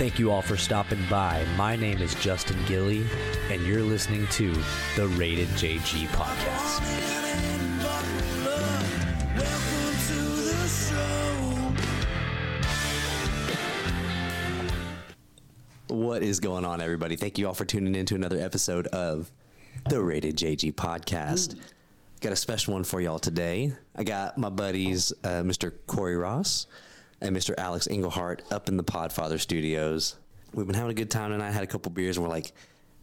Thank 0.00 0.18
you 0.18 0.30
all 0.30 0.40
for 0.40 0.56
stopping 0.56 1.04
by. 1.10 1.44
My 1.58 1.76
name 1.76 1.98
is 1.98 2.14
Justin 2.14 2.56
Gilly, 2.64 3.04
and 3.50 3.60
you're 3.66 3.82
listening 3.82 4.26
to 4.28 4.50
the 4.96 5.06
Rated 5.08 5.48
JG 5.48 6.06
podcast. 6.06 6.80
What 15.88 16.22
is 16.22 16.40
going 16.40 16.64
on, 16.64 16.80
everybody? 16.80 17.16
Thank 17.16 17.36
you 17.36 17.46
all 17.46 17.52
for 17.52 17.66
tuning 17.66 17.94
in 17.94 18.06
to 18.06 18.14
another 18.14 18.40
episode 18.40 18.86
of 18.86 19.30
the 19.90 20.00
Rated 20.00 20.34
JG 20.34 20.72
podcast. 20.76 21.60
Got 22.22 22.32
a 22.32 22.36
special 22.36 22.72
one 22.72 22.84
for 22.84 23.02
y'all 23.02 23.18
today. 23.18 23.74
I 23.94 24.04
got 24.04 24.38
my 24.38 24.48
buddies, 24.48 25.12
uh, 25.24 25.42
Mr. 25.42 25.74
Corey 25.86 26.16
Ross 26.16 26.66
and 27.20 27.36
Mr. 27.36 27.54
Alex 27.58 27.86
Engelhardt, 27.88 28.42
up 28.50 28.68
in 28.68 28.76
the 28.76 28.84
Podfather 28.84 29.38
studios. 29.38 30.16
We've 30.52 30.66
been 30.66 30.74
having 30.74 30.90
a 30.90 30.94
good 30.94 31.10
time, 31.10 31.30
tonight. 31.30 31.50
Had 31.50 31.62
a 31.62 31.66
couple 31.66 31.92
beers, 31.92 32.16
and 32.16 32.24
we're 32.24 32.30
like, 32.30 32.52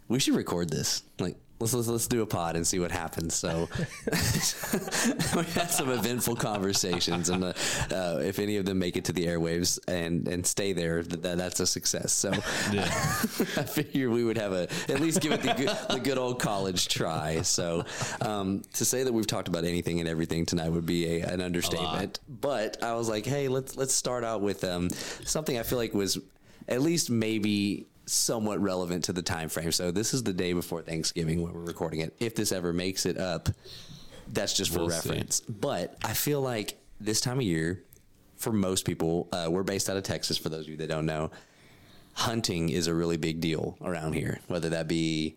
we 0.07 0.19
should 0.19 0.35
record 0.35 0.69
this. 0.69 1.03
Like, 1.19 1.37
let's 1.59 1.73
let's, 1.73 1.87
let's 1.87 2.07
do 2.07 2.21
a 2.21 2.25
pod 2.25 2.55
and 2.55 2.65
see 2.65 2.79
what 2.79 2.91
happens. 2.91 3.35
So 3.35 3.67
we 5.35 5.43
had 5.53 5.71
some 5.71 5.89
eventful 5.89 6.35
conversations, 6.35 7.29
and 7.29 7.43
uh, 7.43 7.53
uh, 7.91 8.19
if 8.23 8.39
any 8.39 8.57
of 8.57 8.65
them 8.65 8.79
make 8.79 8.97
it 8.97 9.05
to 9.05 9.13
the 9.13 9.25
airwaves 9.25 9.79
and 9.87 10.27
and 10.27 10.45
stay 10.45 10.73
there, 10.73 11.03
th- 11.03 11.21
that, 11.21 11.37
that's 11.37 11.59
a 11.59 11.67
success. 11.67 12.13
So 12.13 12.31
I 12.31 13.63
figure 13.63 14.09
we 14.09 14.23
would 14.23 14.37
have 14.37 14.53
a 14.53 14.67
at 14.89 14.99
least 14.99 15.21
give 15.21 15.31
it 15.31 15.41
the 15.41 15.53
good, 15.53 15.77
the 15.89 15.99
good 15.99 16.17
old 16.17 16.39
college 16.39 16.87
try. 16.87 17.41
So 17.41 17.85
um, 18.21 18.61
to 18.73 18.85
say 18.85 19.03
that 19.03 19.13
we've 19.13 19.27
talked 19.27 19.47
about 19.47 19.63
anything 19.63 19.99
and 19.99 20.07
everything 20.07 20.45
tonight 20.45 20.69
would 20.69 20.85
be 20.85 21.21
a, 21.21 21.27
an 21.27 21.41
understatement. 21.41 22.19
But 22.27 22.83
I 22.83 22.93
was 22.93 23.09
like, 23.09 23.25
hey, 23.25 23.47
let's 23.47 23.75
let's 23.77 23.93
start 23.93 24.23
out 24.23 24.41
with 24.41 24.63
um, 24.63 24.89
something 24.89 25.57
I 25.57 25.63
feel 25.63 25.77
like 25.77 25.93
was 25.93 26.17
at 26.67 26.81
least 26.81 27.09
maybe 27.09 27.87
somewhat 28.07 28.59
relevant 28.61 29.03
to 29.05 29.13
the 29.13 29.21
time 29.21 29.49
frame. 29.49 29.71
So 29.71 29.91
this 29.91 30.13
is 30.13 30.23
the 30.23 30.33
day 30.33 30.53
before 30.53 30.81
Thanksgiving 30.81 31.41
when 31.41 31.53
we're 31.53 31.61
recording 31.61 31.99
it. 31.99 32.15
If 32.19 32.35
this 32.35 32.51
ever 32.51 32.73
makes 32.73 33.05
it 33.05 33.17
up, 33.17 33.49
that's 34.29 34.53
just 34.53 34.71
for 34.71 34.79
We'll 34.79 34.89
see. 34.89 35.09
reference. 35.09 35.41
But 35.41 35.95
I 36.03 36.13
feel 36.13 36.41
like 36.41 36.77
this 36.99 37.21
time 37.21 37.37
of 37.37 37.43
year, 37.43 37.83
for 38.37 38.51
most 38.51 38.85
people, 38.85 39.27
uh, 39.31 39.47
we're 39.49 39.63
based 39.63 39.89
out 39.89 39.97
of 39.97 40.03
Texas. 40.03 40.37
For 40.37 40.49
those 40.49 40.65
of 40.65 40.69
you 40.69 40.77
that 40.77 40.87
don't 40.87 41.05
know, 41.05 41.31
hunting 42.13 42.69
is 42.69 42.87
a 42.87 42.93
really 42.93 43.17
big 43.17 43.41
deal 43.41 43.77
around 43.81 44.13
here. 44.13 44.39
Whether 44.47 44.69
that 44.69 44.87
be 44.87 45.35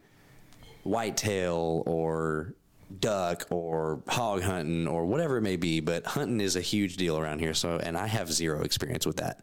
whitetail 0.85 1.83
or 1.87 2.55
duck 3.01 3.47
or 3.51 4.03
hog 4.09 4.43
hunting 4.43 4.87
or 4.89 5.07
whatever 5.07 5.37
it 5.39 5.43
may 5.43 5.57
be, 5.57 5.81
but 5.81 6.05
hunting 6.07 6.41
is 6.41 6.57
a 6.57 6.61
huge 6.61 6.97
deal 6.97 7.19
around 7.19 7.39
here. 7.41 7.55
So, 7.55 7.79
and 7.83 7.97
I 7.97 8.07
have 8.07 8.33
zero 8.33 8.63
experience 8.63 9.07
with 9.07 9.17
that, 9.19 9.41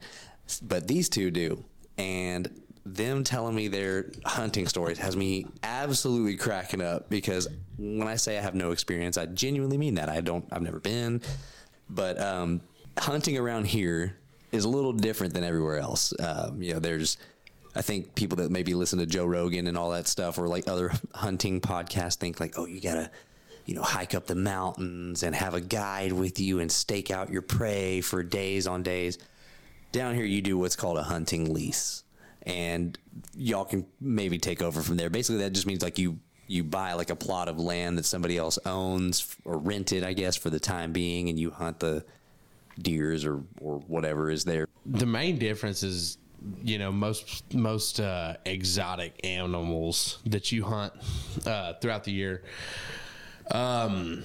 but 0.61 0.87
these 0.87 1.09
two 1.09 1.31
do, 1.31 1.63
and 1.97 2.49
them 2.95 3.23
telling 3.23 3.55
me 3.55 3.67
their 3.67 4.11
hunting 4.25 4.67
stories 4.67 4.97
has 4.99 5.15
me 5.15 5.45
absolutely 5.63 6.35
cracking 6.35 6.81
up 6.81 7.09
because 7.09 7.47
when 7.77 8.07
I 8.07 8.15
say 8.15 8.37
I 8.37 8.41
have 8.41 8.55
no 8.55 8.71
experience, 8.71 9.17
I 9.17 9.25
genuinely 9.27 9.77
mean 9.77 9.95
that. 9.95 10.09
I 10.09 10.21
don't, 10.21 10.45
I've 10.51 10.61
never 10.61 10.79
been, 10.79 11.21
but 11.89 12.19
um, 12.19 12.61
hunting 12.97 13.37
around 13.37 13.65
here 13.65 14.17
is 14.51 14.65
a 14.65 14.69
little 14.69 14.93
different 14.93 15.33
than 15.33 15.43
everywhere 15.43 15.77
else. 15.77 16.13
Um, 16.19 16.61
you 16.61 16.73
know, 16.73 16.79
there's 16.79 17.17
I 17.77 17.81
think 17.83 18.15
people 18.15 18.37
that 18.37 18.49
maybe 18.49 18.73
listen 18.73 18.97
to 18.99 19.05
Joe 19.05 19.25
Rogan 19.25 19.67
and 19.67 19.77
all 19.77 19.91
that 19.91 20.07
stuff 20.07 20.39
or 20.39 20.47
like 20.47 20.67
other 20.67 20.91
hunting 21.13 21.61
podcasts 21.61 22.15
think 22.15 22.39
like, 22.39 22.57
oh, 22.57 22.65
you 22.65 22.81
gotta, 22.81 23.11
you 23.65 23.75
know, 23.75 23.83
hike 23.83 24.15
up 24.15 24.25
the 24.25 24.35
mountains 24.35 25.21
and 25.21 25.35
have 25.35 25.53
a 25.53 25.61
guide 25.61 26.11
with 26.11 26.39
you 26.39 26.59
and 26.59 26.71
stake 26.71 27.11
out 27.11 27.29
your 27.29 27.43
prey 27.43 28.01
for 28.01 28.23
days 28.23 28.65
on 28.65 28.81
days. 28.81 29.19
Down 29.91 30.15
here, 30.15 30.25
you 30.25 30.41
do 30.41 30.57
what's 30.57 30.75
called 30.75 30.97
a 30.97 31.03
hunting 31.03 31.53
lease, 31.53 32.03
and 32.47 32.97
y'all 33.35 33.65
can 33.65 33.85
maybe 33.99 34.39
take 34.39 34.61
over 34.61 34.81
from 34.81 34.97
there. 34.97 35.09
Basically, 35.09 35.43
that 35.43 35.51
just 35.51 35.67
means 35.67 35.83
like 35.83 35.99
you 35.99 36.17
you 36.47 36.63
buy 36.63 36.93
like 36.93 37.09
a 37.09 37.15
plot 37.15 37.49
of 37.49 37.59
land 37.59 37.97
that 37.97 38.05
somebody 38.05 38.37
else 38.37 38.57
owns 38.65 39.35
or 39.43 39.57
rented, 39.57 40.03
I 40.03 40.13
guess, 40.13 40.37
for 40.37 40.49
the 40.49 40.59
time 40.59 40.93
being, 40.93 41.27
and 41.27 41.37
you 41.37 41.51
hunt 41.51 41.79
the 41.79 42.05
deers 42.81 43.25
or 43.25 43.43
or 43.59 43.79
whatever 43.87 44.31
is 44.31 44.43
there. 44.45 44.67
the 44.85 45.05
main 45.05 45.37
difference 45.37 45.83
is 45.83 46.17
you 46.63 46.77
know 46.77 46.91
most 46.91 47.53
most 47.53 47.99
uh, 47.99 48.35
exotic 48.45 49.19
animals 49.25 50.19
that 50.27 50.51
you 50.51 50.63
hunt 50.63 50.93
uh, 51.45 51.73
throughout 51.81 52.03
the 52.03 52.11
year 52.11 52.43
um, 53.51 54.23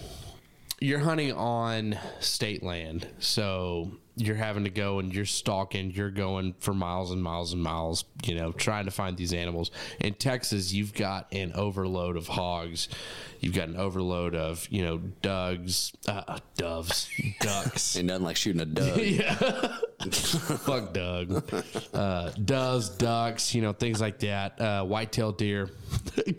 you're 0.81 0.99
hunting 0.99 1.33
on 1.33 1.99
state 2.21 2.63
land 2.63 3.09
so 3.19 3.91
you're 4.17 4.37
having 4.37 4.65
to 4.65 4.71
go 4.71 4.99
and 4.99 5.15
you're 5.15 5.25
stalking 5.25 5.91
you're 5.91 6.11
going 6.11 6.55
for 6.59 6.75
miles 6.75 7.11
and 7.11 7.23
miles 7.23 7.53
and 7.53 7.63
miles 7.63 8.05
you 8.25 8.35
know 8.35 8.53
trying 8.53 8.85
to 8.85 8.91
find 8.91 9.17
these 9.17 9.33
animals 9.33 9.71
in 10.01 10.13
texas 10.15 10.73
you've 10.73 10.93
got 10.93 11.27
an 11.33 11.53
overload 11.55 12.17
of 12.17 12.29
hogs 12.29 12.89
you've 13.41 13.55
got 13.55 13.69
an 13.69 13.77
overload 13.77 14.35
of 14.35 14.67
you 14.71 14.83
know 14.83 14.99
dugs 15.23 15.93
uh, 16.09 16.39
doves 16.57 17.11
ducks 17.41 17.97
Ain't 17.97 18.07
nothing 18.07 18.25
like 18.25 18.37
shooting 18.37 18.61
a 18.61 18.67
dove. 18.67 18.99
yeah. 19.05 19.35
Fuck 20.11 20.93
Doug. 20.93 21.45
Uh, 21.95 22.31
doves, 22.45 22.89
ducks, 22.91 23.55
you 23.55 23.63
know, 23.63 23.73
things 23.73 24.01
like 24.01 24.19
that. 24.21 24.61
Uh, 24.61 24.85
white-tailed 24.85 25.39
deer. 25.39 25.71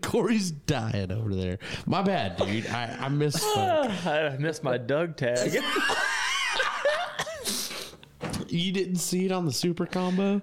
Corey's 0.01 0.51
dying 0.51 1.11
over 1.11 1.33
there. 1.33 1.59
My 1.85 2.01
bad, 2.01 2.37
dude. 2.37 2.67
I, 2.67 2.97
I 2.99 3.07
misspoke. 3.09 4.05
I 4.05 4.37
missed 4.37 4.63
my 4.63 4.77
Doug 4.77 5.15
tag. 5.15 5.57
You 8.57 8.71
didn't 8.71 8.97
see 8.97 9.25
it 9.25 9.31
on 9.31 9.45
the 9.45 9.53
super 9.53 9.85
combo? 9.85 10.41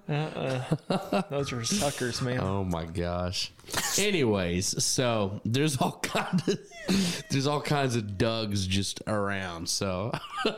Those 1.30 1.52
are 1.52 1.64
suckers, 1.64 2.20
man. 2.22 2.40
Oh 2.50 2.64
my 2.64 2.84
gosh. 2.84 3.52
Anyways, 3.98 4.82
so 4.82 5.40
there's 5.44 5.76
all 5.78 5.98
kinds 6.02 6.48
of 6.48 6.58
there's 7.30 7.46
all 7.46 7.60
kinds 7.60 7.96
of 7.96 8.18
Dougs 8.18 8.66
just 8.66 9.02
around. 9.06 9.68
So 9.68 10.12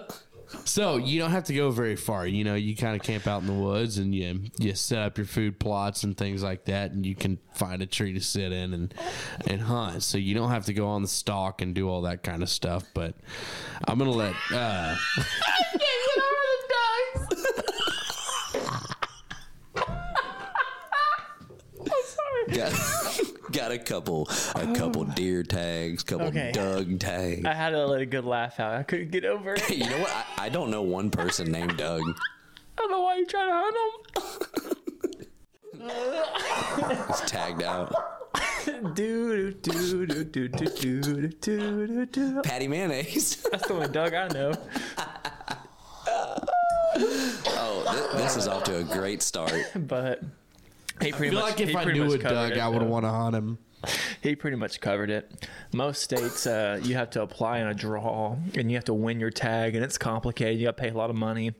so 0.65 0.97
you 0.97 1.19
don't 1.21 1.31
have 1.31 1.45
to 1.45 1.55
go 1.55 1.71
very 1.71 1.97
far. 1.97 2.27
You 2.27 2.45
know, 2.45 2.55
you 2.55 2.77
kind 2.77 2.95
of 2.97 3.03
camp 3.03 3.27
out 3.27 3.41
in 3.43 3.47
the 3.47 3.53
woods 3.55 3.99
and 3.99 4.15
you 4.15 4.41
you 4.59 4.75
set 4.75 4.99
up 5.01 5.19
your 5.19 5.27
food 5.27 5.59
plots 5.59 6.05
and 6.05 6.17
things 6.17 6.43
like 6.43 6.65
that, 6.67 6.93
and 6.93 7.05
you 7.05 7.15
can 7.15 7.39
find 7.55 7.83
a 7.83 7.87
tree 7.87 8.13
to 8.13 8.21
sit 8.21 8.53
in 8.53 8.73
and 8.75 8.95
and 9.47 9.61
hunt. 9.63 10.03
So 10.03 10.19
you 10.19 10.35
don't 10.35 10.51
have 10.51 10.67
to 10.67 10.75
go 10.75 10.89
on 10.89 11.03
the 11.03 11.09
stalk 11.09 11.63
and 11.63 11.75
do 11.75 11.89
all 11.89 12.03
that 12.03 12.23
kind 12.23 12.43
of 12.43 12.49
stuff. 12.49 12.85
But 12.95 13.15
I'm 13.87 13.99
gonna 13.99 14.11
let. 14.11 14.35
Uh, 14.53 14.97
got, 22.55 22.73
got 23.53 23.73
a 23.73 23.79
couple 23.79 24.29
a 24.55 24.73
couple 24.75 25.03
oh. 25.03 25.15
deer 25.15 25.43
tags, 25.43 26.03
couple 26.03 26.27
Okay. 26.29 26.53
Doug 26.53 26.99
tags. 26.99 27.45
I 27.45 27.55
had 27.55 27.71
to 27.71 27.87
let 27.87 28.01
a 28.01 28.07
good 28.07 28.25
laugh 28.25 28.61
out. 28.61 28.75
I 28.75 28.83
couldn't 28.83 29.11
get 29.11 29.25
over 29.25 29.55
it. 29.55 29.71
you 29.77 29.89
know 29.89 29.99
what? 29.99 30.11
I, 30.11 30.47
I 30.47 30.49
don't 30.49 30.71
know 30.71 30.83
one 30.83 31.11
person 31.11 31.51
named 31.51 31.77
Doug. 31.77 32.03
I 32.03 32.15
don't 32.77 32.91
know 32.91 33.03
why 33.03 33.17
you're 33.17 33.27
trying 33.27 33.49
to 33.49 33.55
hunt 33.55 33.77
him. 33.77 34.69
He's 37.09 37.21
tagged 37.23 37.63
out. 37.63 37.95
do 38.95 39.53
do 39.53 40.07
do 40.07 40.07
do 40.07 40.25
do 40.25 40.49
do 40.49 41.29
do 41.29 41.87
do 41.87 42.07
do. 42.07 42.43
Patti 42.43 42.69
Mayonnaise. 42.69 43.43
That's 43.51 43.67
the 43.67 43.75
only 43.75 43.89
Doug 43.89 44.15
I 44.15 44.29
know. 44.29 44.53
oh, 46.97 48.09
thi- 48.13 48.19
this 48.19 48.37
is 48.37 48.47
off 48.49 48.65
to 48.65 48.79
a 48.79 48.85
great 48.85 49.23
start. 49.23 49.53
But 49.75 50.23
he 51.03 51.13
I 51.13 51.17
feel 51.17 51.35
much. 51.35 51.43
like 51.43 51.61
if 51.61 51.77
I 51.77 51.85
knew 51.85 52.13
a 52.13 52.19
Doug, 52.19 52.53
it, 52.53 52.59
I 52.59 52.69
would 52.69 52.83
want 52.83 53.05
to 53.05 53.11
hunt 53.11 53.37
him. 53.37 53.59
He 54.23 54.37
pretty 54.37 54.57
much 54.57 54.81
covered 54.81 55.11
it. 55.11 55.49
Most 55.73 56.03
states, 56.03 56.47
uh, 56.47 56.81
you 56.83 56.95
have 56.95 57.11
to 57.11 57.23
apply 57.23 57.59
in 57.59 57.67
a 57.67 57.75
draw, 57.75 58.37
and 58.55 58.71
you 58.71 58.77
have 58.77 58.85
to 58.85 58.95
win 58.95 59.19
your 59.19 59.31
tag, 59.31 59.75
and 59.75 59.85
it's 59.85 59.99
complicated. 59.99 60.59
You 60.61 60.67
got 60.67 60.77
to 60.77 60.83
pay 60.83 60.91
a 60.91 60.95
lot 60.95 61.11
of 61.11 61.17
money. 61.17 61.53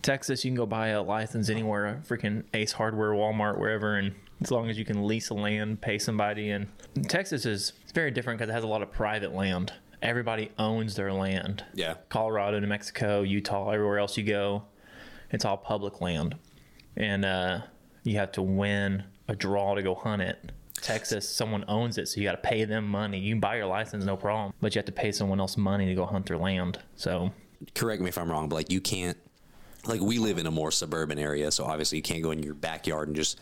Texas, 0.00 0.44
you 0.44 0.50
can 0.50 0.56
go 0.56 0.66
buy 0.66 0.88
a 0.88 1.02
license 1.02 1.48
anywhere, 1.48 1.86
a 1.86 1.94
freaking 1.96 2.44
Ace 2.54 2.72
Hardware, 2.72 3.10
Walmart, 3.10 3.58
wherever, 3.58 3.96
and 3.96 4.14
as 4.42 4.50
long 4.50 4.68
as 4.68 4.78
you 4.78 4.84
can 4.84 5.06
lease 5.06 5.30
a 5.30 5.34
land, 5.34 5.80
pay 5.80 5.98
somebody. 5.98 6.50
And 6.50 6.66
Texas 7.08 7.46
is 7.46 7.72
it's 7.82 7.92
very 7.92 8.10
different 8.10 8.38
because 8.38 8.50
it 8.50 8.54
has 8.54 8.64
a 8.64 8.68
lot 8.68 8.82
of 8.82 8.90
private 8.92 9.34
land. 9.34 9.72
Everybody 10.02 10.50
owns 10.58 10.94
their 10.96 11.12
land. 11.12 11.64
Yeah. 11.74 11.94
Colorado, 12.10 12.60
New 12.60 12.66
Mexico, 12.66 13.22
Utah, 13.22 13.70
everywhere 13.70 13.98
else 13.98 14.18
you 14.18 14.24
go, 14.24 14.64
it's 15.30 15.44
all 15.46 15.56
public 15.56 16.02
land, 16.02 16.36
and 16.96 17.24
uh, 17.24 17.60
you 18.04 18.16
have 18.18 18.32
to 18.32 18.42
win 18.42 19.02
a 19.28 19.34
draw 19.34 19.74
to 19.74 19.82
go 19.82 19.94
hunt 19.94 20.22
it. 20.22 20.52
Texas, 20.80 21.28
someone 21.28 21.64
owns 21.66 21.98
it, 21.98 22.08
so 22.08 22.20
you 22.20 22.26
got 22.26 22.42
to 22.42 22.48
pay 22.48 22.64
them 22.64 22.86
money. 22.86 23.18
You 23.18 23.32
can 23.32 23.40
buy 23.40 23.56
your 23.56 23.66
license, 23.66 24.04
no 24.04 24.16
problem, 24.16 24.52
but 24.60 24.74
you 24.74 24.78
have 24.78 24.86
to 24.86 24.92
pay 24.92 25.12
someone 25.12 25.40
else 25.40 25.56
money 25.56 25.86
to 25.86 25.94
go 25.94 26.04
hunt 26.04 26.26
their 26.26 26.36
land. 26.36 26.78
So 26.94 27.32
Correct 27.74 28.02
me 28.02 28.08
if 28.08 28.18
I'm 28.18 28.30
wrong, 28.30 28.48
but 28.48 28.56
like 28.56 28.70
you 28.70 28.80
can't 28.80 29.16
like 29.86 30.00
we 30.00 30.18
live 30.18 30.38
in 30.38 30.46
a 30.46 30.50
more 30.50 30.70
suburban 30.70 31.18
area, 31.18 31.50
so 31.50 31.64
obviously 31.64 31.98
you 31.98 32.02
can't 32.02 32.22
go 32.22 32.30
in 32.30 32.42
your 32.42 32.54
backyard 32.54 33.08
and 33.08 33.16
just 33.16 33.40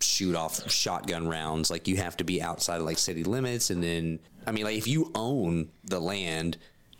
shoot 0.00 0.34
off 0.34 0.70
shotgun 0.70 1.28
rounds. 1.28 1.70
Like 1.70 1.88
you 1.88 1.96
have 1.96 2.16
to 2.18 2.24
be 2.24 2.42
outside 2.42 2.76
of 2.76 2.86
like 2.86 2.98
city 2.98 3.24
limits, 3.24 3.70
and 3.70 3.82
then 3.82 4.20
I 4.46 4.52
mean, 4.52 4.64
like 4.64 4.76
if 4.76 4.86
you 4.86 5.10
own 5.14 5.70
the 5.84 6.00
land, 6.00 6.58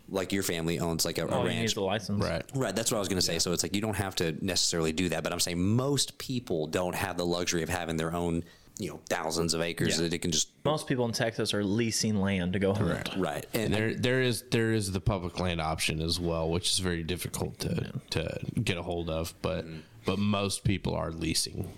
like 0.09 0.31
your 0.31 0.43
family 0.43 0.79
owns 0.79 1.03
like 1.05 1.17
a, 1.17 1.25
a 1.25 1.29
All 1.29 1.43
you 1.45 1.49
need 1.49 1.59
ranch. 1.59 1.73
the 1.73 1.81
license. 1.81 2.23
Right. 2.23 2.43
Right, 2.53 2.75
that's 2.75 2.91
what 2.91 2.97
I 2.97 2.99
was 2.99 3.07
going 3.07 3.17
to 3.17 3.25
say. 3.25 3.39
So 3.39 3.51
it's 3.53 3.63
like 3.63 3.75
you 3.75 3.81
don't 3.81 3.95
have 3.95 4.15
to 4.15 4.33
necessarily 4.45 4.91
do 4.91 5.09
that, 5.09 5.23
but 5.23 5.33
I'm 5.33 5.39
saying 5.39 5.59
most 5.59 6.17
people 6.17 6.67
don't 6.67 6.95
have 6.95 7.17
the 7.17 7.25
luxury 7.25 7.63
of 7.63 7.69
having 7.69 7.97
their 7.97 8.13
own, 8.13 8.43
you 8.77 8.89
know, 8.89 8.99
thousands 9.09 9.53
of 9.53 9.61
acres 9.61 9.95
Yeah. 9.95 10.03
that 10.03 10.13
it 10.13 10.19
can 10.19 10.31
just 10.31 10.49
Most 10.63 10.85
people 10.87 11.05
in 11.05 11.11
Texas 11.11 11.53
are 11.53 11.63
leasing 11.63 12.19
land 12.21 12.53
to 12.53 12.59
go 12.59 12.73
hunt. 12.73 13.09
right. 13.17 13.45
And 13.53 13.63
And 13.65 13.73
there, 13.73 13.93
there 13.95 14.21
is 14.21 14.43
there 14.51 14.73
is 14.73 14.91
the 14.91 15.01
public 15.01 15.39
land 15.39 15.59
option 15.59 16.01
as 16.01 16.19
well, 16.19 16.49
which 16.49 16.69
is 16.71 16.79
very 16.79 17.01
difficult 17.03 17.57
to 17.59 17.93
to 18.11 18.39
get 18.63 18.77
a 18.77 18.83
hold 18.83 19.09
of. 19.09 19.33
But 19.41 19.65
mm-hmm. 19.65 19.79
but 20.05 20.19
most 20.19 20.63
people 20.63 20.93
are 20.93 21.11
leasing 21.11 21.71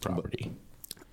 property. 0.00 0.52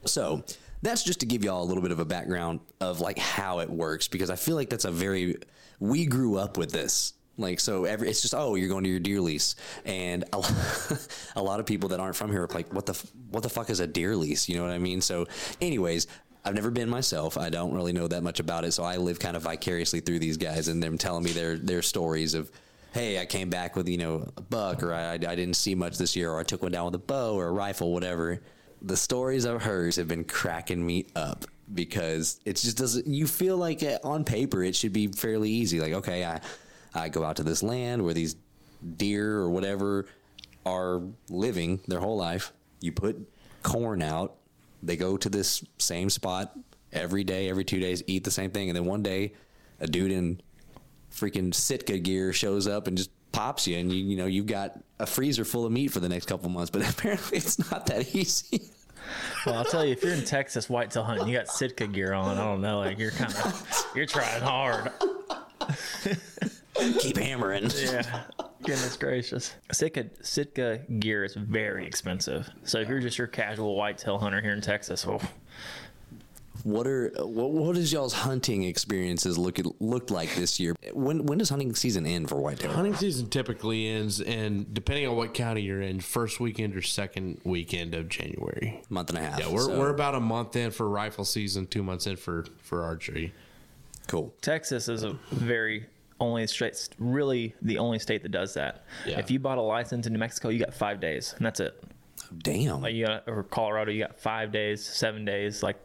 So 0.06 0.44
that's 0.82 1.04
just 1.04 1.20
to 1.22 1.26
give 1.26 1.44
y'all 1.44 1.64
a 1.64 1.66
little 1.66 1.82
bit 1.84 1.92
of 1.92 2.00
a 2.00 2.06
background 2.06 2.60
of 2.80 3.02
like 3.02 3.18
how 3.18 3.60
it 3.60 3.70
works 3.70 4.08
because 4.08 4.30
I 4.30 4.36
feel 4.36 4.56
like 4.56 4.70
that's 4.70 4.86
a 4.86 4.92
very 4.92 5.38
we 5.80 6.06
grew 6.06 6.38
up 6.38 6.58
with 6.58 6.72
this. 6.72 7.14
Like 7.38 7.62
so, 7.62 7.86
every 7.86 8.10
it's 8.10 8.22
just 8.22 8.34
oh 8.36 8.56
you're 8.56 8.68
going 8.68 8.84
to 8.84 8.90
your 8.90 9.00
deer 9.00 9.22
lease, 9.22 9.56
and 9.86 10.26
a, 10.34 10.40
lot- 10.40 11.08
a 11.38 11.42
lot 11.42 11.62
of 11.62 11.66
people 11.66 11.90
that 11.90 12.00
aren't 12.02 12.18
from 12.18 12.32
here 12.32 12.44
are 12.44 12.50
like 12.54 12.74
what 12.74 12.86
the 12.86 13.02
what 13.32 13.44
the 13.44 13.50
fuck 13.50 13.70
is 13.70 13.80
a 13.80 13.88
deer 13.88 14.14
lease? 14.16 14.50
You 14.50 14.58
know 14.58 14.64
what 14.64 14.74
I 14.74 14.78
mean? 14.78 15.00
So, 15.00 15.26
anyways, 15.62 16.08
I've 16.44 16.54
never 16.54 16.70
been 16.70 16.90
myself. 16.90 17.38
I 17.38 17.50
don't 17.50 17.74
really 17.74 17.94
know 17.94 18.10
that 18.10 18.24
much 18.24 18.42
about 18.42 18.66
it, 18.66 18.74
so 18.74 18.84
I 18.84 18.98
live 18.98 19.20
kind 19.20 19.38
of 19.38 19.44
vicariously 19.44 20.02
through 20.02 20.20
these 20.20 20.36
guys 20.36 20.68
and 20.68 20.84
them 20.84 20.98
telling 20.98 21.24
me 21.24 21.32
their 21.32 21.58
their 21.58 21.82
stories 21.82 22.34
of 22.34 22.52
hey, 22.92 23.20
I 23.20 23.26
came 23.26 23.50
back 23.50 23.76
with, 23.76 23.88
you 23.88 23.98
know, 23.98 24.28
a 24.36 24.42
buck, 24.42 24.82
or 24.82 24.94
I, 24.94 25.14
I 25.14 25.18
didn't 25.18 25.54
see 25.54 25.76
much 25.76 25.98
this 25.98 26.16
year, 26.16 26.32
or 26.32 26.40
I 26.40 26.44
took 26.44 26.64
one 26.64 26.72
down 26.72 26.86
with 26.86 26.96
a 26.96 27.00
bow 27.00 27.36
or 27.36 27.48
a 27.48 27.52
rifle, 27.52 27.94
whatever. 27.94 28.42
The 28.82 28.98
stories 28.98 29.46
of 29.46 29.62
hers 29.62 29.96
have 29.98 30.08
been 30.08 30.24
cracking 30.24 30.86
me 30.86 31.06
up 31.16 31.46
because 31.74 32.40
it 32.46 32.56
just 32.56 32.78
doesn't, 32.78 33.08
you 33.08 33.28
feel 33.28 33.58
like 33.58 33.84
uh, 33.84 34.00
on 34.04 34.24
paper 34.24 34.64
it 34.64 34.76
should 34.76 34.94
be 34.94 35.08
fairly 35.08 35.50
easy. 35.50 35.80
Like, 35.80 35.94
okay, 35.94 36.26
I, 36.26 36.42
I 36.94 37.10
go 37.10 37.24
out 37.24 37.38
to 37.38 37.44
this 37.44 37.62
land 37.64 38.04
where 38.04 38.14
these 38.14 38.36
deer 38.98 39.38
or 39.38 39.50
whatever 39.50 40.06
are 40.66 41.02
living 41.30 41.80
their 41.88 42.00
whole 42.00 42.18
life. 42.18 42.52
You 42.82 42.92
put 42.92 43.18
corn 43.64 44.02
out, 44.02 44.36
they 44.82 44.96
go 44.96 45.18
to 45.18 45.30
this 45.30 45.64
same 45.78 46.10
spot 46.10 46.58
every 46.92 47.24
day, 47.24 47.50
every 47.50 47.66
two 47.66 47.80
days, 47.80 48.04
eat 48.08 48.24
the 48.24 48.32
same 48.32 48.52
thing. 48.52 48.70
And 48.70 48.76
then 48.76 48.86
one 48.86 49.04
day, 49.04 49.34
a 49.80 49.88
dude 49.88 50.12
in 50.12 50.42
freaking 51.12 51.54
Sitka 51.54 52.00
gear 52.00 52.34
shows 52.34 52.68
up 52.68 52.88
and 52.88 52.98
just 52.98 53.12
pops 53.32 53.68
you, 53.68 53.78
and 53.78 53.92
you 53.92 54.06
you 54.06 54.18
know 54.18 54.26
you've 54.26 54.48
got 54.48 54.80
a 55.00 55.06
freezer 55.06 55.46
full 55.46 55.66
of 55.66 55.72
meat 55.72 55.90
for 55.90 56.00
the 56.00 56.10
next 56.10 56.26
couple 56.26 56.50
months. 56.50 56.70
But 56.70 56.90
apparently, 56.90 57.38
it's 57.38 57.72
not 57.72 57.86
that 57.88 58.16
easy. 58.16 58.62
Well, 59.46 59.56
I'll 59.56 59.66
tell 59.66 59.86
you, 59.86 59.92
if 59.92 60.04
you're 60.04 60.14
in 60.14 60.26
Texas 60.26 60.70
whitetail 60.70 61.04
hunting, 61.04 61.28
you 61.28 61.38
got 61.38 61.48
Sitka 61.48 61.88
gear 61.88 62.14
on. 62.14 62.38
I 62.38 62.44
don't 62.44 62.62
know, 62.62 62.80
like 62.80 63.00
you're 63.00 63.12
kind 63.12 63.34
of 63.34 63.92
you're 63.96 64.06
trying 64.06 64.42
hard. 64.42 64.92
Keep 67.00 67.18
hammering. 67.18 67.70
Yeah. 67.76 68.24
Goodness 68.62 68.98
gracious. 68.98 69.56
Sitka 69.72 70.06
Sitka 70.22 70.82
gear 71.00 71.24
is 71.24 71.36
very 71.36 71.86
expensive. 71.86 72.50
So 72.64 72.80
if 72.80 72.90
you're 72.90 73.00
just 73.00 73.18
your 73.18 73.28
casual 73.28 73.76
whitetail 73.76 74.20
hunter 74.20 74.42
here 74.42 74.54
in 74.54 74.62
Texas, 74.62 75.06
oh, 75.08 75.22
What 76.64 76.88
are 76.88 77.10
what, 77.20 77.52
what 77.52 77.78
is 77.78 77.92
y'all's 77.94 78.14
hunting 78.14 78.64
experiences 78.64 79.38
look 79.38 79.60
looked 79.80 80.12
like 80.12 80.36
this 80.36 80.60
year? 80.60 80.76
When 80.94 81.26
when 81.26 81.38
does 81.38 81.50
hunting 81.50 81.74
season 81.76 82.06
end 82.06 82.30
for 82.30 82.36
whitetail? 82.36 82.72
Hunting 82.72 82.96
season 82.96 83.30
typically 83.30 83.88
ends, 83.88 84.20
and 84.22 84.74
depending 84.74 85.08
on 85.08 85.16
what 85.16 85.34
county 85.34 85.62
you're 85.62 85.82
in, 85.82 86.00
first 86.00 86.40
weekend 86.40 86.76
or 86.76 86.82
second 86.82 87.40
weekend 87.44 87.96
of 87.96 88.10
January. 88.10 88.82
Month 88.90 89.10
and 89.10 89.20
a 89.20 89.22
half. 89.22 89.40
Yeah, 89.40 89.50
we're, 89.50 89.62
So, 89.62 89.78
we're 89.80 89.90
about 89.90 90.16
a 90.16 90.20
month 90.20 90.56
in 90.56 90.72
for 90.72 90.90
rifle 90.90 91.26
season, 91.26 91.68
two 91.68 91.84
months 91.84 92.08
in 92.08 92.16
for 92.16 92.46
for 92.62 92.84
archery. 92.84 93.34
cool. 94.08 94.34
Texas 94.42 94.88
is 94.90 95.04
a 95.04 95.14
very 95.32 95.86
only 96.20 96.46
state, 96.48 96.90
really 97.00 97.54
the 97.62 97.78
only 97.78 98.00
state 98.00 98.22
that 98.24 98.32
does 98.32 98.54
that. 98.56 98.84
Yeah. 99.06 99.20
If 99.20 99.32
you 99.32 99.40
bought 99.40 99.58
a 99.58 99.62
license 99.62 100.06
in 100.08 100.14
New 100.14 100.20
Mexico, 100.20 100.50
you 100.50 100.60
got 100.60 100.74
five 100.74 101.00
days, 101.00 101.34
and 101.38 101.46
that's 101.46 101.60
it. 101.62 101.82
Damn. 102.40 102.82
Like 102.82 102.94
you 102.94 103.06
got, 103.08 103.24
or 103.28 103.44
Colorado, 103.44 103.92
you 103.92 104.04
got 104.04 104.20
five 104.20 104.52
days, 104.52 104.86
seven 104.86 105.24
days. 105.26 105.64
Like 105.64 105.78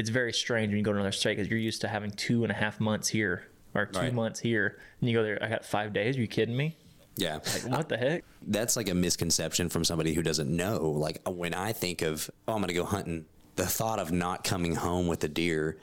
it's 0.00 0.10
very 0.10 0.32
strange 0.32 0.70
when 0.70 0.78
you 0.78 0.82
go 0.84 0.92
to 0.92 0.98
another 0.98 1.12
state 1.12 1.36
because 1.36 1.48
you're 1.50 1.58
used 1.58 1.80
to 1.82 1.88
having 1.88 2.10
two 2.10 2.42
and 2.42 2.50
a 2.50 2.54
half 2.54 2.80
months 2.80 3.08
here 3.08 3.46
or 3.74 3.86
two 3.86 4.00
Right. 4.00 4.14
months 4.14 4.40
here, 4.40 4.78
and 5.00 5.08
you 5.08 5.16
go 5.16 5.22
there. 5.22 5.38
I 5.42 5.48
got 5.48 5.64
five 5.64 5.92
days. 5.92 6.16
Are 6.16 6.20
you 6.20 6.26
kidding 6.26 6.56
me? 6.56 6.76
yeah. 7.16 7.34
Like 7.36 7.64
what 7.70 7.88
the 7.88 7.96
heck? 7.96 8.24
that's 8.42 8.76
like 8.76 8.88
a 8.88 8.94
misconception 8.94 9.68
from 9.68 9.84
somebody 9.84 10.14
who 10.14 10.22
doesn't 10.22 10.48
know. 10.50 10.90
Like 10.90 11.20
when 11.28 11.54
I 11.54 11.72
think 11.72 12.02
of, 12.02 12.30
oh, 12.48 12.54
I'm 12.54 12.58
going 12.60 12.68
to 12.68 12.74
go 12.74 12.84
hunting, 12.84 13.26
the 13.56 13.66
thought 13.66 13.98
of 13.98 14.10
not 14.10 14.42
coming 14.42 14.74
home 14.76 15.06
with 15.06 15.22
a 15.24 15.28
deer 15.28 15.76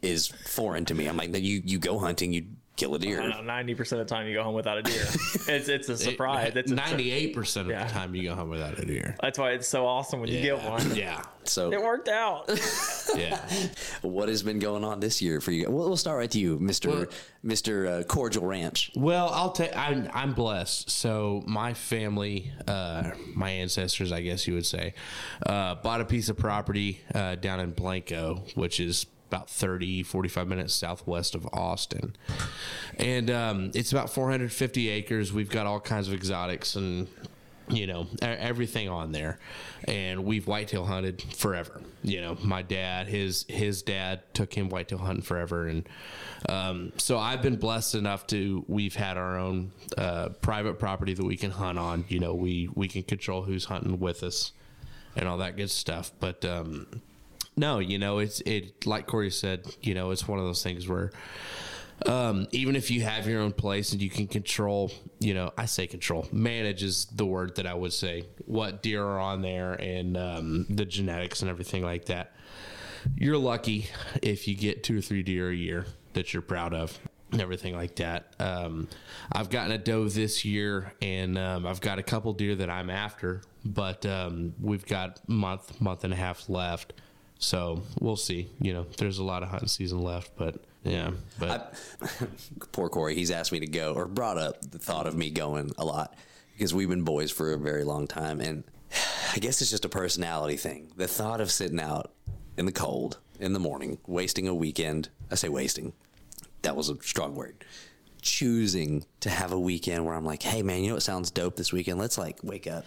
is 0.00 0.26
foreign 0.28 0.84
to 0.86 0.94
me. 0.94 1.06
I'm 1.06 1.16
like, 1.16 1.32
you 1.36 1.62
you 1.64 1.78
go 1.78 1.98
hunting, 1.98 2.32
you 2.32 2.46
kill 2.82 2.94
a 2.94 2.98
deer. 2.98 3.32
Ninety 3.42 3.74
percent 3.74 4.00
of 4.00 4.08
the 4.08 4.14
time, 4.14 4.26
you 4.26 4.34
go 4.34 4.42
home 4.42 4.54
without 4.54 4.78
a 4.78 4.82
deer. 4.82 5.02
it's 5.48 5.68
it's 5.68 5.88
a 5.88 5.96
surprise. 5.96 6.52
It's 6.56 6.70
a, 6.70 6.74
Ninety-eight 6.74 7.34
percent 7.34 7.66
of 7.68 7.72
Yeah. 7.72 7.84
the 7.86 7.92
time 7.92 8.14
you 8.14 8.24
go 8.24 8.34
home 8.34 8.48
without 8.50 8.78
a 8.78 8.84
deer. 8.84 9.16
that's 9.22 9.38
why 9.38 9.52
it's 9.52 9.68
so 9.68 9.86
awesome 9.86 10.20
when 10.20 10.28
you 10.30 10.40
get 10.42 10.62
one. 10.62 10.94
Yeah, 10.94 11.22
So 11.44 11.72
It 11.72 11.80
worked 11.82 12.08
out. 12.08 12.50
yeah. 13.16 13.38
what 14.02 14.28
has 14.28 14.42
been 14.42 14.58
going 14.58 14.84
on 14.84 15.00
this 15.00 15.22
year 15.22 15.40
for 15.40 15.52
you? 15.52 15.70
We'll, 15.70 15.88
we'll 15.88 15.96
start 15.96 16.20
with 16.20 16.34
you, 16.34 16.58
Mister 16.58 16.88
Well- 16.90 17.06
Mister 17.42 17.86
uh, 17.86 18.02
Cordial 18.04 18.44
Ranch. 18.46 18.90
Well, 18.94 19.28
I'll 19.30 19.52
take. 19.52 19.76
I'm 19.76 20.08
I'm 20.12 20.32
blessed. 20.34 20.90
So 20.90 21.42
my 21.46 21.74
family, 21.74 22.52
uh, 22.68 23.10
my 23.34 23.50
ancestors, 23.50 24.12
I 24.12 24.20
guess 24.22 24.46
you 24.46 24.54
would 24.54 24.66
say, 24.66 24.94
uh, 25.46 25.74
bought 25.76 26.00
a 26.00 26.04
piece 26.04 26.28
of 26.28 26.36
property 26.36 27.00
uh, 27.14 27.34
down 27.36 27.60
in 27.60 27.70
Blanco, 27.72 28.44
which 28.54 28.78
is 28.80 29.06
about 29.32 29.48
30, 29.48 30.02
45 30.02 30.46
minutes 30.46 30.74
southwest 30.74 31.34
of 31.34 31.46
Austin, 31.52 32.14
and 32.98 33.30
um, 33.30 33.70
it's 33.74 33.92
about 33.92 34.10
450 34.10 34.88
acres. 34.88 35.32
We've 35.32 35.48
got 35.48 35.66
all 35.66 35.80
kinds 35.80 36.08
of 36.08 36.14
exotics 36.14 36.76
and 36.76 37.08
you 37.68 37.86
know 37.86 38.06
everything 38.20 38.88
on 38.88 39.12
there. 39.12 39.38
And 39.84 40.24
we've 40.24 40.46
whitetail 40.46 40.84
hunted 40.84 41.22
forever. 41.22 41.80
You 42.02 42.20
know 42.20 42.36
my 42.42 42.62
dad 42.62 43.08
his 43.08 43.46
his 43.48 43.82
dad 43.82 44.22
took 44.34 44.52
him 44.52 44.68
whitetail 44.68 44.98
hunting 44.98 45.22
forever. 45.22 45.66
And 45.66 45.88
um, 46.48 46.92
so 46.98 47.18
i've 47.18 47.40
been 47.40 47.56
blessed 47.56 47.94
enough 47.94 48.26
to 48.28 48.64
we've 48.68 48.94
had 48.94 49.16
our 49.16 49.38
own 49.38 49.72
uh, 49.96 50.30
private 50.40 50.78
property 50.78 51.14
that 51.14 51.24
we 51.24 51.36
can 51.36 51.52
hunt 51.52 51.78
on. 51.78 52.04
You 52.08 52.20
know 52.20 52.34
we 52.34 52.68
we 52.74 52.88
can 52.88 53.02
control 53.02 53.42
who's 53.42 53.64
hunting 53.64 53.98
with 53.98 54.22
us 54.22 54.52
and 55.16 55.28
all 55.28 55.38
that 55.38 55.56
good 55.56 55.70
stuff. 55.70 56.12
But 56.20 56.44
um, 56.44 57.02
no 57.56 57.78
you 57.78 57.98
know 57.98 58.18
it's 58.18 58.40
it 58.42 58.86
like 58.86 59.06
corey 59.06 59.30
said 59.30 59.64
you 59.82 59.94
know 59.94 60.10
it's 60.10 60.26
one 60.26 60.38
of 60.38 60.44
those 60.44 60.62
things 60.62 60.88
where 60.88 61.10
um, 62.06 62.46
even 62.50 62.76
if 62.76 62.90
you 62.90 63.02
have 63.02 63.26
your 63.26 63.40
own 63.40 63.52
place 63.52 63.92
and 63.92 64.02
you 64.02 64.10
can 64.10 64.26
control, 64.26 64.90
you 65.20 65.34
know, 65.34 65.52
I 65.56 65.66
say 65.66 65.86
control, 65.86 66.26
manage 66.32 66.82
is 66.82 67.06
the 67.06 67.26
word 67.26 67.56
that 67.56 67.66
I 67.66 67.74
would 67.74 67.92
say, 67.92 68.24
what 68.46 68.82
deer 68.82 69.04
are 69.04 69.20
on 69.20 69.42
there 69.42 69.74
and 69.74 70.16
um, 70.16 70.66
the 70.68 70.84
genetics 70.84 71.42
and 71.42 71.50
everything 71.50 71.82
like 71.82 72.06
that. 72.06 72.34
You're 73.16 73.38
lucky 73.38 73.88
if 74.22 74.48
you 74.48 74.54
get 74.54 74.82
two 74.82 74.98
or 74.98 75.00
three 75.00 75.22
deer 75.22 75.50
a 75.50 75.54
year 75.54 75.86
that 76.14 76.32
you're 76.32 76.42
proud 76.42 76.74
of 76.74 76.98
and 77.30 77.40
everything 77.40 77.74
like 77.74 77.96
that. 77.96 78.34
Um, 78.38 78.88
I've 79.30 79.50
gotten 79.50 79.72
a 79.72 79.78
doe 79.78 80.08
this 80.08 80.44
year 80.44 80.92
and 81.00 81.38
um, 81.38 81.66
I've 81.66 81.80
got 81.80 81.98
a 81.98 82.02
couple 82.02 82.32
deer 82.32 82.54
that 82.56 82.70
I'm 82.70 82.90
after, 82.90 83.42
but 83.64 84.04
um, 84.06 84.54
we've 84.60 84.86
got 84.86 85.26
month, 85.28 85.80
month 85.80 86.04
and 86.04 86.12
a 86.12 86.16
half 86.16 86.48
left. 86.48 86.92
So 87.42 87.82
we'll 88.00 88.16
see. 88.16 88.48
You 88.60 88.72
know, 88.72 88.86
there's 88.98 89.18
a 89.18 89.24
lot 89.24 89.42
of 89.42 89.48
hunting 89.48 89.68
season 89.68 90.00
left, 90.00 90.30
but 90.36 90.62
yeah, 90.84 91.10
but. 91.38 91.74
Poor 92.72 92.88
Corey, 92.88 93.16
he's 93.16 93.32
asked 93.32 93.50
me 93.50 93.60
to 93.60 93.66
go 93.66 93.94
or 93.94 94.06
brought 94.06 94.38
up 94.38 94.60
the 94.70 94.78
thought 94.78 95.06
of 95.08 95.16
me 95.16 95.28
going 95.28 95.72
a 95.76 95.84
lot 95.84 96.14
because 96.54 96.72
we've 96.72 96.88
been 96.88 97.02
boys 97.02 97.32
for 97.32 97.52
a 97.52 97.58
very 97.58 97.82
long 97.82 98.06
time, 98.06 98.40
and 98.40 98.62
I 99.34 99.38
guess 99.38 99.60
it's 99.60 99.70
just 99.70 99.84
a 99.84 99.88
personality 99.88 100.56
thing. 100.56 100.92
The 100.96 101.08
thought 101.08 101.40
of 101.40 101.50
sitting 101.50 101.80
out 101.80 102.12
in 102.56 102.64
the 102.64 102.72
cold 102.72 103.18
in 103.40 103.52
the 103.54 103.60
morning, 103.60 103.98
wasting 104.06 104.46
a 104.46 104.54
weekend. 104.54 105.08
I 105.30 105.34
say 105.34 105.48
wasting. 105.48 105.94
That 106.62 106.76
was 106.76 106.90
a 106.90 107.02
strong 107.02 107.34
word. 107.34 107.64
Choosing 108.20 109.04
to 109.18 109.30
have 109.30 109.50
a 109.50 109.58
weekend 109.58 110.06
where 110.06 110.14
I'm 110.14 110.24
like, 110.24 110.44
hey 110.44 110.62
man, 110.62 110.82
you 110.82 110.88
know 110.88 110.94
what 110.94 111.02
sounds 111.02 111.32
dope 111.32 111.56
this 111.56 111.72
weekend? 111.72 111.98
Let's 111.98 112.18
like 112.18 112.38
wake 112.44 112.68
up 112.68 112.84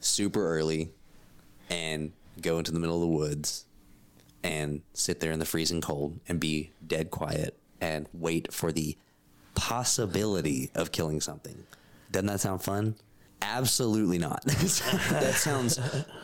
super 0.00 0.44
early 0.44 0.90
and 1.70 2.10
go 2.40 2.58
into 2.58 2.72
the 2.72 2.80
middle 2.80 2.96
of 2.96 3.02
the 3.02 3.06
woods 3.06 3.66
and 4.42 4.82
sit 4.92 5.20
there 5.20 5.32
in 5.32 5.38
the 5.38 5.44
freezing 5.44 5.80
cold 5.80 6.20
and 6.28 6.38
be 6.38 6.70
dead 6.86 7.10
quiet 7.10 7.58
and 7.80 8.08
wait 8.12 8.52
for 8.52 8.72
the 8.72 8.96
possibility 9.54 10.70
of 10.74 10.92
killing 10.92 11.20
something. 11.20 11.64
Doesn't 12.12 12.26
that 12.26 12.40
sound 12.40 12.62
fun? 12.62 12.94
Absolutely 13.42 14.16
not. 14.18 14.42
that 14.44 15.34
sounds 15.34 15.78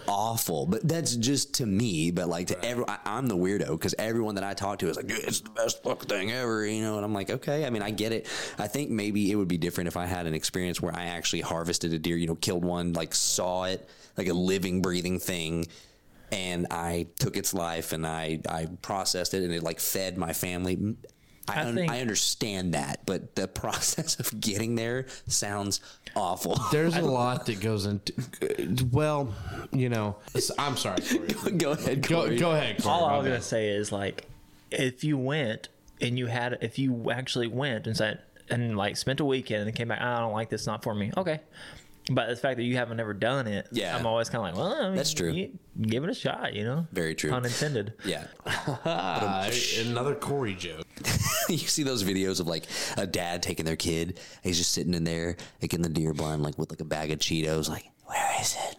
awful. 0.08 0.66
But 0.66 0.88
that's 0.88 1.14
just 1.16 1.54
to 1.54 1.66
me. 1.66 2.10
But 2.10 2.28
like 2.28 2.46
to 2.46 2.64
every, 2.64 2.84
I, 2.88 2.98
I'm 3.04 3.28
the 3.28 3.36
weirdo 3.36 3.70
because 3.72 3.94
everyone 3.98 4.36
that 4.36 4.44
I 4.44 4.54
talk 4.54 4.78
to 4.78 4.88
is 4.88 4.96
like, 4.96 5.08
"Dude, 5.08 5.18
it's 5.18 5.40
the 5.40 5.50
best 5.50 5.82
fucking 5.82 6.08
thing 6.08 6.32
ever, 6.32 6.66
you 6.66 6.80
know. 6.80 6.96
And 6.96 7.04
I'm 7.04 7.12
like, 7.12 7.30
okay. 7.30 7.66
I 7.66 7.70
mean, 7.70 7.82
I 7.82 7.90
get 7.90 8.12
it. 8.12 8.26
I 8.58 8.66
think 8.66 8.90
maybe 8.90 9.30
it 9.30 9.34
would 9.34 9.48
be 9.48 9.58
different 9.58 9.88
if 9.88 9.96
I 9.96 10.06
had 10.06 10.26
an 10.26 10.34
experience 10.34 10.80
where 10.80 10.94
I 10.94 11.06
actually 11.06 11.42
harvested 11.42 11.92
a 11.92 11.98
deer, 11.98 12.16
you 12.16 12.26
know, 12.26 12.34
killed 12.36 12.64
one, 12.64 12.94
like 12.94 13.14
saw 13.14 13.64
it, 13.64 13.86
like 14.16 14.28
a 14.28 14.34
living, 14.34 14.80
breathing 14.80 15.18
thing, 15.18 15.66
and 16.32 16.66
I 16.70 17.06
took 17.20 17.36
its 17.36 17.54
life 17.54 17.92
and 17.92 18.04
I 18.06 18.40
I 18.48 18.66
processed 18.82 19.34
it 19.34 19.44
and 19.44 19.52
it 19.52 19.62
like 19.62 19.78
fed 19.78 20.16
my 20.18 20.32
family. 20.32 20.96
I, 21.48 21.60
I 21.60 21.64
un- 21.64 21.74
think- 21.74 21.90
I 21.92 22.00
understand 22.00 22.74
that, 22.74 23.04
but 23.04 23.34
the 23.34 23.46
process 23.62 24.18
of 24.18 24.40
getting 24.40 24.74
there 24.76 25.06
sounds 25.26 25.80
awful. 26.16 26.58
There's 26.72 26.96
a 26.96 27.02
lot 27.02 27.46
that 27.46 27.60
goes 27.60 27.84
into. 27.86 28.12
Well, 28.90 29.34
you 29.72 29.88
know, 29.88 30.16
I'm 30.58 30.76
sorry. 30.76 31.02
Corey. 31.34 31.52
go 31.52 31.72
ahead, 31.72 32.06
Go, 32.08 32.22
Corey. 32.22 32.36
go 32.38 32.52
ahead. 32.52 32.82
Corey, 32.82 32.92
All 32.94 33.04
I 33.06 33.16
was 33.18 33.26
gonna 33.26 33.42
say 33.42 33.68
is 33.70 33.90
like, 33.92 34.26
if 34.70 35.02
you 35.04 35.18
went 35.18 35.68
and 36.00 36.16
you 36.18 36.26
had, 36.26 36.58
if 36.62 36.78
you 36.78 37.10
actually 37.10 37.48
went 37.48 37.86
and 37.86 37.96
said 37.96 38.20
and 38.48 38.76
like 38.76 38.96
spent 38.96 39.18
a 39.20 39.24
weekend 39.24 39.66
and 39.68 39.74
came 39.76 39.88
back, 39.88 39.98
ah, 40.00 40.16
I 40.16 40.20
don't 40.20 40.32
like 40.32 40.48
this, 40.48 40.66
not 40.66 40.82
for 40.84 40.94
me. 40.94 41.10
Okay, 41.16 41.40
but 42.10 42.28
the 42.28 42.36
fact 42.36 42.56
that 42.56 42.64
you 42.64 42.76
haven't 42.76 42.98
ever 43.00 43.14
done 43.14 43.46
it, 43.46 43.68
Yeah. 43.72 43.96
I'm 43.96 44.06
always 44.06 44.28
kind 44.28 44.46
of 44.48 44.54
like, 44.56 44.56
well, 44.56 44.74
I 44.82 44.86
mean, 44.88 44.96
That's 44.96 45.12
true. 45.14 45.30
you- 45.32 45.58
give 45.80 46.04
it 46.04 46.10
a 46.10 46.14
shot, 46.14 46.52
you 46.54 46.64
know. 46.64 46.86
Very 46.92 47.14
true. 47.14 47.30
Pun 47.30 47.44
intended. 47.44 47.92
Yeah. 48.04 48.26
Ah, 48.46 49.48
another 49.86 50.14
Corey 50.14 50.54
joke. 50.54 50.86
you 51.48 51.58
see 51.58 51.82
those 51.82 52.02
videos 52.04 52.40
of 52.40 52.46
like 52.46 52.64
a 52.96 53.06
dad 53.06 53.42
taking 53.42 53.64
their 53.64 53.76
kid. 53.76 54.18
He's 54.42 54.58
just 54.58 54.72
sitting 54.72 54.94
in 54.94 55.04
there, 55.04 55.36
like 55.60 55.72
in 55.74 55.82
the 55.82 55.88
deer 55.88 56.12
blind, 56.12 56.42
like 56.42 56.58
with 56.58 56.70
like 56.70 56.80
a 56.80 56.84
bag 56.84 57.10
of 57.12 57.18
Cheetos. 57.20 57.68
Like, 57.68 57.84
where 58.06 58.30
is 58.40 58.56
it? 58.68 58.76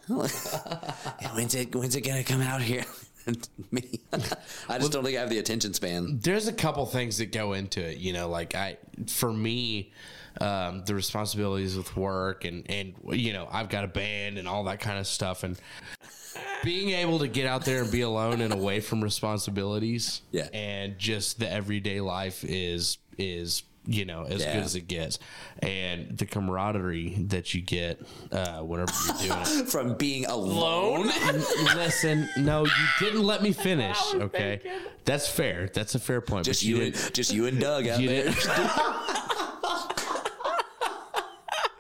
when's 1.34 1.56
it? 1.56 1.74
When's 1.76 1.96
it 1.96 2.02
gonna 2.02 2.24
come 2.24 2.42
out 2.42 2.62
here? 2.62 2.86
Me, 3.72 4.00
I 4.70 4.78
just 4.78 4.92
don't 4.92 5.04
think 5.04 5.18
I 5.18 5.22
have 5.22 5.30
the 5.30 5.40
attention 5.40 5.74
span. 5.74 6.20
There's 6.22 6.48
a 6.48 6.54
couple 6.54 6.86
things 6.86 7.18
that 7.18 7.32
go 7.32 7.54
into 7.54 7.82
it. 7.82 7.98
You 7.98 8.14
know, 8.14 8.30
like 8.30 8.56
I, 8.56 8.78
for 9.08 9.32
me, 9.32 9.92
um, 10.42 10.84
the 10.86 10.96
responsibilities 10.96 11.78
with 11.78 11.96
work 11.96 12.46
and 12.46 12.70
and 12.70 12.96
you 13.12 13.34
know 13.34 13.48
I've 13.52 13.70
got 13.70 13.84
a 13.84 13.88
band 13.88 14.38
and 14.38 14.48
all 14.48 14.64
that 14.66 14.80
kind 14.80 15.00
of 15.00 15.08
stuff 15.08 15.44
and 15.44 15.58
being 16.64 16.90
able 16.90 17.20
to 17.20 17.28
get 17.28 17.46
out 17.46 17.66
there 17.66 17.84
and 17.84 17.92
be 17.92 18.02
alone 18.02 18.42
and 18.42 18.54
away 18.54 18.80
from 18.80 19.04
responsibilities. 19.04 20.22
Yeah. 20.32 20.48
and 20.54 20.98
just 20.98 21.40
the 21.40 21.52
everyday 21.52 22.02
life 22.02 22.44
is 22.44 22.98
is 23.18 23.64
you 23.86 24.06
know 24.06 24.24
as 24.24 24.42
Yeah. 24.42 24.54
good 24.56 24.64
as 24.64 24.76
it 24.76 24.88
gets, 24.88 25.20
and 25.60 26.18
the 26.18 26.26
camaraderie 26.26 27.16
that 27.30 27.54
you 27.54 27.62
get 27.62 28.02
uh, 28.32 28.60
whenever 28.60 28.92
you're 29.08 29.18
doing 29.36 29.42
it. 29.42 29.70
From 29.72 29.96
being 29.96 30.26
alone, 30.26 31.08
Listen, 31.76 32.30
no, 32.38 32.66
you 32.66 32.72
didn't 33.00 33.24
let 33.24 33.42
me 33.44 33.52
finish. 33.54 33.98
Okay, 34.14 34.62
that's 35.06 35.28
fair. 35.28 35.70
That's 35.74 35.96
a 35.96 36.00
fair 36.00 36.22
point. 36.22 36.46
just 36.46 36.62
but 36.62 36.68
you, 36.68 36.82
and 36.82 36.96
just 37.14 37.34
you 37.34 37.46
and 37.48 37.60
Doug 37.60 37.88
out 37.88 38.00
you 38.00 38.08
there. 38.08 38.34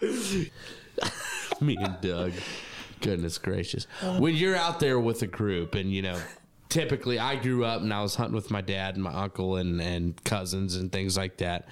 me 1.61 1.77
and 1.79 1.97
Doug. 2.01 2.33
Goodness 3.01 3.37
gracious. 3.37 3.85
When 4.17 4.35
you're 4.35 4.55
out 4.55 4.79
there 4.79 4.99
with 4.99 5.21
a 5.21 5.27
group 5.27 5.75
and 5.75 5.91
you 5.91 6.01
know 6.01 6.19
typically 6.73 7.19
I 7.19 7.35
grew 7.35 7.63
up 7.63 7.81
and 7.81 7.93
I 7.93 8.01
was 8.01 8.15
hunting 8.15 8.33
with 8.33 8.49
my 8.49 8.61
dad 8.61 8.95
and 8.95 9.03
my 9.03 9.13
uncle 9.13 9.57
and, 9.57 9.79
and 9.79 10.21
cousins 10.23 10.75
and 10.75 10.91
things 10.91 11.15
like 11.15 11.37
that. 11.37 11.67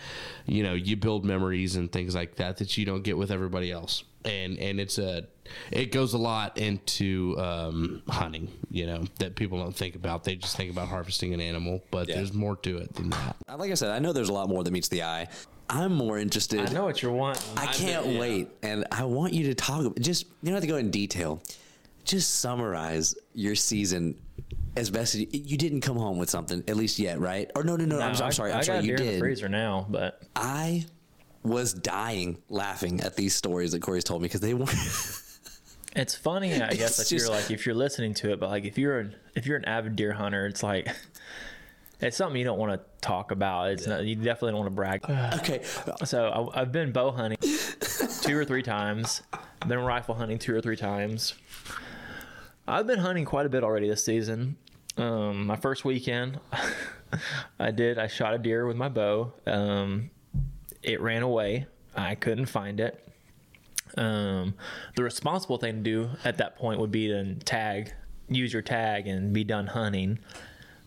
You 0.45 0.61
know, 0.61 0.75
you 0.75 0.95
build 0.95 1.25
memories 1.25 1.75
and 1.75 1.91
things 1.91 2.13
like 2.13 2.35
that 2.35 2.57
that 2.57 2.77
you 2.77 2.85
don't 2.85 3.01
get 3.01 3.17
with 3.17 3.31
everybody 3.31 3.71
else. 3.71 4.03
And 4.23 4.59
and 4.59 4.79
it's 4.79 4.99
a 4.99 5.25
it 5.71 5.91
goes 5.91 6.13
a 6.13 6.19
lot 6.19 6.59
into 6.59 7.35
um, 7.39 8.03
hunting, 8.07 8.47
you 8.69 8.85
know, 8.85 9.03
that 9.17 9.35
people 9.35 9.57
don't 9.57 9.75
think 9.75 9.95
about. 9.95 10.23
They 10.23 10.35
just 10.35 10.55
think 10.55 10.71
about 10.71 10.87
harvesting 10.87 11.33
an 11.33 11.41
animal, 11.41 11.81
but 11.89 12.07
Yeah. 12.07 12.17
there's 12.17 12.31
more 12.31 12.55
to 12.57 12.77
it 12.77 12.93
than 12.93 13.09
that. 13.09 13.35
Like 13.57 13.71
I 13.71 13.73
said, 13.73 13.89
I 13.89 13.97
know 13.97 14.13
there's 14.13 14.29
a 14.29 14.33
lot 14.33 14.47
more 14.49 14.63
that 14.63 14.71
meets 14.71 14.87
the 14.89 15.01
eye. 15.01 15.27
I'm 15.67 15.93
more 15.93 16.19
interested. 16.19 16.59
I 16.59 16.71
know 16.71 16.83
what 16.83 17.01
you're 17.01 17.11
wanting. 17.11 17.41
I 17.57 17.65
can't 17.65 18.19
wait, 18.19 18.49
and 18.61 18.85
I 18.91 19.05
want 19.05 19.33
you 19.33 19.45
to 19.45 19.55
talk. 19.55 19.97
Just 19.99 20.25
you 20.25 20.47
don't 20.51 20.53
have 20.53 20.61
to 20.61 20.67
go 20.67 20.75
in 20.77 20.91
detail. 20.91 21.41
Just 22.03 22.39
summarize 22.41 23.15
your 23.33 23.55
season 23.55 24.15
as 24.75 24.89
best 24.89 25.15
as 25.15 25.21
you, 25.21 25.27
you 25.31 25.57
didn't 25.57 25.81
come 25.81 25.97
home 25.97 26.17
with 26.17 26.29
something 26.29 26.63
at 26.67 26.75
least 26.77 26.97
yet, 26.99 27.19
right? 27.19 27.49
Or 27.55 27.63
no, 27.63 27.75
no, 27.75 27.85
no. 27.85 27.99
I'm, 27.99 28.11
No, 28.11 28.17
so- 28.17 28.25
I'm 28.25 28.31
sorry. 28.31 28.51
I'm 28.51 28.59
I 28.59 28.61
sorry. 28.61 28.79
You 28.85 28.95
deer 28.95 29.05
in 29.07 29.13
the 29.13 29.19
freezer 29.19 29.49
now, 29.49 29.85
but 29.89 30.21
I 30.35 30.85
was 31.43 31.73
dying 31.73 32.37
laughing 32.49 33.01
at 33.01 33.15
these 33.15 33.35
stories 33.35 33.71
that 33.71 33.81
Corey's 33.81 34.03
told 34.03 34.21
me 34.21 34.27
because 34.27 34.41
they 34.41 34.53
weren't. 34.53 34.73
It's 35.93 36.15
funny, 36.15 36.53
I 36.53 36.69
guess, 36.69 36.99
if 37.01 37.09
just- 37.09 37.11
you're 37.11 37.29
like 37.29 37.51
if 37.51 37.65
you're 37.65 37.75
listening 37.75 38.13
to 38.13 38.31
it, 38.31 38.39
but 38.39 38.49
like 38.49 38.63
if 38.63 38.77
you're 38.77 38.99
an 38.99 39.15
if 39.35 39.45
you're 39.45 39.57
an 39.57 39.65
avid 39.65 39.97
deer 39.97 40.13
hunter, 40.13 40.45
it's 40.45 40.63
like 40.63 40.87
it's 41.99 42.15
something 42.15 42.37
you 42.39 42.45
don't 42.45 42.57
want 42.57 42.71
to 42.71 42.79
talk 43.05 43.31
about. 43.31 43.71
It's 43.71 43.85
not 43.87 44.05
you 44.05 44.15
definitely 44.15 44.51
don't 44.51 44.59
want 44.61 44.71
to 44.71 44.75
brag. 44.75 45.01
okay, 45.41 45.63
So 46.05 46.29
I, 46.55 46.61
I've 46.61 46.71
been 46.71 46.93
bow 46.93 47.11
hunting 47.11 47.37
two 48.21 48.37
or 48.37 48.45
three 48.45 48.63
times. 48.63 49.21
I've 49.33 49.67
been 49.67 49.79
rifle 49.79 50.15
hunting 50.15 50.39
two 50.39 50.55
or 50.55 50.61
three 50.61 50.77
times. 50.77 51.33
I've 52.71 52.87
been 52.87 52.99
hunting 52.99 53.25
quite 53.25 53.45
a 53.45 53.49
bit 53.49 53.65
already 53.65 53.89
this 53.89 54.05
season. 54.05 54.55
Um, 54.95 55.45
my 55.45 55.57
first 55.57 55.83
weekend, 55.83 56.39
I 57.59 57.71
did. 57.71 57.99
I 57.99 58.07
shot 58.07 58.33
a 58.33 58.37
deer 58.37 58.65
with 58.65 58.77
my 58.77 58.87
bow. 58.87 59.33
Um, 59.45 60.09
it 60.81 61.01
ran 61.01 61.21
away. 61.21 61.67
I 61.97 62.15
couldn't 62.15 62.45
find 62.45 62.79
it. 62.79 63.05
Um, 63.97 64.53
the 64.95 65.03
responsible 65.03 65.57
thing 65.57 65.75
to 65.75 65.81
do 65.81 66.09
at 66.23 66.37
that 66.37 66.57
point 66.57 66.79
would 66.79 66.91
be 66.91 67.09
to 67.09 67.35
tag, 67.35 67.91
use 68.29 68.53
your 68.53 68.61
tag, 68.61 69.05
and 69.05 69.33
be 69.33 69.43
done 69.43 69.67
hunting. 69.67 70.19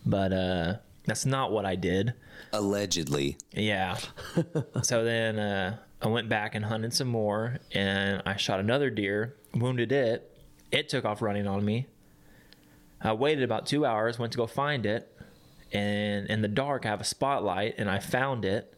But 0.07 0.33
uh, 0.33 0.73
that's 1.05 1.27
not 1.27 1.51
what 1.51 1.65
I 1.65 1.75
did. 1.75 2.15
allegedly. 2.51 3.37
Yeah. 3.51 3.99
so 4.81 5.03
then 5.03 5.37
uh, 5.37 5.77
I 6.01 6.07
went 6.07 6.29
back 6.29 6.55
and 6.55 6.65
hunted 6.65 6.95
some 6.95 7.09
more, 7.09 7.59
and 7.73 8.23
I 8.25 8.37
shot 8.37 8.59
another 8.59 8.89
deer, 8.89 9.35
wounded 9.53 9.91
it. 9.91 10.34
It 10.75 10.89
took 10.89 11.05
off 11.05 11.21
running 11.21 11.47
on 11.47 11.63
me. 11.63 11.87
I 13.01 13.13
waited 13.13 13.45
about 13.45 13.65
two 13.65 13.85
hours, 13.85 14.19
went 14.19 14.33
to 14.33 14.37
go 14.37 14.45
find 14.45 14.85
it, 14.85 15.09
and 15.71 16.27
in 16.27 16.41
the 16.41 16.49
dark, 16.49 16.85
I 16.85 16.89
have 16.89 16.99
a 16.99 17.05
spotlight, 17.05 17.75
and 17.77 17.89
I 17.89 17.99
found 17.99 18.43
it, 18.43 18.73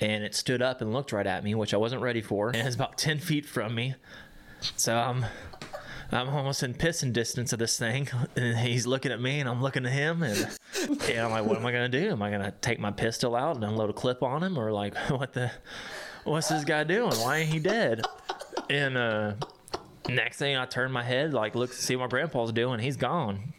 and 0.00 0.24
it 0.24 0.34
stood 0.34 0.62
up 0.62 0.80
and 0.80 0.90
looked 0.90 1.12
right 1.12 1.26
at 1.26 1.44
me, 1.44 1.54
which 1.54 1.74
I 1.74 1.76
wasn't 1.76 2.00
ready 2.00 2.22
for, 2.22 2.48
and 2.48 2.66
it's 2.66 2.76
about 2.76 2.96
ten 3.06 3.18
feet 3.18 3.44
from 3.44 3.74
me. 3.74 3.94
So 4.76 4.96
I'm. 4.96 5.26
I'm 6.10 6.30
almost 6.30 6.62
in 6.62 6.72
pissing 6.72 7.12
distance 7.12 7.52
of 7.52 7.58
this 7.58 7.78
thing, 7.78 8.08
and 8.36 8.56
he's 8.56 8.86
looking 8.86 9.12
at 9.12 9.20
me, 9.20 9.40
and 9.40 9.48
I'm 9.48 9.60
looking 9.60 9.84
at 9.84 9.92
him, 9.92 10.22
and, 10.22 10.48
and 10.80 11.18
I'm 11.18 11.30
like, 11.30 11.44
"What 11.44 11.58
am 11.58 11.66
I 11.66 11.72
gonna 11.72 11.90
do? 11.90 12.12
Am 12.12 12.22
I 12.22 12.30
gonna 12.30 12.54
take 12.62 12.80
my 12.80 12.90
pistol 12.90 13.36
out 13.36 13.56
and 13.56 13.64
unload 13.64 13.90
a 13.90 13.92
clip 13.92 14.22
on 14.22 14.42
him, 14.42 14.58
or 14.58 14.72
like, 14.72 14.96
what 15.10 15.34
the, 15.34 15.50
what's 16.24 16.48
this 16.48 16.64
guy 16.64 16.84
doing? 16.84 17.12
Why 17.16 17.40
ain't 17.40 17.52
he 17.52 17.58
dead?" 17.58 18.00
And 18.70 18.96
uh, 18.96 19.34
next 20.08 20.38
thing, 20.38 20.56
I 20.56 20.66
turn 20.66 20.90
my 20.92 21.02
head, 21.02 21.32
like, 21.32 21.54
look 21.54 21.70
to 21.70 21.76
see 21.76 21.96
what 21.96 22.04
my 22.04 22.08
grandpa's 22.08 22.52
doing. 22.52 22.80
He's 22.80 22.96
gone, 22.96 23.52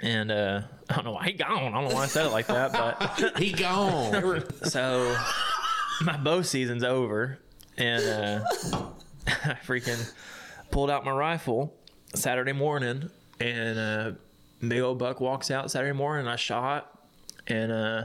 and 0.00 0.30
uh, 0.30 0.62
I 0.90 0.94
don't 0.94 1.04
know 1.04 1.12
why 1.12 1.26
he 1.26 1.32
gone. 1.32 1.74
I 1.74 1.80
don't 1.80 1.88
know 1.88 1.94
why 1.94 2.04
I 2.04 2.06
said 2.06 2.26
it 2.26 2.32
like 2.32 2.46
that, 2.48 2.72
but 2.72 3.36
He 3.38 3.52
gone. 3.52 4.44
so 4.64 5.16
my 6.02 6.16
bow 6.16 6.42
season's 6.42 6.84
over, 6.84 7.38
and 7.76 8.04
uh, 8.04 8.44
I 9.26 9.56
freaking 9.64 10.12
pulled 10.70 10.90
out 10.90 11.04
my 11.04 11.12
rifle 11.12 11.74
Saturday 12.14 12.52
morning, 12.52 13.10
and 13.40 13.78
uh, 13.78 14.12
big 14.66 14.80
old 14.80 14.98
buck 14.98 15.20
walks 15.20 15.50
out 15.50 15.70
Saturday 15.70 15.92
morning. 15.96 16.26
And 16.26 16.30
I 16.30 16.36
shot, 16.36 16.98
and 17.46 17.72
uh, 17.72 18.04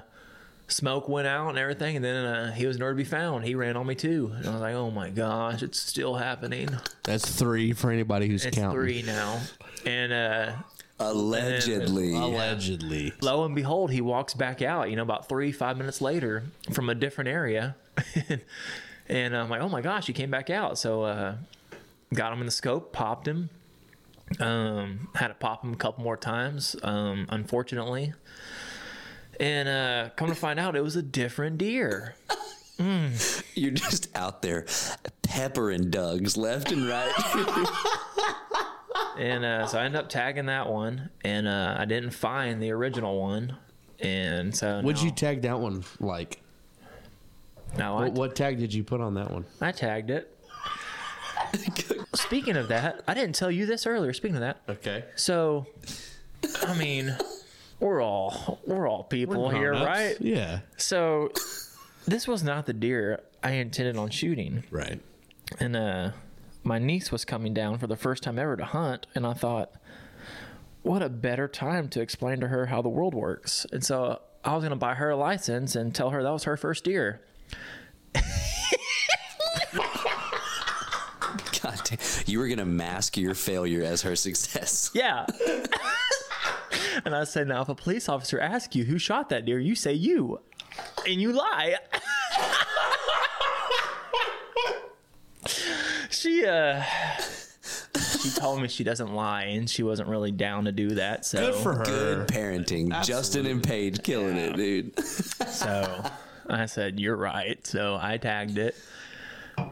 smoke 0.67 1.07
went 1.09 1.27
out 1.27 1.49
and 1.49 1.57
everything, 1.57 1.95
and 1.95 2.03
then 2.05 2.25
uh, 2.25 2.51
he 2.53 2.65
was 2.65 2.77
nowhere 2.77 2.93
to 2.93 2.97
be 2.97 3.03
found. 3.03 3.45
He 3.45 3.55
ran 3.55 3.75
on 3.77 3.87
me 3.87 3.95
too, 3.95 4.31
and 4.35 4.47
I 4.47 4.51
was 4.51 4.61
like, 4.61 4.75
"Oh 4.75 4.91
my 4.91 5.09
gosh, 5.09 5.63
it's 5.63 5.79
still 5.79 6.15
happening." 6.15 6.69
That's 7.03 7.29
three 7.29 7.73
for 7.73 7.91
anybody 7.91 8.27
who's 8.27 8.45
It's 8.45 8.57
counting. 8.57 8.79
three 8.79 9.01
now, 9.01 9.39
and 9.85 10.11
uh, 10.13 10.51
Allegedly. 10.99 12.13
Allegedly. 12.15 13.13
lo 13.21 13.45
and 13.45 13.53
behold, 13.55 13.91
he 13.91 14.01
walks 14.01 14.33
back 14.33 14.61
out, 14.61 14.89
you 14.89 14.95
know, 14.95 15.03
about 15.03 15.29
three, 15.29 15.51
five 15.51 15.77
minutes 15.77 16.01
later 16.01 16.43
from 16.71 16.89
a 16.89 16.95
different 16.95 17.29
area. 17.29 17.75
and 19.07 19.35
I'm 19.37 19.49
like, 19.49 19.61
oh 19.61 19.69
my 19.69 19.81
gosh, 19.81 20.07
he 20.07 20.13
came 20.13 20.31
back 20.31 20.49
out. 20.49 20.79
So, 20.79 21.03
uh, 21.03 21.35
got 22.13 22.33
him 22.33 22.39
in 22.39 22.45
the 22.45 22.51
scope, 22.51 22.93
popped 22.93 23.27
him. 23.27 23.49
Um, 24.39 25.07
had 25.15 25.27
to 25.29 25.33
pop 25.35 25.63
him 25.63 25.73
a 25.73 25.77
couple 25.77 26.03
more 26.03 26.17
times, 26.17 26.75
um, 26.83 27.27
unfortunately. 27.29 28.13
And 29.39 29.69
uh, 29.69 30.09
come 30.15 30.29
to 30.29 30.35
find 30.35 30.59
out, 30.59 30.75
it 30.75 30.81
was 30.83 30.95
a 30.95 31.01
different 31.03 31.57
deer. 31.59 32.15
You're 33.55 33.71
just 33.71 34.15
out 34.15 34.41
there 34.41 34.65
peppering 35.23 35.89
Dougs 35.89 36.37
left 36.37 36.71
and 36.71 36.87
right. 36.87 37.67
And 39.17 39.43
uh, 39.43 39.65
so 39.65 39.79
I 39.79 39.85
ended 39.85 39.99
up 39.99 40.09
tagging 40.09 40.45
that 40.45 40.69
one, 40.69 41.09
and 41.25 41.47
uh, 41.47 41.75
I 41.79 41.85
didn't 41.85 42.11
find 42.11 42.61
the 42.61 42.69
original 42.69 43.19
one. 43.19 43.57
And 43.99 44.55
so 44.55 44.79
Would 44.83 44.97
now- 44.97 45.01
you 45.05 45.11
tag 45.11 45.41
that 45.41 45.59
one 45.59 45.83
like? 45.99 46.39
No, 47.79 47.97
I, 47.97 48.01
What, 48.03 48.13
what 48.13 48.35
tag 48.35 48.59
did 48.59 48.71
you 48.75 48.83
put 48.83 49.01
on 49.01 49.15
that 49.15 49.31
one? 49.31 49.45
I 49.59 49.71
tagged 49.71 50.11
it. 50.11 50.37
Speaking 52.13 52.57
of 52.57 52.67
that, 52.67 53.01
I 53.07 53.15
didn't 53.15 53.33
tell 53.33 53.49
you 53.49 53.65
this 53.65 53.87
earlier. 53.87 54.13
Speaking 54.13 54.35
of 54.35 54.41
that, 54.41 54.61
Okay. 54.69 55.03
so 55.15 55.65
I 56.63 56.77
mean, 56.77 57.15
we're 57.79 58.01
all 58.01 58.59
we're 58.65 58.87
all 58.89 59.03
people 59.03 59.49
here, 59.49 59.71
right? 59.73 60.15
Yeah. 60.19 60.59
So 60.77 61.31
this 62.07 62.27
was 62.27 62.43
not 62.43 62.65
the 62.65 62.73
deer 62.73 63.21
I 63.43 63.51
intended 63.51 63.97
on 63.97 64.09
shooting, 64.09 64.63
Right. 64.71 64.99
and 65.59 65.75
uh, 65.75 66.11
my 66.63 66.79
niece 66.79 67.11
was 67.11 67.23
coming 67.25 67.53
down 67.53 67.77
for 67.77 67.87
the 67.87 67.95
first 67.95 68.23
time 68.23 68.39
ever 68.39 68.55
to 68.57 68.65
hunt, 68.65 69.07
and 69.15 69.25
I 69.27 69.33
thought, 69.33 69.71
what 70.81 71.01
a 71.01 71.09
better 71.09 71.47
time 71.47 71.87
to 71.89 72.01
explain 72.01 72.39
to 72.39 72.47
her 72.47 72.65
how 72.67 72.81
the 72.81 72.89
world 72.89 73.13
works. 73.13 73.65
And 73.71 73.83
so 73.83 74.21
I 74.43 74.55
was 74.55 74.63
gonna 74.63 74.75
buy 74.75 74.95
her 74.95 75.09
a 75.11 75.15
license 75.17 75.75
and 75.75 75.93
tell 75.93 76.09
her 76.09 76.23
that 76.23 76.31
was 76.31 76.43
her 76.45 76.57
first 76.57 76.83
deer. 76.83 77.21
God 81.61 81.81
damn. 81.83 81.97
You 82.25 82.39
were 82.39 82.47
going 82.47 82.59
to 82.59 82.65
mask 82.65 83.17
your 83.17 83.33
failure 83.33 83.83
as 83.83 84.01
her 84.03 84.15
success. 84.15 84.91
Yeah. 84.93 85.25
and 87.05 87.15
I 87.15 87.23
said, 87.23 87.47
now 87.47 87.61
if 87.61 87.69
a 87.69 87.75
police 87.75 88.09
officer 88.09 88.39
asks 88.39 88.75
you 88.75 88.83
who 88.85 88.97
shot 88.97 89.29
that 89.29 89.45
deer, 89.45 89.59
you 89.59 89.75
say 89.75 89.93
you, 89.93 90.39
and 91.05 91.21
you 91.21 91.31
lie. 91.31 91.75
she 96.09 96.45
uh, 96.45 96.83
she 98.21 98.29
told 98.31 98.61
me 98.61 98.67
she 98.67 98.83
doesn't 98.83 99.13
lie, 99.13 99.43
and 99.43 99.69
she 99.69 99.83
wasn't 99.83 100.09
really 100.09 100.31
down 100.31 100.65
to 100.65 100.71
do 100.71 100.89
that. 100.91 101.25
So 101.25 101.51
Good 101.51 101.55
for 101.63 101.73
her. 101.75 101.85
Good 101.85 102.27
parenting. 102.27 103.03
Justin 103.03 103.45
and 103.45 103.63
Paige 103.63 104.03
killing 104.03 104.37
it, 104.37 104.55
dude. 104.55 104.93
So 105.47 106.03
I 106.49 106.65
said, 106.67 106.99
You're 106.99 107.15
right. 107.15 107.65
So 107.65 107.97
I 107.99 108.17
tagged 108.17 108.57
it. 108.59 108.75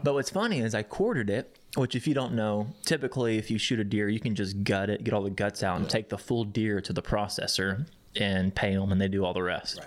But 0.02 0.14
what's 0.14 0.30
funny 0.30 0.60
is 0.60 0.74
I 0.74 0.82
quartered 0.82 1.30
it, 1.30 1.56
which, 1.76 1.94
if 1.94 2.06
you 2.06 2.14
don't 2.14 2.34
know, 2.34 2.68
typically 2.84 3.38
if 3.38 3.50
you 3.50 3.58
shoot 3.58 3.78
a 3.80 3.84
deer, 3.84 4.08
you 4.08 4.20
can 4.20 4.34
just 4.34 4.62
gut 4.64 4.90
it, 4.90 5.04
get 5.04 5.14
all 5.14 5.22
the 5.22 5.30
guts 5.30 5.62
out, 5.62 5.78
and 5.78 5.88
take 5.88 6.08
the 6.08 6.18
full 6.18 6.44
deer 6.44 6.80
to 6.80 6.92
the 6.92 7.02
processor 7.02 7.86
and 8.16 8.54
pay 8.54 8.74
them, 8.74 8.92
and 8.92 9.00
they 9.00 9.08
do 9.08 9.24
all 9.24 9.34
the 9.34 9.42
rest. 9.42 9.80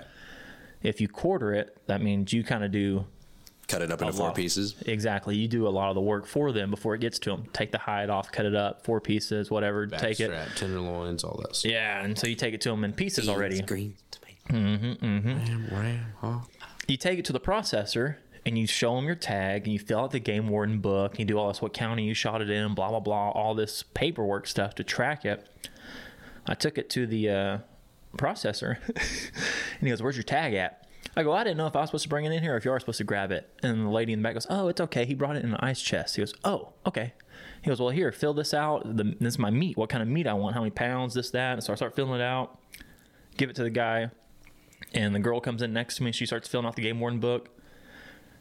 If 0.81 1.01
you 1.01 1.07
quarter 1.07 1.53
it, 1.53 1.77
that 1.87 2.01
means 2.01 2.31
you 2.31 2.43
kind 2.43 2.63
of 2.63 2.71
do 2.71 3.05
Cut 3.67 3.83
it 3.83 3.91
up 3.91 4.01
into 4.01 4.13
four 4.13 4.27
lot. 4.27 4.35
pieces. 4.35 4.73
Exactly. 4.87 5.35
You 5.35 5.47
do 5.47 5.67
a 5.67 5.69
lot 5.69 5.89
of 5.89 5.95
the 5.95 6.01
work 6.01 6.25
for 6.25 6.51
them 6.51 6.71
before 6.71 6.95
it 6.95 7.01
gets 7.01 7.19
to 7.19 7.29
them. 7.29 7.45
Take 7.53 7.71
the 7.71 7.77
hide 7.77 8.09
off, 8.09 8.31
cut 8.31 8.47
it 8.47 8.55
up, 8.55 8.83
four 8.83 8.99
pieces, 8.99 9.51
whatever. 9.51 9.85
take 9.85 10.19
it. 10.19 10.31
Tenderloins, 10.55 11.23
all 11.23 11.39
that 11.41 11.55
stuff. 11.55 11.71
Yeah, 11.71 12.03
and 12.03 12.17
so 12.17 12.25
you 12.25 12.35
take 12.35 12.55
it 12.55 12.61
to 12.61 12.69
them 12.69 12.83
in 12.83 12.93
pieces 12.93 13.29
already. 13.29 13.61
Green 13.61 13.95
tomato. 14.09 14.37
Mm-hmm, 14.49 15.05
mm-hmm. 15.05 15.27
Ram, 15.27 15.67
ram, 15.71 16.05
huh? 16.19 16.39
you 16.87 16.97
take 16.97 17.19
it 17.19 17.25
to 17.25 17.33
the 17.33 17.39
processor 17.39 18.15
and 18.49 18.57
you 18.57 18.65
show 18.65 18.95
them 18.95 19.05
your 19.05 19.15
tag 19.15 19.63
and 19.63 19.73
you 19.73 19.77
fill 19.77 19.99
out 19.99 20.11
the 20.11 20.19
game 20.19 20.49
warden 20.49 20.79
book 20.79 21.11
and 21.11 21.19
you 21.19 21.25
do 21.25 21.37
all 21.37 21.47
this 21.49 21.61
what 21.61 21.71
county 21.71 22.03
you 22.03 22.15
shot 22.15 22.41
it 22.41 22.49
in 22.49 22.73
blah 22.73 22.89
blah 22.89 22.99
blah 22.99 23.29
all 23.29 23.53
this 23.53 23.83
paperwork 23.93 24.47
stuff 24.47 24.73
to 24.75 24.83
track 24.83 25.23
it. 25.23 25.47
I 26.47 26.55
took 26.55 26.79
it 26.79 26.89
to 26.91 27.05
the 27.05 27.29
uh, 27.29 27.57
processor 28.17 28.77
and 28.87 29.81
he 29.81 29.89
goes 29.89 30.01
where's 30.01 30.17
your 30.17 30.23
tag 30.23 30.55
at? 30.55 30.87
I 31.15 31.21
go 31.21 31.31
i 31.31 31.43
didn't 31.43 31.57
know 31.57 31.67
if 31.67 31.75
i 31.75 31.81
was 31.81 31.89
supposed 31.89 32.03
to 32.03 32.09
bring 32.09 32.25
it 32.25 32.31
in 32.31 32.41
here 32.41 32.55
or 32.55 32.57
if 32.57 32.65
you 32.65 32.71
are 32.71 32.79
supposed 32.79 32.97
to 32.97 33.03
grab 33.03 33.31
it. 33.31 33.47
And 33.61 33.85
the 33.85 33.89
lady 33.89 34.13
in 34.13 34.19
the 34.19 34.23
back 34.23 34.33
goes 34.33 34.47
oh 34.49 34.67
it's 34.67 34.81
okay. 34.81 35.05
He 35.05 35.13
brought 35.13 35.35
it 35.35 35.43
in 35.45 35.51
an 35.51 35.59
ice 35.59 35.81
chest. 35.81 36.15
He 36.15 36.21
goes 36.23 36.33
oh 36.43 36.73
okay. 36.87 37.13
He 37.61 37.69
goes 37.69 37.79
well 37.79 37.89
here 37.89 38.11
fill 38.11 38.33
this 38.33 38.53
out. 38.53 38.97
The, 38.97 39.15
this 39.19 39.35
is 39.35 39.39
my 39.39 39.51
meat. 39.51 39.77
What 39.77 39.89
kind 39.89 40.01
of 40.01 40.09
meat 40.09 40.25
i 40.25 40.33
want? 40.33 40.55
How 40.55 40.61
many 40.61 40.71
pounds? 40.71 41.13
This 41.13 41.29
that. 41.29 41.53
And 41.53 41.63
so 41.63 41.71
i 41.71 41.75
start 41.75 41.95
filling 41.95 42.19
it 42.19 42.23
out 42.23 42.57
give 43.37 43.49
it 43.49 43.55
to 43.55 43.63
the 43.63 43.69
guy 43.69 44.09
and 44.93 45.13
the 45.13 45.19
girl 45.19 45.39
comes 45.39 45.61
in 45.61 45.71
next 45.71 45.97
to 45.97 46.03
me. 46.03 46.11
She 46.11 46.25
starts 46.25 46.47
filling 46.47 46.65
out 46.65 46.75
the 46.75 46.81
game 46.81 46.99
warden 46.99 47.19
book. 47.19 47.49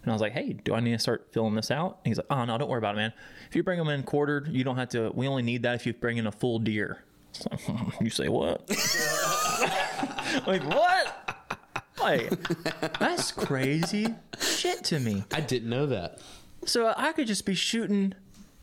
And 0.03 0.13
I 0.13 0.15
was 0.15 0.23
like, 0.23 0.33
hey, 0.33 0.53
do 0.53 0.75
I 0.75 0.81
need 0.81 0.93
to 0.93 0.99
start 0.99 1.29
filling 1.33 1.55
this 1.55 1.71
out? 1.71 1.99
And 2.05 2.11
he's 2.11 2.19
like, 2.19 2.27
oh, 2.31 2.45
no, 2.45 2.57
don't 2.57 2.69
worry 2.69 2.79
about 2.79 2.95
it, 2.95 2.99
man. 2.99 3.13
If 3.49 3.57
you 3.57 3.63
bring 3.63 3.79
them 3.79 3.89
in 3.89 4.03
quartered, 4.03 4.49
you 4.49 4.65
don't 4.65 4.77
have 4.77 4.89
to. 4.91 5.11
We 5.15 5.27
only 5.27 5.43
need 5.43 5.63
that 5.65 5.75
if 5.75 5.87
you 5.87 5.93
bring 5.93 6.17
in 6.19 6.27
a 6.27 6.33
full 6.33 6.59
deer. 6.59 7.05
So, 7.33 7.51
you 8.01 8.11
say 8.11 8.29
what? 8.29 8.69
like, 10.47 10.65
what? 10.65 11.59
Like, 12.01 12.31
that's 12.99 13.33
crazy 13.33 14.15
shit 14.41 14.85
to 14.85 15.01
me. 15.01 15.25
I 15.33 15.41
didn't 15.41 15.69
know 15.69 15.87
that. 15.87 16.21
So 16.65 16.93
I 16.97 17.13
could 17.13 17.27
just 17.27 17.45
be 17.45 17.55
shooting 17.55 18.15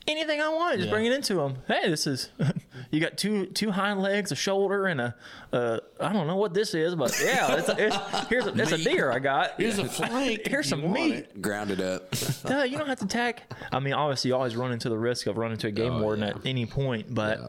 anything 0.07 0.41
I 0.41 0.50
want, 0.50 0.75
just 0.77 0.88
Yeah. 0.88 0.93
bring 0.93 1.05
it 1.05 1.13
into 1.13 1.35
them. 1.35 1.57
Hey, 1.67 1.89
this 1.89 2.05
is 2.07 2.29
you 2.91 3.00
got 3.00 3.17
two 3.17 3.47
two 3.47 3.71
hind 3.71 4.01
legs, 4.01 4.31
a 4.31 4.35
shoulder, 4.35 4.85
and 4.88 5.01
a 5.01 5.15
uh, 5.53 5.79
I 6.00 6.12
don't 6.13 6.27
know 6.27 6.35
what 6.35 6.53
this 6.53 6.74
is, 6.74 6.95
but 6.95 7.18
yeah, 7.24 7.55
it's, 7.57 7.70
a, 7.70 7.75
it's 7.87 8.27
here's 8.29 8.46
a, 8.48 8.53
it's 8.61 8.72
a 8.72 8.77
deer 8.77 9.11
I 9.11 9.20
got. 9.20 9.53
Here's 9.59 9.79
a 9.79 9.85
flank. 9.89 10.41
Here's 10.46 10.68
some 10.70 10.91
meat. 10.91 11.13
it. 11.13 11.41
Grounded 11.41 11.81
up. 11.81 12.13
Duh, 12.46 12.63
you 12.63 12.77
don't 12.77 12.87
have 12.87 13.00
to 13.00 13.07
tack. 13.07 13.44
I 13.72 13.79
mean, 13.79 13.94
obviously, 13.94 14.29
you 14.29 14.35
always 14.35 14.55
run 14.55 14.72
into 14.72 14.89
the 14.89 14.98
risk 14.98 15.27
of 15.27 15.37
running 15.37 15.53
into 15.53 15.68
a 15.68 15.72
game 15.72 15.94
Oh, 15.94 16.01
warden 16.01 16.24
yeah. 16.24 16.31
at 16.31 16.46
any 16.46 16.65
point, 16.65 17.13
but 17.13 17.39
Yeah. 17.39 17.48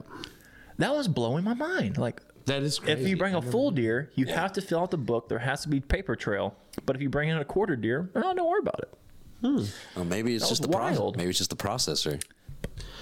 that 0.78 0.94
was 0.94 1.08
blowing 1.08 1.44
my 1.44 1.54
mind. 1.54 1.98
Like, 1.98 2.20
That 2.46 2.62
is 2.62 2.78
crazy. 2.78 2.92
if 3.02 3.08
you 3.08 3.16
bring 3.16 3.34
a 3.34 3.42
full 3.42 3.70
deer, 3.70 4.10
you 4.14 4.26
have 4.26 4.52
to 4.54 4.62
fill 4.62 4.80
out 4.80 4.90
the 4.90 4.96
book. 4.98 5.28
There 5.28 5.38
has 5.40 5.62
to 5.62 5.68
be 5.68 5.80
paper 5.80 6.14
trail. 6.16 6.54
But 6.84 6.94
if 6.96 7.02
you 7.02 7.08
bring 7.08 7.28
in 7.28 7.36
a 7.38 7.44
quarter 7.44 7.74
deer, 7.76 8.10
oh, 8.14 8.34
don't 8.34 8.46
worry 8.48 8.60
about 8.60 8.80
it. 8.80 8.92
Well, 9.42 10.04
maybe 10.04 10.34
it's 10.34 10.48
just 10.48 10.62
the 10.62 10.68
wild. 10.68 11.16
Maybe 11.16 11.30
it's 11.30 11.38
just 11.38 11.50
the 11.50 11.56
processor. 11.56 12.20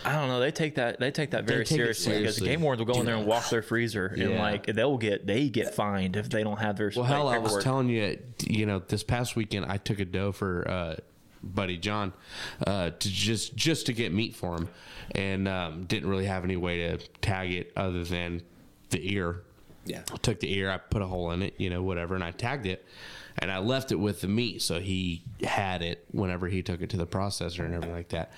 I 0.05 0.13
don't 0.15 0.29
know. 0.29 0.41
They 0.41 0.51
take 0.51 0.75
that. 0.77 1.01
They 1.01 1.11
take 1.11 1.31
that 1.31 1.45
very 1.45 1.65
take 1.65 1.73
it 1.73 1.77
seriously 1.77 2.19
because 2.19 2.37
the 2.37 2.45
game 2.47 2.63
wardens 2.63 2.87
will 2.87 2.95
go 2.95 3.01
in 3.01 3.07
there 3.07 3.17
and 3.17 3.27
walk 3.27 3.49
their 3.49 3.63
freezer 3.63 4.07
and 4.07 4.37
like 4.37 4.67
they'll 4.67 4.99
get 4.99 5.27
they 5.27 5.49
get 5.49 5.75
fined 5.75 6.17
if 6.17 6.29
they 6.29 6.45
don't 6.45 6.59
have 6.59 6.77
their 6.77 6.93
Well, 6.95 7.05
hell, 7.05 7.29
I 7.29 7.39
was 7.39 7.63
telling 7.63 7.89
you, 7.89 8.19
you 8.47 8.67
know, 8.67 8.81
this 8.81 9.03
past 9.03 9.37
weekend 9.37 9.67
I 9.67 9.79
took 9.79 10.01
a 10.01 10.05
doe 10.05 10.33
for 10.33 10.69
uh, 10.69 10.97
buddy 11.43 11.77
John 11.77 12.13
uh, 12.67 12.91
to 12.91 13.09
just 13.09 13.57
just 13.57 13.87
to 13.87 13.93
get 13.93 14.13
meat 14.13 14.35
for 14.35 14.57
him, 14.57 14.69
and 15.15 15.49
um, 15.49 15.85
didn't 15.85 16.09
really 16.09 16.27
have 16.27 16.45
any 16.45 16.57
way 16.57 16.89
to 16.89 16.99
tag 17.21 17.53
it 17.53 17.73
other 17.77 18.05
than 18.05 18.43
the 18.91 19.15
ear. 19.15 19.43
Yeah. 19.87 20.03
I 20.13 20.17
took 20.17 20.41
the 20.41 20.53
ear, 20.55 20.71
I 20.71 20.79
put 20.79 21.03
a 21.03 21.07
hole 21.07 21.31
in 21.33 21.43
it, 21.43 21.55
you 21.59 21.69
know, 21.69 21.83
whatever, 21.83 22.15
and 22.15 22.25
I 22.25 22.31
tagged 22.31 22.65
it, 22.65 22.87
and 23.39 23.51
I 23.51 23.59
left 23.59 23.93
it 23.93 23.97
with 23.97 24.23
the 24.23 24.29
meat, 24.29 24.63
so 24.63 24.81
he 24.81 25.23
had 25.43 25.83
it 25.83 26.07
whenever 26.11 26.49
he 26.49 26.63
took 26.63 26.81
it 26.81 26.89
to 26.91 26.97
the 26.97 27.07
processor 27.07 27.67
and 27.67 27.75
everything 27.75 27.95
like 27.95 28.09
that. 28.09 28.33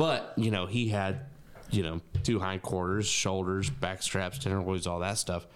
But 0.00 0.32
you 0.36 0.50
know, 0.50 0.64
he 0.66 0.88
had. 0.88 1.26
You 1.72 1.84
know, 1.84 2.00
two 2.24 2.40
hindquarters, 2.40 3.06
shoulders, 3.06 3.70
back 3.70 4.02
straps, 4.02 4.40
tenderloins, 4.40 4.88
all 4.88 4.98
that 4.98 5.18
stuff. 5.18 5.46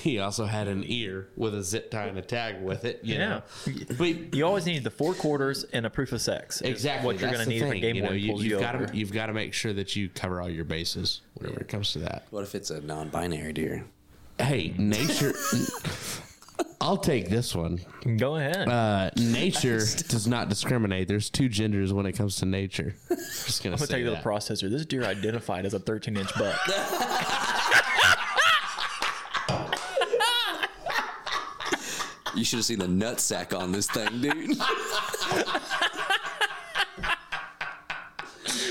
He 0.00 0.20
also 0.20 0.44
had 0.44 0.68
an 0.68 0.84
ear 0.86 1.26
with 1.36 1.56
a 1.56 1.62
zip 1.64 1.90
tie 1.90 2.04
and 2.06 2.16
a 2.16 2.22
tag 2.22 2.62
with 2.62 2.84
it. 2.84 3.00
You 3.02 3.16
Yeah. 3.16 3.28
know, 3.28 3.42
but 3.98 4.32
you 4.32 4.46
always 4.46 4.64
need 4.64 4.84
the 4.84 4.92
four 4.92 5.12
quarters 5.14 5.64
and 5.72 5.84
a 5.84 5.90
proof 5.90 6.12
of 6.12 6.20
sex. 6.20 6.60
exactly 6.60 7.04
what 7.04 7.18
you're 7.20 7.30
going 7.32 7.40
to 7.42 7.46
the 7.46 7.50
need 7.50 7.62
if 7.62 7.72
a 7.72 7.80
game 7.80 7.96
you 7.96 8.02
know, 8.02 8.12
you, 8.12 8.28
pulls 8.30 8.44
you, 8.44 8.50
you've 8.50 8.60
got 8.60 8.74
over. 8.76 8.86
to 8.86 8.96
you've 8.96 9.10
got 9.12 9.26
to 9.26 9.32
make 9.32 9.52
sure 9.52 9.72
that 9.72 9.96
you 9.96 10.08
cover 10.08 10.40
all 10.40 10.48
your 10.48 10.64
bases 10.64 11.22
whenever 11.34 11.58
it 11.58 11.66
comes 11.66 11.92
to 11.94 11.98
that. 11.98 12.26
What 12.30 12.44
if 12.44 12.54
it's 12.54 12.70
a 12.70 12.80
non-binary 12.80 13.54
deer? 13.54 13.86
Hey, 14.38 14.72
nature. 14.78 15.34
I'll 16.80 16.96
take 16.96 17.28
this 17.28 17.54
one. 17.54 17.80
Go 18.16 18.36
ahead. 18.36 18.68
Uh, 18.68 19.10
nature 19.16 19.78
does 19.78 20.26
not 20.28 20.48
discriminate. 20.48 21.08
There's 21.08 21.30
two 21.30 21.48
genders 21.48 21.92
when 21.92 22.06
it 22.06 22.12
comes 22.12 22.36
to 22.36 22.46
nature. 22.46 22.94
Just 23.08 23.62
gonna 23.62 23.74
I'm 23.74 23.78
gonna 23.78 23.88
say 23.88 24.04
take 24.04 24.06
it 24.06 24.10
the 24.10 24.28
processor. 24.28 24.70
This 24.70 24.86
deer 24.86 25.04
identified 25.04 25.66
as 25.66 25.74
a 25.74 25.78
13 25.80 26.16
inch 26.16 26.30
buck. 26.38 26.58
You 32.36 32.44
should 32.44 32.58
have 32.58 32.66
seen 32.66 32.80
the 32.80 32.86
nut 32.86 33.18
sack 33.18 33.54
on 33.54 33.72
this 33.72 33.90
thing, 33.90 34.20
dude. 34.20 34.58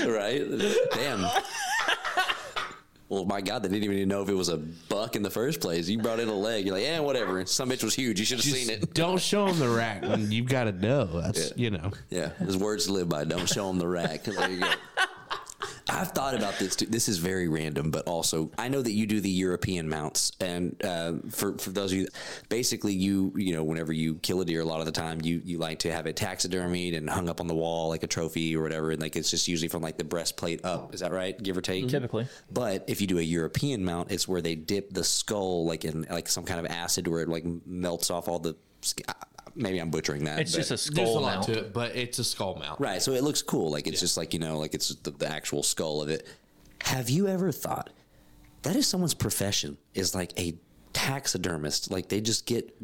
right? 0.06 0.44
Damn. 0.94 1.26
Well, 3.08 3.24
my 3.24 3.40
God, 3.40 3.62
they 3.62 3.68
didn't 3.68 3.84
even 3.84 4.08
know 4.08 4.22
if 4.22 4.28
it 4.28 4.34
was 4.34 4.48
a 4.48 4.56
buck 4.56 5.14
in 5.14 5.22
the 5.22 5.30
first 5.30 5.60
place. 5.60 5.88
You 5.88 5.98
brought 5.98 6.18
in 6.18 6.28
a 6.28 6.34
leg. 6.34 6.66
You're 6.66 6.74
like, 6.74 6.84
yeah, 6.84 6.98
whatever. 6.98 7.46
Some 7.46 7.70
bitch 7.70 7.84
was 7.84 7.94
huge. 7.94 8.18
You 8.18 8.26
should 8.26 8.38
have 8.38 8.44
seen 8.44 8.68
it. 8.68 8.92
Don't 8.94 9.20
show 9.20 9.46
them 9.46 9.58
the 9.60 9.68
rack. 9.68 10.02
You've 10.18 10.48
got 10.48 10.64
to 10.64 10.72
know. 10.72 11.04
That's 11.04 11.52
you 11.56 11.70
know. 11.70 11.92
Yeah, 12.10 12.30
there's 12.40 12.56
words 12.56 12.86
to 12.86 12.92
live 12.92 13.08
by. 13.08 13.24
Don't 13.24 13.48
show 13.48 13.68
them 13.68 13.78
the 13.78 13.86
rack. 13.86 14.24
There 14.24 14.50
you 14.50 14.60
go. 14.60 14.70
I've 15.88 16.10
thought 16.10 16.34
about 16.34 16.58
this 16.58 16.76
too. 16.76 16.86
This 16.86 17.08
is 17.08 17.18
very 17.18 17.48
random, 17.48 17.90
but 17.90 18.06
also 18.08 18.50
I 18.58 18.68
know 18.68 18.82
that 18.82 18.92
you 18.92 19.06
do 19.06 19.20
the 19.20 19.30
European 19.30 19.88
mounts, 19.88 20.32
and 20.40 20.76
uh, 20.84 21.14
for 21.30 21.56
for 21.58 21.70
those 21.70 21.92
of 21.92 21.98
you, 21.98 22.08
basically 22.48 22.92
you 22.92 23.32
you 23.36 23.54
know 23.54 23.62
whenever 23.62 23.92
you 23.92 24.16
kill 24.16 24.40
a 24.40 24.44
deer, 24.44 24.62
a 24.62 24.64
lot 24.64 24.80
of 24.80 24.86
the 24.86 24.92
time 24.92 25.20
you 25.22 25.40
you 25.44 25.58
like 25.58 25.80
to 25.80 25.92
have 25.92 26.06
it 26.06 26.16
taxidermied 26.16 26.96
and 26.96 27.08
hung 27.08 27.28
up 27.28 27.40
on 27.40 27.46
the 27.46 27.54
wall 27.54 27.88
like 27.88 28.02
a 28.02 28.06
trophy 28.06 28.56
or 28.56 28.62
whatever, 28.62 28.90
and 28.90 29.00
like 29.00 29.16
it's 29.16 29.30
just 29.30 29.46
usually 29.46 29.68
from 29.68 29.82
like 29.82 29.96
the 29.96 30.04
breastplate 30.04 30.64
up. 30.64 30.92
Is 30.92 31.00
that 31.00 31.12
right? 31.12 31.40
Give 31.40 31.56
or 31.56 31.62
take. 31.62 31.88
Typically. 31.88 32.26
But 32.50 32.84
if 32.88 33.00
you 33.00 33.06
do 33.06 33.18
a 33.18 33.22
European 33.22 33.84
mount, 33.84 34.10
it's 34.10 34.26
where 34.26 34.40
they 34.40 34.54
dip 34.54 34.92
the 34.92 35.04
skull 35.04 35.66
like 35.66 35.84
in 35.84 36.06
like 36.10 36.28
some 36.28 36.44
kind 36.44 36.58
of 36.58 36.66
acid 36.66 37.06
where 37.06 37.20
it 37.20 37.28
like 37.28 37.44
melts 37.64 38.10
off 38.10 38.28
all 38.28 38.38
the. 38.38 38.56
Sk- 39.46 39.56
Maybe 39.56 39.78
I'm 39.78 39.90
butchering 39.90 40.24
that. 40.24 40.40
It's 40.40 40.52
but- 40.52 40.66
just 40.66 40.70
a 40.88 40.92
There's 40.94 41.08
a 41.08 41.10
skull 41.12 41.20
lot 41.22 41.34
mount. 41.36 41.46
to 41.46 41.58
it, 41.58 41.72
but 41.72 41.94
it's 41.96 42.18
a 42.18 42.24
skull 42.24 42.56
mount. 42.56 42.80
Right. 42.80 43.00
So 43.02 43.12
it 43.12 43.22
looks 43.24 43.42
cool. 43.42 43.70
Like 43.70 43.86
it's 43.86 44.00
just 44.00 44.16
like, 44.16 44.32
you 44.34 44.38
know, 44.40 44.58
like 44.58 44.74
it's 44.74 44.88
the, 44.96 45.10
the 45.10 45.28
actual 45.30 45.62
skull 45.62 46.02
of 46.02 46.08
it. 46.08 46.26
Have 46.82 47.08
you 47.10 47.26
ever 47.28 47.52
thought 47.52 47.90
that 48.62 48.76
is 48.76 48.86
someone's 48.86 49.14
profession 49.14 49.78
is 49.94 50.14
like 50.14 50.38
a 50.38 50.54
taxidermist? 50.92 51.90
Like 51.90 52.08
they 52.08 52.20
just 52.20 52.46
get 52.46 52.74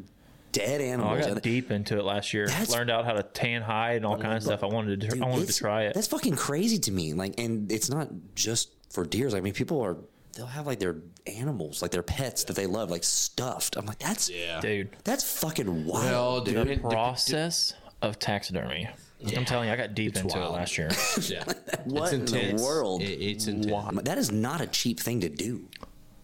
dead 0.52 0.80
Oh, 0.80 0.84
I 0.84 0.86
animals. 0.88 1.26
got 1.26 1.42
deep 1.42 1.70
into 1.70 1.98
it 1.98 2.04
last 2.04 2.32
year. 2.34 2.46
That's- 2.46 2.70
Learned 2.70 2.90
out 2.90 3.04
how 3.04 3.12
to 3.14 3.22
tan 3.22 3.62
hide 3.62 3.96
and 3.96 4.06
all 4.06 4.18
kinds 4.18 4.44
of 4.46 4.58
stuff. 4.58 4.62
I 4.62 4.72
wanted 4.72 5.00
to. 5.00 5.08
Dude, 5.08 5.22
I 5.22 5.26
wanted 5.26 5.36
to 5.36 5.42
it's- 5.44 5.58
try 5.58 5.84
it. 5.84 5.94
That's 5.94 6.08
fucking 6.08 6.36
crazy 6.36 6.78
to 6.78 6.92
me. 6.92 7.12
Like, 7.14 7.34
and 7.38 7.70
it's 7.72 7.88
not 7.90 8.08
just 8.34 8.70
for 8.90 9.04
deers. 9.04 9.34
I 9.34 9.40
mean, 9.40 9.54
people 9.54 9.80
are, 9.80 9.96
they'll 10.34 10.46
have 10.46 10.66
like 10.66 10.78
their 10.78 10.96
animals, 11.26 11.82
like 11.82 11.90
their 11.90 12.02
pets 12.02 12.44
that 12.44 12.56
they 12.56 12.66
love, 12.66 12.90
like 12.90 13.04
stuffed. 13.04 13.76
I'm 13.76 13.86
like, 13.86 13.98
that's, 13.98 14.30
Yeah. 14.30 14.60
Dude, 14.60 14.90
that's 15.04 15.24
fucking 15.40 15.84
wild. 15.86 16.04
Well, 16.04 16.40
dude. 16.40 16.54
dude, 16.54 16.66
the 16.68 16.72
it- 16.72 16.82
process 16.82 17.74
of 18.00 18.18
taxidermy. 18.18 18.88
I'm 19.36 19.44
telling 19.44 19.68
you, 19.68 19.74
I 19.74 19.76
got 19.76 19.94
deep 19.94 20.16
into 20.16 20.36
wild. 20.36 20.50
it 20.54 20.56
last 20.58 20.76
year. 20.78 20.90
Yeah. 21.22 21.44
What 21.84 22.12
it's 22.12 22.32
in 22.32 22.56
the 22.56 22.62
world? 22.62 23.02
It- 23.02 23.20
it's 23.22 23.46
intense. 23.46 24.02
That 24.04 24.18
is 24.18 24.32
not 24.32 24.60
a 24.60 24.66
cheap 24.66 24.98
thing 25.00 25.20
to 25.20 25.28
do. 25.28 25.68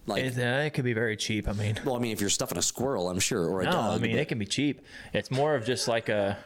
Like, 0.07 0.25
It, 0.25 0.39
uh, 0.39 0.65
it 0.65 0.71
could 0.71 0.85
be 0.85 0.95
very 0.95 1.17
cheap. 1.17 1.47
I 1.49 1.53
mean, 1.53 1.79
well, 1.85 1.95
I 1.95 1.99
mean, 1.99 2.13
if 2.13 2.21
you're 2.21 2.31
stuffing 2.31 2.57
a 2.57 2.63
squirrel, 2.63 3.11
I'm 3.11 3.19
sure, 3.21 3.47
or 3.47 3.61
a 3.61 3.65
no, 3.67 3.73
dog. 3.73 3.99
I 3.99 4.03
mean 4.03 4.13
but 4.13 4.21
it 4.21 4.29
can 4.29 4.39
be 4.39 4.47
cheap. 4.47 4.81
It's 5.13 5.31
more 5.31 5.55
of 5.55 5.67
just 5.67 5.87
like 5.87 6.09
a 6.09 6.39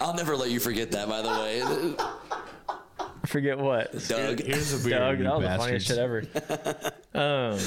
I'll 0.00 0.14
never 0.14 0.36
let 0.36 0.50
you 0.50 0.58
forget 0.58 0.90
that. 0.92 1.08
By 1.08 1.22
the 1.22 1.28
way, 1.28 1.62
I 1.62 2.16
forget 3.26 3.58
what 3.58 3.92
Doug. 4.08 4.40
Here's 4.40 4.72
a 4.84 4.88
beer, 4.88 4.98
Doug. 4.98 5.18
you 5.18 5.24
That 5.24 5.38
was 5.38 5.44
the 5.48 5.58
funniest 5.58 5.86
shit 5.86 5.98
ever. 5.98 6.22
um, 7.14 7.58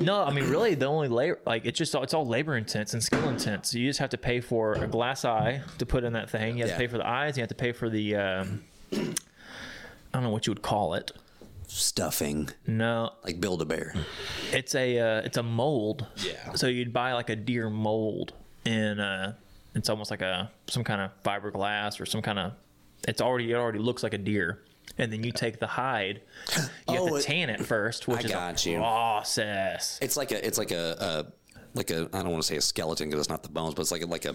no, 0.00 0.22
I 0.22 0.32
mean 0.32 0.48
really, 0.50 0.74
the 0.74 0.86
only 0.86 1.08
labor 1.08 1.38
like 1.46 1.64
it's 1.66 1.78
just 1.78 1.94
it's 1.94 2.14
all 2.14 2.26
labor 2.26 2.56
intense 2.56 2.92
and 2.94 3.02
skill 3.02 3.28
intense. 3.28 3.72
You 3.74 3.86
just 3.88 3.98
have 4.00 4.10
to 4.10 4.18
pay 4.18 4.40
for 4.40 4.74
a 4.74 4.86
glass 4.86 5.24
eye 5.24 5.62
to 5.78 5.86
put 5.86 6.04
in 6.04 6.12
that 6.14 6.28
thing. 6.30 6.56
You 6.58 6.62
have 6.64 6.70
Yeah. 6.70 6.74
to 6.76 6.80
pay 6.80 6.86
for 6.86 6.98
the 6.98 7.06
eyes. 7.06 7.36
You 7.36 7.42
have 7.42 7.48
to 7.48 7.54
pay 7.54 7.72
for 7.72 7.88
the 7.88 8.16
um, 8.16 8.64
I 8.92 8.98
don't 10.12 10.22
know 10.24 10.30
what 10.30 10.46
you 10.46 10.52
would 10.52 10.62
call 10.62 10.94
it. 10.94 11.12
Stuffing 11.70 12.48
No, 12.66 13.12
like 13.24 13.40
Build 13.40 13.60
a 13.60 13.66
Bear. 13.66 13.94
it's 14.52 14.74
a 14.74 14.98
uh, 14.98 15.20
it's 15.22 15.36
a 15.36 15.42
mold. 15.42 16.06
Yeah. 16.16 16.54
So 16.54 16.66
you'd 16.66 16.92
buy 16.94 17.12
like 17.12 17.28
a 17.28 17.36
deer 17.36 17.68
mold, 17.68 18.32
and 18.64 19.00
uh, 19.00 19.32
it's 19.74 19.90
almost 19.90 20.10
like 20.10 20.22
a 20.22 20.50
some 20.66 20.82
kind 20.82 21.02
of 21.02 21.10
fiberglass 21.22 22.00
or 22.00 22.06
some 22.06 22.22
kind 22.22 22.38
of. 22.38 22.52
It's 23.08 23.20
already 23.20 23.50
it 23.50 23.54
already 23.56 23.78
looks 23.80 24.02
like 24.02 24.14
a 24.14 24.18
deer, 24.18 24.62
and 24.98 25.12
then 25.12 25.24
you 25.24 25.32
take 25.32 25.58
the 25.58 25.66
hide. 25.66 26.20
You 26.88 26.94
have 26.94 27.02
Oh, 27.02 27.08
to 27.08 27.14
it- 27.16 27.22
tan 27.24 27.50
it 27.50 27.64
first, 27.64 28.06
which 28.06 28.20
I 28.20 28.22
is 28.24 28.30
got 28.30 28.66
a 28.66 28.70
you. 28.70 28.78
process. 28.78 29.98
It's 30.00 30.16
like 30.16 30.30
a, 30.30 30.46
it's 30.46 30.58
like 30.58 30.70
a, 30.70 31.26
a 31.26 31.32
like 31.74 31.90
a, 31.90 32.08
I 32.12 32.22
don't 32.22 32.30
want 32.30 32.42
to 32.42 32.46
say 32.48 32.56
a 32.56 32.60
skeleton 32.60 33.08
because 33.08 33.20
it's 33.20 33.28
not 33.30 33.42
the 33.42 33.48
bones, 33.48 33.74
but 33.74 33.82
it's 33.82 33.90
like 33.92 34.02
a, 34.02 34.06
like 34.06 34.24
a 34.24 34.34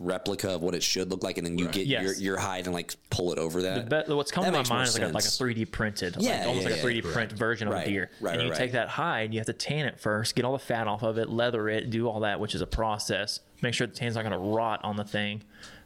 replica 0.00 0.50
of 0.54 0.62
what 0.62 0.74
it 0.74 0.82
should 0.82 1.10
look 1.10 1.22
like, 1.22 1.38
and 1.38 1.46
then 1.46 1.58
you 1.58 1.68
get 1.68 1.86
Yes. 1.86 2.02
your, 2.02 2.14
your 2.14 2.36
hide 2.38 2.64
and 2.66 2.74
like 2.74 2.94
pull 3.10 3.32
it 3.32 3.38
over 3.38 3.62
that. 3.62 3.88
But 3.88 4.08
what's 4.08 4.32
coming 4.32 4.52
That 4.52 4.64
to 4.64 4.70
my 4.70 4.76
mind 4.78 4.88
is 4.88 4.98
like 4.98 5.08
a, 5.10 5.12
like 5.12 5.24
a 5.24 5.28
3D 5.28 5.70
printed, 5.70 6.16
Yeah, 6.18 6.38
like 6.40 6.46
almost 6.48 6.66
yeah, 6.68 6.74
like 6.74 6.82
a 6.82 6.86
3D 6.86 7.12
print 7.12 7.32
version 7.32 7.68
of 7.68 7.74
Right, 7.74 7.86
a 7.86 7.90
deer. 7.90 8.10
right, 8.20 8.34
and 8.34 8.42
you 8.42 8.50
right, 8.50 8.58
take 8.58 8.72
that 8.72 8.88
hide, 8.88 9.26
and 9.26 9.34
you 9.34 9.40
have 9.40 9.46
to 9.46 9.52
tan 9.52 9.86
it 9.86 10.00
first, 10.00 10.34
get 10.34 10.44
all 10.44 10.52
the 10.52 10.58
fat 10.58 10.88
off 10.88 11.02
of 11.02 11.18
it, 11.18 11.28
leather 11.28 11.68
it, 11.68 11.90
do 11.90 12.08
all 12.08 12.20
that, 12.20 12.40
which 12.40 12.54
is 12.54 12.60
a 12.62 12.66
process. 12.66 13.40
Make 13.60 13.74
sure 13.74 13.86
the 13.86 13.94
tan's 13.94 14.16
not 14.16 14.22
going 14.22 14.32
to 14.32 14.38
rot 14.38 14.80
on 14.82 14.96
the 14.96 15.04
thing, 15.04 15.42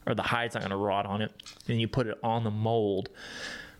or 0.06 0.14
the 0.14 0.22
hide's 0.22 0.54
not 0.54 0.60
going 0.60 0.70
to 0.70 0.76
rot 0.76 1.06
on 1.06 1.22
it. 1.22 1.32
And 1.68 1.80
you 1.80 1.88
put 1.88 2.06
it 2.06 2.18
on 2.22 2.44
the 2.44 2.50
mold 2.50 3.08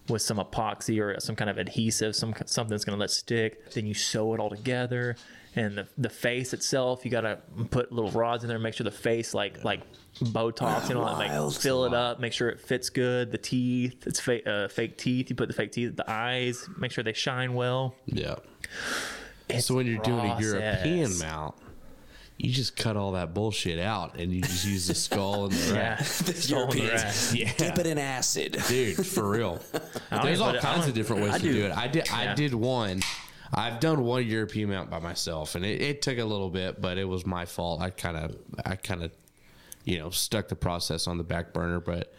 with 0.08 0.22
some 0.22 0.38
epoxy 0.38 1.00
or 1.02 1.18
some 1.20 1.36
kind 1.36 1.50
of 1.50 1.58
adhesive, 1.58 2.14
some 2.14 2.34
something 2.46 2.70
that's 2.70 2.84
going 2.84 2.96
to 2.96 3.00
let 3.00 3.10
stick. 3.10 3.70
Then 3.72 3.86
you 3.86 3.94
sew 3.94 4.34
it 4.34 4.40
all 4.40 4.50
together, 4.50 5.16
and 5.54 5.78
the 5.78 5.88
the 5.98 6.10
face 6.10 6.52
itself, 6.52 7.04
you 7.04 7.10
got 7.10 7.22
to 7.22 7.38
put 7.70 7.90
little 7.92 8.10
rods 8.10 8.44
in 8.44 8.48
there, 8.48 8.58
make 8.58 8.74
sure 8.74 8.84
the 8.84 8.90
face 8.90 9.34
like 9.34 9.64
like 9.64 9.80
Botox, 10.20 10.88
you 10.88 10.94
know, 10.94 11.02
like 11.02 11.28
Wild. 11.28 11.56
fill 11.56 11.84
it 11.84 11.92
up, 11.92 12.20
make 12.20 12.32
sure 12.32 12.48
it 12.48 12.60
fits 12.60 12.88
good. 12.88 13.32
The 13.32 13.38
teeth, 13.38 14.06
it's 14.06 14.20
fake 14.20 14.46
uh, 14.46 14.68
fake 14.68 14.96
teeth. 14.96 15.28
You 15.30 15.36
put 15.36 15.48
the 15.48 15.54
fake 15.54 15.72
teeth. 15.72 15.96
The 15.96 16.10
eyes, 16.10 16.68
make 16.78 16.90
sure 16.92 17.04
they 17.04 17.12
shine 17.12 17.54
well. 17.54 17.94
Yeah. 18.06 18.36
It's 19.48 19.66
So 19.66 19.74
when 19.74 19.86
you're 19.86 20.02
doing 20.02 20.30
a. 20.30 20.40
European 20.40 21.18
mount, 21.18 21.54
you 22.38 22.50
just 22.52 22.76
cut 22.76 22.96
all 22.96 23.12
that 23.12 23.32
bullshit 23.32 23.78
out 23.78 24.16
and 24.16 24.32
you 24.32 24.42
just 24.42 24.64
use 24.66 24.86
the 24.86 24.94
skull 25.06 25.44
and 25.46 25.52
the 25.54 25.74
yeah, 25.74 25.88
rest. 25.96 26.26
Skull 26.42 26.62
and 26.64 26.72
the 26.72 26.76
Europeans. 26.78 27.02
rest. 27.02 27.34
Yeah. 27.34 27.52
Dip 27.56 27.78
it 27.78 27.86
in 27.86 27.98
acid. 27.98 28.52
dude, 28.68 29.06
for 29.06 29.28
real. 29.30 29.60
There's 30.10 30.40
all 30.40 30.48
put 30.50 30.56
it- 30.56 30.64
I 30.64 30.74
kinds 30.74 30.86
of 30.88 30.94
different 30.94 31.22
ways 31.22 31.32
I 31.34 31.38
to 31.38 31.42
do. 31.44 31.52
do 31.54 31.64
it. 31.66 31.72
I 31.76 31.86
did. 31.88 32.08
I 32.10 32.34
did 32.34 32.52
one. 32.54 33.00
I've 33.54 33.78
done 33.80 34.02
one 34.04 34.26
European 34.26 34.70
mount 34.70 34.90
by 34.90 34.98
myself, 34.98 35.54
and 35.54 35.64
it, 35.64 35.80
it 35.80 36.02
took 36.02 36.18
a 36.18 36.24
little 36.24 36.50
bit, 36.50 36.80
but 36.80 36.98
it 36.98 37.04
was 37.04 37.24
my 37.24 37.44
fault. 37.46 37.80
I 37.80 37.90
kind 37.90 38.16
of, 38.16 38.36
I 38.66 38.74
kind 38.74 39.04
of, 39.04 39.12
you 39.84 39.98
know, 39.98 40.10
stuck 40.10 40.48
the 40.48 40.56
process 40.56 41.06
on 41.06 41.16
the 41.16 41.22
back 41.24 41.52
burner. 41.52 41.78
But 41.78 42.12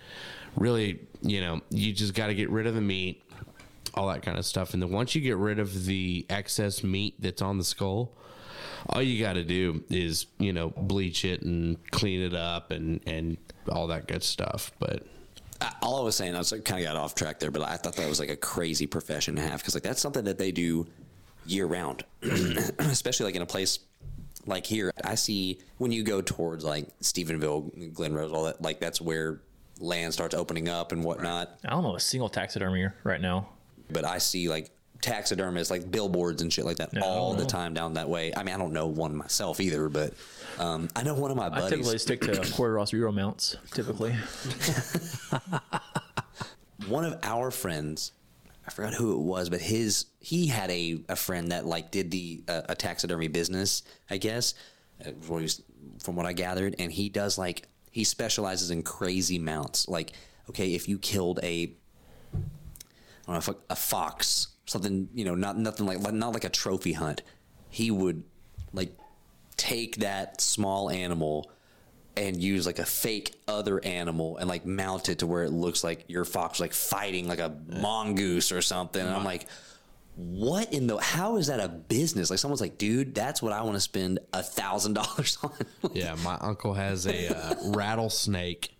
really, 0.56 1.00
you 1.22 1.42
know, 1.42 1.62
you 1.70 1.92
just 1.94 2.14
got 2.14 2.28
to 2.28 2.34
get 2.34 2.50
rid 2.50 2.66
of 2.66 2.76
the 2.76 2.82
meat, 2.82 3.22
all 3.94 4.08
that 4.08 4.22
kind 4.24 4.38
of 4.40 4.46
stuff, 4.46 4.74
and 4.74 4.82
then 4.82 4.90
once 4.90 5.16
you 5.16 5.22
get 5.22 5.36
rid 5.38 5.60
of 5.60 5.86
the 5.86 6.26
excess 6.30 6.82
meat 6.82 7.16
that's 7.20 7.42
on 7.42 7.58
the 7.58 7.64
skull, 7.66 8.14
all 8.90 9.02
you 9.02 9.20
got 9.24 9.34
to 9.34 9.44
do 9.44 9.84
is 9.90 10.28
you 10.38 10.54
know 10.54 10.70
bleach 10.70 11.26
it 11.26 11.42
and 11.42 11.78
clean 11.92 12.22
it 12.22 12.34
up 12.34 12.72
and 12.72 13.02
and 13.06 13.38
all 13.70 13.88
that 13.88 14.08
good 14.08 14.24
stuff. 14.24 14.72
But 14.80 15.06
all 15.82 16.02
I 16.02 16.04
was 16.04 16.16
saying, 16.16 16.36
I 16.36 16.38
was 16.38 16.52
like, 16.52 16.66
kind 16.66 16.82
of 16.82 16.86
got 16.86 16.96
off 16.96 17.16
track 17.16 17.40
there, 17.40 17.52
but 17.52 17.62
I 17.64 17.78
thought 17.78 17.96
that 17.96 18.08
was 18.08 18.20
like 18.20 18.30
a 18.30 18.36
crazy 18.36 18.88
profession 18.88 19.36
to 19.36 19.42
have 19.42 19.60
because 19.60 19.74
like 19.74 19.84
that's 19.84 20.02
something 20.02 20.26
that 20.26 20.38
they 20.38 20.52
do 20.52 20.88
year 21.46 21.66
round, 21.66 22.04
especially 22.80 23.26
like 23.26 23.36
in 23.36 23.42
a 23.42 23.48
place 23.48 23.80
like 24.46 24.66
here. 24.66 24.92
I 25.04 25.16
see 25.16 25.60
when 25.78 25.92
you 25.92 26.04
go 26.04 26.22
towards 26.22 26.64
like 26.64 26.88
Stephenville, 27.00 27.94
Glen 27.94 28.14
Rose, 28.14 28.32
all 28.32 28.46
that, 28.46 28.62
like 28.62 28.80
that's 28.80 29.02
where 29.02 29.42
land 29.80 30.14
starts 30.14 30.36
opening 30.36 30.70
up 30.70 30.92
and 30.92 31.04
whatnot. 31.04 31.60
I 31.66 31.72
don't 31.72 31.84
know 31.84 31.96
a 31.96 32.00
single 32.00 32.30
taxidermy 32.30 32.88
right 33.04 33.22
now. 33.22 33.50
But 33.90 34.04
I 34.06 34.18
see 34.18 34.50
like 34.50 34.72
taxidermists, 35.02 35.70
like 35.72 35.90
billboards 35.92 36.42
and 36.42 36.52
shit 36.52 36.66
like 36.66 36.78
that 36.78 36.90
Yeah, 36.94 37.02
all 37.02 37.34
the 37.34 37.46
time 37.46 37.74
down 37.74 37.94
that 37.96 38.10
way. 38.10 38.34
I 38.36 38.44
mean, 38.44 38.56
I 38.56 38.58
don't 38.58 38.74
know 38.74 38.88
one 38.88 39.16
myself 39.16 39.60
either, 39.60 39.90
but 39.90 40.14
um, 40.60 40.90
I 40.96 41.04
know 41.04 41.14
one 41.14 41.32
of 41.32 41.38
my 41.38 41.48
I 41.48 41.50
buddies. 41.50 41.70
typically 41.70 41.98
stick 42.00 42.22
to 42.22 42.52
quarter 42.54 42.74
Ross 42.74 42.92
Euro 42.94 43.12
mounts. 43.12 43.56
Typically, 43.72 44.12
one 46.88 47.06
of 47.06 47.18
our 47.24 47.52
friends 47.52 48.12
i 48.66 48.70
forgot 48.72 48.94
who 48.94 49.14
it 49.14 49.20
was 49.24 49.50
but 49.50 49.62
his 49.62 50.06
he 50.20 50.48
had 50.48 50.70
a, 50.72 51.00
a 51.10 51.16
friend 51.16 51.52
that 51.52 51.66
like 51.66 51.92
did 51.92 52.12
the 52.12 52.44
uh, 52.48 52.62
a 52.70 52.76
taxidermy 52.76 53.28
business 53.28 53.84
i 54.10 54.18
guess 54.18 54.54
uh, 55.06 55.12
what 55.28 55.38
he 55.38 55.44
was- 55.44 55.62
from 56.04 56.16
what 56.16 56.26
i 56.26 56.34
gathered 56.34 56.76
and 56.80 56.92
he 56.92 57.10
does 57.10 57.38
like 57.38 57.68
he 57.92 58.04
specializes 58.04 58.70
in 58.72 58.84
crazy 58.84 59.40
mounts 59.40 59.88
like 59.88 60.12
okay 60.50 60.74
if 60.76 60.88
you 60.88 60.98
killed 61.00 61.40
a 61.44 61.74
I 63.30 63.34
don't 63.34 63.46
know, 63.48 63.56
a, 63.70 63.74
a 63.74 63.76
fox, 63.76 64.48
something 64.68 65.10
you 65.16 65.26
know, 65.26 65.36
not 65.36 65.58
nothing 65.58 65.88
like 65.88 66.00
not 66.14 66.34
like 66.34 66.44
a 66.44 66.50
trophy 66.50 66.94
hunt. 66.94 67.24
He 67.70 67.90
would 67.90 68.24
like 68.74 68.96
take 69.56 69.98
that 69.98 70.40
small 70.40 70.90
animal 70.90 71.52
and 72.16 72.42
use 72.42 72.66
like 72.66 72.80
a 72.80 72.86
fake 72.86 73.36
other 73.48 73.84
animal 73.84 74.38
and 74.38 74.50
like 74.50 74.66
mount 74.66 75.10
it 75.10 75.20
to 75.20 75.28
where 75.28 75.44
it 75.44 75.52
looks 75.52 75.84
like 75.84 76.06
your 76.08 76.26
fox 76.26 76.60
like 76.60 76.74
fighting 76.74 77.28
like 77.28 77.40
a 77.40 77.56
mongoose 77.68 78.52
or 78.52 78.62
something. 78.62 79.02
And 79.02 79.16
I'm 79.16 79.24
like, 79.24 79.48
what 80.16 80.74
in 80.74 80.88
the? 80.88 80.98
How 80.98 81.38
is 81.38 81.48
that 81.48 81.60
a 81.60 81.68
business? 81.68 82.30
Like 82.30 82.40
someone's 82.40 82.62
like, 82.62 82.78
dude, 82.78 83.14
that's 83.14 83.42
what 83.42 83.54
I 83.54 83.62
want 83.62 83.76
to 83.76 83.82
spend 83.82 84.20
a 84.34 84.42
thousand 84.42 84.94
dollars 84.94 85.38
on. 85.44 85.52
Yeah, 85.94 86.16
my 86.24 86.36
uncle 86.42 86.74
has 86.74 87.06
a 87.06 87.36
uh, 87.36 87.56
rattlesnake 87.66 88.76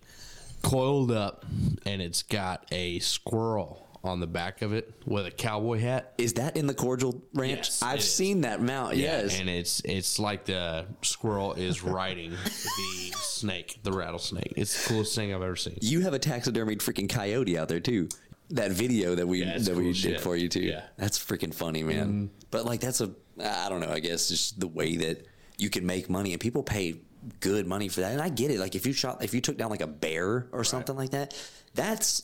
coiled 0.62 1.12
up, 1.12 1.46
and 1.86 2.02
it's 2.02 2.22
got 2.22 2.66
a 2.72 2.98
squirrel 2.98 3.87
on 4.04 4.20
the 4.20 4.26
back 4.26 4.62
of 4.62 4.72
it 4.72 4.92
with 5.06 5.26
a 5.26 5.30
cowboy 5.30 5.78
hat. 5.80 6.14
is 6.18 6.34
that 6.34 6.56
in 6.56 6.66
the 6.66 6.74
Cordial 6.74 7.22
Ranch? 7.34 7.58
Yes, 7.58 7.82
I've 7.82 8.02
seen 8.02 8.42
that 8.42 8.60
mount. 8.62 8.96
yes. 8.96 9.38
and 9.38 9.48
it's 9.48 9.80
it's 9.84 10.18
like 10.18 10.44
the 10.44 10.86
squirrel 11.02 11.54
is 11.54 11.82
riding 11.82 12.30
the 12.30 13.12
snake, 13.16 13.80
the 13.82 13.92
rattlesnake. 13.92 14.54
It's 14.56 14.82
the 14.82 14.94
coolest 14.94 15.14
thing 15.14 15.34
I've 15.34 15.42
ever 15.42 15.56
seen. 15.56 15.78
You 15.80 16.00
have 16.00 16.14
a 16.14 16.18
taxidermied 16.18 16.78
freaking 16.78 17.08
coyote 17.08 17.58
out 17.58 17.68
there 17.68 17.80
too. 17.80 18.08
That 18.50 18.70
video 18.70 19.14
that 19.14 19.26
we 19.26 19.44
Yeah, 19.44 19.58
that 19.58 19.76
we 19.76 19.84
cool 19.84 19.92
did 19.92 20.20
for 20.20 20.36
you 20.36 20.48
too. 20.48 20.60
Yeah. 20.60 20.84
That's 20.96 21.18
freaking 21.18 21.52
funny, 21.52 21.82
man. 21.82 22.06
Mm-hmm. 22.06 22.26
But 22.50 22.64
like 22.64 22.80
that's 22.80 23.00
a 23.00 23.10
I 23.42 23.68
don't 23.68 23.80
know, 23.80 23.90
I 23.90 24.00
guess 24.00 24.28
just 24.28 24.58
the 24.58 24.68
way 24.68 24.96
that 24.96 25.26
you 25.58 25.70
can 25.70 25.84
make 25.84 26.08
money 26.08 26.32
and 26.32 26.40
people 26.40 26.62
pay 26.62 27.00
good 27.40 27.66
money 27.66 27.88
for 27.88 28.00
that. 28.00 28.12
And 28.12 28.22
I 28.22 28.28
get 28.28 28.50
it. 28.50 28.58
Like 28.58 28.74
if 28.74 28.86
you 28.86 28.92
shot 28.92 29.22
if 29.22 29.34
you 29.34 29.40
took 29.40 29.58
down 29.58 29.70
like 29.70 29.82
a 29.82 29.86
bear 29.86 30.46
or 30.52 30.64
something 30.64 30.96
like 30.96 31.10
that, 31.10 31.34
that's 31.74 32.22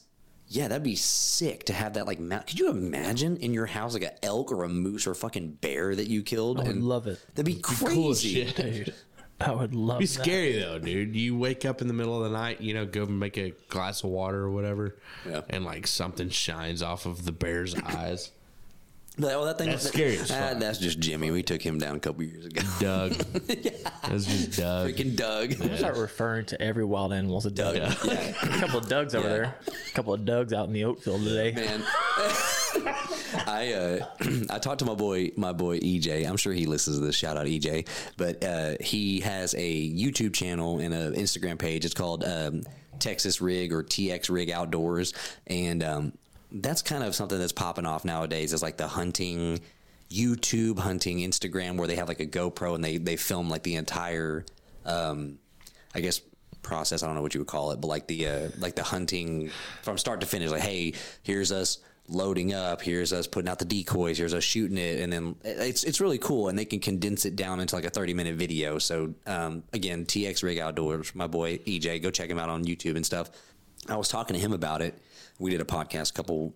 yeah, 0.48 0.68
that'd 0.68 0.82
be 0.82 0.94
sick 0.96 1.64
to 1.64 1.72
have 1.72 1.94
that 1.94 2.06
like 2.06 2.20
mount. 2.20 2.46
Could 2.46 2.58
you 2.58 2.68
imagine 2.70 3.36
in 3.38 3.52
your 3.54 3.66
house 3.66 3.94
like 3.94 4.02
an 4.04 4.10
elk 4.22 4.52
or 4.52 4.64
a 4.64 4.68
moose 4.68 5.06
or 5.06 5.12
a 5.12 5.14
fucking 5.16 5.52
bear 5.60 5.94
that 5.94 6.08
you 6.08 6.22
killed? 6.22 6.60
I 6.60 6.64
would 6.64 6.82
love 6.82 7.06
it. 7.06 7.18
That'd 7.34 7.46
be 7.46 7.60
Cool 7.62 8.10
as 8.10 8.20
crazy. 8.20 8.44
shit. 8.46 8.56
dude. 8.56 8.94
I 9.40 9.50
would 9.50 9.74
love. 9.74 9.96
It. 9.96 10.00
Be 10.00 10.06
that. 10.06 10.22
scary 10.22 10.58
though, 10.60 10.78
dude. 10.78 11.16
You 11.16 11.36
wake 11.36 11.64
up 11.64 11.80
in 11.80 11.88
the 11.88 11.94
middle 11.94 12.22
of 12.22 12.30
the 12.30 12.38
night, 12.38 12.60
you 12.60 12.72
know, 12.72 12.86
go 12.86 13.04
make 13.06 13.36
a 13.36 13.50
glass 13.68 14.04
of 14.04 14.10
water 14.10 14.38
or 14.42 14.50
whatever, 14.50 14.96
Yeah. 15.28 15.40
and 15.50 15.64
like 15.64 15.86
something 15.88 16.28
shines 16.28 16.82
off 16.82 17.04
of 17.06 17.24
the 17.24 17.32
bear's 17.32 17.74
eyes. 17.84 18.30
Like, 19.16 19.34
oh, 19.36 19.44
that 19.44 19.58
thing 19.58 19.68
That's 19.68 19.84
that- 19.84 19.92
scary 19.92 20.16
as 20.18 20.28
fuck. 20.28 20.58
that's 20.58 20.78
just 20.78 20.98
Jimmy. 20.98 21.30
We 21.30 21.44
took 21.44 21.62
him 21.62 21.78
down 21.78 21.94
a 21.94 22.00
couple 22.00 22.24
years 22.24 22.46
ago. 22.46 22.62
Doug, 22.80 23.12
that's 24.08 24.24
just 24.24 24.58
Doug. 24.58 24.90
Freaking 24.90 25.14
Doug. 25.14 25.52
Start 25.78 25.96
referring 25.96 26.46
to 26.46 26.60
every 26.60 26.84
wild 26.84 27.12
animal 27.12 27.36
as 27.36 27.46
a 27.46 27.50
Doug. 27.52 27.76
Doug. 27.76 27.92
a 28.08 28.32
couple 28.58 28.78
of 28.80 28.88
Dougs 28.88 29.14
over 29.14 29.28
Yeah. 29.28 29.32
there. 29.34 29.54
A 29.68 29.90
couple 29.94 30.14
of 30.14 30.24
Dougs 30.24 30.52
out 30.52 30.66
in 30.66 30.72
the 30.72 30.82
oat 30.84 31.00
field 31.02 31.22
today. 31.22 31.52
man. 31.52 31.84
I 33.46 33.72
uh, 33.72 34.06
I 34.50 34.58
talked 34.58 34.80
to 34.80 34.84
my 34.84 34.94
boy 34.94 35.30
my 35.36 35.52
boy 35.52 35.78
EJ. 35.78 36.28
I'm 36.28 36.36
sure 36.36 36.52
he 36.52 36.66
listens 36.66 36.98
to 36.98 37.04
this. 37.04 37.14
Shout 37.16 37.36
out 37.36 37.46
EJ. 37.46 37.86
But 38.16 38.42
uh, 38.44 38.74
he 38.80 39.20
has 39.20 39.54
a 39.54 39.90
YouTube 39.92 40.34
channel 40.34 40.78
and 40.80 40.92
an 40.94 41.14
Instagram 41.14 41.58
page. 41.58 41.84
It's 41.84 41.94
called 41.94 42.24
um, 42.24 42.62
Texas 42.98 43.40
Rig 43.40 43.72
or 43.72 43.82
TX 43.82 44.30
Rig 44.30 44.50
Outdoors, 44.50 45.14
and 45.46 45.82
um, 45.82 46.12
that's 46.54 46.82
kind 46.82 47.04
of 47.04 47.14
something 47.14 47.38
that's 47.38 47.52
popping 47.52 47.86
off 47.86 48.04
nowadays. 48.04 48.52
Is 48.52 48.62
like 48.62 48.76
the 48.76 48.88
hunting. 48.88 49.60
YouTube 50.10 50.78
hunting 50.78 51.18
Instagram 51.20 51.76
where 51.76 51.88
they 51.88 51.96
have 51.96 52.08
like 52.08 52.20
a 52.20 52.26
GoPro 52.26 52.74
and 52.74 52.84
they 52.84 52.98
they 52.98 53.16
film 53.16 53.48
like 53.48 53.62
the 53.62 53.74
entire 53.76 54.44
um 54.84 55.38
I 55.94 56.00
guess 56.00 56.20
process. 56.64 57.02
I 57.02 57.06
don't 57.06 57.14
know 57.14 57.22
what 57.22 57.34
you 57.34 57.40
would 57.40 57.46
call 57.46 57.70
it, 57.70 57.80
but 57.80 57.86
like 57.86 58.08
the 58.08 58.26
uh, 58.26 58.48
like 58.58 58.74
the 58.74 58.82
hunting 58.82 59.50
from 59.82 59.96
start 59.98 60.20
to 60.22 60.26
finish. 60.26 60.50
Like, 60.50 60.62
hey, 60.62 60.94
here's 61.22 61.52
us 61.52 61.78
loading 62.08 62.52
up. 62.52 62.82
Here's 62.82 63.12
us 63.12 63.28
putting 63.28 63.48
out 63.48 63.60
the 63.60 63.64
decoys. 63.64 64.18
Here's 64.18 64.34
us 64.34 64.42
shooting 64.42 64.78
it, 64.78 65.00
and 65.00 65.12
then 65.12 65.36
it's 65.44 65.84
it's 65.84 66.00
really 66.00 66.18
cool. 66.18 66.48
And 66.48 66.58
they 66.58 66.64
can 66.64 66.80
condense 66.80 67.24
it 67.24 67.36
down 67.36 67.60
into 67.60 67.76
like 67.76 67.84
a 67.84 67.90
30 67.90 68.14
minute 68.14 68.34
video. 68.34 68.78
So 68.78 69.14
um, 69.26 69.62
again, 69.72 70.04
TX 70.06 70.42
Rig 70.42 70.58
Outdoors, 70.58 71.14
my 71.14 71.28
boy 71.28 71.58
EJ, 71.58 72.02
go 72.02 72.10
check 72.10 72.28
him 72.28 72.38
out 72.40 72.48
on 72.48 72.64
YouTube 72.64 72.96
and 72.96 73.06
stuff. 73.06 73.30
I 73.88 73.96
was 73.96 74.08
talking 74.08 74.34
to 74.34 74.40
him 74.40 74.52
about 74.52 74.82
it. 74.82 74.98
We 75.38 75.50
did 75.50 75.60
a 75.60 75.64
podcast 75.64 76.10
a 76.10 76.14
couple, 76.14 76.54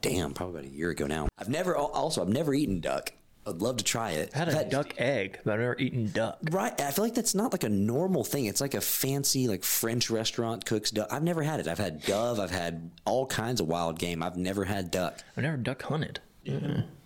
damn, 0.00 0.32
probably 0.32 0.60
about 0.60 0.70
a 0.72 0.74
year 0.74 0.90
ago 0.90 1.06
now. 1.06 1.28
I've 1.38 1.48
never 1.48 1.76
also 1.76 2.22
I've 2.22 2.28
never 2.28 2.54
eaten 2.54 2.80
duck. 2.80 3.12
I'd 3.46 3.62
love 3.62 3.78
to 3.78 3.84
try 3.84 4.10
it. 4.10 4.30
I 4.34 4.38
had 4.38 4.48
a 4.48 4.52
That- 4.52 4.70
duck 4.70 4.94
egg, 5.00 5.38
but 5.42 5.54
I've 5.54 5.60
never 5.60 5.76
eaten 5.78 6.10
duck. 6.12 6.38
Right. 6.50 6.78
I 6.80 6.90
feel 6.90 7.02
like 7.04 7.14
that's 7.14 7.34
not 7.34 7.50
like 7.52 7.64
a 7.64 7.68
normal 7.70 8.22
thing. 8.22 8.44
It's 8.44 8.60
like 8.60 8.74
a 8.74 8.80
fancy, 8.82 9.48
like 9.48 9.64
French 9.64 10.10
restaurant 10.10 10.66
cooks 10.66 10.90
duck. 10.90 11.08
I've 11.10 11.22
never 11.22 11.42
had 11.42 11.58
it. 11.58 11.66
I've 11.66 11.78
had 11.78 12.02
dove. 12.02 12.38
I've 12.40 12.50
had 12.50 12.90
all 13.06 13.24
kinds 13.26 13.60
of 13.62 13.66
wild 13.66 13.98
game. 13.98 14.22
I've 14.22 14.36
never 14.36 14.64
had 14.64 14.90
duck. 14.90 15.22
I've 15.36 15.44
never 15.44 15.56
duck 15.56 15.80
hunted. 15.82 16.20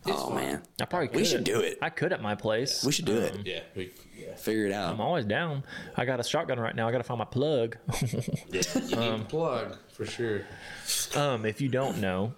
oh 0.06 0.30
man, 0.34 0.62
I 0.80 0.84
probably 0.84 1.08
could. 1.08 1.16
we 1.16 1.24
should 1.24 1.44
do 1.44 1.60
it. 1.60 1.78
I 1.80 1.90
could 1.90 2.12
at 2.12 2.20
my 2.22 2.34
place. 2.34 2.84
We 2.84 2.92
should 2.92 3.04
do 3.06 3.18
it. 3.18 3.34
Um, 3.34 3.42
yeah, 3.44 3.60
we, 3.76 3.92
Figure 4.38 4.66
it 4.66 4.72
out. 4.72 4.92
I'm 4.92 5.00
always 5.00 5.24
down. 5.24 5.64
I 5.96 6.04
got 6.04 6.20
a 6.20 6.24
shotgun 6.24 6.58
right 6.60 6.74
now. 6.74 6.88
I 6.88 6.92
got 6.92 6.98
to 6.98 7.04
find 7.04 7.18
my 7.18 7.24
plug. 7.24 7.76
you 8.02 8.18
need 8.96 8.96
a 8.96 9.24
plug 9.28 9.76
for 9.92 10.04
sure. 10.06 10.42
um, 11.16 11.44
if 11.46 11.60
you 11.60 11.68
don't 11.68 11.98
know, 12.00 12.34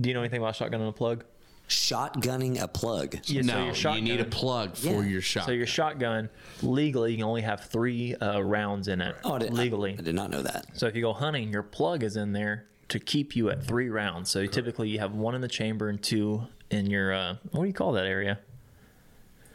do 0.00 0.08
you 0.08 0.14
know 0.14 0.20
anything 0.20 0.40
about 0.40 0.56
shotgun 0.56 0.80
and 0.80 0.88
a 0.90 0.92
plug? 0.92 1.24
Shotgunning 1.68 2.60
a 2.60 2.66
plug. 2.66 3.16
Yeah, 3.24 3.42
so 3.42 3.46
no, 3.46 3.72
your 3.72 3.94
you 3.96 4.02
need 4.02 4.20
a 4.20 4.24
plug 4.24 4.76
for 4.76 4.88
Yeah. 4.88 5.02
your 5.02 5.20
shot. 5.20 5.46
So 5.46 5.52
your 5.52 5.66
shotgun, 5.68 6.28
legally, 6.62 7.12
you 7.12 7.18
can 7.18 7.26
only 7.26 7.42
have 7.42 7.60
three 7.66 8.14
uh, 8.16 8.40
rounds 8.42 8.88
in 8.88 9.00
it. 9.00 9.14
Oh, 9.22 9.34
I 9.34 9.38
did, 9.38 9.52
legally. 9.54 9.92
I, 9.92 10.00
I 10.00 10.02
did 10.02 10.14
not 10.16 10.30
know 10.30 10.42
that. 10.42 10.66
So 10.72 10.86
if 10.88 10.96
you 10.96 11.02
go 11.02 11.12
hunting, 11.12 11.52
your 11.52 11.62
plug 11.62 12.02
is 12.02 12.16
in 12.16 12.32
there 12.32 12.66
to 12.88 12.98
keep 12.98 13.36
you 13.36 13.50
at 13.50 13.62
three 13.64 13.88
rounds. 13.88 14.30
So 14.30 14.46
typically 14.46 14.88
you 14.88 14.98
have 14.98 15.14
one 15.14 15.36
in 15.36 15.40
the 15.42 15.48
chamber 15.48 15.88
and 15.88 16.02
two 16.02 16.48
in 16.72 16.86
your 16.90 17.12
uh, 17.12 17.36
what 17.52 17.62
do 17.62 17.68
you 17.68 17.72
call 17.74 17.92
that 17.92 18.06
area? 18.06 18.40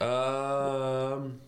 um, 0.02 1.40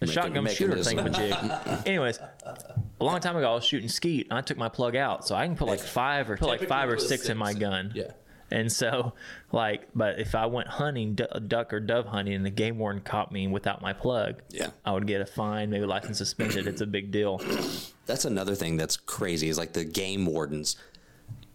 The 0.00 0.06
shotgun 0.06 0.46
shooter 0.48 0.76
mechanism. 0.76 0.98
thingamajig. 0.98 1.86
Anyways, 1.86 2.18
a 2.44 3.04
long 3.04 3.20
time 3.20 3.36
ago 3.36 3.50
I 3.50 3.54
was 3.54 3.64
shooting 3.64 3.88
skeet 3.88 4.28
and 4.30 4.38
I 4.38 4.42
took 4.42 4.56
my 4.58 4.68
plug 4.68 4.94
out, 4.96 5.26
so 5.26 5.34
I 5.34 5.46
can 5.46 5.56
put 5.56 5.66
like 5.68 5.80
five 5.80 6.30
or 6.30 6.36
put 6.36 6.48
like 6.48 6.66
five 6.68 6.88
or 6.88 6.96
put 6.96 7.02
six 7.06 7.28
in 7.28 7.36
my 7.36 7.52
gun. 7.52 7.92
Yeah. 7.94 8.12
And 8.50 8.72
so, 8.72 9.12
like, 9.52 9.88
but 9.94 10.18
if 10.20 10.34
I 10.34 10.46
went 10.46 10.68
hunting, 10.68 11.14
du- 11.16 11.40
duck 11.46 11.70
or 11.74 11.80
dove 11.80 12.06
hunting, 12.06 12.32
and 12.34 12.46
the 12.46 12.50
game 12.50 12.78
warden 12.78 13.02
caught 13.02 13.30
me 13.30 13.46
without 13.46 13.82
my 13.82 13.92
plug, 13.92 14.40
Yeah. 14.48 14.70
I 14.86 14.92
would 14.92 15.06
get 15.06 15.20
a 15.20 15.26
fine, 15.26 15.68
maybe 15.68 15.84
license 15.84 16.16
suspended. 16.16 16.66
It's 16.66 16.80
a 16.80 16.86
big 16.86 17.10
deal. 17.10 17.42
That's 18.06 18.24
another 18.24 18.54
thing 18.54 18.78
that's 18.78 18.96
crazy 18.96 19.50
is 19.50 19.58
like 19.58 19.74
the 19.74 19.84
game 19.84 20.24
wardens. 20.24 20.76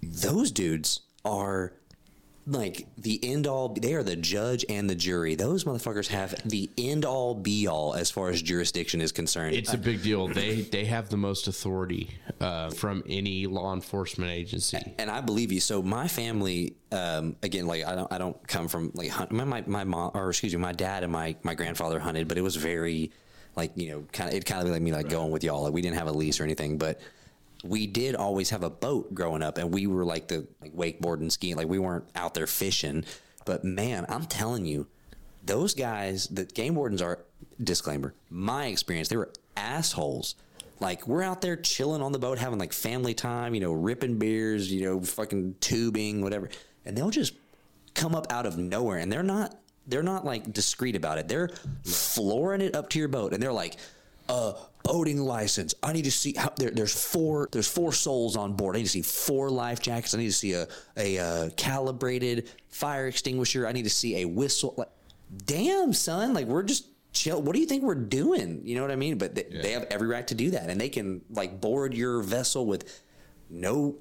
Those 0.04 0.52
dudes 0.52 1.00
are 1.26 1.74
like 2.46 2.88
the 2.98 3.20
end 3.24 3.48
all. 3.48 3.70
They 3.70 3.94
are 3.94 4.04
the 4.04 4.16
judge 4.16 4.66
and 4.68 4.90
the 4.90 4.96
jury. 4.96 5.36
Those 5.36 5.64
motherfuckers 5.64 6.08
have 6.08 6.36
the 6.48 6.70
end 6.78 7.06
all 7.06 7.36
be 7.36 7.68
all 7.68 7.94
as 7.94 8.12
far 8.12 8.30
as 8.30 8.42
jurisdiction 8.42 9.02
is 9.02 9.12
concerned. 9.12 9.56
it's 9.56 9.74
a 9.74 9.78
big 9.78 10.04
deal. 10.04 10.28
They 10.28 10.62
they 10.62 10.86
have 10.86 11.10
the 11.10 11.18
most 11.18 11.48
authority 11.48 12.10
uh, 12.42 12.70
from 12.72 13.04
any 13.08 13.48
law 13.48 13.74
enforcement 13.74 14.32
agency. 14.32 14.94
and 14.98 15.10
I 15.10 15.22
believe 15.22 15.52
you. 15.52 15.60
So 15.60 15.82
my 15.82 16.08
family, 16.08 16.76
um, 16.92 17.36
again, 17.44 17.66
like 17.68 17.86
I 17.86 17.96
don't, 17.96 18.12
I 18.12 18.18
don't 18.18 18.48
come 18.48 18.68
from 18.68 18.92
like 18.94 19.10
hunt. 19.10 19.32
My, 19.32 19.46
my 19.46 19.64
my 19.66 19.84
mom, 19.84 20.12
or 20.14 20.30
excuse 20.30 20.54
me, 20.54 20.60
my 20.60 20.74
dad 20.74 21.04
and 21.04 21.12
my 21.12 21.36
my 21.44 21.56
grandfather 21.56 22.00
hunted, 22.00 22.28
but 22.28 22.38
it 22.38 22.42
was 22.42 22.56
very, 22.56 23.12
like 23.56 23.72
you 23.76 23.90
know, 23.90 24.04
kind 24.12 24.30
of 24.30 24.36
it 24.36 24.46
kind 24.46 24.66
of 24.66 24.74
like 24.74 24.82
me 24.82 24.92
like 24.92 25.10
going 25.10 25.32
with 25.32 25.44
y'all. 25.44 25.64
Like 25.64 25.74
we 25.74 25.82
didn't 25.82 25.98
have 25.98 26.08
a 26.08 26.12
lease 26.12 26.40
or 26.40 26.44
anything, 26.44 26.78
but 26.78 27.00
we 27.64 27.88
did 27.88 28.16
always 28.16 28.50
have 28.50 28.62
a 28.62 28.70
boat 28.70 29.14
growing 29.14 29.42
up, 29.42 29.58
and 29.58 29.74
we 29.74 29.88
were 29.88 30.06
like 30.06 30.28
the 30.28 30.46
like 30.62 30.76
wakeboarding, 30.76 31.32
skiing. 31.32 31.56
Like 31.56 31.68
we 31.68 31.80
weren't 31.80 32.06
out 32.16 32.34
there 32.34 32.46
fishing, 32.46 33.06
but 33.46 33.64
man, 33.64 34.06
I'm 34.10 34.26
telling 34.26 34.66
you, 34.66 34.88
those 35.46 35.74
guys, 35.74 36.28
the 36.28 36.46
game 36.46 36.76
wardens 36.76 37.02
are 37.02 37.24
disclaimer. 37.62 38.14
My 38.30 38.68
experience, 38.68 39.08
they 39.08 39.18
were 39.18 39.32
assholes. 39.56 40.36
Like 40.80 41.08
we're 41.08 41.24
out 41.24 41.42
there 41.42 41.56
chilling 41.56 42.02
on 42.02 42.12
the 42.12 42.20
boat, 42.20 42.38
having 42.38 42.60
like 42.60 42.74
family 42.74 43.14
time, 43.14 43.56
you 43.56 43.62
know, 43.62 43.72
ripping 43.72 44.20
beers, 44.20 44.72
you 44.72 44.84
know, 44.84 45.00
fucking 45.00 45.56
tubing, 45.62 46.22
whatever, 46.22 46.50
and 46.86 46.98
they'll 46.98 47.10
just 47.10 47.34
come 47.94 48.14
up 48.14 48.28
out 48.30 48.46
of 48.46 48.58
nowhere, 48.58 48.98
and 48.98 49.12
they're 49.12 49.24
not 49.24 49.58
they're 49.88 50.04
not 50.04 50.26
like 50.26 50.52
discreet 50.52 50.98
about 50.98 51.18
it. 51.18 51.30
They're 51.30 51.50
flooring 51.86 52.62
it 52.62 52.76
up 52.76 52.90
to 52.90 53.00
your 53.00 53.08
boat, 53.08 53.34
and 53.34 53.42
they're 53.42 53.54
like, 53.54 53.78
uh. 54.28 54.54
Boating 54.84 55.20
license. 55.20 55.74
I 55.82 55.94
need 55.94 56.04
to 56.04 56.12
see 56.12 56.34
how 56.38 56.52
there, 56.58 56.70
there's 56.70 56.94
four. 56.94 57.48
There's 57.52 57.68
four 57.68 57.94
souls 57.94 58.36
on 58.36 58.54
board. 58.54 58.76
I 58.76 58.80
need 58.80 58.86
to 58.86 58.90
see 58.90 59.02
four 59.02 59.50
life 59.50 59.80
jackets. 59.80 60.14
I 60.14 60.18
need 60.18 60.28
to 60.28 60.32
see 60.34 60.54
a 60.54 60.68
a 60.98 61.18
uh, 61.20 61.50
calibrated 61.56 62.50
fire 62.70 63.08
extinguisher. 63.08 63.66
I 63.66 63.72
need 63.72 63.84
to 63.84 63.90
see 63.90 64.22
a 64.22 64.26
whistle. 64.26 64.74
Like, 64.78 64.90
damn, 65.46 65.94
son. 65.94 66.34
Like 66.34 66.48
we're 66.48 66.64
just 66.64 66.88
chill. 67.14 67.42
What 67.42 67.54
do 67.56 67.62
you 67.62 67.66
think 67.66 67.84
we're 67.84 67.96
doing? 67.96 68.62
You 68.66 68.76
know 68.76 68.82
what 68.82 68.92
I 68.92 68.98
mean? 68.98 69.18
But 69.18 69.36
they, 69.36 69.44
they 69.44 69.72
have 69.72 69.88
every 69.90 70.08
right 70.08 70.28
to 70.28 70.36
do 70.36 70.52
that, 70.52 70.70
and 70.70 70.80
they 70.82 70.90
can 70.90 71.22
like 71.30 71.62
board 71.62 71.94
your 71.94 72.22
vessel 72.22 72.66
with 72.66 73.02
no 73.50 73.96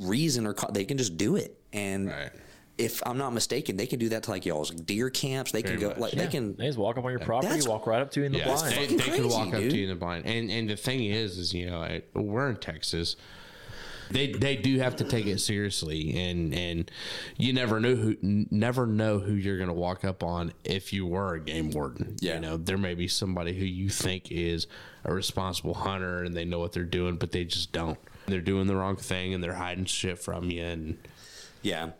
reason 0.00 0.46
or 0.46 0.54
co- 0.54 0.72
they 0.72 0.84
can 0.84 0.96
just 0.98 1.16
do 1.16 1.36
it. 1.36 1.60
And 1.72 2.08
Right. 2.08 2.30
If 2.78 3.02
I'm 3.04 3.18
not 3.18 3.30
mistaken, 3.32 3.76
they 3.76 3.86
can 3.86 3.98
do 3.98 4.08
that 4.10 4.22
to 4.24 4.30
like 4.30 4.46
y'all's 4.46 4.70
deer 4.70 5.10
camps. 5.10 5.52
They 5.52 5.62
can 5.62 5.78
go 5.78 5.88
much. 5.90 5.98
like 5.98 6.12
they 6.12 6.28
can. 6.28 6.56
They 6.56 6.66
just 6.66 6.78
walk 6.78 6.96
up 6.96 7.04
on 7.04 7.10
your 7.10 7.20
property, 7.20 7.60
walk 7.68 7.86
right 7.86 8.00
up 8.00 8.10
to 8.12 8.20
you 8.20 8.26
in 8.26 8.32
the 8.32 8.38
Yeah, 8.38 8.44
blind. 8.46 8.72
they, 8.72 8.76
fucking 8.76 8.96
they 8.96 9.04
could 9.04 9.24
walk 9.26 9.50
crazy, 9.50 9.66
up 9.66 9.70
to 9.72 9.76
you 9.76 9.82
in 9.84 9.90
the 9.90 9.96
blind. 9.96 10.26
And 10.26 10.50
and 10.50 10.70
the 10.70 10.76
thing 10.76 11.04
is, 11.04 11.36
is 11.38 11.52
you 11.52 11.66
know, 11.68 11.82
I, 11.82 12.02
we're 12.14 12.48
in 12.50 12.56
Texas. 12.56 13.16
They 14.10 14.32
they 14.32 14.56
do 14.56 14.78
have 14.78 14.96
to 14.96 15.04
take 15.04 15.26
it 15.26 15.38
seriously, 15.38 16.16
and 16.18 16.54
and 16.54 16.90
you 17.36 17.52
never 17.52 17.78
know 17.78 17.94
who 17.94 18.16
never 18.22 18.86
know 18.86 19.18
who 19.18 19.34
you're 19.34 19.58
going 19.58 19.68
to 19.68 19.74
walk 19.74 20.02
up 20.04 20.22
on 20.22 20.52
if 20.64 20.94
you 20.94 21.04
were 21.04 21.34
a 21.34 21.40
game 21.40 21.70
warden. 21.72 22.16
Yeah. 22.20 22.36
you 22.36 22.40
know, 22.40 22.56
there 22.56 22.78
may 22.78 22.94
be 22.94 23.06
somebody 23.06 23.52
who 23.58 23.66
you 23.66 23.90
think 23.90 24.32
is 24.32 24.66
a 25.04 25.12
responsible 25.12 25.74
hunter 25.74 26.22
and 26.22 26.34
they 26.34 26.46
know 26.46 26.58
what 26.58 26.72
they're 26.72 26.84
doing, 26.84 27.16
but 27.16 27.32
they 27.32 27.44
just 27.44 27.70
don't. 27.72 27.98
They're 28.26 28.40
doing 28.40 28.66
the 28.66 28.76
wrong 28.76 28.96
thing 28.96 29.34
and 29.34 29.44
they're 29.44 29.52
hiding 29.54 29.84
shit 29.84 30.18
from 30.18 30.50
you. 30.50 30.62
And 30.62 30.98
Yeah. 31.60 31.90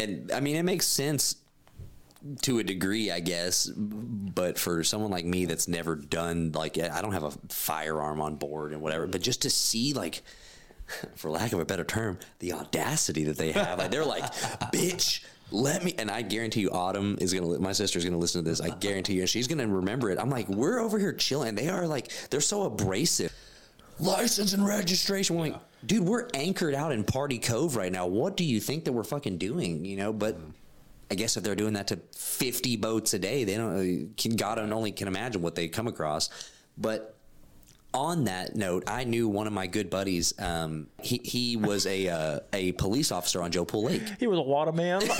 And 0.00 0.30
I 0.32 0.40
mean, 0.40 0.56
it 0.56 0.62
makes 0.64 0.86
sense 0.86 1.36
to 2.42 2.58
a 2.58 2.64
degree, 2.64 3.10
I 3.10 3.20
guess. 3.20 3.66
But 3.66 4.58
for 4.58 4.82
someone 4.84 5.10
like 5.10 5.24
me 5.24 5.44
that's 5.44 5.68
never 5.68 5.94
done, 5.94 6.52
like, 6.52 6.78
I 6.78 7.00
don't 7.00 7.12
have 7.12 7.22
a 7.24 7.30
firearm 7.48 8.20
on 8.20 8.36
board 8.36 8.72
and 8.72 8.80
whatever, 8.82 9.06
but 9.06 9.22
just 9.22 9.42
to 9.42 9.50
see, 9.50 9.92
like, 9.92 10.22
for 11.16 11.30
lack 11.30 11.52
of 11.52 11.60
a 11.60 11.64
better 11.64 11.84
term, 11.84 12.18
the 12.40 12.54
audacity 12.54 13.24
that 13.24 13.36
they 13.38 13.52
have. 13.52 13.78
Like, 13.78 13.90
they're 13.90 14.04
like, 14.04 14.24
bitch. 14.72 15.24
Let 15.50 15.82
me, 15.82 15.94
and 15.96 16.10
I 16.10 16.20
guarantee 16.20 16.60
you, 16.60 16.70
Autumn 16.70 17.16
is 17.22 17.32
gonna. 17.32 17.46
li- 17.46 17.58
My 17.58 17.72
sister's 17.72 18.04
gonna 18.04 18.18
listen 18.18 18.44
to 18.44 18.50
this. 18.50 18.60
I 18.60 18.68
guarantee 18.68 19.14
you, 19.14 19.20
and 19.22 19.30
she's 19.30 19.48
gonna 19.48 19.66
remember 19.66 20.10
it. 20.10 20.18
I'm 20.18 20.28
like, 20.28 20.46
we're 20.46 20.78
over 20.78 20.98
here 20.98 21.14
chilling. 21.14 21.54
They 21.54 21.70
are 21.70 21.86
like, 21.86 22.12
they're 22.28 22.42
so 22.42 22.64
abrasive 22.64 23.32
license 23.98 24.52
and 24.52 24.66
registration. 24.66 25.36
We're 25.36 25.44
like, 25.48 25.56
dude, 25.84 26.04
we're 26.04 26.28
anchored 26.34 26.74
out 26.74 26.92
in 26.92 27.04
Party 27.04 27.38
Cove 27.38 27.76
right 27.76 27.92
now. 27.92 28.06
What 28.06 28.36
do 28.36 28.44
you 28.44 28.60
think 28.60 28.84
that 28.84 28.92
we're 28.92 29.04
fucking 29.04 29.38
doing? 29.38 29.84
You 29.84 29.96
know, 29.96 30.12
but 30.12 30.38
I 31.10 31.14
guess 31.14 31.36
if 31.36 31.42
they're 31.42 31.54
doing 31.54 31.74
that 31.74 31.88
to 31.88 31.98
50 32.14 32.76
boats 32.76 33.14
a 33.14 33.18
day, 33.18 33.44
they 33.44 33.56
don't, 33.56 34.16
can, 34.16 34.36
God 34.36 34.58
only 34.58 34.92
can 34.92 35.08
imagine 35.08 35.42
what 35.42 35.54
they 35.54 35.68
come 35.68 35.86
across. 35.86 36.28
But 36.76 37.14
on 37.94 38.24
that 38.24 38.54
note, 38.54 38.84
I 38.86 39.04
knew 39.04 39.28
one 39.28 39.46
of 39.46 39.52
my 39.52 39.66
good 39.66 39.88
buddies. 39.88 40.38
Um, 40.38 40.88
he, 41.02 41.20
he 41.24 41.56
was 41.56 41.86
a, 41.86 42.08
uh, 42.08 42.40
a 42.52 42.72
police 42.72 43.10
officer 43.10 43.42
on 43.42 43.50
Joe 43.50 43.64
Pool 43.64 43.84
Lake. 43.84 44.02
He 44.20 44.26
was 44.26 44.38
a 44.38 44.42
water 44.42 44.72
man. 44.72 45.02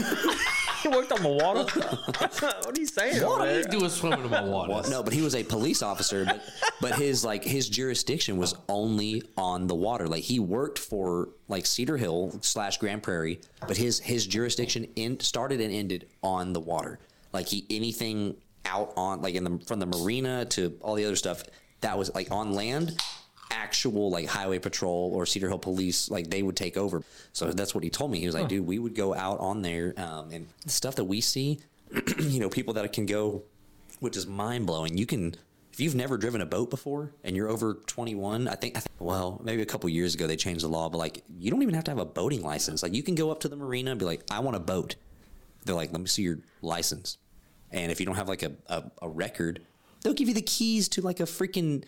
he 0.83 0.89
worked 0.89 1.13
on 1.13 1.23
the 1.23 1.29
water. 1.29 1.65
what 2.39 2.77
are 2.77 2.81
you 2.81 2.87
saying? 2.87 3.25
what 3.25 3.41
are 3.41 3.59
you 3.59 3.65
doing 3.65 3.89
swimming 3.89 4.25
in 4.25 4.31
my 4.31 4.41
water? 4.45 4.89
No, 4.91 5.03
but 5.03 5.13
he 5.13 5.23
was 5.23 5.35
a 5.35 5.43
police 5.43 5.83
officer, 5.83 6.25
but, 6.25 6.43
but 6.81 6.95
his 6.97 7.25
like 7.25 7.45
his 7.45 7.69
jurisdiction 7.69 8.37
was 8.37 8.55
only 8.69 9.23
on 9.37 9.67
the 9.67 9.75
water. 9.75 10.07
Like 10.07 10.23
he 10.23 10.39
worked 10.39 10.79
for 10.79 11.31
like 11.49 11.67
Cedar 11.67 11.97
Hill 11.97 12.39
slash 12.43 12.79
Grand 12.79 13.03
Prairie, 13.03 13.41
but 13.67 13.77
his 13.77 14.01
his 14.01 14.27
jurisdiction 14.27 14.87
in 14.97 15.21
started 15.21 15.61
and 15.61 15.73
ended 15.73 16.09
on 16.23 16.53
the 16.53 16.61
water. 16.61 16.99
Like 17.33 17.49
he 17.49 17.67
anything 17.71 18.37
out 18.65 18.93
on 18.97 19.23
like 19.23 19.35
in 19.35 19.45
the 19.45 19.59
from 19.67 19.81
the 19.81 19.87
marina 19.87 20.45
to 20.47 20.77
all 20.81 20.95
the 20.95 21.05
other 21.05 21.17
stuff 21.17 21.43
that 21.81 21.97
was 21.97 22.15
like 22.15 22.31
on 22.31 22.53
land 22.53 23.01
actual 23.51 24.11
like 24.11 24.27
highway 24.27 24.59
patrol 24.59 25.13
or 25.15 25.27
Cedar 25.27 25.49
Hill 25.49 25.59
police, 25.59 26.11
like 26.11 26.31
they 26.31 26.43
would 26.43 26.57
take 26.57 26.77
over. 26.77 27.03
So 27.33 27.51
that's 27.53 27.75
what 27.75 27.85
he 27.85 27.91
told 27.91 28.11
me. 28.11 28.19
He 28.19 28.27
was 28.27 28.35
like, 28.35 28.49
dude, 28.49 28.67
we 28.67 28.79
would 28.79 28.95
go 28.95 29.15
out 29.15 29.41
on 29.41 29.63
there 29.63 29.95
um, 29.97 30.31
and 30.33 30.47
the 30.65 30.71
stuff 30.71 30.97
that 30.97 31.05
we 31.05 31.21
see, 31.21 31.61
you 32.19 32.41
know, 32.41 32.49
people 32.49 32.75
that 32.75 32.93
can 32.93 33.07
go, 33.07 33.43
which 34.01 34.17
is 34.17 34.27
mind 34.27 34.67
blowing. 34.67 34.97
You 34.97 35.07
can, 35.07 35.35
if 35.73 35.81
you've 35.81 35.95
never 35.95 36.17
driven 36.17 36.41
a 36.41 36.47
boat 36.47 36.71
before 36.71 37.13
and 37.25 37.37
you're 37.37 37.49
over 37.49 37.75
21, 37.75 38.49
I 38.49 38.55
think, 38.55 38.77
I 38.77 38.81
think, 38.81 38.95
well, 38.99 39.41
maybe 39.43 39.63
a 39.63 39.67
couple 39.67 39.89
years 39.89 40.15
ago 40.15 40.27
they 40.27 40.37
changed 40.37 40.65
the 40.65 40.69
law, 40.69 40.89
but 40.89 40.99
like 40.99 41.23
you 41.39 41.51
don't 41.51 41.63
even 41.63 41.75
have 41.75 41.85
to 41.85 41.91
have 41.91 41.99
a 41.99 42.05
boating 42.05 42.43
license. 42.43 42.83
Like 42.83 42.95
you 42.95 43.03
can 43.03 43.15
go 43.15 43.31
up 43.31 43.41
to 43.41 43.49
the 43.49 43.57
marina 43.57 43.91
and 43.91 43.99
be 43.99 44.07
like, 44.07 44.23
I 44.31 44.41
want 44.41 44.57
a 44.57 44.61
boat. 44.61 44.97
They're 45.65 45.75
like, 45.75 45.93
let 45.93 46.01
me 46.01 46.07
see 46.07 46.23
your 46.23 46.39
license. 46.63 47.19
And 47.71 47.93
if 47.93 48.01
you 48.01 48.07
don't 48.07 48.15
have 48.15 48.29
like 48.29 48.43
a, 48.43 48.53
a, 48.67 48.85
a 49.03 49.09
record, 49.09 49.61
they'll 50.03 50.15
give 50.15 50.29
you 50.29 50.35
the 50.35 50.43
keys 50.43 50.89
to 50.91 51.03
like 51.03 51.21
a 51.21 51.25
freaking 51.25 51.85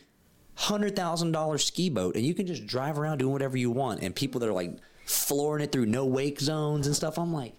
hundred 0.61 0.95
thousand 0.95 1.33
dollar 1.33 1.59
ski 1.59 1.89
boat, 1.89 2.17
and 2.17 2.25
you 2.25 2.35
can 2.35 2.47
just 2.47 2.67
drive 2.67 2.99
around 2.99 3.19
doing 3.19 3.33
whatever 3.33 3.57
you 3.57 3.71
want. 3.71 4.03
And 4.03 4.15
people 4.15 4.41
that 4.41 4.49
are 4.49 4.53
like 4.53 4.73
flooring 5.07 5.65
it 5.65 5.73
through 5.73 5.87
no 5.87 6.05
wake 6.05 6.39
zones 6.39 6.87
and 6.87 6.95
stuff. 6.95 7.19
I'm 7.19 7.33
like, 7.33 7.55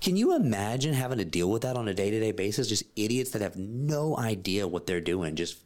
can 0.00 0.16
you 0.16 0.34
imagine 0.34 0.94
having 0.94 1.18
to 1.18 1.24
deal 1.26 1.50
with 1.50 1.62
that 1.62 1.76
on 1.76 1.88
a 1.88 1.94
day 1.94 2.10
to 2.10 2.18
day 2.18 2.32
basis? 2.32 2.68
Just 2.68 2.84
idiots 2.96 3.30
that 3.32 3.42
have 3.42 3.56
no 3.56 4.16
idea 4.16 4.66
what 4.66 4.86
they're 4.86 5.00
doing, 5.00 5.36
just 5.36 5.58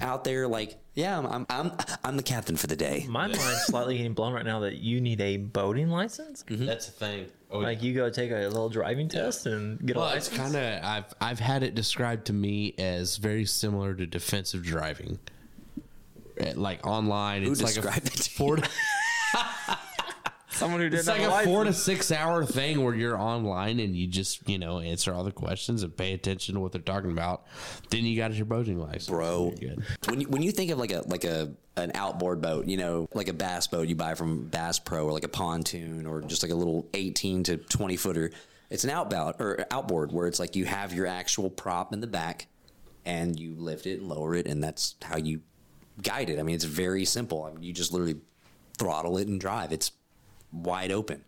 out 0.00 0.24
there 0.24 0.48
like, 0.48 0.78
yeah, 0.94 1.18
I'm 1.18 1.26
I'm 1.26 1.46
I'm, 1.50 1.72
I'm 2.04 2.16
the 2.16 2.22
captain 2.22 2.56
for 2.56 2.66
the 2.66 2.76
day. 2.76 3.04
My 3.08 3.26
mind's 3.26 3.66
slightly 3.66 3.96
getting 3.98 4.14
blown 4.14 4.32
right 4.32 4.44
now 4.44 4.60
that 4.60 4.78
you 4.78 5.00
need 5.00 5.20
a 5.20 5.36
boating 5.36 5.90
license. 5.90 6.42
Mm-hmm. 6.44 6.66
That's 6.66 6.86
the 6.86 6.92
thing. 6.92 7.26
Oh, 7.50 7.58
Like 7.60 7.82
you 7.82 7.94
go 7.94 8.10
take 8.10 8.30
a 8.30 8.48
little 8.48 8.68
driving 8.68 9.08
test 9.08 9.46
and 9.46 9.78
get 9.86 9.96
a 9.96 10.00
well, 10.00 10.10
it's 10.14 10.28
kind 10.28 10.54
of 10.56 10.84
I've 10.84 11.14
I've 11.20 11.40
had 11.40 11.62
it 11.62 11.74
described 11.74 12.26
to 12.26 12.32
me 12.32 12.74
as 12.78 13.16
very 13.16 13.44
similar 13.44 13.94
to 13.94 14.06
defensive 14.06 14.62
driving. 14.64 15.18
Like 16.56 16.86
online, 16.86 17.42
Who 17.44 17.52
it's 17.52 17.62
like 17.62 17.76
a 17.76 17.96
it 17.96 18.04
to 18.04 18.30
four. 18.30 18.58
Someone 20.50 20.80
who 20.80 20.86
It's 20.88 21.06
like 21.06 21.20
a 21.22 21.30
a 21.30 21.44
four 21.44 21.62
to 21.62 21.72
six 21.72 22.10
hour 22.10 22.44
thing 22.44 22.82
where 22.82 22.92
you're 22.92 23.16
online 23.16 23.78
and 23.78 23.94
you 23.94 24.08
just 24.08 24.48
you 24.48 24.58
know 24.58 24.80
answer 24.80 25.14
all 25.14 25.22
the 25.22 25.30
questions 25.30 25.84
and 25.84 25.96
pay 25.96 26.14
attention 26.14 26.56
to 26.56 26.60
what 26.60 26.72
they're 26.72 26.80
talking 26.80 27.12
about. 27.12 27.46
Then 27.90 28.04
you 28.04 28.16
got 28.16 28.32
your 28.34 28.46
boating 28.46 28.80
license, 28.80 29.06
bro. 29.06 29.54
When 30.08 30.20
you, 30.20 30.28
when 30.28 30.42
you 30.42 30.50
think 30.50 30.72
of 30.72 30.78
like 30.78 30.90
a 30.90 31.04
like 31.06 31.22
a 31.22 31.52
an 31.76 31.92
outboard 31.94 32.40
boat, 32.40 32.66
you 32.66 32.76
know, 32.76 33.08
like 33.14 33.28
a 33.28 33.32
bass 33.32 33.68
boat 33.68 33.86
you 33.86 33.94
buy 33.94 34.14
from 34.16 34.48
Bass 34.48 34.80
Pro 34.80 35.04
or 35.04 35.12
like 35.12 35.22
a 35.22 35.28
pontoon 35.28 36.06
or 36.06 36.22
just 36.22 36.42
like 36.42 36.50
a 36.50 36.56
little 36.56 36.88
18 36.92 37.44
to 37.44 37.56
20 37.56 37.96
footer, 37.96 38.32
it's 38.68 38.82
an 38.82 38.90
outboard 38.90 39.36
or 39.38 39.64
outboard 39.70 40.10
where 40.10 40.26
it's 40.26 40.40
like 40.40 40.56
you 40.56 40.64
have 40.64 40.92
your 40.92 41.06
actual 41.06 41.50
prop 41.50 41.92
in 41.92 42.00
the 42.00 42.08
back 42.08 42.48
and 43.04 43.38
you 43.38 43.54
lift 43.54 43.86
it 43.86 44.00
and 44.00 44.08
lower 44.08 44.34
it 44.34 44.46
and 44.46 44.62
that's 44.62 44.96
how 45.02 45.16
you 45.16 45.40
guide 46.02 46.30
it. 46.30 46.38
I 46.38 46.42
mean, 46.42 46.54
it's 46.54 46.64
very 46.64 47.04
simple. 47.04 47.44
I 47.44 47.52
mean, 47.52 47.62
you 47.62 47.72
just 47.72 47.92
literally 47.92 48.20
throttle 48.78 49.18
it 49.18 49.28
and 49.28 49.40
drive. 49.40 49.72
It's 49.72 49.92
wide 50.52 50.92
open. 50.92 51.24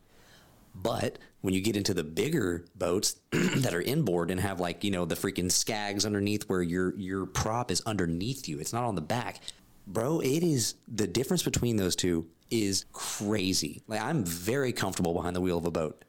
But 0.74 1.18
when 1.40 1.54
you 1.54 1.60
get 1.60 1.76
into 1.76 1.94
the 1.94 2.04
bigger 2.04 2.64
boats 2.74 3.16
that 3.30 3.74
are 3.74 3.82
inboard 3.82 4.30
and 4.30 4.40
have 4.40 4.60
like 4.60 4.84
you 4.84 4.90
know 4.90 5.04
the 5.04 5.14
freaking 5.14 5.46
skegs 5.46 6.06
underneath 6.06 6.48
where 6.48 6.62
your 6.62 6.96
your 6.96 7.26
prop 7.26 7.70
is 7.70 7.82
underneath 7.86 8.48
you, 8.48 8.58
it's 8.58 8.72
not 8.72 8.84
on 8.84 8.94
the 8.94 9.00
back, 9.00 9.40
bro. 9.86 10.20
It 10.20 10.42
is 10.42 10.74
the 10.86 11.06
difference 11.06 11.42
between 11.42 11.76
those 11.76 11.96
two 11.96 12.26
is 12.50 12.84
crazy. 12.92 13.82
Like 13.86 14.00
I'm 14.00 14.24
very 14.24 14.72
comfortable 14.72 15.14
behind 15.14 15.34
the 15.34 15.40
wheel 15.40 15.58
of 15.58 15.66
a 15.66 15.70
boat. 15.70 16.04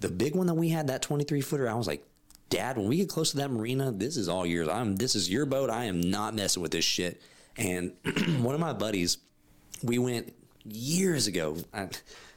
The 0.00 0.08
big 0.08 0.34
one 0.34 0.46
that 0.46 0.54
we 0.54 0.68
had, 0.68 0.88
that 0.88 1.00
23 1.00 1.40
footer, 1.40 1.68
I 1.68 1.74
was 1.74 1.86
like, 1.86 2.04
Dad, 2.50 2.76
when 2.76 2.86
we 2.86 2.98
get 2.98 3.08
close 3.08 3.30
to 3.30 3.38
that 3.38 3.50
marina, 3.50 3.92
this 3.92 4.16
is 4.16 4.28
all 4.28 4.46
yours. 4.46 4.68
I'm 4.68 4.96
this 4.96 5.14
is 5.14 5.30
your 5.30 5.46
boat. 5.46 5.70
I 5.70 5.84
am 5.84 6.00
not 6.00 6.34
messing 6.34 6.62
with 6.62 6.70
this 6.70 6.84
shit. 6.84 7.20
And 7.58 7.92
one 8.42 8.54
of 8.54 8.60
my 8.60 8.72
buddies, 8.72 9.18
we 9.82 9.98
went 9.98 10.32
years 10.64 11.26
ago. 11.26 11.56
I 11.72 11.88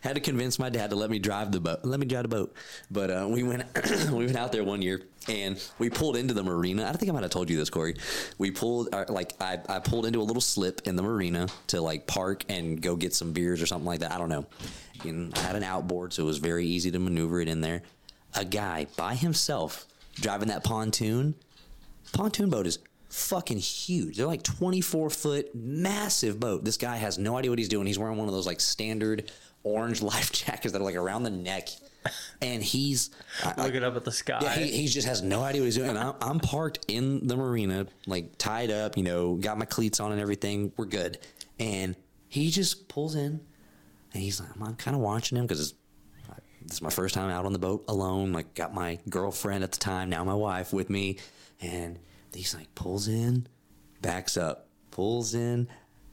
had 0.02 0.16
to 0.16 0.22
convince 0.22 0.60
my 0.60 0.70
dad 0.70 0.92
to 0.92 0.96
let 0.96 1.10
me 1.10 1.20
drive 1.20 1.52
the 1.52 1.60
boat. 1.60 1.80
Let 1.84 2.00
me 2.00 2.06
drive 2.06 2.24
the 2.24 2.30
boat. 2.30 2.56
But 2.90 3.10
uh, 3.12 3.28
we 3.30 3.44
went 3.44 3.64
we 4.12 4.26
went 4.26 4.36
out 4.36 4.52
there 4.52 4.64
one 4.64 4.82
year 4.82 5.02
and 5.28 5.62
we 5.78 5.90
pulled 5.90 6.16
into 6.16 6.34
the 6.34 6.44
marina. 6.44 6.88
I 6.88 6.94
think 6.94 7.10
I 7.10 7.14
might 7.14 7.24
have 7.24 7.32
told 7.32 7.50
you 7.50 7.58
this, 7.58 7.70
Corey. 7.70 7.96
We 8.38 8.52
pulled 8.52 8.94
uh, 8.94 9.06
like 9.10 9.34
I, 9.42 9.60
I 9.68 9.80
pulled 9.80 10.06
into 10.06 10.20
a 10.20 10.24
little 10.24 10.42
slip 10.42 10.82
in 10.86 10.96
the 10.96 11.04
marina 11.04 11.48
to 11.68 11.82
like 11.82 12.08
park 12.08 12.46
and 12.50 12.82
go 12.82 12.96
get 12.96 13.14
some 13.14 13.34
beers 13.34 13.62
or 13.62 13.66
something 13.66 13.88
like 13.88 14.00
that. 14.02 14.12
I 14.12 14.18
don't 14.18 14.30
know. 14.30 14.46
And 15.04 15.34
I 15.38 15.40
had 15.40 15.56
an 15.56 15.64
outboard, 15.64 16.14
so 16.14 16.24
it 16.24 16.26
was 16.26 16.40
very 16.40 16.66
easy 16.66 16.92
to 16.92 17.00
maneuver 17.00 17.40
it 17.40 17.48
in 17.48 17.62
there. 17.62 17.84
A 18.36 18.46
guy 18.46 18.88
by 18.96 19.16
himself 19.16 19.86
driving 20.16 20.50
that 20.50 20.64
pontoon 20.64 21.36
pontoon 22.12 22.50
boat 22.50 22.68
is 22.68 22.80
fucking 23.20 23.58
huge. 23.60 24.18
They're 24.18 24.26
like 24.28 24.44
24 24.44 25.10
foot, 25.10 25.54
massive 25.56 26.40
boat. 26.40 26.64
This 26.64 26.78
guy 26.78 26.96
has 26.98 27.18
no 27.18 27.38
idea 27.38 27.52
what 27.52 27.60
he's 27.60 27.70
doing. 27.70 27.86
He's 27.88 28.00
wearing 28.00 28.18
one 28.18 28.28
of 28.28 28.34
those 28.34 28.48
like 28.48 28.60
standard 28.60 29.32
orange 29.64 30.02
life 30.12 30.32
jackets 30.32 30.72
that 30.72 30.82
are 30.82 30.84
like 30.86 30.96
around 30.96 31.24
the 31.24 31.30
neck. 31.30 31.70
And 32.42 32.64
he's 32.64 33.10
I- 33.44 33.54
I- 33.58 33.66
Looking 33.66 33.84
up 33.84 33.96
at 33.96 34.06
the 34.06 34.12
sky. 34.12 34.40
yeah, 34.42 34.54
he, 34.56 34.72
he 34.72 34.88
just 34.88 35.08
has 35.08 35.22
no 35.22 35.42
idea 35.44 35.62
what 35.62 35.66
he's 35.66 35.76
doing. 35.76 35.90
And 35.90 36.00
I'm, 36.00 36.14
I'm 36.22 36.40
parked 36.40 36.86
in 36.88 37.28
the 37.28 37.36
marina, 37.36 37.88
like 38.08 38.38
tied 38.38 38.72
up, 38.72 38.98
you 38.98 39.04
know, 39.04 39.36
got 39.36 39.58
my 39.58 39.66
cleats 39.66 40.00
on 40.00 40.12
and 40.12 40.22
everything. 40.22 40.72
We're 40.78 40.86
good. 40.86 41.20
And 41.60 41.96
he 42.30 42.50
just 42.52 42.88
pulls 42.88 43.16
in 43.16 43.42
and 44.14 44.24
he's 44.24 44.40
like, 44.40 44.50
I'm 44.62 44.76
kind 44.76 44.96
of 44.96 45.02
watching 45.02 45.38
him 45.38 45.46
because 45.46 45.74
this 46.62 46.74
is 46.76 46.82
my 46.82 46.90
first 46.90 47.16
time 47.16 47.30
out 47.30 47.46
on 47.46 47.54
the 47.54 47.60
boat 47.60 47.84
alone. 47.88 48.32
Like, 48.32 48.54
got 48.54 48.74
my 48.74 49.00
girlfriend 49.10 49.64
at 49.64 49.72
the 49.72 49.78
time, 49.80 50.10
now 50.10 50.24
my 50.24 50.34
wife 50.34 50.72
with 50.72 50.90
me. 50.90 51.18
And 51.62 52.00
he's 52.34 52.56
like, 52.56 52.74
pulls 52.76 53.08
in, 53.08 53.48
backs 54.02 54.38
up, 54.38 54.68
pulls 54.92 55.34
in, 55.34 55.68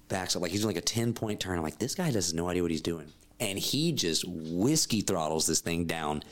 backs 0.08 0.36
up. 0.36 0.42
Like, 0.42 0.50
he's 0.50 0.62
doing 0.62 0.74
like 0.74 0.82
a 0.82 0.86
10 0.86 1.12
point 1.12 1.40
turn. 1.40 1.56
I'm 1.56 1.64
like, 1.64 1.78
this 1.78 1.94
guy 1.94 2.10
has 2.10 2.34
no 2.34 2.48
idea 2.48 2.62
what 2.62 2.70
he's 2.70 2.82
doing. 2.82 3.06
And 3.38 3.58
he 3.58 3.92
just 3.92 4.24
whiskey 4.26 5.02
throttles 5.02 5.46
this 5.46 5.60
thing 5.60 5.84
down, 5.84 6.22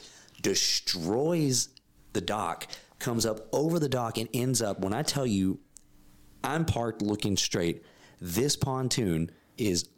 destroys 0.42 1.68
the 2.14 2.20
dock, 2.20 2.66
comes 2.98 3.26
up 3.26 3.40
over 3.52 3.78
the 3.78 3.88
dock, 3.88 4.16
and 4.16 4.28
ends 4.32 4.62
up, 4.62 4.80
when 4.80 4.94
I 4.94 5.02
tell 5.02 5.26
you, 5.26 5.60
I'm 6.42 6.64
parked 6.64 7.02
looking 7.02 7.36
straight. 7.36 7.82
This 8.20 8.56
pontoon 8.56 9.30
is 9.58 9.88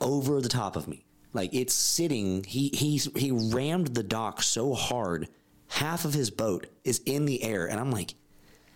over 0.00 0.40
the 0.40 0.48
top 0.48 0.76
of 0.76 0.88
me. 0.88 1.04
Like 1.32 1.52
it's 1.52 1.74
sitting. 1.74 2.44
He 2.44 2.70
he's 2.72 3.10
he 3.14 3.30
rammed 3.30 3.88
the 3.88 4.02
dock 4.02 4.42
so 4.42 4.72
hard, 4.72 5.28
half 5.68 6.06
of 6.06 6.14
his 6.14 6.30
boat 6.30 6.66
is 6.82 7.02
in 7.04 7.26
the 7.26 7.42
air, 7.42 7.66
and 7.66 7.78
I'm 7.78 7.90
like, 7.90 8.14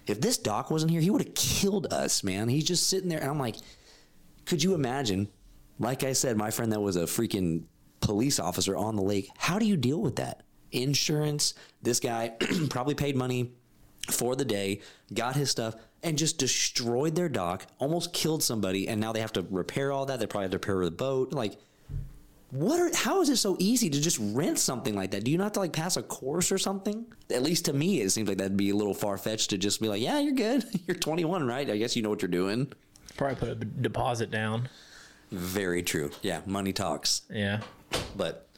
if 0.06 0.20
this 0.20 0.38
dock 0.38 0.70
wasn't 0.70 0.90
here, 0.90 1.00
he 1.00 1.10
would 1.10 1.22
have 1.22 1.34
killed 1.34 1.92
us, 1.92 2.24
man. 2.24 2.48
He's 2.48 2.64
just 2.64 2.88
sitting 2.88 3.08
there, 3.08 3.20
and 3.20 3.30
I'm 3.30 3.38
like, 3.38 3.56
could 4.46 4.62
you 4.62 4.74
imagine? 4.74 5.28
Like 5.78 6.04
I 6.04 6.12
said, 6.12 6.36
my 6.36 6.50
friend 6.50 6.72
that 6.72 6.80
was 6.80 6.96
a 6.96 7.04
freaking 7.04 7.64
police 8.00 8.38
officer 8.38 8.76
on 8.76 8.96
the 8.96 9.02
lake. 9.02 9.30
How 9.38 9.58
do 9.58 9.66
you 9.66 9.76
deal 9.76 10.00
with 10.00 10.16
that? 10.16 10.42
Insurance. 10.72 11.54
This 11.82 12.00
guy 12.00 12.30
probably 12.70 12.94
paid 12.94 13.16
money 13.16 13.52
for 14.10 14.36
the 14.36 14.44
day, 14.44 14.80
got 15.12 15.36
his 15.36 15.50
stuff, 15.50 15.74
and 16.02 16.16
just 16.16 16.38
destroyed 16.38 17.14
their 17.14 17.28
dock, 17.28 17.66
almost 17.78 18.12
killed 18.12 18.42
somebody, 18.42 18.88
and 18.88 19.00
now 19.00 19.12
they 19.12 19.20
have 19.20 19.32
to 19.34 19.46
repair 19.50 19.92
all 19.92 20.06
that. 20.06 20.18
They 20.18 20.26
probably 20.26 20.44
have 20.44 20.50
to 20.52 20.56
repair 20.56 20.84
the 20.84 20.90
boat. 20.90 21.32
Like, 21.32 21.58
what 22.50 22.80
are, 22.80 22.90
how 22.96 23.20
is 23.22 23.28
it 23.28 23.36
so 23.36 23.56
easy 23.60 23.88
to 23.90 24.00
just 24.00 24.18
rent 24.20 24.58
something 24.58 24.94
like 24.94 25.12
that? 25.12 25.24
Do 25.24 25.30
you 25.30 25.38
not 25.38 25.44
have 25.44 25.52
to 25.52 25.60
like 25.60 25.72
pass 25.72 25.96
a 25.96 26.02
course 26.02 26.50
or 26.50 26.58
something? 26.58 27.06
At 27.32 27.42
least 27.42 27.66
to 27.66 27.72
me, 27.72 28.00
it 28.00 28.10
seems 28.10 28.28
like 28.28 28.38
that'd 28.38 28.56
be 28.56 28.70
a 28.70 28.74
little 28.76 28.94
far 28.94 29.16
fetched 29.18 29.50
to 29.50 29.58
just 29.58 29.80
be 29.80 29.88
like, 29.88 30.02
yeah, 30.02 30.18
you're 30.18 30.32
good. 30.34 30.64
You're 30.86 30.96
21, 30.96 31.46
right? 31.46 31.68
I 31.70 31.76
guess 31.76 31.94
you 31.96 32.02
know 32.02 32.10
what 32.10 32.22
you're 32.22 32.28
doing. 32.30 32.72
Probably 33.16 33.36
put 33.36 33.48
a 33.50 33.54
deposit 33.54 34.30
down. 34.30 34.68
Very 35.30 35.82
true. 35.82 36.10
Yeah, 36.22 36.40
money 36.46 36.72
talks, 36.72 37.22
Yeah. 37.30 37.60
but 38.16 38.48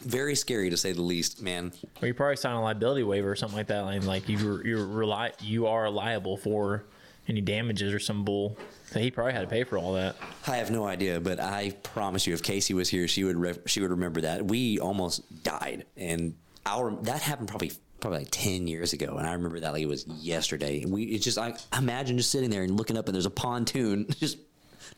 very 0.00 0.34
scary 0.34 0.70
to 0.70 0.76
say 0.76 0.92
the 0.92 1.02
least, 1.02 1.42
man. 1.42 1.72
Or 2.00 2.08
you 2.08 2.14
probably 2.14 2.36
sign 2.36 2.54
a 2.56 2.62
liability 2.62 3.02
waiver 3.02 3.30
or 3.30 3.36
something 3.36 3.56
like 3.56 3.68
that. 3.68 3.82
Like, 3.84 4.02
like 4.04 4.28
you 4.28 4.62
you're 4.64 4.86
rely 4.86 5.32
you 5.40 5.66
are 5.66 5.88
liable 5.90 6.36
for 6.36 6.84
any 7.28 7.40
damages 7.40 7.92
or 7.92 7.98
some 7.98 8.24
bull. 8.24 8.56
He 8.94 9.10
probably 9.10 9.32
had 9.32 9.40
to 9.42 9.46
pay 9.46 9.64
for 9.64 9.78
all 9.78 9.94
that. 9.94 10.16
I 10.46 10.56
have 10.56 10.70
no 10.70 10.84
idea, 10.86 11.18
but 11.20 11.40
I 11.40 11.70
promise 11.82 12.26
you, 12.26 12.34
if 12.34 12.42
Casey 12.42 12.74
was 12.74 12.88
here, 12.88 13.08
she 13.08 13.24
would 13.24 13.36
re- 13.36 13.58
she 13.66 13.80
would 13.80 13.90
remember 13.90 14.20
that 14.22 14.44
we 14.44 14.78
almost 14.78 15.22
died, 15.42 15.86
and 15.96 16.34
our 16.66 16.90
that 17.02 17.22
happened 17.22 17.48
probably 17.48 17.72
probably 18.00 18.20
like 18.20 18.28
ten 18.30 18.66
years 18.66 18.92
ago, 18.92 19.16
and 19.16 19.26
I 19.26 19.32
remember 19.32 19.60
that 19.60 19.72
like 19.72 19.82
it 19.82 19.86
was 19.88 20.06
yesterday. 20.06 20.84
We 20.84 21.04
it's 21.04 21.24
just 21.24 21.38
I 21.38 21.54
imagine 21.76 22.18
just 22.18 22.30
sitting 22.30 22.50
there 22.50 22.62
and 22.64 22.76
looking 22.76 22.98
up, 22.98 23.06
and 23.06 23.14
there's 23.14 23.24
a 23.26 23.30
pontoon 23.30 24.06
just 24.18 24.38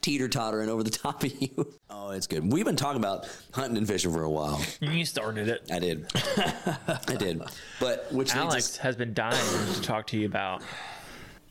teeter 0.00 0.28
tottering 0.28 0.68
over 0.68 0.82
the 0.82 0.90
top 0.90 1.22
of 1.22 1.40
you. 1.40 1.72
Oh, 1.88 2.10
it's 2.10 2.26
good. 2.26 2.52
We've 2.52 2.64
been 2.64 2.74
talking 2.76 2.98
about 3.00 3.28
hunting 3.52 3.76
and 3.76 3.86
fishing 3.86 4.12
for 4.12 4.24
a 4.24 4.30
while. 4.30 4.60
You 4.80 5.04
started 5.04 5.48
it. 5.48 5.62
I 5.70 5.78
did, 5.78 6.06
I 7.08 7.14
did, 7.16 7.42
but 7.78 8.12
which 8.12 8.34
Alex 8.34 8.70
us- 8.70 8.76
has 8.78 8.96
been 8.96 9.14
dying 9.14 9.38
to 9.74 9.82
talk 9.82 10.08
to 10.08 10.16
you 10.18 10.26
about. 10.26 10.62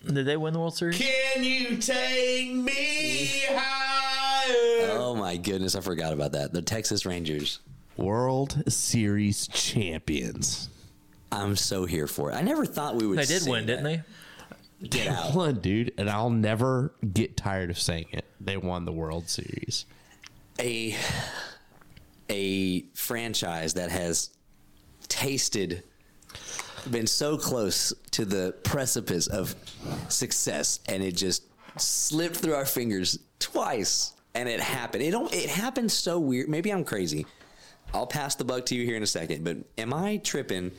Did 0.05 0.25
they 0.25 0.37
win 0.37 0.53
the 0.53 0.59
World 0.59 0.75
Series? 0.75 0.97
Can 0.97 1.43
you 1.43 1.77
take 1.77 2.51
me 2.53 3.43
higher? 3.49 4.97
Oh 4.99 5.15
my 5.17 5.37
goodness, 5.37 5.75
I 5.75 5.81
forgot 5.81 6.11
about 6.13 6.33
that. 6.33 6.53
The 6.53 6.61
Texas 6.61 7.05
Rangers. 7.05 7.59
World 7.95 8.63
Series 8.71 9.47
champions. 9.47 10.69
I'm 11.31 11.55
so 11.55 11.85
here 11.85 12.07
for 12.07 12.31
it. 12.31 12.35
I 12.35 12.41
never 12.41 12.65
thought 12.65 12.95
we 12.95 13.07
would. 13.07 13.17
They 13.19 13.25
did 13.25 13.43
say 13.43 13.51
win, 13.51 13.65
didn't 13.65 13.83
that. 13.83 14.03
they? 14.81 14.87
Get 14.87 15.07
out. 15.07 15.33
One 15.33 15.55
dude, 15.55 15.93
and 15.97 16.09
I'll 16.09 16.29
never 16.29 16.93
get 17.13 17.37
tired 17.37 17.69
of 17.69 17.79
saying 17.79 18.07
it. 18.11 18.25
They 18.41 18.57
won 18.57 18.85
the 18.85 18.91
World 18.91 19.29
Series. 19.29 19.85
a 20.59 20.95
a 22.29 22.81
franchise 22.93 23.75
that 23.75 23.89
has 23.91 24.29
tasted 25.07 25.83
been 26.91 27.07
so 27.07 27.37
close 27.37 27.93
to 28.11 28.25
the 28.25 28.53
precipice 28.63 29.27
of 29.27 29.55
success 30.09 30.79
and 30.87 31.01
it 31.03 31.15
just 31.15 31.43
slipped 31.77 32.35
through 32.35 32.53
our 32.53 32.65
fingers 32.65 33.19
twice 33.39 34.13
and 34.35 34.47
it 34.49 34.59
happened 34.59 35.03
it 35.03 35.11
don't 35.11 35.33
it 35.33 35.49
happened 35.49 35.91
so 35.91 36.19
weird 36.19 36.47
maybe 36.49 36.71
i'm 36.71 36.83
crazy 36.83 37.25
I'll 37.93 38.07
pass 38.07 38.35
the 38.35 38.43
buck 38.43 38.65
to 38.67 38.75
you 38.75 38.85
here 38.85 38.97
in 38.97 39.03
a 39.03 39.07
second, 39.07 39.43
but 39.43 39.57
am 39.77 39.93
I 39.93 40.17
tripping? 40.17 40.71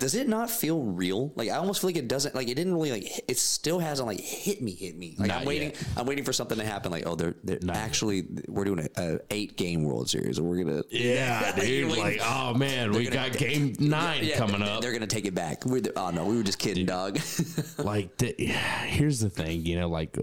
Does 0.00 0.14
it 0.14 0.26
not 0.28 0.50
feel 0.50 0.82
real? 0.82 1.30
Like 1.36 1.50
I 1.50 1.56
almost 1.56 1.80
feel 1.82 1.88
like 1.88 1.96
it 1.96 2.08
doesn't. 2.08 2.34
Like 2.34 2.48
it 2.48 2.54
didn't 2.54 2.72
really 2.74 2.90
like. 2.90 3.22
It 3.28 3.38
still 3.38 3.78
hasn't 3.78 4.08
like 4.08 4.18
hit 4.18 4.60
me. 4.62 4.72
Hit 4.72 4.96
me. 4.96 5.14
Like 5.18 5.28
Not 5.28 5.40
I'm 5.42 5.46
waiting. 5.46 5.68
yet. 5.70 5.84
I'm 5.96 6.06
waiting 6.06 6.24
for 6.24 6.32
something 6.32 6.56
to 6.58 6.64
happen. 6.64 6.90
Like 6.90 7.04
oh, 7.06 7.14
they're, 7.16 7.34
they're 7.44 7.58
Not 7.62 7.76
yet. 7.76 7.84
actually 7.84 8.26
we're 8.48 8.64
doing 8.64 8.88
a, 8.96 9.02
a 9.14 9.18
eight 9.30 9.56
game 9.58 9.84
World 9.84 10.08
Series, 10.08 10.38
and 10.38 10.48
we're 10.48 10.64
gonna 10.64 10.82
Yeah, 10.90 11.52
dude. 11.60 11.96
Like, 11.96 12.20
oh 12.24 12.54
man, 12.54 12.92
we 12.92 13.08
got 13.10 13.32
game 13.36 13.76
nine 13.78 14.24
Yeah, 14.24 14.38
coming 14.38 14.60
they're- 14.60 14.68
up. 14.70 14.80
They're 14.80 14.92
gonna 14.92 15.06
take 15.06 15.26
it 15.26 15.34
back. 15.34 15.66
We're 15.66 15.82
the, 15.82 15.92
oh 15.98 16.10
no, 16.10 16.24
we 16.24 16.36
were 16.36 16.42
just 16.42 16.58
kidding, 16.58 16.86
dog. 16.86 17.20
like 17.78 18.16
the, 18.16 18.32
here's 18.38 19.20
the 19.20 19.28
thing 19.30 19.66
you 19.66 19.78
know 19.78 19.88
like 19.88 20.16
uh, 20.18 20.22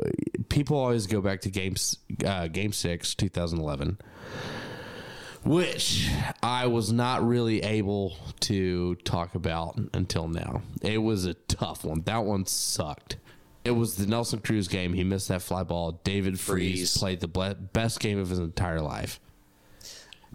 people 0.50 0.76
always 0.78 1.06
go 1.06 1.22
back 1.22 1.42
to 1.42 1.50
games 1.52 1.98
uh, 2.26 2.48
game 2.48 2.74
6 2.74 3.14
2011 3.16 3.98
which 5.44 6.10
i 6.44 6.66
was 6.66 6.92
not 6.92 7.26
really 7.26 7.62
able 7.64 8.16
to 8.40 8.96
talk 8.96 9.36
about 9.36 9.78
until 9.94 10.28
now. 10.28 10.62
It 10.82 11.00
was 11.00 11.26
a 11.26 11.34
tough 11.34 11.84
one. 11.84 12.02
That 12.02 12.24
one 12.24 12.46
sucked. 12.46 13.18
It 13.66 13.72
was 13.72 13.96
the 13.96 14.08
nelson 14.08 14.40
cruz 14.40 14.68
game. 14.68 14.94
He 14.94 15.04
missed 15.04 15.28
that 15.28 15.42
fly 15.42 15.64
ball. 15.64 16.00
David 16.04 16.40
Freese, 16.40 16.80
Freese. 16.80 16.98
played 16.98 17.20
the 17.20 17.58
best 17.74 18.00
game 18.00 18.20
of 18.20 18.30
his 18.30 18.40
entire 18.40 18.82
life. 18.82 19.20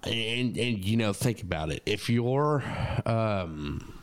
And 0.05 0.57
and 0.59 0.85
you 0.85 0.97
know 0.97 1.13
think 1.13 1.43
about 1.43 1.71
it. 1.71 1.83
If 1.87 2.11
you're 2.11 2.63
um 3.07 4.02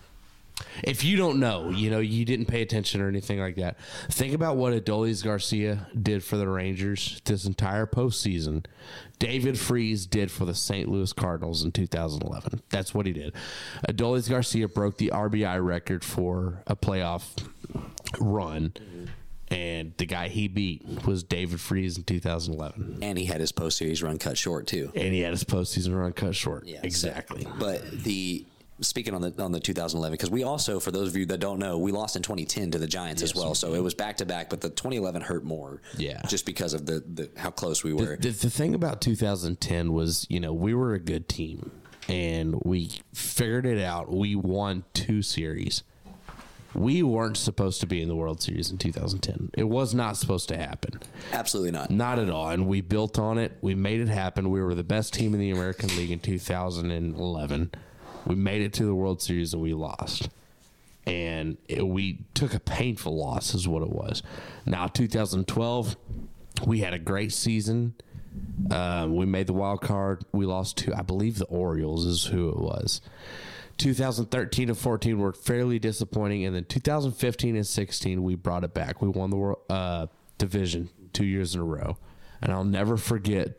if 0.83 1.03
you 1.03 1.17
don't 1.17 1.39
know, 1.39 1.69
you 1.69 1.89
know, 1.89 1.99
you 1.99 2.25
didn't 2.25 2.45
pay 2.47 2.61
attention 2.61 3.01
or 3.01 3.07
anything 3.07 3.39
like 3.39 3.55
that, 3.55 3.77
think 4.09 4.33
about 4.33 4.57
what 4.57 4.73
Adolis 4.73 5.23
Garcia 5.23 5.87
did 6.01 6.23
for 6.23 6.37
the 6.37 6.47
Rangers 6.47 7.21
this 7.25 7.45
entire 7.45 7.85
postseason. 7.85 8.65
David 9.19 9.59
Freese 9.59 10.05
did 10.05 10.31
for 10.31 10.45
the 10.45 10.55
St. 10.55 10.87
Louis 10.87 11.11
Cardinals 11.13 11.63
in 11.63 11.71
2011. 11.71 12.61
That's 12.69 12.93
what 12.93 13.05
he 13.05 13.13
did. 13.13 13.33
Adolis 13.87 14.29
Garcia 14.29 14.67
broke 14.67 14.97
the 14.97 15.11
RBI 15.13 15.63
record 15.65 16.03
for 16.05 16.63
a 16.67 16.75
playoff 16.75 17.45
run, 18.19 18.73
and 19.49 19.93
the 19.97 20.05
guy 20.05 20.27
he 20.29 20.47
beat 20.47 21.05
was 21.05 21.23
David 21.23 21.59
Freese 21.59 21.97
in 21.97 22.03
2011. 22.03 22.99
and 23.01 23.17
he 23.17 23.25
had 23.25 23.41
his 23.41 23.51
post 23.51 23.77
series 23.77 24.01
run 24.01 24.17
cut 24.19 24.37
short 24.37 24.67
too. 24.67 24.91
And 24.95 25.13
he 25.13 25.19
had 25.21 25.31
his 25.31 25.43
postseason 25.43 25.99
run 25.99 26.13
cut 26.13 26.35
short. 26.35 26.65
Yeah, 26.65 26.79
exactly. 26.83 27.47
But 27.59 27.89
the 28.03 28.45
speaking 28.81 29.13
on 29.13 29.21
the 29.21 29.33
on 29.43 29.51
the 29.51 29.59
2011 29.59 30.13
because 30.13 30.29
we 30.29 30.43
also 30.43 30.79
for 30.79 30.91
those 30.91 31.09
of 31.09 31.15
you 31.17 31.25
that 31.25 31.39
don't 31.39 31.59
know 31.59 31.77
we 31.77 31.91
lost 31.91 32.15
in 32.15 32.21
2010 32.21 32.71
to 32.71 32.77
the 32.77 32.87
Giants 32.87 33.21
as 33.21 33.35
well 33.35 33.53
so 33.55 33.73
it 33.73 33.81
was 33.83 33.93
back 33.93 34.17
to 34.17 34.25
back 34.25 34.49
but 34.49 34.61
the 34.61 34.69
2011 34.69 35.21
hurt 35.21 35.43
more 35.43 35.81
Yeah. 35.97 36.21
just 36.27 36.45
because 36.45 36.73
of 36.73 36.85
the, 36.85 37.03
the 37.13 37.29
how 37.37 37.51
close 37.51 37.83
we 37.83 37.93
were 37.93 38.15
The, 38.17 38.29
the 38.29 38.49
thing 38.49 38.73
about 38.75 39.01
2010 39.01 39.91
was, 39.93 40.25
you 40.29 40.39
know, 40.39 40.53
we 40.53 40.73
were 40.73 40.93
a 40.93 40.99
good 40.99 41.27
team 41.27 41.71
and 42.07 42.55
we 42.63 42.91
figured 43.13 43.65
it 43.65 43.79
out. 43.83 44.11
We 44.11 44.35
won 44.35 44.83
two 44.93 45.21
series. 45.21 45.83
We 46.73 47.01
weren't 47.03 47.37
supposed 47.37 47.81
to 47.81 47.87
be 47.87 47.99
in 48.01 48.07
the 48.07 48.15
World 48.15 48.41
Series 48.43 48.69
in 48.69 48.77
2010. 48.77 49.51
It 49.57 49.63
was 49.63 49.93
not 49.95 50.17
supposed 50.17 50.49
to 50.49 50.57
happen. 50.57 50.99
absolutely 51.33 51.71
not 51.71 51.89
Not 51.89 52.19
at 52.19 52.29
all. 52.29 52.49
And 52.49 52.67
we 52.67 52.81
built 52.81 53.17
on 53.19 53.37
it. 53.39 53.57
We 53.61 53.73
made 53.75 53.99
it 54.01 54.07
happen. 54.07 54.49
We 54.51 54.61
were 54.61 54.75
the 54.75 54.83
best 54.83 55.13
team 55.13 55.33
in 55.33 55.39
the 55.39 55.49
American 55.49 55.89
League 55.97 56.11
in 56.11 56.19
2011. 56.19 57.71
We 58.25 58.35
made 58.35 58.61
it 58.61 58.73
to 58.73 58.85
the 58.85 58.95
World 58.95 59.21
Series 59.21 59.53
and 59.53 59.61
we 59.61 59.73
lost. 59.73 60.29
And 61.05 61.57
it, 61.67 61.87
we 61.87 62.19
took 62.33 62.53
a 62.53 62.59
painful 62.59 63.15
loss, 63.15 63.55
is 63.55 63.67
what 63.67 63.81
it 63.81 63.89
was. 63.89 64.21
Now, 64.65 64.87
2012, 64.87 65.95
we 66.65 66.79
had 66.79 66.93
a 66.93 66.99
great 66.99 67.31
season. 67.31 67.95
Um, 68.71 69.15
we 69.15 69.25
made 69.25 69.47
the 69.47 69.53
wild 69.53 69.81
card. 69.81 70.23
We 70.31 70.45
lost 70.45 70.77
to, 70.79 70.93
I 70.93 71.01
believe, 71.01 71.39
the 71.39 71.45
Orioles 71.45 72.05
is 72.05 72.25
who 72.25 72.49
it 72.49 72.57
was. 72.57 73.01
2013 73.77 74.69
and 74.69 74.77
14 74.77 75.19
were 75.19 75.33
fairly 75.33 75.79
disappointing, 75.79 76.45
and 76.45 76.55
then 76.55 76.65
2015 76.65 77.55
and 77.55 77.65
16 77.65 78.23
we 78.23 78.35
brought 78.35 78.63
it 78.63 78.73
back. 78.73 79.01
We 79.01 79.07
won 79.07 79.29
the 79.29 79.55
uh, 79.73 80.07
division 80.37 80.89
two 81.13 81.25
years 81.25 81.55
in 81.55 81.61
a 81.61 81.63
row, 81.63 81.97
and 82.41 82.51
I'll 82.51 82.63
never 82.63 82.95
forget 82.97 83.57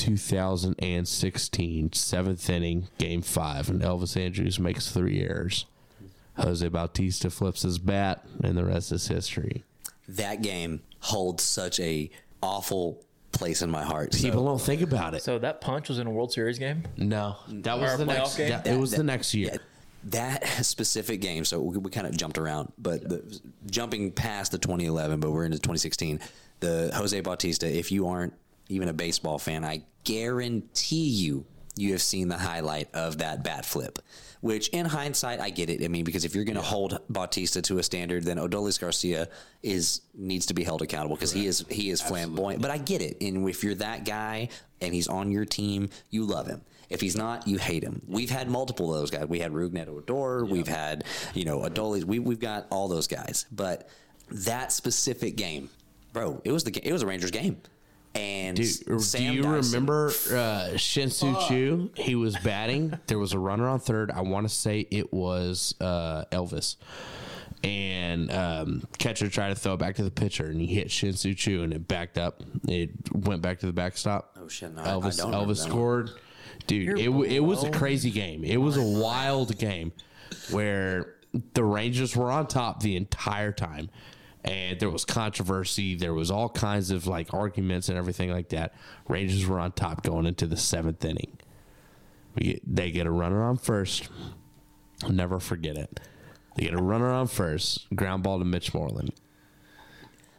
2016 0.79 1.93
seventh 1.93 2.51
inning, 2.51 2.89
game 2.99 3.23
five, 3.23 3.69
and 3.69 3.81
Elvis 3.83 4.17
Andrus 4.17 4.59
makes 4.59 4.91
three 4.91 5.21
errors. 5.23 5.67
Jose 6.37 6.67
Bautista 6.69 7.29
flips 7.31 7.63
his 7.63 7.79
bat, 7.79 8.25
and 8.43 8.57
the 8.57 8.65
rest 8.65 8.93
is 8.93 9.09
history. 9.09 9.65
that 10.09 10.43
game 10.43 10.81
holds 11.01 11.43
such 11.45 11.79
a 11.79 12.11
awful 12.43 13.01
place 13.33 13.63
in 13.63 13.71
my 13.71 13.85
heart 13.85 14.13
So- 14.13 14.23
People 14.23 14.45
don't 14.45 14.61
think 14.61 14.83
about 14.83 15.15
it. 15.15 15.23
So 15.23 15.39
that 15.39 15.61
punch 15.61 15.89
was 15.89 15.99
in 16.01 16.07
a 16.09 16.11
World 16.11 16.33
Series 16.33 16.59
game. 16.59 16.83
No, 16.97 17.37
that 17.49 17.79
was 17.79 17.93
Or 17.95 17.97
the 17.99 18.05
playoff 18.07 18.17
next. 18.17 18.37
game? 18.37 18.49
that- 18.51 18.67
it 18.67 18.77
was 18.79 18.91
the 18.91 19.05
next 19.05 19.35
year. 19.35 19.51
yeah, 19.53 19.59
that 20.05 20.45
specific 20.67 21.21
game, 21.21 21.45
so 21.45 21.61
we, 21.61 21.79
we 21.79 21.91
kind 21.91 22.09
of 22.09 22.17
jumped 22.17 22.39
around, 22.39 22.73
but 22.77 23.09
the, 23.09 23.41
jumping 23.71 24.11
past 24.11 24.51
the 24.51 24.59
2011, 24.59 25.21
but 25.21 25.31
we're 25.31 25.45
into 25.45 25.59
2016. 25.59 26.19
The 26.59 26.91
Jose 26.95 27.21
Bautista. 27.21 27.71
If 27.73 27.93
you 27.93 28.09
aren't 28.09 28.33
even 28.71 28.89
a 28.89 28.93
baseball 28.93 29.39
fan, 29.39 29.65
I 29.65 29.83
guarantee 30.05 31.09
you 31.09 31.47
you 31.77 31.93
have 31.93 32.03
seen 32.03 32.29
the 32.29 32.39
highlight 32.39 32.89
of 32.95 33.19
that 33.19 33.43
bat 33.43 33.65
flip. 33.65 33.99
Which, 34.41 34.69
in 34.69 34.87
hindsight, 34.87 35.39
I 35.39 35.51
get 35.51 35.69
it. 35.69 35.85
I 35.85 35.89
mean, 35.89 36.05
because 36.05 36.25
if 36.25 36.35
you're 36.35 36.45
going 36.45 36.57
to 36.57 36.63
hold 36.63 36.99
Bautista 37.11 37.61
to 37.63 37.79
a 37.79 37.83
standard, 37.83 38.25
then 38.25 38.39
Adolis 38.39 38.81
Garcia 38.81 39.29
is 39.63 40.01
needs 40.15 40.47
to 40.47 40.55
be 40.55 40.65
held 40.65 40.81
accountable 40.81 41.15
because 41.15 41.33
he 41.33 41.47
is 41.47 41.65
he 41.69 41.91
is 41.91 42.01
flamboyant. 42.01 42.63
But 42.63 42.71
I 42.71 42.79
get 42.79 43.03
it. 43.03 43.19
And 43.21 43.47
if 43.49 43.63
you're 43.63 43.75
that 43.77 44.07
guy 44.07 44.49
and 44.81 44.95
he's 44.95 45.09
on 45.09 45.31
your 45.31 45.45
team, 45.45 45.91
you 46.09 46.25
love 46.25 46.47
him. 46.47 46.63
If 46.89 47.03
he's 47.03 47.17
not, 47.17 47.47
you 47.47 47.59
hate 47.59 47.85
him. 47.85 48.01
We've 48.09 48.31
had 48.31 48.49
multiple 48.49 48.93
of 48.93 49.01
those 49.01 49.11
guys. 49.11 49.27
We 49.27 49.41
had 49.41 49.53
Rougned 49.53 49.89
Odor. 49.89 50.45
We've 50.47 50.67
had, 50.67 51.05
you 51.35 51.45
know, 51.45 51.61
Adolis. 51.61 52.05
We, 52.05 52.19
we've 52.19 52.41
got 52.41 52.67
all 52.71 52.89
those 52.89 53.07
guys. 53.07 53.47
But 53.53 53.89
that 54.31 54.73
specific 54.73 55.37
game, 55.37 55.69
bro, 56.15 56.41
it 56.45 56.51
was 56.51 56.65
the 56.65 56.73
it 56.83 56.93
was 56.93 57.03
a 57.03 57.07
Rangers 57.07 57.31
game. 57.31 57.61
And 58.15 58.57
Do, 58.57 58.63
S- 58.65 58.79
do 58.79 59.23
you 59.23 59.43
Dyson- 59.43 59.71
remember 59.73 60.13
uh, 60.33 60.77
Shin-Soo 60.77 61.37
Choo? 61.49 61.91
He 61.97 62.17
was 62.17 62.37
batting. 62.39 62.99
There 63.07 63.19
was 63.21 63.33
a 63.35 63.39
runner 63.39 63.69
on 63.69 63.79
third. 63.79 64.11
I 64.11 64.23
want 64.23 64.49
to 64.49 64.55
say 64.55 64.87
it 64.91 65.13
was 65.13 65.75
uh, 65.81 66.25
Elvis. 66.33 66.77
And 67.63 68.33
um, 68.33 68.83
catcher 68.99 69.29
tried 69.29 69.51
to 69.51 69.55
throw 69.55 69.75
it 69.75 69.79
back 69.79 69.97
to 69.97 70.03
the 70.03 70.11
pitcher, 70.11 70.47
and 70.47 70.61
he 70.61 70.67
hit 70.67 70.91
Shin-Soo 70.91 71.35
Choo, 71.35 71.63
and 71.63 71.73
it 71.75 71.87
backed 71.87 72.17
up. 72.19 72.43
It 72.67 72.91
went 73.13 73.43
back 73.43 73.59
to 73.61 73.67
the 73.67 73.73
backstop. 73.73 74.37
Oh, 74.41 74.49
shit, 74.49 74.75
no, 74.75 74.83
I- 74.83 74.87
I 74.87 74.93
Elvis, 74.93 75.19
don't 75.19 75.33
Elvis 75.33 75.33
that 75.33 75.47
one. 75.47 75.57
scored. 75.71 76.11
Dude, 76.67 76.99
it, 76.99 77.07
w- 77.07 77.25
it 77.31 77.41
was 77.41 77.63
a 77.65 77.71
crazy 77.71 78.11
game. 78.11 78.45
It 78.45 78.57
was 78.57 78.77
a 78.77 78.83
wild 78.83 79.57
game 79.59 79.93
where 80.51 81.15
the 81.55 81.63
Rangers 81.65 82.17
were 82.17 82.31
on 82.31 82.47
top 82.47 82.81
the 82.81 82.97
entire 82.97 83.53
time. 83.53 83.91
And 84.45 84.81
there 84.81 84.91
was 84.91 85.05
controversy. 85.05 85.95
There 85.95 86.15
was 86.15 86.31
all 86.31 86.49
kinds 86.49 86.91
of 86.91 87.07
like 87.07 87.35
arguments 87.35 87.89
and 87.89 87.99
everything 87.99 88.31
like 88.31 88.49
that. 88.51 88.75
Rangers 89.09 89.47
were 89.47 89.59
on 89.59 89.73
top 89.73 90.03
going 90.03 90.27
into 90.27 90.47
the 90.47 90.57
seventh 90.57 91.05
inning. 91.05 91.39
Get, 92.37 92.63
they 92.65 92.91
get 92.91 93.07
a 93.07 93.11
runner 93.11 93.43
on 93.43 93.57
first. 93.59 94.09
I'll 95.03 95.11
never 95.11 95.41
forget 95.41 95.77
it. 95.77 96.01
They 96.57 96.65
get 96.65 96.75
a 96.75 96.83
runner 96.83 97.11
on 97.11 97.27
first. 97.27 97.95
Ground 97.95 98.23
ball 98.23 98.39
to 98.39 98.45
Mitch 98.45 98.73
Moreland. 98.73 99.13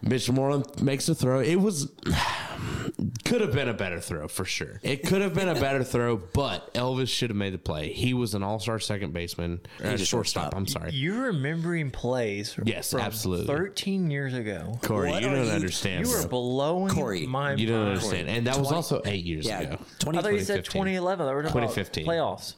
Mitch 0.01 0.29
Moreland 0.31 0.65
makes 0.81 1.07
a 1.09 1.15
throw. 1.15 1.39
It 1.41 1.55
was 1.55 1.91
could 3.25 3.41
have 3.41 3.53
been 3.53 3.69
a 3.69 3.73
better 3.73 3.99
throw 3.99 4.27
for 4.27 4.45
sure. 4.45 4.79
It 4.83 5.03
could 5.05 5.21
have 5.21 5.33
been 5.33 5.47
a 5.49 5.53
better 5.55 5.83
throw, 5.83 6.17
but 6.17 6.73
Elvis 6.73 7.09
should 7.09 7.29
have 7.29 7.37
made 7.37 7.53
the 7.53 7.57
play. 7.59 7.91
He 7.93 8.13
was 8.13 8.33
an 8.33 8.43
all-star 8.43 8.79
second 8.79 9.13
baseman, 9.13 9.59
uh, 9.83 9.87
a 9.89 9.97
shortstop. 9.97 10.07
shortstop. 10.09 10.55
I'm 10.55 10.67
sorry. 10.67 10.91
You're 10.91 11.25
remembering 11.27 11.91
plays? 11.91 12.55
Yes, 12.65 12.91
from 12.91 13.01
absolutely. 13.01 13.47
13 13.47 14.09
years 14.11 14.33
ago. 14.33 14.77
Corey, 14.81 15.11
What 15.11 15.21
you 15.21 15.29
don't 15.29 15.45
you- 15.45 15.51
understand. 15.51 16.05
You 16.07 16.11
were 16.13 16.21
bro. 16.21 16.29
blowing 16.29 16.93
Corey, 16.93 17.25
my 17.27 17.53
You 17.53 17.67
don't 17.67 17.77
mind. 17.79 17.89
understand, 17.97 18.29
and 18.29 18.47
that 18.47 18.57
was 18.57 18.71
also 18.71 19.01
eight 19.05 19.23
years 19.23 19.45
Yeah, 19.45 19.59
ago. 19.61 19.77
20, 19.99 20.17
I 20.17 20.21
thought 20.21 20.33
you 20.33 20.39
said 20.41 20.65
2011. 20.65 21.25
That 21.25 21.33
were 21.33 21.43
talking 21.43 21.57
about 21.63 21.73
2015. 21.75 22.05
playoffs. 22.07 22.53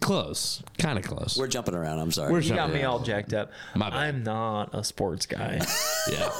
Close, 0.00 0.62
kind 0.78 0.98
of 0.98 1.04
close. 1.04 1.36
We're 1.36 1.46
jumping 1.46 1.74
around. 1.74 1.98
I'm 1.98 2.10
sorry. 2.10 2.32
We're 2.32 2.40
You 2.40 2.50
got 2.50 2.56
jumping 2.56 2.76
me 2.78 2.82
around. 2.84 2.90
all 2.92 2.98
jacked 3.00 3.34
up. 3.34 3.50
My 3.74 3.90
bad. 3.90 3.98
I'm 3.98 4.22
not 4.22 4.70
a 4.74 4.82
sports 4.82 5.26
guy. 5.26 5.60
Yeah. 6.10 6.30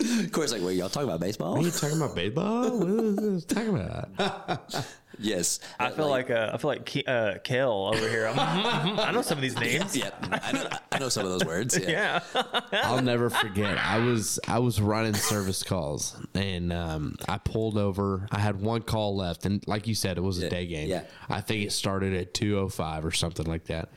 Of 0.00 0.32
course, 0.32 0.52
like, 0.52 0.62
wait, 0.62 0.76
y'all 0.76 0.88
talking 0.88 1.08
about 1.08 1.20
baseball? 1.20 1.56
Are 1.58 1.62
you 1.62 1.70
talking 1.70 1.96
about 1.96 2.14
baseball? 2.14 2.78
What 2.78 2.88
is 2.88 3.16
this 3.16 3.44
talking 3.44 3.74
about? 3.78 4.84
yes. 5.18 5.60
I 5.78 5.90
feel 5.90 6.08
like, 6.08 6.30
uh, 6.30 6.50
I 6.54 6.56
feel 6.56 6.70
like 6.70 6.86
Ke- 6.86 7.06
uh, 7.06 7.34
Kel 7.44 7.90
over 7.94 8.08
here. 8.08 8.26
I'm, 8.26 8.38
I 8.98 9.10
know 9.12 9.20
some 9.22 9.36
of 9.38 9.42
these 9.42 9.58
names. 9.58 9.94
yeah, 9.96 10.10
I 10.22 10.52
know, 10.52 10.68
I 10.92 10.98
know 10.98 11.08
some 11.10 11.26
of 11.26 11.32
those 11.32 11.44
words. 11.44 11.78
Yeah. 11.78 12.20
Yeah. 12.34 12.52
I'll 12.84 13.02
never 13.02 13.28
forget. 13.30 13.76
I 13.78 13.98
was 13.98 14.40
I 14.48 14.58
was 14.58 14.80
running 14.80 15.14
service 15.14 15.62
calls 15.62 16.16
and 16.34 16.72
um, 16.72 17.16
I 17.28 17.38
pulled 17.38 17.76
over. 17.76 18.26
I 18.30 18.38
had 18.38 18.60
one 18.60 18.82
call 18.82 19.16
left, 19.16 19.44
and 19.44 19.62
like 19.68 19.86
you 19.86 19.94
said, 19.94 20.16
it 20.18 20.22
was 20.22 20.38
a 20.42 20.48
day 20.48 20.66
game. 20.66 20.88
yeah. 20.88 21.02
I 21.28 21.40
think 21.40 21.64
it 21.66 21.72
started 21.72 22.14
at 22.14 22.32
two 22.34 22.58
oh 22.58 22.68
five 22.68 23.04
or 23.04 23.10
something 23.12 23.46
like 23.46 23.64
that, 23.66 23.90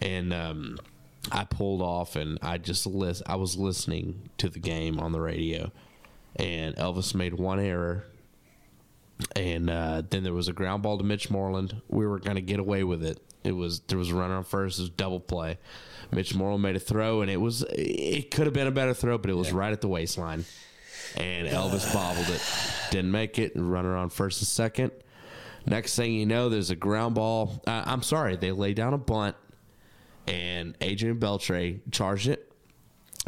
and 0.00 0.32
um, 0.32 0.78
I 1.30 1.44
pulled 1.44 1.82
off 1.82 2.16
and 2.16 2.38
I 2.42 2.58
just 2.58 2.84
list. 2.86 3.22
I 3.26 3.36
was 3.36 3.56
listening 3.56 4.30
to 4.38 4.48
the 4.48 4.58
game 4.58 4.98
on 4.98 5.12
the 5.12 5.20
radio, 5.20 5.70
and 6.36 6.74
Elvis 6.76 7.14
made 7.14 7.34
one 7.34 7.60
error. 7.60 8.04
and 9.36 9.70
uh, 9.70 10.02
then 10.10 10.24
there 10.24 10.32
was 10.32 10.48
a 10.48 10.52
ground 10.52 10.82
ball 10.82 10.98
to 10.98 11.04
Mitch 11.04 11.30
Moreland. 11.30 11.80
We 11.88 12.06
were 12.06 12.18
going 12.18 12.34
to 12.34 12.42
get 12.42 12.58
away 12.58 12.82
with 12.82 13.04
it. 13.04 13.20
It 13.44 13.52
was 13.52 13.80
there 13.80 13.98
was 13.98 14.10
a 14.10 14.14
runner 14.14 14.34
on 14.34 14.44
first. 14.44 14.78
It 14.78 14.82
was 14.82 14.90
double 14.90 15.20
play. 15.20 15.58
Mitch 16.10 16.34
Moreland 16.34 16.62
made 16.62 16.76
a 16.76 16.80
throw, 16.80 17.22
and 17.22 17.30
it 17.30 17.38
was 17.40 17.64
it 17.70 18.30
could 18.30 18.46
have 18.46 18.54
been 18.54 18.66
a 18.66 18.72
better 18.72 18.94
throw, 18.94 19.18
but 19.18 19.30
it 19.30 19.34
was 19.34 19.52
right 19.52 19.72
at 19.72 19.80
the 19.80 19.88
waistline. 19.88 20.44
And 21.16 21.46
Elvis 21.48 21.92
bobbled 21.92 22.28
it, 22.30 22.42
didn't 22.90 23.10
make 23.10 23.38
it. 23.38 23.52
Runner 23.54 23.94
on 23.96 24.08
first 24.10 24.40
and 24.40 24.48
second. 24.48 24.92
Next 25.66 25.94
thing 25.94 26.12
you 26.14 26.24
know, 26.26 26.48
there's 26.48 26.70
a 26.70 26.76
ground 26.76 27.14
ball. 27.14 27.60
Uh, 27.66 27.82
I'm 27.84 28.02
sorry, 28.02 28.36
they 28.36 28.50
lay 28.50 28.74
down 28.74 28.94
a 28.94 28.98
bunt, 28.98 29.36
and 30.26 30.76
Adrian 30.80 31.18
Beltre 31.18 31.80
charged 31.90 32.28
it, 32.28 32.52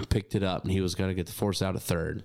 picked 0.08 0.34
it 0.34 0.42
up, 0.42 0.62
and 0.62 0.72
he 0.72 0.80
was 0.80 0.94
going 0.94 1.08
to 1.10 1.14
get 1.14 1.26
the 1.26 1.32
force 1.32 1.62
out 1.62 1.76
at 1.76 1.82
third. 1.82 2.24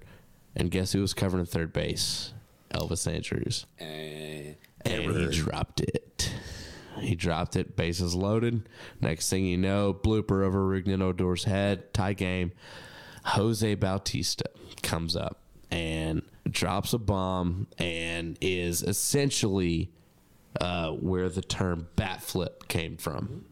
And 0.55 0.71
guess 0.71 0.91
who 0.91 1.01
was 1.01 1.13
covering 1.13 1.45
third 1.45 1.71
base? 1.73 2.33
Elvis 2.73 3.11
Andrus. 3.11 3.65
Eh, 3.79 4.53
And 4.85 5.03
he 5.15 5.27
dropped 5.29 5.79
it. 5.81 6.31
He 6.99 7.15
dropped 7.15 7.55
it, 7.55 7.75
bases 7.75 8.13
loaded. 8.13 8.67
Next 8.99 9.29
thing 9.29 9.45
you 9.45 9.57
know, 9.57 9.93
blooper 9.93 10.43
over 10.43 10.59
Rougned 10.67 11.01
Odor's 11.01 11.45
head, 11.45 11.93
tie 11.93 12.13
game. 12.13 12.51
Jose 13.23 13.75
Bautista 13.75 14.45
comes 14.81 15.15
up 15.15 15.39
and 15.71 16.21
drops 16.49 16.93
a 16.93 16.97
bomb 16.97 17.67
and 17.77 18.37
is 18.41 18.81
essentially 18.83 19.91
uh, 20.59 20.91
where 20.91 21.29
the 21.29 21.41
term 21.41 21.87
bat 21.95 22.21
flip 22.23 22.67
came 22.67 22.97
from. 22.97 23.45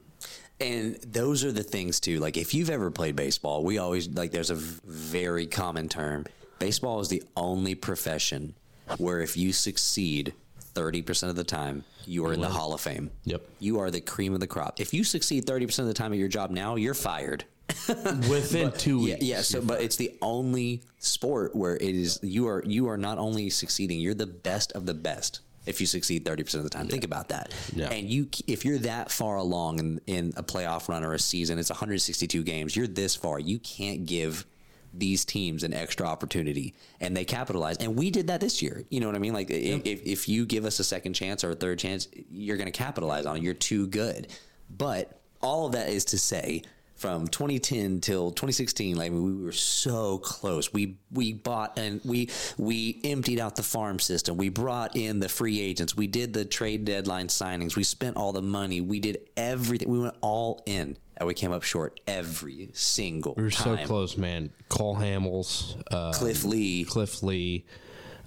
And 0.59 0.95
those 1.01 1.43
are 1.43 1.51
the 1.51 1.63
things 1.63 1.99
too. 1.99 2.19
Like 2.19 2.37
if 2.37 2.53
you've 2.53 2.69
ever 2.69 2.89
played 2.89 3.15
baseball, 3.15 3.63
we 3.63 3.77
always 3.77 4.07
like 4.09 4.31
there's 4.31 4.49
a 4.49 4.55
very 4.55 5.45
common 5.45 5.87
term. 5.87 6.25
Baseball 6.59 6.99
is 6.99 7.09
the 7.09 7.21
only 7.35 7.75
profession 7.75 8.55
where 8.97 9.21
if 9.21 9.37
you 9.37 9.53
succeed 9.53 10.33
30% 10.73 11.29
of 11.29 11.35
the 11.35 11.43
time, 11.43 11.83
you 12.05 12.25
are 12.25 12.33
in 12.33 12.41
the 12.41 12.49
Hall 12.49 12.73
of 12.73 12.81
Fame. 12.81 13.11
Yep. 13.25 13.41
You 13.59 13.79
are 13.79 13.91
the 13.91 14.01
cream 14.01 14.33
of 14.33 14.39
the 14.39 14.47
crop. 14.47 14.79
If 14.79 14.93
you 14.93 15.03
succeed 15.03 15.45
30% 15.45 15.79
of 15.79 15.85
the 15.87 15.93
time 15.93 16.13
at 16.13 16.19
your 16.19 16.27
job 16.29 16.49
now, 16.51 16.75
you're 16.75 16.93
fired. 16.93 17.43
Within 18.29 18.71
two 18.71 18.99
Yeah, 19.05 19.15
weeks. 19.15 19.23
yeah. 19.25 19.41
So, 19.41 19.61
but 19.61 19.81
it's 19.81 19.97
the 19.97 20.15
only 20.21 20.83
sport 20.99 21.53
where 21.55 21.75
it 21.75 21.81
is 21.81 22.17
you 22.23 22.47
are 22.47 22.63
you 22.65 22.87
are 22.89 22.97
not 22.97 23.17
only 23.17 23.49
succeeding, 23.49 23.99
you're 23.99 24.13
the 24.13 24.25
best 24.25 24.71
of 24.71 24.85
the 24.85 24.93
best. 24.93 25.41
If 25.67 25.81
you 25.81 25.87
succeed 25.87 26.25
thirty 26.25 26.43
percent 26.43 26.63
of 26.65 26.69
the 26.69 26.75
time, 26.77 26.87
think 26.87 27.03
about 27.03 27.29
that. 27.29 27.53
Yeah. 27.73 27.89
And 27.89 28.09
you, 28.09 28.29
if 28.47 28.65
you're 28.65 28.79
that 28.79 29.11
far 29.11 29.37
along 29.37 29.79
in, 29.79 30.01
in 30.07 30.33
a 30.37 30.43
playoff 30.43 30.87
run 30.87 31.03
or 31.03 31.13
a 31.13 31.19
season, 31.19 31.59
it's 31.59 31.69
162 31.69 32.43
games. 32.43 32.75
You're 32.75 32.87
this 32.87 33.15
far. 33.15 33.39
You 33.39 33.59
can't 33.59 34.05
give 34.05 34.45
these 34.93 35.25
teams 35.25 35.63
an 35.63 35.73
extra 35.73 36.07
opportunity, 36.07 36.73
and 36.99 37.15
they 37.15 37.25
capitalize. 37.25 37.77
And 37.77 37.95
we 37.95 38.09
did 38.09 38.27
that 38.27 38.41
this 38.41 38.61
year. 38.61 38.83
You 38.89 38.99
know 38.99 39.07
what 39.07 39.15
I 39.15 39.19
mean? 39.19 39.33
Like 39.33 39.49
if, 39.49 39.83
if 39.85 40.29
you 40.29 40.45
give 40.45 40.65
us 40.65 40.79
a 40.79 40.83
second 40.83 41.13
chance 41.13 41.43
or 41.43 41.51
a 41.51 41.55
third 41.55 41.79
chance, 41.79 42.07
you're 42.31 42.57
going 42.57 42.71
to 42.71 42.71
capitalize 42.71 43.25
on 43.25 43.37
it. 43.37 43.43
You're 43.43 43.53
too 43.53 43.87
good. 43.87 44.27
But 44.69 45.19
all 45.41 45.67
of 45.67 45.73
that 45.73 45.89
is 45.89 46.05
to 46.05 46.19
say 46.19 46.63
from 46.97 47.27
2010 47.27 48.01
till 48.01 48.31
2016 48.31 48.97
like 48.97 49.11
we 49.11 49.43
were 49.43 49.51
so 49.51 50.17
close. 50.17 50.73
We 50.73 50.97
we 51.11 51.33
bought 51.33 51.77
and 51.77 52.01
we 52.03 52.29
we 52.57 52.99
emptied 53.03 53.39
out 53.39 53.55
the 53.55 53.63
farm 53.63 53.99
system. 53.99 54.37
We 54.37 54.49
brought 54.49 54.95
in 54.95 55.19
the 55.19 55.29
free 55.29 55.59
agents. 55.59 55.95
We 55.95 56.07
did 56.07 56.33
the 56.33 56.45
trade 56.45 56.85
deadline 56.85 57.27
signings. 57.27 57.75
We 57.75 57.83
spent 57.83 58.17
all 58.17 58.31
the 58.31 58.41
money. 58.41 58.81
We 58.81 58.99
did 58.99 59.19
everything. 59.37 59.89
We 59.89 59.99
went 59.99 60.15
all 60.21 60.61
in. 60.65 60.97
And 61.19 61.25
we 61.25 61.33
came 61.33 61.51
up 61.51 61.63
short 61.63 61.99
every 62.07 62.69
single 62.73 63.33
time. 63.33 63.43
We 63.43 63.47
were 63.47 63.51
so 63.51 63.77
close, 63.77 64.17
man. 64.17 64.51
Cole 64.69 64.95
Hamels, 64.95 65.81
uh, 65.89 66.13
cliff 66.13 66.43
lee. 66.43 66.85
Cliff 66.85 67.23
Lee, 67.23 67.65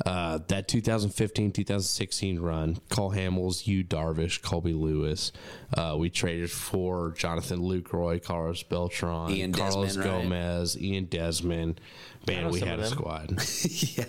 uh, 0.07 0.39
that 0.49 0.69
2015 0.69 1.53
2016 1.53 2.41
run, 2.41 2.79
Cole 2.89 3.13
Hamels, 3.13 3.67
you 3.67 3.85
Darvish, 3.85 4.41
Colby 4.43 4.73
Lewis. 4.73 5.33
Uh, 5.77 5.97
we 5.99 6.11
traded 6.11 6.51
for 6.51 7.13
Jonathan 7.13 7.61
Lucroy, 7.61 8.23
Carlos 8.23 8.63
Beltran, 8.63 9.31
Ian 9.31 9.53
Carlos 9.53 9.95
Desmond, 9.95 10.11
right? 10.11 10.23
Gomez, 10.23 10.81
Ian 10.81 11.05
Desmond. 11.07 11.81
Man, 12.27 12.51
we 12.51 12.61
had 12.61 12.81
a 12.81 12.87
squad. 12.87 13.31
yeah, 13.69 14.05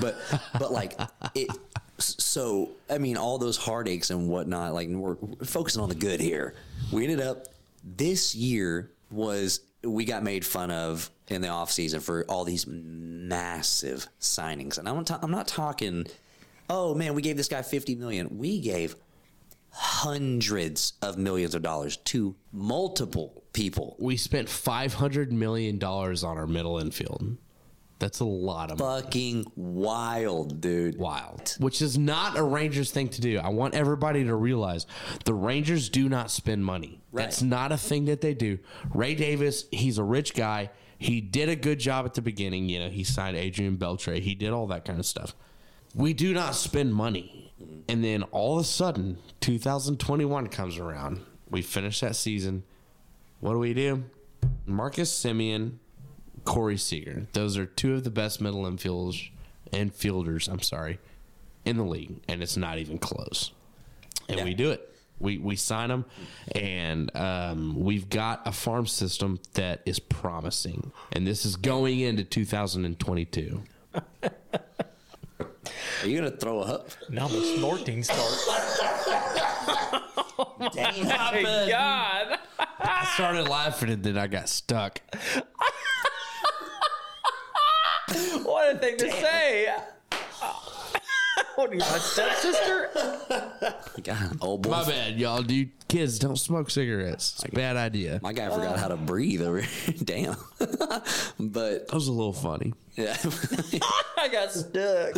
but 0.00 0.16
but 0.58 0.72
like 0.72 0.98
it. 1.34 1.48
So 1.98 2.70
I 2.90 2.98
mean, 2.98 3.16
all 3.16 3.38
those 3.38 3.56
heartaches 3.56 4.10
and 4.10 4.28
whatnot. 4.28 4.74
Like 4.74 4.88
we're 4.88 5.16
focusing 5.44 5.82
on 5.82 5.88
the 5.88 5.94
good 5.94 6.20
here. 6.20 6.54
We 6.92 7.04
ended 7.04 7.20
up 7.20 7.46
this 7.84 8.34
year 8.34 8.90
was 9.10 9.60
we 9.84 10.04
got 10.04 10.22
made 10.22 10.44
fun 10.44 10.70
of 10.70 11.10
in 11.28 11.40
the 11.42 11.48
off 11.48 11.70
season 11.70 12.00
for 12.00 12.24
all 12.28 12.44
these 12.44 12.66
massive 12.66 14.06
signings, 14.20 14.78
and 14.78 14.88
I'm 14.88 15.04
ta- 15.04 15.18
I'm 15.22 15.30
not 15.30 15.48
talking. 15.48 16.06
Oh 16.70 16.94
man, 16.94 17.14
we 17.14 17.22
gave 17.22 17.36
this 17.36 17.48
guy 17.48 17.62
fifty 17.62 17.94
million. 17.94 18.38
We 18.38 18.60
gave 18.60 18.94
hundreds 19.70 20.92
of 21.02 21.16
millions 21.16 21.54
of 21.54 21.62
dollars 21.62 21.96
to 21.96 22.34
multiple 22.52 23.42
people. 23.52 23.96
we 23.98 24.16
spent 24.16 24.48
500 24.48 25.32
million 25.32 25.78
dollars 25.78 26.22
on 26.24 26.36
our 26.38 26.46
middle 26.46 26.78
infield. 26.78 27.36
That's 28.02 28.18
a 28.18 28.24
lot 28.24 28.72
of 28.72 28.80
money. 28.80 29.02
Fucking 29.02 29.52
wild, 29.54 30.60
dude. 30.60 30.98
wild, 30.98 31.54
which 31.60 31.80
is 31.80 31.96
not 31.96 32.36
a 32.36 32.42
Rangers 32.42 32.90
thing 32.90 33.08
to 33.10 33.20
do. 33.20 33.38
I 33.38 33.50
want 33.50 33.74
everybody 33.74 34.24
to 34.24 34.34
realize 34.34 34.86
the 35.24 35.34
Rangers 35.34 35.88
do 35.88 36.08
not 36.08 36.28
spend 36.28 36.64
money. 36.64 37.00
That's 37.12 37.42
not 37.42 37.70
a 37.70 37.76
thing 37.76 38.06
that 38.06 38.20
they 38.20 38.34
do. 38.34 38.58
Ray 38.92 39.14
Davis, 39.14 39.66
he's 39.70 39.98
a 39.98 40.02
rich 40.02 40.34
guy. 40.34 40.70
He 40.98 41.20
did 41.20 41.48
a 41.48 41.54
good 41.54 41.78
job 41.78 42.04
at 42.04 42.14
the 42.14 42.22
beginning. 42.22 42.68
You 42.68 42.80
know, 42.80 42.88
he 42.88 43.04
signed 43.04 43.36
Adrian 43.36 43.76
Beltre. 43.76 44.18
He 44.18 44.34
did 44.34 44.50
all 44.50 44.66
that 44.66 44.84
kind 44.84 44.98
of 44.98 45.06
stuff. 45.06 45.36
We 45.94 46.12
do 46.12 46.34
not 46.34 46.56
spend 46.56 46.92
money. 46.92 47.52
And 47.88 48.02
then 48.02 48.24
all 48.24 48.58
of 48.58 48.62
a 48.62 48.66
sudden, 48.66 49.18
2021 49.42 50.48
comes 50.48 50.76
around. 50.76 51.20
We 51.48 51.62
finish 51.62 52.00
that 52.00 52.16
season. 52.16 52.64
What 53.38 53.52
do 53.52 53.60
we 53.60 53.74
do? 53.74 54.02
Marcus 54.66 55.12
Semien, 55.12 55.74
Corey 56.44 56.76
Seager. 56.76 57.26
Those 57.32 57.56
are 57.56 57.66
two 57.66 57.94
of 57.94 58.04
the 58.04 58.10
best 58.10 58.40
middle 58.40 58.62
infielders 58.62 59.30
and 59.72 59.94
fielders, 59.94 60.48
I'm 60.48 60.60
sorry, 60.60 60.98
in 61.64 61.76
the 61.76 61.84
league. 61.84 62.20
And 62.28 62.42
it's 62.42 62.56
not 62.56 62.78
even 62.78 62.98
close. 62.98 63.52
And 64.28 64.38
Yeah. 64.38 64.44
we 64.44 64.54
do 64.54 64.70
it. 64.70 64.88
We, 65.18 65.38
we 65.38 65.54
sign 65.54 65.90
them, 65.90 66.04
and 66.52 67.14
um, 67.16 67.78
we've 67.78 68.08
got 68.08 68.42
a 68.44 68.50
farm 68.50 68.88
system 68.88 69.38
that 69.54 69.80
is 69.86 70.00
promising. 70.00 70.90
And 71.12 71.24
this 71.24 71.46
is 71.46 71.54
going 71.54 72.00
into 72.00 72.24
2022. 72.24 73.62
Are 76.02 76.08
you 76.08 76.18
gonna 76.18 76.32
throw 76.36 76.58
up? 76.60 76.88
Now 77.08 77.28
the 77.28 77.40
snorting 77.56 78.02
starts. 78.02 78.48
Damn. 80.74 80.92
Hey, 80.94 81.68
God. 81.70 82.38
I 82.80 83.08
started 83.14 83.48
laughing 83.48 83.90
and 83.90 84.02
then 84.02 84.18
I 84.18 84.26
got 84.26 84.48
stuck. 84.48 85.00
What 88.44 88.74
a 88.76 88.78
thing 88.78 88.96
to 88.98 89.10
say. 89.10 89.74
what 91.56 91.70
are 91.70 91.74
you, 91.74 91.80
my 91.80 91.98
stepsister? 91.98 92.90
God, 94.02 94.38
old 94.40 94.62
boy. 94.62 94.70
My 94.70 94.84
bad, 94.84 95.18
y'all. 95.18 95.42
Dude, 95.42 95.70
kids 95.88 96.18
don't 96.18 96.36
smoke 96.36 96.70
cigarettes. 96.70 97.34
It's 97.36 97.44
a 97.44 97.54
bad 97.54 97.76
idea. 97.76 98.20
My 98.22 98.32
guy 98.32 98.48
forgot 98.50 98.78
how 98.78 98.88
to 98.88 98.96
breathe 98.96 99.42
over 99.42 99.60
here. 99.60 99.94
Damn. 100.04 100.36
but 101.38 101.86
That 101.88 101.92
was 101.94 102.08
a 102.08 102.12
little 102.12 102.32
funny. 102.32 102.74
yeah. 102.96 103.16
I 104.18 104.28
got 104.28 104.52
stuck. 104.52 105.14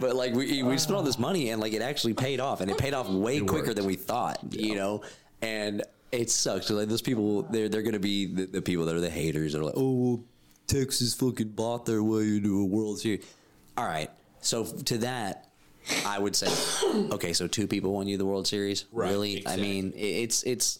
but 0.00 0.16
like 0.16 0.34
we 0.34 0.62
we 0.62 0.78
spent 0.78 0.96
all 0.96 1.02
this 1.02 1.18
money 1.18 1.50
and 1.50 1.60
like 1.60 1.72
it 1.72 1.82
actually 1.82 2.14
paid 2.14 2.40
off 2.40 2.60
and 2.60 2.70
it 2.70 2.78
paid 2.78 2.94
off 2.94 3.08
way 3.08 3.40
quicker 3.40 3.66
worked. 3.66 3.76
than 3.76 3.84
we 3.86 3.94
thought, 3.96 4.38
you 4.50 4.74
know? 4.74 5.02
And 5.42 5.82
it 6.10 6.30
sucks. 6.30 6.70
Like 6.70 6.88
those 6.88 7.02
people 7.02 7.42
they're 7.42 7.68
they're 7.68 7.82
gonna 7.82 7.98
be 7.98 8.26
the, 8.26 8.46
the 8.46 8.62
people 8.62 8.86
that 8.86 8.94
are 8.96 9.00
the 9.00 9.10
haters 9.10 9.52
that 9.52 9.60
are 9.60 9.64
like, 9.64 9.74
Oh 9.76 9.92
well, 9.92 10.24
Texas 10.72 11.14
fucking 11.14 11.48
bought 11.50 11.86
their 11.86 12.02
way 12.02 12.22
into 12.36 12.60
a 12.60 12.64
World 12.64 12.98
Series. 12.98 13.24
All 13.76 13.84
right. 13.84 14.10
So 14.40 14.64
to 14.64 14.98
that 14.98 15.48
I 16.06 16.18
would 16.18 16.36
say, 16.36 16.48
okay, 17.12 17.32
so 17.32 17.46
two 17.46 17.66
people 17.66 17.92
won 17.92 18.06
you 18.08 18.16
the 18.16 18.24
World 18.26 18.46
Series. 18.46 18.84
Right, 18.92 19.10
really? 19.10 19.36
exactly. 19.38 19.62
I 19.62 19.66
mean, 19.66 19.92
it- 19.92 19.98
it's 19.98 20.42
it's 20.44 20.78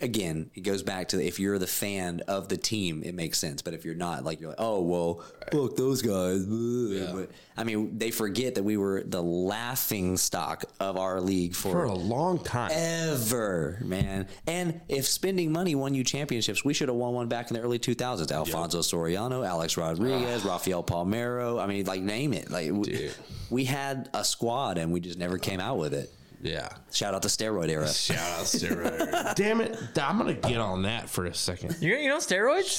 again, 0.00 0.50
it 0.54 0.60
goes 0.60 0.82
back 0.82 1.08
to 1.08 1.24
if 1.24 1.38
you're 1.38 1.58
the 1.58 1.66
fan 1.66 2.20
of 2.28 2.48
the 2.48 2.56
team, 2.56 3.02
it 3.04 3.14
makes 3.14 3.38
sense. 3.38 3.62
But 3.62 3.74
if 3.74 3.84
you're 3.84 3.94
not, 3.94 4.24
like 4.24 4.40
you're 4.40 4.50
like, 4.50 4.60
oh 4.60 4.80
well, 4.82 5.22
look 5.52 5.76
those 5.76 6.02
guys. 6.02 6.44
But 6.46 7.30
I 7.56 7.64
mean, 7.64 7.98
they 7.98 8.10
forget 8.10 8.54
that 8.54 8.62
we 8.62 8.76
were 8.76 9.02
the 9.04 9.22
laughing 9.22 10.16
stock 10.16 10.64
of 10.78 10.96
our 10.96 11.20
league 11.20 11.54
for, 11.54 11.72
For 11.72 11.84
a 11.84 11.94
long 11.94 12.42
time. 12.42 12.70
ever, 12.72 13.78
man. 13.82 14.26
And 14.46 14.80
if 14.88 15.06
spending 15.06 15.52
money 15.52 15.74
won 15.74 15.94
you 15.94 16.04
championships, 16.04 16.64
we 16.64 16.72
should 16.74 16.88
have 16.88 16.96
won 16.96 17.12
one 17.14 17.28
back 17.28 17.50
in 17.50 17.56
the 17.56 17.62
early 17.62 17.78
2000s. 17.78 18.30
Alfonso 18.32 18.80
Soriano, 18.80 19.46
Alex 19.46 19.76
Rodriguez, 19.76 20.44
ah. 20.44 20.48
Rafael 20.48 20.82
Palmeiro. 20.82 21.62
I 21.62 21.66
mean, 21.66 21.84
like 21.86 22.02
name 22.02 22.32
it. 22.32 22.50
Like 22.50 22.70
we, 22.72 23.10
we 23.50 23.64
had 23.64 24.08
a 24.14 24.24
squad 24.24 24.78
and 24.78 24.92
we 24.92 25.00
just 25.00 25.18
never 25.18 25.38
came 25.38 25.60
out 25.60 25.78
with 25.78 25.94
it. 25.94 26.12
Yeah. 26.42 26.68
Shout 26.90 27.14
out 27.14 27.22
the 27.22 27.28
steroid 27.28 27.68
era. 27.68 27.86
Shout 27.92 28.16
out 28.18 28.44
steroids. 28.46 29.34
Damn 29.34 29.60
it. 29.60 29.76
I'm 30.00 30.18
going 30.18 30.34
to 30.40 30.48
get 30.48 30.58
on 30.58 30.82
that 30.82 31.08
for 31.10 31.26
a 31.26 31.34
second. 31.34 31.76
You 31.80 31.94
you 31.96 32.08
know 32.08 32.16
steroids? 32.18 32.78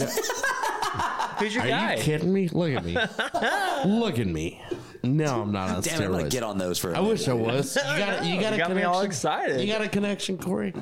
Who's 1.39 1.53
your 1.55 1.63
guy? 1.63 1.69
Are 1.69 1.87
guy? 1.89 1.95
you 1.95 2.01
kidding 2.03 2.33
me? 2.33 2.47
Look 2.49 2.71
at 2.73 2.83
me. 2.83 2.93
Look 3.85 4.19
at 4.19 4.27
me. 4.27 4.61
No, 5.03 5.41
I'm 5.41 5.51
not 5.51 5.69
on 5.69 5.81
Damn 5.81 6.01
it, 6.01 6.05
I'm 6.05 6.11
gonna 6.11 6.23
steroids. 6.25 6.29
get 6.31 6.43
on 6.43 6.57
those 6.57 6.77
for. 6.79 6.89
a 6.91 6.97
I 6.97 7.01
minute. 7.01 7.09
wish 7.09 7.27
I 7.27 7.33
was. 7.33 7.75
You 7.75 7.81
got, 7.83 8.21
a- 8.23 8.27
you 8.27 8.39
got, 8.41 8.53
a 8.53 8.55
You 8.55 8.61
got 8.63 8.75
me 8.75 8.83
all 8.83 8.93
connection? 9.01 9.05
excited. 9.05 9.61
You 9.61 9.67
got 9.67 9.81
a 9.81 9.89
connection, 9.89 10.37
Corey? 10.37 10.73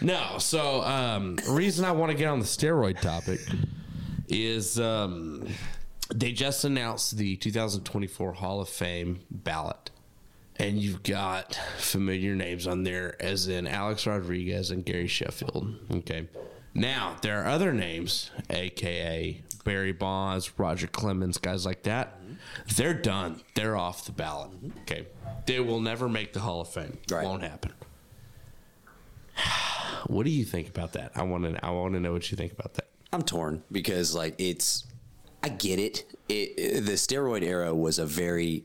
No. 0.00 0.36
So, 0.38 0.82
um, 0.82 1.38
reason 1.48 1.84
I 1.84 1.92
want 1.92 2.10
to 2.12 2.18
get 2.18 2.26
on 2.28 2.38
the 2.40 2.44
steroid 2.44 3.00
topic 3.00 3.40
is 4.28 4.80
um, 4.80 5.46
they 6.14 6.32
just 6.32 6.64
announced 6.64 7.16
the 7.16 7.36
2024 7.36 8.32
Hall 8.32 8.60
of 8.60 8.68
Fame 8.68 9.20
ballot, 9.30 9.90
and 10.58 10.78
you've 10.78 11.02
got 11.02 11.58
familiar 11.78 12.34
names 12.34 12.66
on 12.66 12.82
there, 12.84 13.16
as 13.20 13.48
in 13.48 13.66
Alex 13.66 14.06
Rodriguez 14.06 14.70
and 14.70 14.84
Gary 14.84 15.06
Sheffield. 15.06 15.74
Okay. 15.92 16.28
Now 16.74 17.16
there 17.22 17.42
are 17.42 17.46
other 17.46 17.72
names, 17.72 18.30
aka 18.50 19.42
Barry 19.64 19.92
Bonds, 19.92 20.58
Roger 20.58 20.86
Clemens, 20.86 21.38
guys 21.38 21.64
like 21.66 21.82
that. 21.84 22.18
They're 22.76 22.94
done. 22.94 23.40
They're 23.54 23.76
off 23.76 24.04
the 24.04 24.12
ballot. 24.12 24.50
Okay. 24.82 25.06
They 25.46 25.60
will 25.60 25.80
never 25.80 26.08
make 26.08 26.32
the 26.32 26.40
Hall 26.40 26.60
of 26.60 26.68
Fame. 26.68 26.98
Right. 27.10 27.24
Won't 27.24 27.42
happen. 27.42 27.72
What 30.08 30.24
do 30.24 30.30
you 30.30 30.44
think 30.44 30.68
about 30.68 30.92
that? 30.92 31.12
I 31.16 31.22
want 31.24 31.44
to. 31.44 31.64
I 31.64 31.70
want 31.70 31.94
to 31.94 32.00
know 32.00 32.12
what 32.12 32.30
you 32.30 32.36
think 32.36 32.52
about 32.52 32.74
that. 32.74 32.86
I'm 33.12 33.22
torn 33.22 33.62
because 33.72 34.14
like 34.14 34.34
it's 34.38 34.84
I 35.42 35.48
get 35.48 35.80
it. 35.80 36.04
It, 36.28 36.54
it- 36.56 36.84
the 36.86 36.92
steroid 36.92 37.42
era 37.42 37.74
was 37.74 37.98
a 37.98 38.06
very 38.06 38.64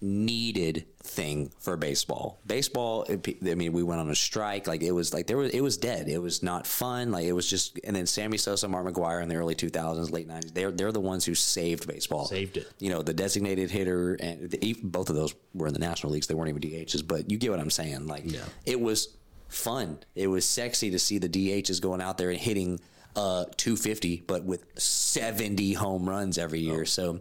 needed 0.00 0.86
thing 1.02 1.50
for 1.58 1.76
baseball. 1.76 2.38
Baseball 2.46 3.04
it- 3.04 3.38
I 3.44 3.54
mean 3.54 3.72
we 3.72 3.82
went 3.82 4.00
on 4.00 4.10
a 4.10 4.14
strike 4.14 4.66
like 4.66 4.82
it 4.82 4.92
was 4.92 5.12
like 5.12 5.26
there 5.26 5.36
was 5.36 5.50
it 5.50 5.60
was 5.60 5.76
dead. 5.76 6.08
It 6.08 6.18
was 6.18 6.42
not 6.42 6.66
fun. 6.66 7.10
Like 7.10 7.24
it 7.24 7.32
was 7.32 7.48
just 7.48 7.80
and 7.84 7.96
then 7.96 8.06
Sammy 8.06 8.36
Sosa, 8.36 8.68
Mark 8.68 8.86
McGwire 8.86 9.22
in 9.22 9.28
the 9.28 9.36
early 9.36 9.54
2000s, 9.54 10.10
late 10.12 10.28
90s. 10.28 10.54
They're 10.54 10.70
they're 10.70 10.92
the 10.92 11.00
ones 11.00 11.24
who 11.24 11.34
saved 11.34 11.88
baseball. 11.88 12.26
Saved 12.26 12.58
it. 12.58 12.70
You 12.78 12.90
know, 12.90 13.02
the 13.02 13.14
designated 13.14 13.70
hitter 13.70 14.14
and 14.14 14.50
the, 14.50 14.76
both 14.82 15.10
of 15.10 15.16
those 15.16 15.34
were 15.54 15.66
in 15.66 15.72
the 15.72 15.80
national 15.80 16.12
leagues. 16.12 16.26
They 16.26 16.34
weren't 16.34 16.50
even 16.50 16.62
DHs, 16.62 17.06
but 17.06 17.30
you 17.30 17.38
get 17.38 17.50
what 17.50 17.60
I'm 17.60 17.70
saying. 17.70 18.06
Like 18.06 18.22
yeah. 18.24 18.44
it 18.66 18.80
was 18.80 19.16
fun. 19.48 19.98
It 20.14 20.28
was 20.28 20.44
sexy 20.44 20.90
to 20.90 20.98
see 20.98 21.18
the 21.18 21.28
DHs 21.28 21.80
going 21.80 22.00
out 22.00 22.18
there 22.18 22.30
and 22.30 22.38
hitting 22.38 22.80
uh 23.16 23.46
250 23.56 24.22
but 24.26 24.44
with 24.44 24.64
70 24.78 25.72
home 25.72 26.08
runs 26.08 26.38
every 26.38 26.60
year. 26.60 26.84
So 26.84 27.20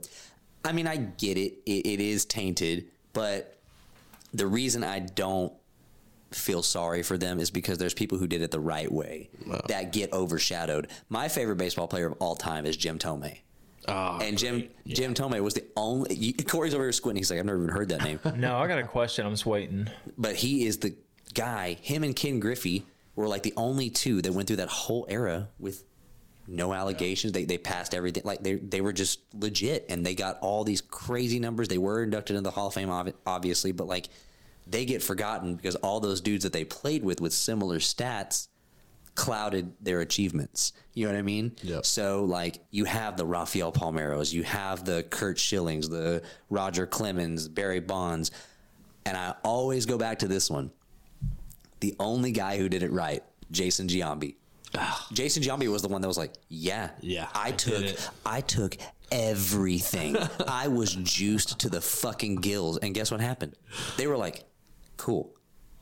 I 0.66 0.72
mean, 0.74 0.88
I 0.88 0.98
get 0.98 1.38
it. 1.38 1.60
it. 1.66 1.86
It 1.88 2.00
is 2.00 2.26
tainted, 2.26 2.88
but 3.14 3.58
the 4.34 4.48
reason 4.48 4.84
I 4.84 5.00
don't 5.00 5.54
feel 6.32 6.62
sorry 6.62 7.04
for 7.04 7.18
them 7.18 7.40
is 7.40 7.50
because 7.50 7.78
there's 7.78 7.94
people 7.94 8.18
who 8.18 8.28
did 8.28 8.42
it 8.42 8.52
the 8.52 8.60
right 8.60 8.92
way 8.92 9.30
that 9.68 9.94
get 9.94 10.12
overshadowed. 10.12 10.90
My 11.10 11.30
favorite 11.30 11.56
baseball 11.56 11.88
player 11.88 12.08
of 12.08 12.16
all 12.20 12.36
time 12.36 12.66
is 12.66 12.76
Jim 12.76 13.00
Thome. 13.00 13.38
Oh, 13.90 13.94
ah, 13.94 14.20
and 14.22 14.38
Jim 14.38 14.68
Jim 14.86 15.14
Thome 15.14 15.42
was 15.42 15.54
the 15.54 15.64
only. 15.78 16.14
You, 16.14 16.34
Corey's 16.34 16.74
over 16.74 16.84
here 16.84 16.92
squinting. 16.92 17.22
He's 17.22 17.32
like, 17.32 17.40
I've 17.40 17.46
never 17.46 17.64
even 17.64 17.74
heard 17.74 17.88
that 17.90 18.04
name. 18.04 18.20
No, 18.36 18.58
I 18.58 18.68
got 18.68 18.80
a 18.80 18.84
question. 18.84 19.26
I'm 19.26 19.32
just 19.32 19.46
waiting. 19.46 19.88
but 20.18 20.36
he 20.36 20.66
is 20.66 20.80
the 20.80 20.94
guy. 21.34 21.78
Him 21.82 22.04
and 22.04 22.14
Ken 22.14 22.42
Griffey 22.42 22.86
were 23.16 23.30
like 23.30 23.44
the 23.44 23.54
only 23.56 23.90
two 23.90 24.22
that 24.22 24.34
went 24.34 24.48
through 24.48 24.58
that 24.58 24.68
whole 24.70 25.06
era 25.08 25.48
with 25.60 25.84
no 26.48 26.74
allegations. 26.74 27.34
They 27.34 27.46
they 27.46 27.58
passed 27.58 27.94
everything. 27.94 28.24
Like 28.26 28.42
they 28.42 28.56
they 28.56 28.82
were 28.82 28.94
just 28.94 29.20
legit, 29.34 29.86
and 29.90 30.06
they 30.06 30.16
got 30.16 30.40
all 30.42 30.64
these 30.64 30.82
crazy 30.82 31.40
numbers. 31.40 31.68
They 31.68 31.78
were 31.78 32.04
inducted 32.04 32.36
into 32.36 32.48
the 32.48 32.52
Hall 32.52 32.68
of 32.68 32.74
Fame, 32.74 32.90
obviously, 33.26 33.74
but 33.74 33.88
like 33.88 34.10
they 34.66 34.86
get 34.86 35.04
forgotten 35.04 35.56
because 35.56 35.76
all 35.76 36.00
those 36.00 36.22
dudes 36.22 36.44
that 36.44 36.54
they 36.54 36.64
played 36.64 37.04
with 37.04 37.22
with 37.22 37.34
similar 37.34 37.80
stats 37.80 38.48
clouded 39.16 39.74
their 39.82 40.02
achievements. 40.02 40.74
You 40.94 41.08
know 41.08 41.14
what 41.14 41.20
I 41.20 41.24
mean? 41.24 41.56
Yep. 41.64 41.86
So 41.86 42.24
like 42.24 42.60
you 42.72 42.86
have 42.86 43.18
the 43.18 43.26
Rafael 43.26 43.72
Palmeiros, 43.72 44.32
you 44.32 44.44
have 44.44 44.86
the 44.86 45.04
Kurt 45.04 45.38
Schillings, 45.38 45.90
the 45.90 46.22
Roger 46.50 46.86
Clemens, 46.86 47.48
Barry 47.48 47.80
Bonds, 47.80 48.32
and 49.06 49.18
I 49.18 49.36
always 49.44 49.86
go 49.86 49.98
back 49.98 50.20
to 50.20 50.28
this 50.28 50.50
one. 50.50 50.72
The 51.80 51.96
only 52.00 52.32
guy 52.32 52.58
who 52.58 52.70
did 52.70 52.84
it 52.84 52.92
right, 52.92 53.24
Jason 53.52 53.88
Giambi. 53.88 54.36
Jason 55.14 55.44
Giambi 55.44 55.72
was 55.72 55.82
the 55.82 55.88
one 55.88 56.02
that 56.02 56.08
was 56.08 56.18
like, 56.18 56.34
"Yeah, 56.50 56.92
Yeah, 57.02 57.28
I 57.34 57.50
I 57.50 57.52
took. 57.52 57.86
I 58.26 58.42
took 58.42 58.78
everything. 59.12 60.18
I 60.48 60.68
was 60.68 60.96
juiced 60.96 61.60
to 61.60 61.70
the 61.70 61.82
fucking 61.82 62.36
gills." 62.38 62.78
And 62.78 62.94
guess 62.94 63.12
what 63.12 63.22
happened? 63.22 63.56
They 63.98 64.08
were 64.08 64.18
like, 64.18 64.44
"Cool." 64.98 65.34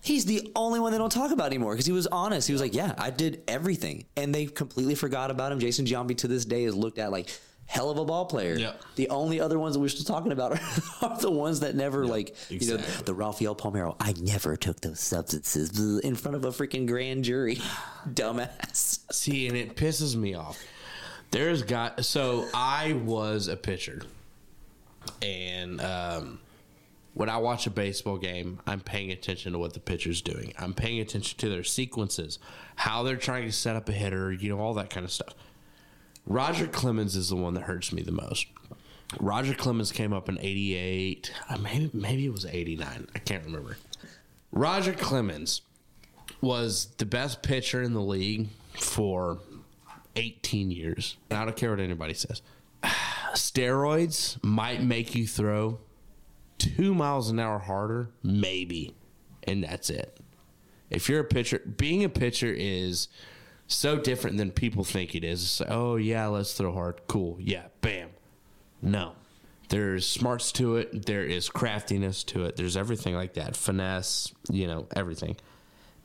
He's 0.01 0.25
the 0.25 0.51
only 0.55 0.79
one 0.79 0.91
they 0.91 0.99
don't 0.99 1.11
talk 1.11 1.31
about 1.31 1.47
anymore 1.47 1.73
because 1.73 1.87
he 1.87 1.91
was 1.91 2.05
honest. 2.07 2.47
He 2.47 2.53
was 2.53 2.61
like, 2.61 2.75
"Yeah, 2.75 2.93
I 2.97 3.09
did 3.09 3.43
everything," 3.47 4.05
and 4.15 4.33
they 4.33 4.45
completely 4.45 4.95
forgot 4.95 5.31
about 5.31 5.51
him. 5.51 5.59
Jason 5.59 5.85
Giambi 5.85 6.15
to 6.17 6.27
this 6.27 6.45
day 6.45 6.63
is 6.63 6.75
looked 6.75 6.99
at 6.99 7.11
like 7.11 7.29
hell 7.65 7.89
of 7.89 7.97
a 7.97 8.05
ball 8.05 8.25
player. 8.25 8.55
Yeah. 8.55 8.73
The 8.95 9.09
only 9.09 9.39
other 9.39 9.59
ones 9.59 9.75
that 9.75 9.79
we're 9.79 9.89
still 9.89 10.05
talking 10.05 10.31
about 10.31 10.53
are, 10.53 10.59
are 11.09 11.19
the 11.19 11.31
ones 11.31 11.61
that 11.61 11.75
never 11.75 12.05
like 12.05 12.35
you 12.49 12.67
know 12.67 12.77
the 12.77 13.13
Rafael 13.13 13.55
Palmeiro. 13.55 13.95
I 13.99 14.13
never 14.19 14.55
took 14.55 14.81
those 14.81 14.99
substances 14.99 15.99
in 15.99 16.15
front 16.15 16.35
of 16.35 16.45
a 16.45 16.49
freaking 16.49 16.87
grand 16.87 17.23
jury. 17.23 17.55
Dumbass. 18.09 18.99
See, 19.11 19.47
and 19.47 19.57
it 19.57 19.75
pisses 19.75 20.15
me 20.15 20.33
off. 20.35 20.61
There's 21.31 21.63
got 21.63 22.05
so 22.05 22.47
I 22.53 22.93
was 22.93 23.47
a 23.47 23.57
pitcher, 23.57 24.03
and 25.21 25.81
um, 25.81 26.39
when 27.13 27.29
I 27.29 27.37
watch 27.37 27.65
a 27.65 27.71
baseball 27.71 28.17
game, 28.17 28.59
I'm 28.67 28.81
paying 28.81 29.11
attention 29.11 29.53
to 29.53 29.59
what 29.59 29.73
the 29.73 29.79
pitcher's 29.79 30.21
doing. 30.21 30.53
I'm 30.59 30.73
paying 30.73 30.99
attention 30.99 31.37
to 31.39 31.49
their 31.49 31.63
sequences, 31.63 32.39
how 32.75 33.03
they're 33.03 33.15
trying 33.15 33.45
to 33.45 33.51
set 33.51 33.75
up 33.75 33.89
a 33.89 33.93
hitter, 33.93 34.31
you 34.31 34.49
know, 34.49 34.59
all 34.59 34.75
that 34.75 34.89
kind 34.89 35.05
of 35.05 35.11
stuff. 35.11 35.33
Roger 36.25 36.67
Clemens 36.67 37.15
is 37.15 37.29
the 37.29 37.35
one 37.35 37.53
that 37.53 37.63
hurts 37.63 37.91
me 37.91 38.01
the 38.01 38.11
most. 38.11 38.47
Roger 39.19 39.53
Clemens 39.53 39.91
came 39.91 40.13
up 40.13 40.27
in 40.27 40.39
'88, 40.39 41.31
uh, 41.49 41.57
maybe 41.57 41.91
maybe 41.93 42.25
it 42.25 42.31
was 42.31 42.45
'89. 42.45 43.07
I 43.13 43.19
can't 43.19 43.45
remember. 43.45 43.77
Roger 44.51 44.93
Clemens 44.93 45.61
was 46.41 46.87
the 46.97 47.05
best 47.05 47.43
pitcher 47.43 47.81
in 47.81 47.93
the 47.93 48.01
league 48.01 48.47
for 48.79 49.39
18 50.15 50.71
years. 50.71 51.17
I 51.29 51.45
don't 51.45 51.55
care 51.55 51.71
what 51.71 51.79
anybody 51.79 52.13
says. 52.13 52.41
Steroids 53.33 54.41
might 54.43 54.81
make 54.81 55.15
you 55.15 55.27
throw 55.27 55.79
two 56.57 56.93
miles 56.93 57.29
an 57.29 57.39
hour 57.39 57.59
harder, 57.59 58.09
maybe, 58.23 58.95
and 59.43 59.63
that's 59.63 59.89
it. 59.89 60.19
If 60.89 61.09
you're 61.09 61.19
a 61.19 61.25
pitcher, 61.25 61.59
being 61.59 62.03
a 62.03 62.09
pitcher 62.09 62.53
is 62.55 63.07
so 63.67 63.97
different 63.97 64.37
than 64.37 64.51
people 64.51 64.83
think 64.83 65.15
it 65.15 65.23
is. 65.23 65.43
It's 65.43 65.59
like, 65.59 65.71
oh 65.71 65.95
yeah, 65.95 66.27
let's 66.27 66.53
throw 66.53 66.73
hard. 66.73 67.01
Cool, 67.07 67.37
yeah, 67.39 67.65
bam. 67.81 68.09
No, 68.81 69.13
there's 69.69 70.07
smarts 70.07 70.51
to 70.53 70.77
it. 70.77 71.05
There 71.05 71.23
is 71.23 71.49
craftiness 71.49 72.23
to 72.25 72.45
it. 72.45 72.55
There's 72.55 72.77
everything 72.77 73.15
like 73.15 73.33
that, 73.33 73.55
finesse. 73.55 74.33
You 74.49 74.67
know, 74.67 74.87
everything. 74.95 75.37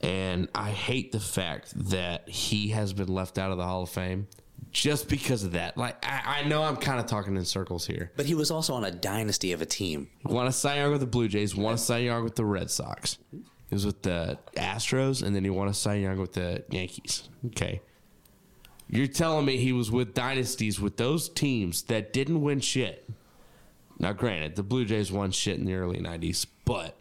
And 0.01 0.49
I 0.55 0.71
hate 0.71 1.11
the 1.11 1.19
fact 1.19 1.73
that 1.89 2.27
he 2.27 2.69
has 2.69 2.91
been 2.91 3.07
left 3.07 3.37
out 3.37 3.51
of 3.51 3.57
the 3.57 3.63
Hall 3.63 3.83
of 3.83 3.89
Fame 3.89 4.27
just 4.71 5.07
because 5.09 5.43
of 5.43 5.51
that. 5.51 5.77
Like, 5.77 6.03
I, 6.03 6.39
I 6.39 6.47
know 6.47 6.63
I'm 6.63 6.77
kind 6.77 6.99
of 6.99 7.05
talking 7.05 7.35
in 7.35 7.45
circles 7.45 7.85
here. 7.85 8.11
But 8.15 8.25
he 8.25 8.33
was 8.33 8.49
also 8.49 8.73
on 8.73 8.83
a 8.83 8.91
dynasty 8.91 9.51
of 9.51 9.61
a 9.61 9.65
team. 9.65 10.09
Won 10.23 10.47
a 10.47 10.51
Cy 10.51 10.77
Young 10.77 10.91
with 10.91 11.01
the 11.01 11.07
Blue 11.07 11.27
Jays, 11.27 11.55
won 11.55 11.75
a 11.75 11.77
Cy 11.77 11.99
Young 11.99 12.23
with 12.23 12.35
the 12.35 12.45
Red 12.45 12.71
Sox. 12.71 13.19
He 13.71 13.75
was 13.75 13.85
with 13.85 14.01
the 14.01 14.37
Astros, 14.57 15.23
and 15.23 15.33
then 15.33 15.45
he 15.45 15.49
won 15.49 15.69
a 15.69 15.73
Cy 15.73 15.95
Young 15.95 16.19
with 16.19 16.33
the 16.33 16.65
Yankees. 16.69 17.29
Okay. 17.47 17.81
You're 18.89 19.07
telling 19.07 19.45
me 19.45 19.55
he 19.55 19.71
was 19.71 19.89
with 19.89 20.13
dynasties 20.13 20.77
with 20.77 20.97
those 20.97 21.29
teams 21.29 21.83
that 21.83 22.11
didn't 22.11 22.41
win 22.41 22.59
shit. 22.59 23.09
Now, 23.97 24.11
granted, 24.11 24.57
the 24.57 24.63
Blue 24.63 24.83
Jays 24.83 25.09
won 25.09 25.31
shit 25.31 25.57
in 25.57 25.63
the 25.63 25.75
early 25.75 25.99
90s, 25.99 26.45
but 26.65 26.97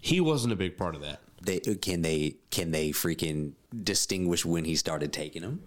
he 0.00 0.20
wasn't 0.20 0.52
a 0.52 0.56
big 0.56 0.76
part 0.76 0.96
of 0.96 1.02
that. 1.02 1.20
They 1.42 1.60
can 1.60 2.02
they 2.02 2.34
can 2.50 2.72
they 2.72 2.90
freaking 2.90 3.52
distinguish 3.84 4.44
when 4.44 4.64
he 4.64 4.74
started 4.74 5.12
taking 5.12 5.42
them? 5.42 5.62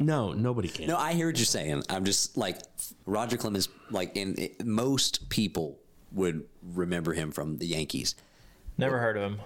No, 0.00 0.32
nobody 0.32 0.68
can. 0.68 0.88
No, 0.88 0.96
I 0.96 1.12
hear 1.12 1.28
what 1.28 1.38
you're 1.38 1.46
saying. 1.46 1.84
I'm 1.88 2.04
just 2.04 2.36
like 2.36 2.58
Roger 3.06 3.36
Clemens. 3.36 3.68
Like 3.92 4.16
it, 4.16 4.66
most 4.66 5.28
people 5.28 5.78
would 6.10 6.46
remember 6.74 7.12
him 7.12 7.30
from 7.30 7.58
the 7.58 7.66
Yankees. 7.68 8.16
Never 8.80 8.98
heard 8.98 9.16
of 9.16 9.22
him. 9.22 9.40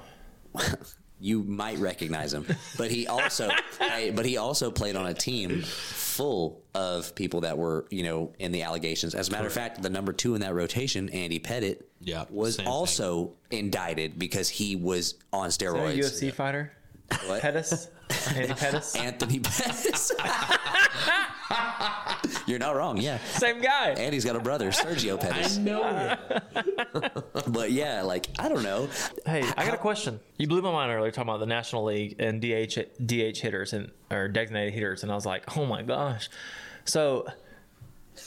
You 1.20 1.42
might 1.42 1.78
recognize 1.78 2.34
him, 2.34 2.44
but 2.76 2.90
he 2.90 3.06
also 3.06 3.48
hey, 3.80 4.10
but 4.10 4.26
he 4.26 4.36
also 4.36 4.70
played 4.70 4.94
on 4.96 5.06
a 5.06 5.14
team 5.14 5.62
full 5.62 6.62
of 6.74 7.14
people 7.14 7.42
that 7.42 7.56
were 7.56 7.86
you 7.90 8.02
know 8.02 8.32
in 8.38 8.52
the 8.52 8.62
allegations. 8.62 9.14
As 9.14 9.28
a 9.28 9.32
matter 9.32 9.46
of 9.46 9.52
fact, 9.52 9.82
the 9.82 9.88
number 9.90 10.12
two 10.12 10.34
in 10.34 10.40
that 10.42 10.54
rotation, 10.54 11.08
Andy 11.10 11.38
Pettitte, 11.40 11.82
Yeah, 12.00 12.24
was 12.30 12.56
same 12.56 12.64
thing. 12.66 12.72
also 12.72 13.32
indicted 13.50 14.18
because 14.18 14.48
he 14.50 14.76
was 14.76 15.14
on 15.32 15.48
Is 15.48 15.56
that 15.56 15.66
a 15.66 15.68
steroids. 15.72 15.98
UFC 15.98 16.32
fighter? 16.32 16.72
What? 17.26 17.40
Pettis? 17.40 17.88
Andy 18.34 18.54
Pettis? 18.54 18.96
Anthony 18.96 19.40
Pettis. 19.40 20.12
You're 22.46 22.58
not 22.58 22.76
wrong. 22.76 22.98
Yeah. 22.98 23.18
Same 23.24 23.60
guy. 23.60 23.90
Andy's 23.90 24.24
got 24.24 24.36
a 24.36 24.40
brother, 24.40 24.70
Sergio 24.70 25.18
Pettis. 25.20 25.56
No. 25.58 26.16
But 27.46 27.72
yeah, 27.72 28.02
like 28.02 28.26
I 28.38 28.48
don't 28.48 28.62
know. 28.62 28.88
Hey, 29.26 29.42
I 29.56 29.64
got 29.64 29.74
a 29.74 29.78
question. 29.78 30.18
You 30.38 30.46
blew 30.46 30.62
my 30.62 30.72
mind 30.72 30.90
earlier 30.92 31.10
talking 31.10 31.28
about 31.28 31.40
the 31.40 31.46
National 31.46 31.84
League 31.84 32.16
and 32.18 32.40
DH 32.40 32.78
DH 33.04 33.38
hitters 33.38 33.72
and 33.72 33.90
or 34.10 34.28
designated 34.28 34.72
hitters, 34.72 35.02
and 35.02 35.12
I 35.12 35.14
was 35.14 35.26
like, 35.26 35.56
oh 35.56 35.66
my 35.66 35.82
gosh. 35.82 36.30
So 36.84 37.26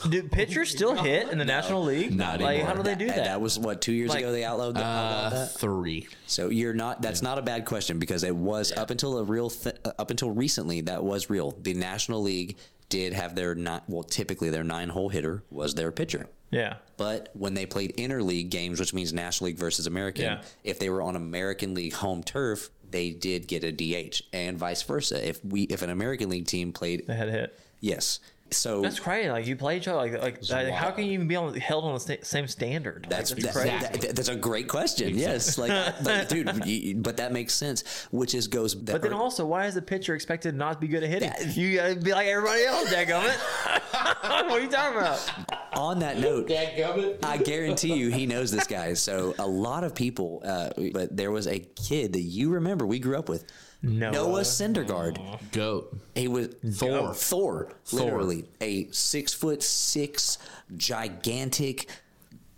Do 0.10 0.24
pitchers 0.24 0.70
still 0.70 0.96
hit 0.96 1.30
in 1.30 1.38
the 1.38 1.46
National 1.46 1.84
League? 1.84 2.14
Not 2.16 2.40
like, 2.42 2.56
anymore. 2.60 2.68
how 2.68 2.74
do 2.76 2.84
they 2.84 2.96
do 2.96 3.06
And 3.06 3.12
that? 3.18 3.24
That 3.26 3.42
was 3.42 3.58
what 3.58 3.82
two 3.82 3.92
years 3.94 4.10
Like, 4.10 4.20
ago 4.20 4.32
they 4.32 4.44
outlawed, 4.44 4.76
the, 4.76 4.84
outlawed 4.84 5.34
Uh, 5.34 5.36
that. 5.46 5.52
three. 5.60 6.08
So 6.26 6.50
you're 6.50 6.74
not. 6.74 7.02
That's 7.02 7.22
not 7.22 7.38
a 7.38 7.42
bad 7.42 7.66
question 7.66 8.00
because 8.00 8.24
it 8.24 8.36
was 8.36 8.72
up 8.72 8.90
until 8.90 9.18
a 9.18 9.24
real 9.24 9.50
th- 9.50 9.76
uh, 9.86 9.92
up 10.00 10.12
until 10.12 10.30
recently 10.32 10.82
that 10.82 11.04
was 11.04 11.30
real. 11.30 11.52
The 11.62 11.74
National 11.74 12.22
League 12.22 12.58
did 12.90 13.14
have 13.14 13.36
their 13.36 13.54
not 13.56 13.84
well 13.88 14.04
typically 14.04 14.50
their 14.50 14.64
nine 14.64 14.90
hole 14.90 15.10
hitter 15.10 15.44
was 15.50 15.76
their 15.76 15.92
pitcher. 15.92 16.28
yeah. 16.52 16.76
But 16.98 17.30
when 17.34 17.54
they 17.54 17.66
played 17.66 17.96
interleague 17.98 18.50
games, 18.50 18.80
which 18.80 18.94
means 18.94 19.14
National 19.14 19.48
League 19.48 19.58
versus 19.58 19.86
American, 19.88 20.24
Yeah. 20.24 20.42
if 20.64 20.80
they 20.80 20.90
were 20.90 21.02
on 21.02 21.16
American 21.16 21.74
League 21.76 21.94
home 21.94 22.24
turf, 22.24 22.70
they 22.90 23.12
did 23.12 23.48
get 23.48 23.64
a 23.66 23.72
DH, 23.72 24.22
and 24.34 24.58
vice 24.58 24.82
versa. 24.84 25.28
If 25.28 25.44
we 25.46 25.64
if 25.64 25.82
an 25.82 25.90
American 25.90 26.30
League 26.30 26.48
team 26.48 26.72
played, 26.72 27.06
They 27.08 27.16
had 27.16 27.28
a 27.28 27.32
hit. 27.32 27.60
yes. 27.82 28.20
So 28.52 28.82
That's 28.82 29.00
crazy. 29.00 29.30
Like 29.30 29.46
you 29.46 29.56
play 29.56 29.78
each 29.78 29.88
other. 29.88 29.98
Like, 29.98 30.22
like, 30.22 30.50
like 30.50 30.70
how 30.70 30.92
can 30.92 31.06
you 31.06 31.12
even 31.14 31.28
be 31.28 31.36
on 31.36 31.54
held 31.56 31.84
on 31.84 31.94
the 31.94 32.00
sta- 32.00 32.24
same 32.24 32.48
standard? 32.48 33.04
Like, 33.04 33.10
That's 33.10 33.32
that's 33.32 33.44
that- 33.44 33.54
crazy. 33.54 33.70
that- 33.78 34.02
that- 34.02 34.16
that's 34.16 34.30
a 34.30 34.36
great 34.36 34.68
question. 34.70 35.18
Yes, 35.18 35.58
like, 35.58 35.70
like, 36.04 36.30
dude, 36.30 36.66
you- 36.66 36.96
but 36.96 37.18
that 37.18 37.32
makes 37.34 37.54
sense. 37.54 37.84
Which 38.12 38.34
is 38.34 38.48
goes. 38.48 38.74
But 38.74 39.02
then 39.02 39.14
also, 39.14 39.46
why 39.46 39.66
is 39.66 39.74
the 39.76 39.82
pitcher 39.82 40.16
expected 40.16 40.56
not 40.56 40.74
to 40.74 40.80
be 40.80 40.88
good 40.88 41.04
at 41.04 41.10
hitting? 41.10 41.32
You 41.62 41.76
gotta 41.78 41.96
be 41.96 42.12
like 42.12 42.28
everybody 42.28 42.64
else, 42.64 42.90
dadgummit. 42.94 43.36
what 44.48 44.52
are 44.52 44.60
you 44.62 44.70
talking 44.70 44.98
about? 44.98 45.32
On 45.78 46.00
that 46.00 46.18
note, 46.20 46.52
I 47.24 47.38
guarantee 47.38 47.94
you 47.94 48.10
he 48.10 48.26
knows 48.26 48.52
this 48.52 48.68
guy. 48.68 48.94
So 48.94 49.36
a 49.40 49.48
lot 49.48 49.84
of 49.84 49.96
people, 49.96 50.42
uh, 50.44 50.70
but 50.94 51.16
there 51.16 51.32
was 51.32 51.48
a 51.48 51.60
kid 51.60 52.14
that 52.14 52.22
you 52.22 52.50
remember 52.50 52.86
we 52.86 53.00
grew 53.00 53.18
up 53.18 53.30
with, 53.30 53.46
Noah. 53.84 54.12
Noah 54.12 54.42
Syndergaard. 54.42 55.52
Goat. 55.52 55.96
He 56.16 56.28
was 56.28 56.48
Thor. 56.74 57.14
Thor, 57.14 57.72
literally 57.94 58.46
a 58.60 58.90
six 58.92 59.34
foot 59.34 59.62
six 59.62 60.40
gigantic 60.76 61.88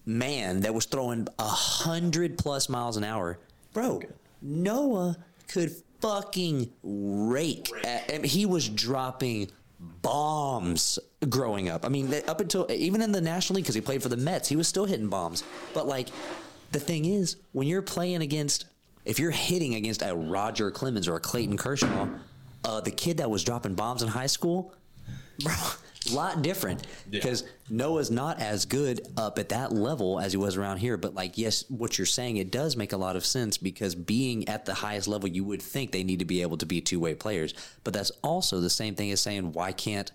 man 0.06 0.62
that 0.62 0.74
was 0.74 0.86
throwing 0.86 1.28
a 1.38 1.44
hundred 1.44 2.38
plus 2.38 2.70
miles 2.70 2.96
an 2.96 3.04
hour. 3.04 3.38
Bro, 3.74 4.02
Noah 4.42 5.18
could 5.48 5.76
fucking 6.00 6.72
rake. 6.84 7.70
At, 7.84 8.24
I 8.24 8.26
he 8.26 8.46
was 8.46 8.70
dropping 8.70 9.52
bombs 9.80 11.00
growing 11.28 11.70
up. 11.70 11.86
I 11.86 11.90
mean, 11.90 12.14
up 12.28 12.40
until 12.40 12.66
even 12.72 13.02
in 13.02 13.12
the 13.12 13.22
National 13.22 13.58
League 13.58 13.66
because 13.66 13.76
he 13.76 13.82
played 13.82 14.02
for 14.02 14.10
the 14.10 14.18
Mets, 14.18 14.48
he 14.48 14.56
was 14.56 14.68
still 14.68 14.86
hitting 14.86 15.10
bombs. 15.10 15.44
But 15.74 15.88
like, 15.88 16.10
the 16.72 16.80
thing 16.80 17.06
is, 17.06 17.38
when 17.52 17.68
you're 17.68 17.82
playing 17.82 18.22
against, 18.22 18.66
if 19.06 19.20
you're 19.20 19.32
hitting 19.32 19.76
against 19.76 20.02
a 20.02 20.16
Roger 20.16 20.72
Clemens 20.72 21.08
or 21.08 21.16
a 21.16 21.20
Clayton 21.20 21.58
Kershaw, 21.58 22.08
uh, 22.64 22.82
the 22.82 22.92
kid 22.92 23.18
that 23.18 23.30
was 23.30 23.44
dropping 23.44 23.76
bombs 23.76 24.02
in 24.02 24.08
high 24.08 24.28
school, 24.28 24.74
bro, 25.44 25.54
a 26.10 26.14
lot 26.14 26.42
different 26.42 26.86
because 27.10 27.44
Noah's 27.70 28.12
not 28.12 28.40
as 28.40 28.66
good 28.66 29.08
up 29.18 29.40
at 29.40 29.50
that 29.50 29.72
level 29.72 30.20
as 30.20 30.32
he 30.32 30.38
was 30.38 30.58
around 30.58 30.78
here. 30.78 30.96
But 30.96 31.16
like, 31.16 31.38
yes, 31.38 31.66
what 31.70 31.98
you're 31.98 32.06
saying, 32.06 32.38
it 32.38 32.52
does 32.52 32.76
make 32.76 32.94
a 32.94 32.98
lot 32.98 33.16
of 33.16 33.26
sense 33.26 33.58
because 33.58 33.96
being 33.96 34.48
at 34.48 34.66
the 34.66 34.74
highest 34.74 35.08
level, 35.08 35.28
you 35.28 35.44
would 35.44 35.62
think 35.62 35.92
they 35.92 36.04
need 36.04 36.20
to 36.20 36.26
be 36.26 36.42
able 36.42 36.58
to 36.58 36.66
be 36.66 36.80
two 36.80 37.00
way 37.00 37.16
players. 37.16 37.54
But 37.84 37.94
that's 37.94 38.12
also 38.24 38.60
the 38.60 38.70
same 38.70 38.96
thing 38.96 39.12
as 39.12 39.22
saying, 39.22 39.54
why 39.54 39.72
can't 39.72 40.12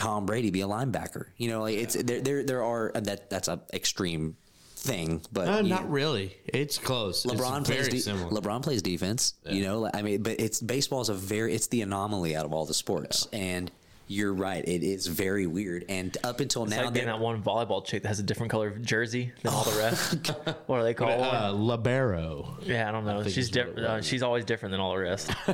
Tom 0.00 0.24
Brady 0.24 0.50
be 0.50 0.62
a 0.62 0.66
linebacker? 0.66 1.26
You 1.36 1.48
know, 1.50 1.60
like 1.60 1.76
it's 1.76 1.94
there. 1.94 2.22
There, 2.22 2.42
there 2.42 2.64
are 2.64 2.90
that. 2.94 3.28
That's 3.28 3.48
a 3.48 3.60
extreme 3.74 4.36
thing, 4.76 5.20
but 5.30 5.66
not 5.66 5.90
really. 5.90 6.34
It's 6.46 6.78
close. 6.78 7.26
LeBron 7.26 7.60
it's 7.60 7.68
plays. 7.68 7.78
very 7.80 7.90
De- 7.90 7.98
similar. 8.00 8.30
LeBron 8.30 8.62
plays 8.62 8.80
defense. 8.80 9.34
You 9.46 9.62
know, 9.62 9.90
I 9.92 10.00
mean, 10.00 10.22
but 10.22 10.40
it's 10.40 10.58
baseball 10.62 11.02
is 11.02 11.10
a 11.10 11.14
very 11.14 11.54
it's 11.54 11.66
the 11.66 11.82
anomaly 11.82 12.34
out 12.34 12.46
of 12.46 12.54
all 12.54 12.64
the 12.64 12.72
sports, 12.72 13.28
and 13.30 13.70
you're 14.10 14.34
right. 14.34 14.64
It 14.66 14.82
is 14.82 15.06
very 15.06 15.46
weird. 15.46 15.84
And 15.88 16.16
up 16.24 16.40
until 16.40 16.64
It's 16.64 16.72
now, 16.72 16.84
like 16.84 16.94
getting 16.94 17.06
they're- 17.06 17.16
that 17.16 17.22
one 17.22 17.40
volleyball 17.42 17.84
chick 17.86 18.02
that 18.02 18.08
has 18.08 18.18
a 18.18 18.24
different 18.24 18.50
color 18.50 18.70
jersey 18.70 19.32
than 19.42 19.52
all 19.54 19.62
the 19.62 19.78
rest. 19.78 20.26
what 20.66 20.80
are 20.80 20.82
they 20.82 20.94
called? 20.94 21.20
uh, 21.22 21.52
libero. 21.52 22.58
yeah, 22.62 22.88
I 22.88 22.92
don't 22.92 23.04
know. 23.04 23.22
think 23.22 23.34
She's 23.34 23.48
it's 23.48 23.56
what 23.56 23.66
it 23.66 23.68
different. 23.76 23.88
Uh, 23.88 24.02
she's 24.02 24.22
always 24.24 24.44
different 24.44 24.72
than 24.72 24.80
all 24.80 24.94
the 24.94 25.00
rest. 25.02 25.30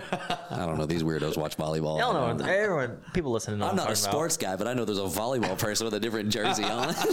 I 0.50 0.64
don't 0.64 0.78
know. 0.78 0.86
These 0.86 1.02
weirdos 1.02 1.36
watch 1.36 1.57
volleyball. 1.59 1.98
Hell 1.98 2.16
I 2.16 2.26
don't 2.28 2.38
no, 2.38 2.46
know. 2.46 2.50
everyone, 2.52 2.98
people 3.12 3.30
listening. 3.32 3.59
Know 3.59 3.66
I'm 3.68 3.76
what 3.76 3.84
not 3.84 3.92
a 3.92 3.94
talking 3.94 4.04
about. 4.04 4.12
sports 4.12 4.36
guy, 4.38 4.57
but 4.57 4.66
I 4.66 4.72
know 4.74 4.84
there's 4.86 4.98
a 4.98 5.02
volleyball 5.02 5.59
person 5.59 5.84
with 5.84 5.92
a 5.94 6.00
different 6.00 6.30
jersey 6.30 6.64
on. 6.64 6.94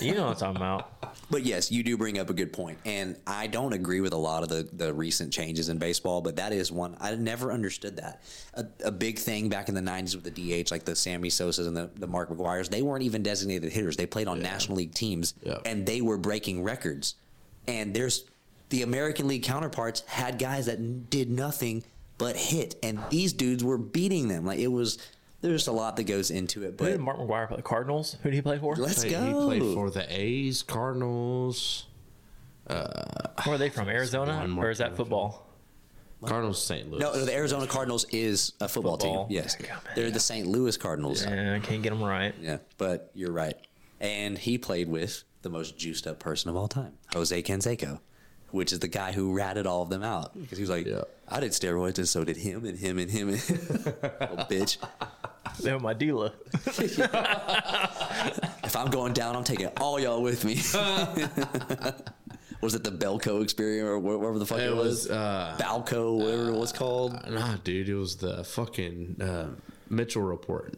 You 0.00 0.14
know 0.14 0.26
what 0.26 0.42
I'm 0.42 0.54
talking 0.54 0.56
about. 0.56 0.92
But 1.30 1.44
yes, 1.44 1.70
you 1.70 1.82
do 1.82 1.96
bring 1.98 2.18
up 2.18 2.30
a 2.30 2.32
good 2.32 2.52
point, 2.54 2.78
and 2.86 3.14
I 3.26 3.48
don't 3.48 3.74
agree 3.74 4.00
with 4.00 4.14
a 4.14 4.16
lot 4.18 4.42
of 4.42 4.48
the, 4.48 4.66
the 4.72 4.94
recent 4.94 5.30
changes 5.32 5.68
in 5.68 5.76
baseball. 5.78 6.22
But 6.22 6.36
that 6.36 6.52
is 6.52 6.72
one 6.72 6.96
I 7.00 7.14
never 7.16 7.52
understood 7.52 7.96
that 7.96 8.22
a, 8.54 8.64
a 8.84 8.90
big 8.90 9.18
thing 9.18 9.48
back 9.50 9.68
in 9.68 9.74
the 9.74 9.82
'90s 9.82 10.14
with 10.14 10.24
the 10.24 10.62
DH, 10.64 10.70
like 10.70 10.84
the 10.84 10.96
Sammy 10.96 11.28
Sosa's 11.28 11.66
and 11.66 11.76
the, 11.76 11.90
the 11.96 12.06
Mark 12.06 12.30
McGwire's. 12.30 12.70
They 12.70 12.80
weren't 12.80 13.02
even 13.02 13.22
designated 13.22 13.70
hitters; 13.72 13.96
they 13.96 14.06
played 14.06 14.26
on 14.26 14.40
National 14.40 14.78
League 14.78 14.94
teams, 14.94 15.34
Yeah. 15.42 15.58
and 15.66 15.84
they 15.84 16.00
were 16.00 16.16
breaking 16.16 16.62
records. 16.62 17.16
And 17.66 17.92
there's 17.92 18.24
the 18.70 18.82
American 18.82 19.28
League 19.28 19.42
counterparts 19.42 20.00
had 20.06 20.38
guys 20.38 20.64
that 20.66 21.10
did 21.10 21.30
nothing 21.30 21.84
but 22.16 22.36
hit, 22.36 22.76
and 22.82 22.98
these 23.10 23.34
dudes 23.34 23.62
were 23.62 23.78
beating 23.78 24.28
them. 24.28 24.46
Like 24.46 24.58
it 24.60 24.68
was, 24.68 24.96
there's 25.40 25.54
just 25.60 25.68
a 25.68 25.72
lot 25.72 25.96
that 25.96 26.04
goes 26.04 26.30
into 26.30 26.64
it. 26.64 26.76
But 26.76 26.84
Who 26.84 26.90
did 26.92 26.98
But 26.98 27.04
Mark 27.04 27.18
McGwire 27.18 27.48
play? 27.48 27.56
The 27.56 27.62
Cardinals? 27.62 28.16
Who 28.22 28.30
did 28.30 28.36
he 28.36 28.42
play 28.42 28.58
for? 28.58 28.74
let's 28.76 29.02
He 29.02 29.10
go. 29.10 29.24
He 29.24 29.32
played 29.32 29.74
for 29.74 29.90
the 29.90 30.06
A's, 30.08 30.62
Cardinals, 30.62 31.86
uh, 32.66 33.02
Where 33.44 33.54
are 33.54 33.58
they 33.58 33.70
from? 33.70 33.88
Arizona, 33.88 34.36
one 34.36 34.50
more 34.50 34.66
or 34.66 34.70
is 34.70 34.78
that 34.78 34.96
football? 34.96 35.46
Cardinals, 36.24 36.60
St. 36.62 36.90
Louis. 36.90 36.98
No, 37.00 37.12
no, 37.12 37.24
the 37.24 37.32
Arizona 37.34 37.66
Cardinals 37.68 38.04
is 38.10 38.52
a 38.60 38.68
football, 38.68 38.96
Football. 38.98 39.26
team. 39.28 39.36
Yes, 39.36 39.54
go, 39.54 39.66
they're 39.94 40.10
the 40.10 40.18
St. 40.18 40.48
Louis 40.48 40.76
Cardinals. 40.76 41.22
Yeah. 41.24 41.34
Yeah, 41.34 41.54
I 41.54 41.60
can't 41.60 41.80
get 41.82 41.90
them 41.90 42.02
right. 42.02 42.34
Yeah, 42.40 42.58
but 42.76 43.12
you're 43.14 43.30
right. 43.30 43.54
And 44.00 44.36
he 44.36 44.58
played 44.58 44.88
with 44.88 45.22
the 45.42 45.48
most 45.48 45.78
juiced 45.78 46.08
up 46.08 46.18
person 46.18 46.50
of 46.50 46.56
all 46.56 46.66
time, 46.66 46.94
Jose 47.14 47.40
Canseco, 47.44 48.00
which 48.50 48.72
is 48.72 48.80
the 48.80 48.88
guy 48.88 49.12
who 49.12 49.32
ratted 49.34 49.66
all 49.66 49.82
of 49.82 49.90
them 49.90 50.02
out 50.02 50.38
because 50.38 50.58
he 50.58 50.62
was 50.62 50.70
like, 50.70 50.86
Yeah. 50.86 51.02
"I 51.28 51.40
did 51.40 51.52
steroids, 51.52 51.98
and 51.98 52.08
so 52.08 52.24
did 52.24 52.36
him, 52.36 52.64
and 52.64 52.78
him, 52.78 52.98
and 52.98 53.10
him." 53.10 53.28
And 53.28 53.50
Little 53.50 54.46
bitch. 54.48 54.78
They 55.60 55.72
were 55.72 55.80
my 55.80 55.94
dealer. 55.94 56.32
If 58.64 58.76
I'm 58.76 58.90
going 58.90 59.14
down, 59.14 59.34
I'm 59.34 59.44
taking 59.44 59.68
all 59.78 59.98
y'all 59.98 60.22
with 60.22 60.44
me. 60.44 60.56
was 62.60 62.74
it 62.74 62.84
the 62.84 62.90
Belco 62.90 63.42
experience 63.42 63.86
or 63.86 63.98
whatever 63.98 64.38
the 64.38 64.44
fuck 64.46 64.58
it, 64.58 64.64
It 64.66 64.76
was? 64.76 65.08
was, 65.08 65.10
uh, 65.10 65.56
Balco, 65.58 66.18
whatever 66.18 66.48
it 66.50 66.56
was 66.58 66.72
called. 66.72 67.18
Nah, 67.30 67.56
dude, 67.64 67.88
it 67.88 67.94
was 67.94 68.16
the 68.16 68.44
fucking 68.44 69.16
uh, 69.22 69.46
Mitchell 69.88 70.22
report. 70.22 70.74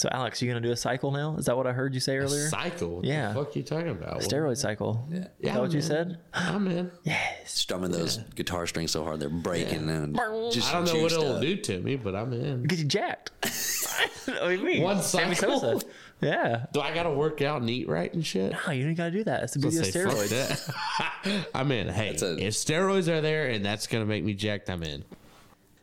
So, 0.00 0.08
Alex, 0.12 0.40
you 0.40 0.48
gonna 0.48 0.62
do 0.62 0.72
a 0.72 0.76
cycle 0.76 1.10
now? 1.10 1.36
Is 1.36 1.44
that 1.44 1.54
what 1.58 1.66
I 1.66 1.72
heard 1.72 1.92
you 1.92 2.00
say 2.00 2.16
earlier? 2.16 2.48
Cycle? 2.48 2.96
What 2.96 3.04
Yeah. 3.04 3.34
The 3.34 3.44
fuck 3.44 3.54
you 3.54 3.62
talking 3.62 3.90
about? 3.90 4.20
Steroid 4.22 4.56
cycle. 4.56 5.06
Yeah. 5.10 5.18
Is 5.18 5.26
Yeah, 5.40 5.52
that 5.52 5.60
what 5.60 5.72
you 5.72 5.82
said? 5.82 6.16
I'm 6.32 6.66
in. 6.68 6.90
Yes. 7.04 7.52
Strumming 7.52 7.90
those 7.90 8.16
guitar 8.34 8.66
strings 8.66 8.92
so 8.92 9.04
hard 9.04 9.20
they're 9.20 9.28
breaking 9.28 9.90
and 9.90 10.18
just 10.52 10.70
I 10.70 10.82
don't 10.82 10.86
know 10.86 11.02
what 11.02 11.12
it'll 11.12 11.34
up. 11.34 11.42
do 11.42 11.54
to 11.54 11.80
me, 11.82 11.96
but 11.96 12.14
I'm 12.16 12.32
in. 12.32 12.62
Get 12.62 12.78
you 12.78 12.86
jacked. 12.86 13.30
what 14.24 14.38
do 14.48 14.50
you 14.52 14.64
mean? 14.64 14.82
One 14.82 15.02
cycle? 15.02 15.60
Sosa. 15.60 15.86
Yeah. 16.22 16.64
Do 16.72 16.80
I 16.80 16.94
gotta 16.94 17.10
work 17.10 17.42
out 17.42 17.60
and 17.60 17.68
eat 17.68 17.86
right 17.86 18.10
and 18.14 18.24
shit? 18.24 18.54
No, 18.66 18.72
you 18.72 18.84
don't 18.84 18.94
gotta 18.94 19.10
do 19.10 19.24
that. 19.24 19.42
It's 19.42 19.52
the 19.52 19.58
beauty 19.58 19.76
of 19.80 19.82
Let's 19.84 19.96
fuck 19.96 20.14
steroids. 20.14 21.24
that. 21.24 21.46
I'm 21.54 21.70
in. 21.72 21.88
Hey, 21.88 22.08
a- 22.08 22.38
if 22.38 22.54
steroids 22.54 23.08
are 23.08 23.20
there 23.20 23.48
and 23.50 23.62
that's 23.62 23.86
gonna 23.86 24.06
make 24.06 24.24
me 24.24 24.32
jacked, 24.32 24.70
I'm 24.70 24.82
in. 24.82 25.04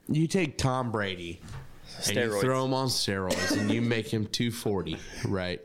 You 0.09 0.25
take 0.25 0.57
Tom 0.57 0.91
Brady 0.91 1.39
and 2.07 2.15
you 2.15 2.39
throw 2.41 2.65
him 2.65 2.73
on 2.73 2.87
steroids 2.87 3.57
and 3.57 3.71
you 3.71 3.81
make 3.81 4.07
him 4.07 4.25
240, 4.27 4.97
right? 5.25 5.61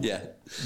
Yeah. 0.00 0.20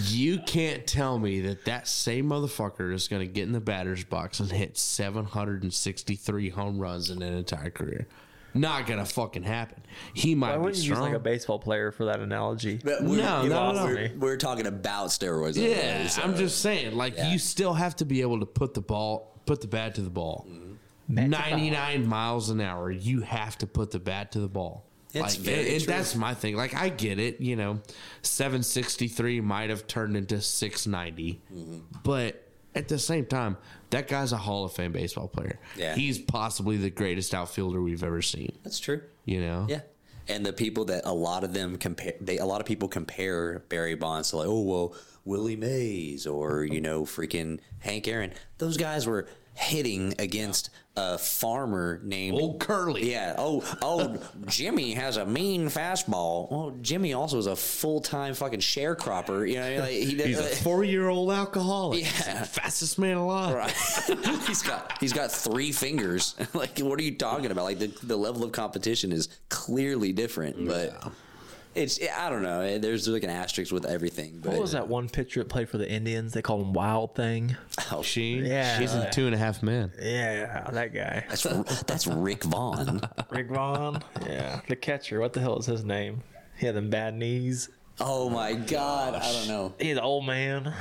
You 0.07 0.39
can't 0.39 0.87
tell 0.87 1.19
me 1.19 1.41
that 1.43 1.65
that 1.67 1.87
same 1.89 2.27
motherfucker 2.31 2.93
is 2.93 3.09
going 3.09 3.21
to 3.21 3.33
get 3.33 3.43
in 3.43 3.53
the 3.53 3.61
batter's 3.61 4.05
box 4.05 4.41
and 4.41 4.51
hit 4.51 4.77
763 4.79 6.51
home 6.51 6.79
runs 6.79 7.11
in 7.11 7.23
an 7.23 7.35
entire 7.35 7.71
career. 7.71 8.07
Not 8.55 8.87
going 8.87 8.99
to 8.99 9.07
fucking 9.07 9.45
happen. 9.45 9.83
He 10.13 10.35
might 10.35 10.51
Why 10.51 10.57
be 10.57 10.63
wouldn't 10.65 10.83
you 10.85 10.91
use 10.91 10.99
like 10.99 11.15
a 11.15 11.19
baseball 11.19 11.59
player 11.59 11.91
for 11.91 12.05
that 12.07 12.21
analogy? 12.21 12.81
But 12.85 13.03
we're, 13.03 13.17
No, 13.17 13.43
you 13.45 13.49
no, 13.49 13.73
no. 13.73 13.85
We're, 13.87 14.13
we're 14.19 14.37
talking 14.37 14.67
about 14.67 15.09
steroids. 15.09 15.57
yeah, 15.57 16.07
so- 16.09 16.23
I'm 16.23 16.37
just 16.37 16.61
saying, 16.61 16.95
like 16.95 17.17
Yeah. 17.17 17.33
you 17.33 17.39
still 17.39 17.73
have 17.73 17.97
to 17.97 18.05
be 18.05 18.21
able 18.21 18.41
to 18.41 18.47
put 18.47 18.75
the 18.75 18.83
ball, 18.83 19.41
put 19.47 19.63
the 19.63 19.69
bat 19.69 19.95
to 19.95 20.03
the 20.03 20.11
ball. 20.11 20.47
Bat 20.49 20.62
to 21.17 21.29
99 21.29 22.07
miles 22.07 22.51
an 22.51 22.61
hour. 22.61 22.91
You 22.91 23.21
have 23.21 23.59
to 23.59 23.67
put 23.67 23.91
the 23.91 23.99
bat 24.01 24.33
to 24.33 24.41
the 24.41 24.49
ball. 24.49 24.87
It's 25.15 25.37
like, 25.37 25.45
very 25.45 25.59
and, 25.61 25.69
and 25.69 25.83
true. 25.85 25.93
that's 25.93 26.15
my 26.17 26.33
thing. 26.35 26.57
Like, 26.57 26.75
I 26.75 26.89
get 26.89 27.19
it. 27.19 27.41
You 27.41 27.57
know, 27.57 27.81
763 28.23 29.41
might 29.41 29.71
have 29.71 29.87
turned 29.87 30.17
into 30.17 30.41
690, 30.41 31.41
Mm-hmm. 31.53 31.79
but 32.03 32.49
at 32.75 32.89
the 32.89 32.99
same 32.99 33.27
time, 33.27 33.57
that 33.91 34.09
guy's 34.09 34.33
a 34.33 34.37
Hall 34.39 34.65
of 34.65 34.73
Fame 34.73 34.93
baseball 34.93 35.29
player. 35.29 35.59
Yeah. 35.77 35.95
he's 35.95 36.19
possibly 36.19 36.79
the 36.79 36.89
greatest 36.91 37.35
outfielder 37.35 37.83
we've 37.83 38.03
ever 38.03 38.23
seen. 38.23 38.59
That's 38.63 38.79
true. 38.81 39.03
You 39.27 39.41
know, 39.43 39.67
Yeah. 39.69 39.81
And 40.29 40.47
the 40.47 40.53
people 40.53 40.85
that 40.87 41.03
a 41.05 41.13
lot 41.13 41.43
of 41.45 41.53
them 41.53 41.77
compare, 41.77 42.15
they 42.21 42.39
a 42.39 42.47
lot 42.47 42.61
of 42.61 42.67
people 42.67 42.89
compare 42.89 43.59
Barry 43.69 43.97
Bonds 43.97 44.31
to 44.31 44.37
like, 44.37 44.47
oh 44.49 44.61
well, 44.63 44.95
Willie 45.25 45.57
Mays 45.57 46.27
or 46.29 46.63
you 46.65 46.81
know 46.81 47.03
freaking 47.03 47.59
Hank 47.81 48.07
Aaron. 48.07 48.33
Those 48.59 48.77
guys 48.77 49.05
were 49.05 49.27
hitting 49.55 50.15
against 50.19 50.71
a 50.97 51.17
farmer 51.17 52.01
named 52.05 52.39
Old 52.39 52.61
Curly. 52.61 53.11
Yeah. 53.11 53.35
Oh, 53.39 53.63
oh, 53.81 54.17
Jimmy 54.47 54.93
has 54.93 55.17
a 55.17 55.25
mean 55.25 55.67
fastball. 55.69 56.51
Well, 56.51 56.77
Jimmy 56.83 57.15
also 57.15 57.39
is 57.39 57.47
a 57.47 57.57
full 57.57 58.01
time 58.01 58.35
fucking 58.35 58.61
sharecropper. 58.61 59.49
You 59.49 59.57
know, 59.57 59.61
what 59.63 59.69
I 59.69 59.71
mean? 59.71 59.81
like, 59.81 59.91
he 59.91 60.23
He's 60.23 60.39
a 60.39 60.43
four-year-old 60.63 61.31
alcoholic. 61.31 62.03
Yeah. 62.03 62.45
fastest 62.45 62.99
man 62.99 63.17
alive. 63.17 63.55
Right. 63.55 63.71
he's 64.47 64.63
got 64.63 64.99
he's 65.01 65.13
got 65.13 65.33
three 65.33 65.73
fingers. 65.73 66.35
like, 66.53 66.79
what 66.81 66.99
are 66.99 67.03
you 67.03 67.15
talking 67.15 67.51
about? 67.51 67.65
Like 67.65 67.79
the, 67.79 67.93
the 68.03 68.17
level 68.17 68.45
of 68.45 68.53
competition 68.53 69.13
is 69.13 69.29
clearly 69.49 70.13
different, 70.13 70.67
but 70.67 71.11
it's 71.75 71.99
I 72.17 72.29
don't 72.31 72.43
know. 72.43 72.79
There's 72.79 73.09
like 73.09 73.23
an 73.25 73.31
asterisk 73.31 73.73
with 73.73 73.85
everything. 73.87 74.41
But 74.43 74.53
What 74.53 74.61
was 74.61 74.73
that 74.73 74.89
one 74.89 75.09
pitcher 75.09 75.41
that 75.41 75.49
played 75.49 75.69
for 75.69 75.79
the 75.79 75.89
Indians? 75.91 76.33
They 76.33 76.43
called 76.43 76.63
him 76.63 76.73
Wild 76.73 77.15
Thing. 77.15 77.57
Oh, 77.91 78.03
She, 78.03 78.35
Yeah. 78.39 78.79
she's 78.79 78.95
in 78.95 79.11
Two 79.11 79.27
and 79.27 79.35
a 79.35 79.39
Half 79.39 79.63
Men. 79.63 79.93
Yeah, 80.01 80.69
that 80.71 80.93
guy. 80.95 81.25
that's 81.29 81.83
that's 81.85 82.07
Rick 82.07 82.45
Vaughn. 82.45 83.01
Rick 83.31 83.49
Vaughn. 83.49 84.03
Yeah, 84.27 84.61
the 84.69 84.77
catcher. 84.77 85.21
What 85.21 85.33
the 85.33 85.41
hell 85.41 85.59
is 85.59 85.67
his 85.67 85.85
name? 85.85 86.23
He 86.59 86.67
had 86.67 86.75
them 86.75 86.91
bad 86.91 87.15
knees. 87.15 87.69
Oh 88.01 88.29
my 88.31 88.55
god, 88.55 89.15
I 89.15 89.33
don't 89.33 89.49
know. 89.49 89.75
He's 89.79 89.97
an 89.97 90.03
old 90.03 90.27
man. 90.27 90.67
Uh, 90.67 90.75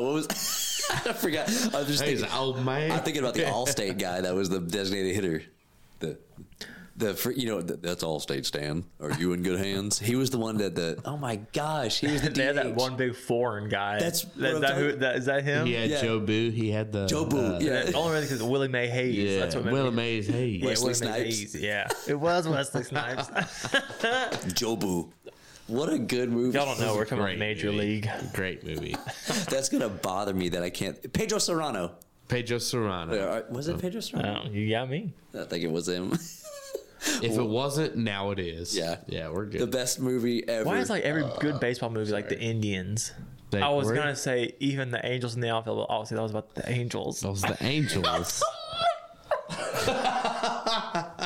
what 0.00 0.12
was 0.14 0.26
I 1.06 1.12
forgot. 1.12 1.48
I 1.48 1.50
was 1.50 1.86
just 1.88 1.88
He's 1.88 2.20
thinking, 2.20 2.24
an 2.24 2.30
old 2.32 2.64
man. 2.64 2.92
I'm 2.92 3.00
thinking 3.02 3.22
about 3.22 3.34
the 3.34 3.42
Allstate 3.44 3.98
guy 3.98 4.20
that 4.20 4.34
was 4.34 4.48
the 4.48 4.60
designated 4.60 5.14
hitter. 5.14 5.42
The 6.00 6.18
the 6.98 7.14
fr- 7.14 7.30
you 7.30 7.46
know 7.46 7.62
th- 7.62 7.80
that's 7.80 8.04
Allstate 8.04 8.44
Stan. 8.44 8.84
Are 9.00 9.12
you 9.12 9.32
in 9.32 9.42
good 9.42 9.58
hands? 9.58 9.98
He 9.98 10.16
was 10.16 10.30
the 10.30 10.38
one 10.38 10.58
that 10.58 10.74
the 10.74 11.00
oh 11.04 11.16
my 11.16 11.36
gosh, 11.52 12.00
he 12.00 12.08
was 12.08 12.22
the 12.22 12.30
They 12.38 12.44
had 12.44 12.56
that 12.56 12.74
one 12.74 12.96
big 12.96 13.14
foreign 13.16 13.68
guy. 13.68 13.98
That's 14.00 14.24
that, 14.24 14.54
I'm 14.56 14.60
that, 14.60 14.76
who, 14.76 14.92
that, 14.96 15.16
is 15.16 15.24
that 15.26 15.44
him? 15.44 15.66
He 15.66 15.72
had 15.74 15.90
Yeah. 15.90 16.02
Jobu. 16.02 16.52
He 16.52 16.70
had 16.70 16.92
the 16.92 17.06
Jobu, 17.06 17.56
uh, 17.56 17.58
yeah. 17.60 17.90
Only 17.96 18.14
reason 18.20 18.28
because 18.36 18.42
Willie 18.42 18.68
May 18.68 18.88
Hayes. 18.88 19.16
yeah. 19.16 19.38
That's 19.40 19.54
what 19.54 19.64
made 19.64 19.72
Willie 19.72 19.90
me- 19.90 19.96
Mays. 19.96 20.26
Hey, 20.26 20.46
Yeah, 20.48 20.66
Wesley 20.66 20.92
Willie 20.92 21.00
May 21.00 21.30
Snipes. 21.30 21.38
Hayes. 21.52 21.54
Yeah, 21.62 21.88
it 22.06 22.14
was 22.18 22.46
Wesley 22.48 22.82
Snipes. 22.82 23.28
Jobu. 24.54 25.10
What 25.66 25.92
a 25.92 25.98
good 25.98 26.30
movie. 26.30 26.56
Y'all 26.56 26.66
don't 26.66 26.80
know. 26.80 26.94
We're 26.96 27.04
coming 27.04 27.22
about 27.24 27.28
Great 27.30 27.38
Major 27.38 27.66
movie. 27.72 27.78
League. 27.78 28.10
Great 28.32 28.64
movie. 28.64 28.96
That's 29.50 29.68
gonna 29.68 29.88
bother 29.90 30.32
me 30.34 30.48
that 30.50 30.62
I 30.62 30.70
can't. 30.70 31.12
Pedro 31.12 31.38
Serrano. 31.38 31.92
Pedro 32.28 32.58
Serrano. 32.58 33.44
Was 33.50 33.68
it 33.68 33.78
Pedro 33.78 34.00
Serrano? 34.00 34.42
Oh, 34.46 34.50
you 34.50 34.68
got 34.70 34.88
me. 34.90 35.12
I 35.38 35.44
think 35.44 35.64
it 35.64 35.70
was 35.70 35.88
him. 35.88 36.12
If 37.00 37.38
it 37.38 37.42
wasn't, 37.46 37.96
now 37.96 38.30
it 38.32 38.38
is. 38.38 38.76
Yeah. 38.76 38.96
Yeah, 39.06 39.30
we're 39.30 39.46
good. 39.46 39.60
the 39.60 39.66
best 39.66 40.00
movie 40.00 40.46
ever. 40.48 40.64
Why 40.64 40.78
is 40.78 40.90
like 40.90 41.04
every 41.04 41.22
uh, 41.22 41.36
good 41.38 41.60
baseball 41.60 41.90
movie 41.90 42.12
like 42.12 42.28
the 42.28 42.38
Indians? 42.40 43.12
They 43.50 43.60
I 43.62 43.68
was 43.70 43.86
were- 43.86 43.94
gonna 43.94 44.16
say 44.16 44.54
even 44.60 44.90
the 44.90 45.04
Angels 45.06 45.34
in 45.34 45.40
the 45.40 45.50
outfield. 45.50 45.78
but 45.78 45.92
Obviously, 45.94 46.16
that 46.16 46.22
was 46.22 46.32
about 46.32 46.54
the 46.54 46.68
Angels. 46.70 47.20
Those 47.20 47.42
the 47.42 47.56
Angels. 47.64 48.42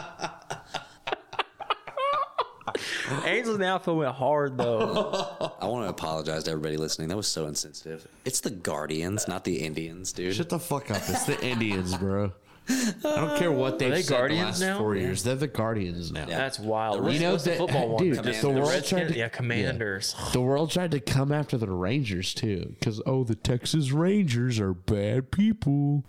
Angels 3.25 3.55
in 3.57 3.61
the 3.61 3.66
outfield 3.66 3.99
went 3.99 4.14
hard 4.14 4.57
though. 4.57 5.53
I 5.61 5.66
want 5.66 5.85
to 5.85 5.91
apologize 5.91 6.45
to 6.45 6.51
everybody 6.53 6.77
listening. 6.77 7.09
That 7.09 7.16
was 7.16 7.29
so 7.29 7.47
insensitive. 7.47 8.07
It's 8.25 8.41
the 8.41 8.51
Guardians, 8.51 9.29
not 9.29 9.45
the 9.45 9.57
Indians, 9.62 10.12
dude. 10.12 10.35
Shut 10.35 10.49
the 10.49 10.59
fuck 10.59 10.91
up. 10.91 10.97
It's 11.09 11.25
the 11.27 11.41
Indians, 11.45 11.97
bro. 11.97 12.33
I 12.69 12.93
don't 13.05 13.39
care 13.39 13.51
what 13.53 13.79
they've 13.79 13.91
they 13.91 14.03
said 14.03 14.17
Guardians 14.17 14.61
the 14.61 14.67
last 14.67 14.73
now? 14.75 14.79
four 14.79 14.95
years. 14.97 15.23
They're 15.25 15.35
the 15.35 15.49
Guardians 15.49 16.13
now. 16.13 16.27
That's 16.27 16.59
wild. 16.59 17.13
You 17.13 17.19
know 17.21 17.33
What's 17.33 17.45
the 17.45 17.51
that- 17.51 17.59
football 17.59 17.89
one? 17.91 18.03
dude, 18.05 18.17
the 18.19 18.33
the 18.33 18.49
world 18.51 18.69
Redskins? 18.69 18.89
tried 18.89 19.09
to- 19.09 19.19
yeah, 19.19 19.29
Commanders. 19.29 20.15
The 20.33 20.41
world 20.41 20.71
tried 20.71 20.93
to 20.93 21.01
come 21.01 21.33
after 21.33 21.57
the 21.59 21.71
Rangers 21.71 22.33
too, 22.35 22.75
because 22.79 23.03
oh, 23.05 23.25
the 23.25 23.35
Texas 23.35 23.91
Rangers 23.93 24.61
are 24.61 24.73
bad 24.73 25.31
people. 25.33 26.05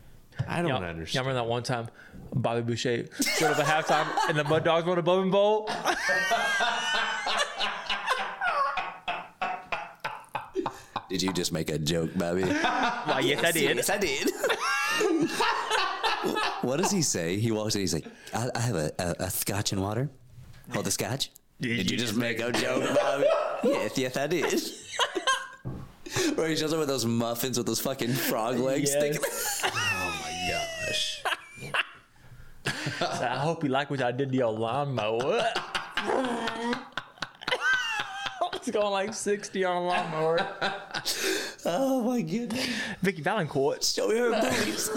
I 0.47 0.57
don't 0.61 0.69
Y'all, 0.69 0.79
y'all 0.81 0.89
understand. 0.89 1.25
remember 1.27 1.43
that 1.43 1.49
one 1.49 1.63
time 1.63 1.87
Bobby 2.33 2.61
Boucher 2.61 3.05
showed 3.37 3.51
up 3.51 3.59
at 3.59 3.85
halftime 3.85 4.07
and 4.29 4.37
the 4.37 4.43
Mud 4.43 4.63
Dogs 4.63 4.85
won 4.87 4.97
a 4.97 5.01
Bourbon 5.01 5.31
Bowl? 5.31 5.69
Did 11.09 11.21
you 11.21 11.33
just 11.33 11.51
make 11.51 11.69
a 11.69 11.77
joke, 11.77 12.11
Bobby? 12.15 12.41
Why, 12.43 13.21
yes, 13.23 13.43
I 13.43 13.51
did. 13.59 13.75
Yes, 13.77 13.89
I 13.89 13.97
did. 13.97 14.29
what 16.61 16.77
does 16.77 16.91
he 16.91 17.01
say? 17.01 17.37
He 17.37 17.51
walks 17.51 17.75
in. 17.75 17.81
He's 17.81 17.93
like, 17.93 18.05
"I, 18.33 18.49
I 18.55 18.59
have 18.59 18.75
a, 18.75 18.91
a, 18.99 19.15
a 19.25 19.29
scotch 19.29 19.71
and 19.71 19.81
water. 19.81 20.09
Hold 20.71 20.85
the 20.85 20.91
scotch." 20.91 21.31
Did, 21.61 21.89
you 21.89 21.97
just 21.97 22.15
make 22.15 22.39
a 22.39 22.51
joke, 22.51 22.83
Bobby? 22.95 23.25
yes, 23.63 23.97
yes, 23.97 24.17
I 24.17 24.27
did. 24.27 24.61
Where 26.35 26.49
he 26.49 26.55
shows 26.55 26.73
up 26.73 26.79
with 26.79 26.87
those 26.89 27.05
muffins 27.05 27.57
with 27.57 27.65
those 27.67 27.79
fucking 27.79 28.11
frog 28.13 28.57
legs 28.59 28.91
Yes. 28.93 29.17
sticking. 29.17 29.71
Oh 29.73 30.21
my 30.23 30.31
gosh. 30.87 31.23
So 33.19 33.25
I 33.25 33.37
hope 33.37 33.63
you 33.63 33.69
like 33.69 33.89
what 33.89 34.01
I 34.01 34.11
did 34.11 34.29
to 34.31 34.35
your 34.37 34.51
lawnmower. 34.51 35.43
it's 38.53 38.69
going 38.71 38.91
like 38.91 39.13
60 39.13 39.63
on 39.65 39.77
a 39.77 39.85
lawnmower. 39.85 40.47
Oh 41.65 42.01
my 42.03 42.21
goodness! 42.21 42.67
Vicki 43.01 43.21
Vallencourt. 43.21 43.83
Show 43.95 44.09
me 44.09 44.17
her 44.17 44.31
boobies. 44.31 44.89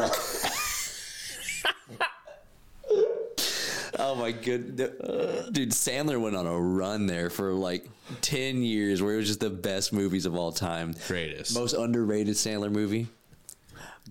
Oh 3.98 4.14
my 4.14 4.32
good, 4.32 4.76
dude! 4.76 5.70
Sandler 5.70 6.20
went 6.20 6.36
on 6.36 6.46
a 6.46 6.58
run 6.58 7.06
there 7.06 7.30
for 7.30 7.52
like 7.52 7.88
ten 8.20 8.62
years, 8.62 9.02
where 9.02 9.14
it 9.14 9.18
was 9.18 9.26
just 9.28 9.40
the 9.40 9.50
best 9.50 9.92
movies 9.92 10.26
of 10.26 10.34
all 10.34 10.52
time. 10.52 10.94
Greatest. 11.06 11.54
most 11.54 11.72
underrated 11.74 12.34
Sandler 12.36 12.70
movie. 12.70 13.08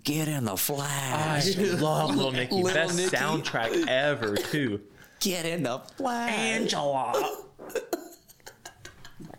Get 0.04 0.28
in 0.28 0.46
the 0.46 0.54
I 0.54 0.58
flash. 0.58 1.56
love 1.58 2.16
Little 2.16 2.32
Nicky. 2.32 2.56
Little 2.62 2.74
Best 2.74 2.98
Nicky. 2.98 3.16
soundtrack 3.16 3.88
ever, 3.88 4.36
too. 4.36 4.82
Get 5.20 5.46
in 5.46 5.64
the 5.64 5.80
flash. 5.98 6.32
Angela. 6.32 7.38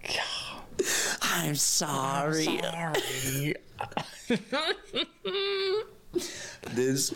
Oh 0.09 0.63
I'm 1.23 1.55
sorry. 1.55 2.45
Sorry. 2.45 3.55
This 6.73 7.14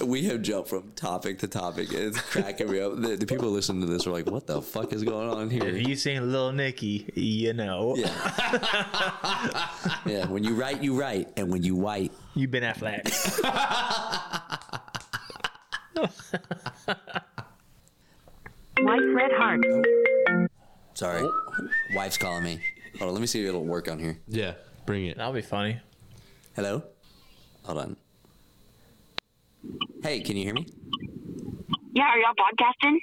we 0.00 0.24
have 0.24 0.42
jumped 0.42 0.68
from 0.68 0.92
topic 0.92 1.38
to 1.40 1.48
topic. 1.48 1.92
It's 1.92 2.20
cracking 2.20 2.70
me 2.70 2.80
up. 2.80 3.00
The, 3.00 3.16
the 3.16 3.26
people 3.26 3.50
listening 3.50 3.80
to 3.82 3.86
this 3.86 4.06
are 4.06 4.10
like, 4.10 4.26
"What 4.26 4.46
the 4.46 4.62
fuck 4.62 4.92
is 4.92 5.02
going 5.02 5.28
on 5.28 5.50
If 5.50 5.52
here?" 5.52 5.76
you 5.76 5.96
seen 5.96 6.30
Little 6.30 6.52
Nicky, 6.52 7.10
you 7.14 7.52
know. 7.52 7.94
Yeah. 7.96 8.08
yeah. 10.06 10.26
When 10.26 10.44
you 10.44 10.54
write, 10.54 10.82
you 10.82 10.98
write, 10.98 11.28
and 11.36 11.50
when 11.50 11.62
you 11.62 11.74
white, 11.74 12.12
You 12.34 12.48
been 12.48 12.62
Affleck. 12.62 13.04
White 18.80 19.14
Red 19.14 19.32
Heart. 19.32 19.64
sorry, 20.94 21.22
oh. 21.22 21.68
wife's 21.94 22.18
calling 22.18 22.44
me. 22.44 22.60
Hold 22.98 23.08
on, 23.08 23.14
let 23.14 23.20
me 23.20 23.26
see 23.26 23.42
if 23.42 23.48
it'll 23.48 23.64
work 23.64 23.88
on 23.90 23.98
here. 23.98 24.18
Yeah, 24.28 24.54
bring 24.86 25.06
it. 25.06 25.16
That'll 25.16 25.32
be 25.32 25.42
funny. 25.42 25.80
Hello. 26.54 26.82
Hold 27.64 27.78
on. 27.78 27.96
Hey, 30.02 30.20
can 30.20 30.36
you 30.36 30.44
hear 30.44 30.54
me? 30.54 30.66
Yeah, 31.92 32.04
are 32.04 32.18
y'all 32.18 32.34
podcasting? 32.34 32.96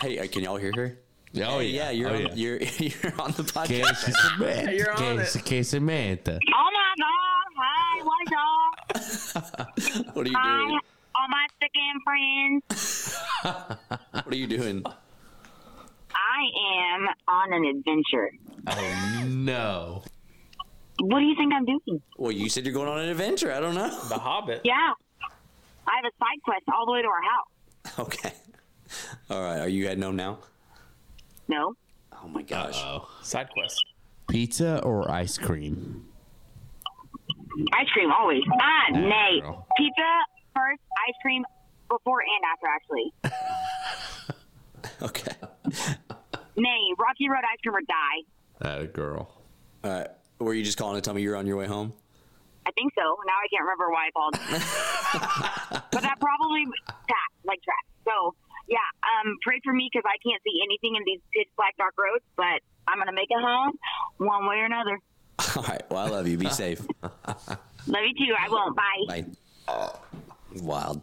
Hey, 0.00 0.18
uh, 0.18 0.26
can 0.28 0.42
y'all 0.44 0.56
hear 0.56 0.72
her? 0.76 0.98
Oh 1.42 1.58
Hey, 1.58 1.66
yeah, 1.68 1.90
you're 1.90 2.10
oh, 2.10 2.14
on, 2.14 2.20
yeah. 2.22 2.34
you're 2.34 2.56
you're 2.78 3.20
on 3.20 3.32
the 3.32 3.42
Que 3.44 3.82
podcast. 3.82 3.96
se 3.96 4.12
Samantha. 4.12 4.74
You're 4.74 4.90
on 4.92 4.96
Que 4.96 5.18
it. 5.22 5.26
se- 5.26 5.40
que 5.42 5.62
Samantha. 5.64 6.38
Oh 6.54 6.70
my 6.72 6.94
god. 6.98 7.14
Hi, 7.60 8.02
what's 8.88 9.36
up? 9.36 10.16
What 10.16 10.26
are 10.26 10.30
you 10.30 10.36
Hi, 10.36 10.58
doing? 10.66 10.80
all 11.16 11.28
my 11.28 11.46
second 11.60 12.00
friends. 12.04 13.18
What 14.24 14.34
are 14.34 14.36
you 14.36 14.46
doing? 14.46 14.82
I 16.14 16.40
am 16.94 17.08
on 17.28 17.52
an 17.52 17.64
adventure. 17.64 18.30
Oh 18.66 19.24
no. 19.26 20.02
What 21.00 21.20
do 21.20 21.24
you 21.26 21.36
think 21.36 21.52
I'm 21.54 21.64
doing? 21.64 22.02
Well, 22.16 22.32
you 22.32 22.48
said 22.48 22.64
you're 22.64 22.74
going 22.74 22.88
on 22.88 22.98
an 23.00 23.08
adventure. 23.08 23.52
I 23.52 23.60
don't 23.60 23.74
know. 23.74 23.88
The 24.08 24.18
Hobbit. 24.18 24.62
Yeah. 24.64 24.92
I 25.88 25.96
have 25.96 26.04
a 26.04 26.14
side 26.18 26.42
quest 26.44 26.64
all 26.74 26.86
the 26.86 26.92
way 26.92 27.02
to 27.02 27.08
our 27.08 27.22
house. 27.22 27.48
Okay. 27.98 28.32
All 29.30 29.42
right. 29.42 29.58
Are 29.60 29.68
you 29.68 29.86
heading 29.86 30.02
home 30.02 30.16
now? 30.16 30.38
No. 31.48 31.74
Oh 32.12 32.28
my 32.28 32.42
gosh. 32.42 32.80
Uh-oh. 32.82 33.08
Side 33.22 33.48
quest. 33.50 33.82
Pizza 34.28 34.80
or 34.84 35.10
ice 35.10 35.36
cream? 35.38 36.06
Ice 37.72 37.88
cream 37.92 38.10
always. 38.12 38.42
Ah, 38.60 38.90
nay. 38.92 39.40
girl. 39.40 39.66
Pizza 39.76 40.10
first, 40.54 40.80
ice 41.08 41.14
cream 41.22 41.44
before 41.88 42.20
and 42.20 42.44
after 42.52 42.66
actually. 42.68 43.12
Okay. 45.02 45.32
Nay, 46.56 46.80
Rocky 46.98 47.28
Road 47.28 47.38
ice 47.52 47.60
cream 47.62 47.74
or 47.74 47.80
die. 47.82 48.22
That 48.60 48.80
a 48.80 48.86
girl. 48.86 49.30
All 49.84 49.90
right. 49.90 50.08
Were 50.40 50.54
you 50.54 50.64
just 50.64 50.76
calling 50.76 50.96
to 50.96 51.00
tell 51.00 51.14
me 51.14 51.22
you're 51.22 51.36
on 51.36 51.46
your 51.46 51.56
way 51.56 51.66
home? 51.66 51.92
I 52.68 52.70
think 52.76 52.92
so. 52.92 53.16
Now 53.24 53.32
I 53.40 53.48
can't 53.48 53.64
remember 53.64 53.88
why 53.88 54.02
I 54.04 54.12
called. 54.12 54.36
but 55.90 56.02
that 56.04 56.20
probably 56.20 56.64
track, 57.08 57.30
like 57.44 57.62
track. 57.64 57.84
So 58.04 58.36
yeah, 58.68 58.84
um, 59.08 59.40
pray 59.40 59.60
for 59.64 59.72
me 59.72 59.88
because 59.90 60.04
I 60.04 60.20
can't 60.20 60.42
see 60.44 60.60
anything 60.60 61.00
in 61.00 61.02
these 61.08 61.20
pitch 61.32 61.48
black 61.56 61.76
dark 61.78 61.96
roads. 61.96 62.24
But 62.36 62.60
I'm 62.86 62.98
gonna 62.98 63.16
make 63.16 63.32
it 63.32 63.40
home 63.40 63.72
one 64.18 64.44
way 64.44 64.56
or 64.56 64.66
another. 64.66 65.00
All 65.56 65.62
right. 65.64 65.82
Well, 65.88 66.04
I 66.04 66.10
love 66.10 66.28
you. 66.28 66.36
Be 66.36 66.50
safe. 66.50 66.84
Love 67.86 68.02
you 68.04 68.26
too. 68.26 68.34
I 68.38 68.48
won't. 68.50 68.76
Bye. 68.76 69.24
Bye. 69.66 69.90
Wild. 70.60 71.00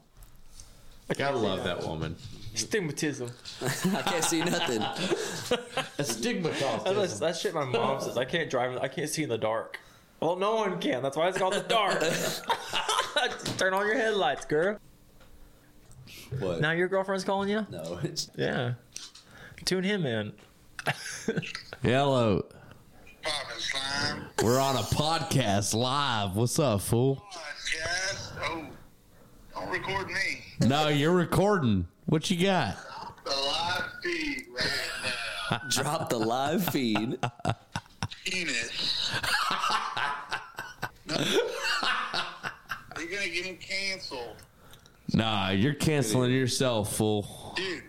Gotta 1.18 1.38
love 1.38 1.64
that 1.64 1.84
woman. 1.84 2.16
Stigmatism. 2.54 3.32
I 3.96 4.02
can't 4.04 4.24
see 4.24 4.42
nothing. 4.42 4.80
That's, 5.98 7.20
that's 7.20 7.40
shit 7.40 7.54
my 7.56 7.66
mom 7.66 8.02
says. 8.02 8.18
I 8.18 8.26
can't 8.26 8.50
drive. 8.50 8.78
I 8.78 8.88
can't 8.88 9.10
see 9.10 9.24
in 9.24 9.30
the 9.30 9.38
dark. 9.38 9.80
Well, 10.26 10.38
no 10.38 10.56
one 10.56 10.80
can. 10.80 11.04
That's 11.04 11.16
why 11.16 11.28
it's 11.28 11.38
called 11.38 11.54
the 11.54 11.60
dark. 11.60 12.00
Turn 13.58 13.76
on 13.76 13.86
your 13.86 13.94
headlights, 13.96 14.46
girl. 14.46 14.80
What? 16.40 16.62
Now 16.62 16.72
your 16.72 16.88
girlfriend's 16.88 17.24
calling 17.24 17.48
you. 17.48 17.68
no, 17.70 18.00
it's 18.02 18.32
Yeah. 18.36 18.74
Tune 19.66 19.84
him 19.84 20.08
in. 20.08 20.34
Hello. 21.84 22.44
Slime. 23.60 24.26
We're 24.42 24.60
on 24.60 24.78
a 24.78 24.80
podcast 24.80 25.76
live. 25.76 26.36
What's 26.36 26.58
up, 26.58 26.82
fool? 26.82 27.24
Podcast. 27.32 28.32
Oh, 28.42 28.66
don't 29.54 29.70
record 29.70 30.08
me. 30.08 30.44
No, 30.62 30.88
you're 30.88 31.16
recording. 31.16 31.86
What 32.08 32.32
you 32.32 32.44
got? 32.44 32.78
The 33.26 33.30
live 33.30 33.92
feed 34.02 34.46
right 34.56 34.70
now. 35.52 35.62
drop 35.70 36.10
the 36.10 36.18
live 36.18 36.68
feed. 36.70 37.20
Penis. 38.26 39.12
no. 41.08 41.16
You're 42.98 43.10
gonna 43.10 43.30
get 43.30 43.46
him 43.46 43.58
canceled, 43.58 44.38
Nah, 45.14 45.50
you're 45.50 45.74
canceling 45.76 46.32
yourself, 46.32 46.96
fool. 46.96 47.54
dude. 47.56 47.84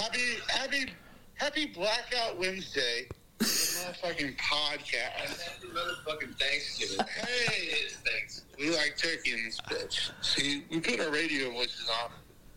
Happy, 0.00 0.18
happy, 0.48 0.86
happy 1.34 1.66
Blackout 1.66 2.38
Wednesday. 2.38 3.06
Motherfucking 3.38 4.36
podcast. 4.38 5.42
Happy 5.42 5.66
motherfucking 5.68 6.34
Thanksgiving. 6.40 7.06
Hey, 7.16 7.68
it's 7.84 7.94
Thanksgiving. 7.96 8.70
We 8.70 8.76
like 8.76 8.96
turkey 8.96 9.32
in 9.34 9.44
this 9.44 9.60
bitch. 9.60 10.10
See, 10.24 10.64
we 10.70 10.80
put 10.80 10.98
our 11.00 11.10
radio 11.12 11.50
voices 11.52 11.88
on 12.02 12.10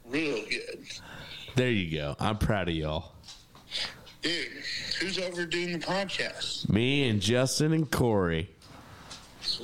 real 0.06 0.42
good. 0.50 0.86
There 1.56 1.70
you 1.70 1.96
go. 1.98 2.16
I'm 2.20 2.38
proud 2.38 2.70
of 2.70 2.76
y'all. 2.76 3.12
Dude, 4.22 4.52
who's 5.00 5.18
over 5.18 5.46
doing 5.46 5.72
the 5.72 5.80
podcast? 5.80 6.70
Me 6.70 7.08
and 7.10 7.22
Justin 7.22 7.72
and 7.72 7.90
Corey. 7.90 8.50
For 9.40 9.64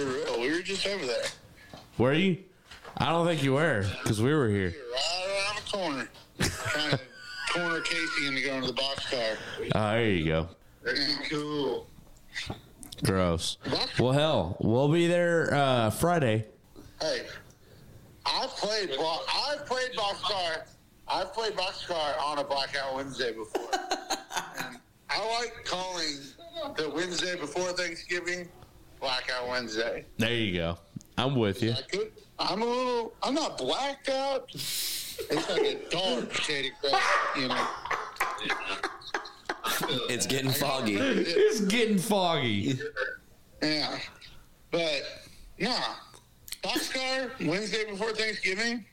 real, 0.00 0.40
we 0.40 0.50
were 0.50 0.60
just 0.60 0.86
over 0.86 1.06
there. 1.06 1.24
Were 1.98 2.12
you? 2.12 2.38
I 2.98 3.08
don't 3.08 3.26
think 3.26 3.42
you 3.42 3.54
were, 3.54 3.86
because 4.02 4.20
we 4.20 4.34
were 4.34 4.48
here. 4.48 4.74
Right 4.92 5.26
around 5.28 5.56
the 5.56 5.70
corner. 5.72 6.08
Trying 6.68 6.90
to 6.90 7.00
corner 7.52 7.80
Casey 7.80 8.26
into 8.26 8.42
going 8.42 8.60
to 8.60 8.66
the 8.66 8.74
boxcar. 8.74 9.36
Oh, 9.74 9.92
there 9.92 10.10
you 10.10 10.26
go. 10.26 10.48
Cool. 11.30 11.86
Gross. 13.02 13.56
Well, 13.98 14.12
hell, 14.12 14.56
we'll 14.60 14.92
be 14.92 15.06
there 15.06 15.52
uh, 15.54 15.90
Friday. 15.90 16.44
Hey, 17.00 17.22
I've 18.26 18.50
played 18.50 18.90
bo- 18.90 19.20
I've 19.50 19.64
played 19.66 19.90
boxcar. 19.96 20.62
I've 21.08 21.32
played 21.32 21.54
boxcar 21.54 22.20
on 22.20 22.38
a 22.38 22.44
blackout 22.44 22.94
Wednesday 22.94 23.32
before. 23.32 23.68
and 24.58 24.78
I 25.10 25.38
like 25.40 25.64
calling 25.64 26.18
the 26.76 26.90
Wednesday 26.90 27.36
before 27.36 27.70
Thanksgiving 27.72 28.48
blackout 29.00 29.48
Wednesday. 29.48 30.06
There 30.18 30.32
you 30.32 30.54
go. 30.54 30.78
I'm 31.18 31.36
with 31.36 31.62
you. 31.62 31.72
I 31.72 31.82
could, 31.82 32.12
I'm 32.38 32.62
a 32.62 32.64
little. 32.64 33.12
I'm 33.22 33.34
not 33.34 33.58
blacked 33.58 34.08
out. 34.08 34.48
It's 34.54 35.50
like 35.50 35.62
a 35.62 35.74
dark 35.90 36.32
shade 36.32 36.72
of 36.72 36.90
gray, 36.90 37.42
you 37.42 37.48
know. 37.48 37.66
It's 40.08 40.26
getting 40.26 40.50
foggy. 40.50 40.96
It's 40.96 41.60
getting 41.60 41.98
foggy. 41.98 42.78
Yeah. 43.62 43.98
But 44.70 45.02
nah. 45.58 45.76
Boxcar 46.62 47.30
Wednesday 47.46 47.90
before 47.90 48.12
Thanksgiving, 48.12 48.84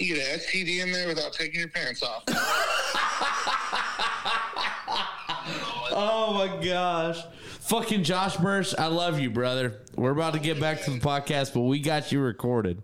you 0.00 0.14
get 0.14 0.26
an 0.26 0.38
STD 0.40 0.82
in 0.82 0.92
there 0.92 1.08
without 1.08 1.32
taking 1.32 1.60
your 1.60 1.68
pants 1.68 2.02
off. 2.02 2.24
Oh 5.92 6.32
my 6.34 6.64
gosh. 6.64 7.22
Fucking 7.60 8.04
Josh 8.04 8.36
Burst, 8.36 8.78
I 8.78 8.86
love 8.86 9.20
you, 9.20 9.30
brother. 9.30 9.80
We're 9.96 10.10
about 10.10 10.32
to 10.34 10.38
get 10.38 10.60
back 10.60 10.82
to 10.82 10.90
the 10.90 10.98
podcast, 10.98 11.52
but 11.54 11.60
we 11.62 11.78
got 11.80 12.10
you 12.10 12.20
recorded. 12.20 12.82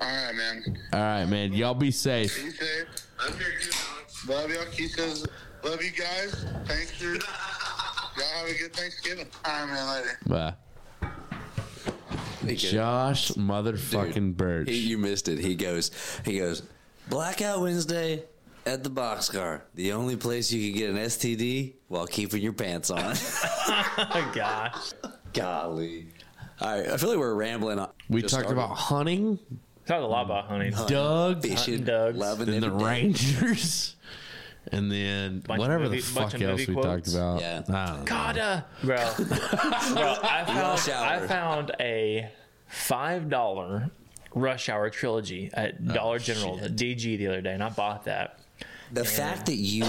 All 0.00 0.06
right, 0.06 0.34
man. 0.34 0.78
All 0.92 1.00
right, 1.00 1.24
man. 1.26 1.52
Y'all 1.52 1.74
be 1.74 1.90
safe. 1.90 2.34
Be 2.42 2.50
safe. 2.50 2.86
Love 3.20 3.40
you. 3.40 4.32
Love 4.34 4.50
y'all. 4.50 4.88
Says, 4.88 5.26
love 5.62 5.82
you 5.82 5.90
guys. 5.90 6.46
Thanks 6.66 6.92
for. 6.92 7.14
Y'all 7.14 8.26
have 8.38 8.48
a 8.48 8.58
good 8.58 8.72
Thanksgiving. 8.72 9.26
All 9.44 9.52
right, 9.52 9.66
man. 9.66 9.88
Later. 9.88 10.18
Bye. 10.26 10.54
Josh 12.52 13.30
motherfucking 13.32 14.36
Birch. 14.36 14.68
He, 14.68 14.76
you 14.78 14.98
missed 14.98 15.28
it. 15.28 15.38
He 15.38 15.54
goes, 15.54 15.90
he 16.24 16.38
goes, 16.38 16.62
Blackout 17.08 17.60
Wednesday 17.60 18.24
at 18.66 18.82
the 18.82 18.90
boxcar. 18.90 19.60
The 19.74 19.92
only 19.92 20.16
place 20.16 20.50
you 20.52 20.70
can 20.70 20.78
get 20.78 20.90
an 20.90 20.96
STD 20.96 21.74
while 21.88 22.06
keeping 22.06 22.42
your 22.42 22.52
pants 22.54 22.90
on. 22.90 23.14
Oh 23.14 24.30
gosh. 24.34 24.92
Golly. 25.32 26.06
All 26.60 26.78
right, 26.80 26.88
I 26.88 26.96
feel 26.96 27.10
like 27.10 27.18
we're 27.18 27.34
rambling. 27.34 27.78
on. 27.78 27.90
we 28.08 28.22
Just 28.22 28.34
talked 28.34 28.46
started. 28.46 28.60
about 28.62 28.76
hunting, 28.76 29.38
Talked 29.86 30.02
a 30.02 30.06
lot 30.06 30.24
about 30.24 30.46
hunting. 30.46 30.72
Doug, 30.86 31.42
fishing, 31.42 31.84
Dogs. 31.84 32.16
loving 32.16 32.46
then 32.46 32.60
the 32.62 32.68
every 32.68 32.78
day. 32.78 32.84
Rangers, 32.84 33.96
and 34.72 34.90
then 34.90 35.40
Bunch 35.40 35.58
whatever 35.60 35.84
movie- 35.84 35.96
the 36.00 36.02
fuck 36.02 36.40
else 36.40 36.66
we 36.66 36.74
quotes. 36.74 36.86
talked 36.86 37.08
about. 37.14 37.40
Yeah. 37.40 37.62
I. 37.68 38.02
Gotta, 38.04 38.42
uh, 38.42 38.86
bro. 38.86 38.96
bro, 39.94 40.16
I 40.22 40.44
found 40.46 40.90
I 40.90 41.26
found 41.26 41.72
a 41.80 42.30
five 42.66 43.28
dollar 43.28 43.90
Rush 44.34 44.68
Hour 44.68 44.90
trilogy 44.90 45.50
at 45.54 45.76
oh, 45.88 45.92
Dollar 45.94 46.18
General, 46.18 46.60
at 46.60 46.76
DG 46.76 47.18
the 47.18 47.26
other 47.28 47.40
day, 47.40 47.52
and 47.52 47.62
I 47.62 47.68
bought 47.68 48.04
that. 48.04 48.38
The 48.92 49.04
fact 49.04 49.46
that 49.46 49.56
you 49.56 49.84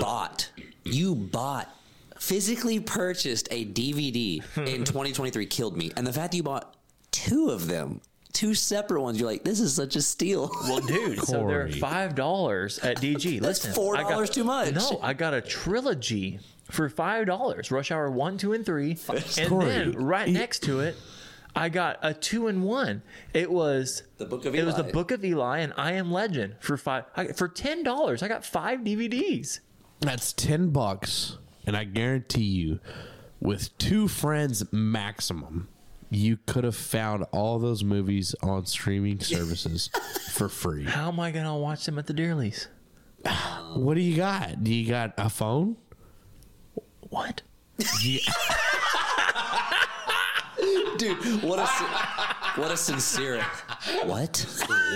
bought, 0.00 0.50
you 0.84 1.14
bought, 1.14 1.74
physically 2.18 2.80
purchased 2.80 3.48
a 3.50 3.64
DVD 3.66 4.42
in 4.56 4.84
2023 4.84 5.46
killed 5.46 5.76
me. 5.76 5.92
And 5.96 6.06
the 6.06 6.12
fact 6.12 6.32
that 6.32 6.36
you 6.36 6.42
bought 6.42 6.74
two 7.10 7.50
of 7.50 7.68
them, 7.68 8.00
two 8.32 8.54
separate 8.54 9.00
ones, 9.02 9.18
you're 9.18 9.28
like, 9.28 9.44
this 9.44 9.60
is 9.60 9.74
such 9.74 9.96
a 9.96 10.02
steal. 10.02 10.50
Well, 10.64 10.80
dude, 10.80 11.20
so 11.20 11.46
they're 11.46 11.68
five 11.72 12.14
dollars 12.14 12.78
at 12.80 12.98
DG. 12.98 13.40
That's 13.40 13.64
Listen, 13.64 13.96
I 13.96 14.02
$4 14.02 14.32
too 14.32 14.44
much. 14.44 14.74
No, 14.74 14.98
I 15.02 15.14
got 15.14 15.34
a 15.34 15.40
trilogy 15.40 16.40
for 16.70 16.88
five 16.88 17.26
dollars. 17.26 17.70
Rush 17.70 17.90
Hour 17.90 18.10
one, 18.10 18.38
two, 18.38 18.52
and 18.52 18.64
three, 18.64 18.96
and 19.38 19.48
Corey, 19.48 19.66
then 19.66 19.92
right 19.92 20.28
next 20.28 20.62
to 20.64 20.80
it, 20.80 20.96
I 21.54 21.68
got 21.68 21.98
a 22.02 22.14
two 22.14 22.46
and 22.46 22.62
one. 22.62 23.02
It 23.34 23.50
was 23.50 24.04
The 24.18 24.26
Book 24.26 24.44
of 24.44 24.54
It 24.54 24.64
was 24.64 24.76
the 24.76 24.82
Eli. 24.82 24.92
Book 24.92 25.10
of 25.10 25.24
Eli 25.24 25.58
and 25.58 25.72
I 25.76 25.92
Am 25.92 26.12
Legend 26.12 26.56
for 26.60 26.76
five 26.76 27.04
I, 27.16 27.28
for 27.28 27.48
ten 27.48 27.82
dollars. 27.82 28.22
I 28.22 28.28
got 28.28 28.44
five 28.44 28.80
DVDs. 28.80 29.60
That's 30.00 30.32
10 30.32 30.70
bucks. 30.70 31.36
And 31.66 31.76
I 31.76 31.84
guarantee 31.84 32.42
you, 32.44 32.80
with 33.38 33.76
two 33.76 34.08
friends 34.08 34.64
maximum, 34.72 35.68
you 36.10 36.36
could 36.46 36.64
have 36.64 36.76
found 36.76 37.24
all 37.32 37.58
those 37.58 37.82
movies 37.84 38.34
on 38.42 38.66
streaming 38.66 39.20
services 39.20 39.90
for 40.32 40.48
free. 40.48 40.84
How 40.84 41.08
am 41.08 41.20
I 41.20 41.30
gonna 41.30 41.56
watch 41.56 41.86
them 41.86 41.98
at 41.98 42.06
the 42.06 42.14
Dearlies? 42.14 42.66
What 43.74 43.94
do 43.94 44.00
you 44.00 44.16
got? 44.16 44.64
Do 44.64 44.74
you 44.74 44.88
got 44.88 45.14
a 45.18 45.28
phone? 45.30 45.76
What? 47.10 47.42
You- 48.02 48.20
Dude, 50.98 51.42
what 51.42 51.58
a, 51.58 51.66
sin- 51.66 51.86
what 52.62 52.70
a 52.70 52.76
sincere. 52.76 53.40
What? 54.04 54.44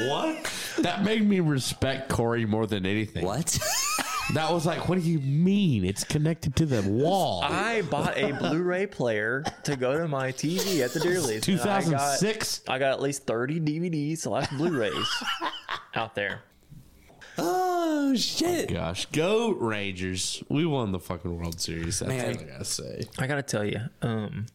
what? 0.08 0.52
That 0.80 1.02
made 1.02 1.26
me 1.26 1.40
respect 1.40 2.10
Corey 2.10 2.44
more 2.44 2.66
than 2.66 2.84
anything. 2.84 3.24
What? 3.24 3.58
That 4.35 4.53
was 4.53 4.66
like, 4.66 4.89
what 4.89 5.01
do 5.01 5.09
you 5.09 5.20
mean? 5.20 5.85
It's 5.85 6.05
connected 6.05 6.57
to 6.57 6.66
the 6.66 6.82
wall. 6.82 7.41
I 7.43 7.82
bought 7.82 8.16
a 8.18 8.32
Blu-ray 8.32 8.87
player 8.87 9.45
to 9.64 9.76
go 9.76 9.97
to 9.97 10.09
my 10.09 10.32
TV 10.32 10.80
at 10.85 10.93
the 10.93 11.01
Dearlies. 11.01 11.47
and 11.49 11.61
I 11.61 11.64
got- 11.82 11.85
2006? 11.85 12.61
I 12.68 12.78
got 12.78 12.93
at 12.93 13.01
least 13.01 13.26
30 13.26 13.61
DVDs 13.61 14.18
slash 14.18 14.49
Blu-rays 14.51 15.07
out 15.95 16.14
there. 16.14 16.43
Oh, 17.39 18.14
shit. 18.16 18.72
Gosh, 18.72 19.07
go 19.07 19.51
Rangers! 19.53 20.43
We 20.49 20.66
won 20.66 20.93
the 20.93 21.01
fucking 21.01 21.37
World 21.37 21.61
Series. 21.61 21.99
That's 21.99 22.09
Man. 22.09 22.24
all 22.37 22.41
I 22.41 22.45
gotta 22.45 22.64
say. 22.64 23.03
I 23.18 23.26
gotta 23.26 23.43
tell 23.43 23.64
you, 23.64 23.80
um, 24.03 24.47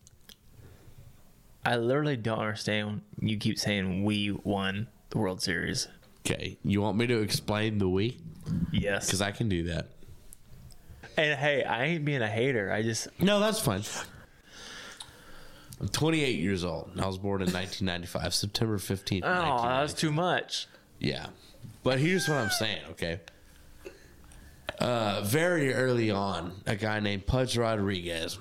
I 1.65 1.75
literally 1.75 2.15
don't 2.15 2.39
understand. 2.39 3.01
You 3.19 3.37
keep 3.37 3.59
saying 3.59 4.05
we 4.05 4.31
won 4.31 4.87
the 5.09 5.17
World 5.17 5.41
Series. 5.41 5.89
Okay, 6.29 6.57
you 6.63 6.81
want 6.81 6.95
me 6.97 7.07
to 7.07 7.21
explain 7.21 7.79
the 7.79 7.89
we? 7.89 8.19
Yes. 8.71 9.07
Because 9.07 9.21
I 9.21 9.31
can 9.31 9.49
do 9.49 9.63
that. 9.63 9.87
and 11.17 11.39
hey, 11.39 11.63
I 11.63 11.85
ain't 11.85 12.05
being 12.05 12.21
a 12.21 12.27
hater. 12.27 12.71
I 12.71 12.83
just 12.83 13.07
No, 13.19 13.39
that's 13.39 13.59
fine. 13.59 13.81
I'm 15.81 15.87
28 15.87 16.39
years 16.39 16.63
old. 16.63 16.91
I 16.99 17.07
was 17.07 17.17
born 17.17 17.41
in 17.41 17.51
1995, 17.51 18.33
September 18.33 18.77
15th. 18.77 19.21
oh, 19.23 19.67
that 19.67 19.81
was 19.81 19.93
too 19.93 20.11
much. 20.11 20.67
Yeah. 20.99 21.27
But 21.83 21.99
here's 21.99 22.27
what 22.27 22.37
I'm 22.37 22.49
saying, 22.49 22.81
okay? 22.91 23.21
Uh, 24.77 25.21
very 25.23 25.73
early 25.73 26.11
on, 26.11 26.61
a 26.67 26.75
guy 26.75 26.99
named 26.99 27.25
Pudge 27.25 27.57
Rodriguez 27.57 28.37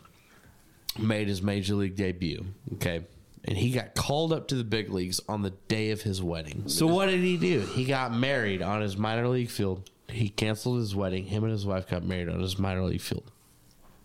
made 0.98 1.28
his 1.28 1.40
major 1.40 1.74
league 1.76 1.96
debut, 1.96 2.44
okay? 2.74 3.04
And 3.48 3.56
he 3.56 3.70
got 3.70 3.94
called 3.94 4.30
up 4.30 4.46
to 4.48 4.54
the 4.54 4.62
big 4.62 4.90
leagues 4.90 5.22
on 5.26 5.40
the 5.40 5.50
day 5.68 5.90
of 5.90 6.02
his 6.02 6.22
wedding. 6.22 6.64
So 6.66 6.86
what 6.86 7.06
did 7.06 7.20
he 7.20 7.38
do? 7.38 7.60
He 7.60 7.86
got 7.86 8.12
married 8.12 8.60
on 8.60 8.82
his 8.82 8.98
minor 8.98 9.26
league 9.26 9.48
field. 9.48 9.88
He 10.06 10.28
canceled 10.28 10.80
his 10.80 10.94
wedding. 10.94 11.24
Him 11.24 11.44
and 11.44 11.52
his 11.52 11.64
wife 11.64 11.88
got 11.88 12.04
married 12.04 12.28
on 12.28 12.40
his 12.40 12.58
minor 12.58 12.82
league 12.82 13.00
field. 13.00 13.30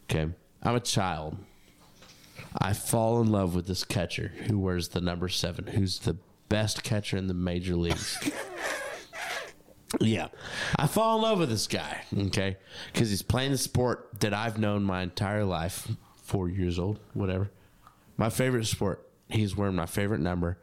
Okay, 0.10 0.32
I'm 0.64 0.76
a 0.76 0.80
child. 0.80 1.36
I 2.58 2.72
fall 2.72 3.20
in 3.22 3.32
love 3.32 3.54
with 3.54 3.68
this 3.68 3.84
catcher 3.84 4.32
who 4.48 4.58
wears 4.58 4.90
the 4.90 5.02
number 5.02 5.28
seven, 5.28 5.68
who's 5.68 6.00
the 6.00 6.16
best 6.48 6.84
catcher 6.84 7.18
in 7.18 7.28
the 7.28 7.34
major 7.34 7.76
leagues. 7.76 8.18
yeah. 10.00 10.28
I 10.78 10.88
fall 10.88 11.18
in 11.18 11.22
love 11.24 11.40
with 11.40 11.50
this 11.50 11.68
guy, 11.68 12.04
okay? 12.18 12.56
Because 12.94 13.10
he's 13.10 13.22
playing 13.22 13.52
the 13.52 13.58
sport 13.58 14.08
that 14.22 14.34
I've 14.34 14.58
known 14.58 14.84
my 14.84 15.02
entire 15.02 15.44
life, 15.44 15.90
four 16.16 16.48
years 16.48 16.80
old, 16.80 17.02
whatever. 17.14 17.52
My 18.16 18.30
favorite 18.30 18.68
sport. 18.68 19.06
He's 19.30 19.56
wearing 19.56 19.76
my 19.76 19.86
favorite 19.86 20.22
number, 20.22 20.60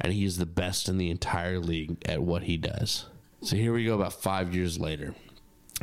and 0.00 0.12
he's 0.12 0.38
the 0.38 0.46
best 0.46 0.88
in 0.88 0.98
the 0.98 1.10
entire 1.10 1.58
league 1.58 1.96
at 2.06 2.22
what 2.22 2.44
he 2.44 2.56
does. 2.56 3.06
So 3.42 3.56
here 3.56 3.72
we 3.72 3.84
go, 3.84 3.94
about 3.94 4.14
five 4.14 4.54
years 4.54 4.78
later. 4.78 5.14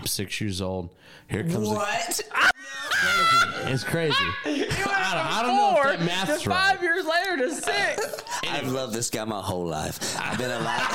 I'm 0.01 0.07
six 0.07 0.41
years 0.41 0.61
old. 0.61 0.89
Here 1.29 1.43
comes 1.43 1.69
the 1.69 1.75
What? 1.75 2.21
it's 3.71 3.83
crazy. 3.83 4.15
I 4.45 4.49
don't, 4.49 4.87
I 4.87 5.41
don't 5.43 5.55
know 5.55 5.77
if 5.91 5.99
that 5.99 6.05
math's 6.05 6.43
to 6.43 6.49
right. 6.49 6.57
five 6.73 6.81
years 6.83 7.05
later 7.05 7.37
to 7.37 7.51
six. 7.53 8.23
I've 8.49 8.67
loved 8.71 8.93
this 8.93 9.09
guy 9.11 9.23
my 9.25 9.39
whole 9.41 9.65
life. 9.65 10.17
I've 10.19 10.37
been 10.37 10.51
alive. 10.51 10.87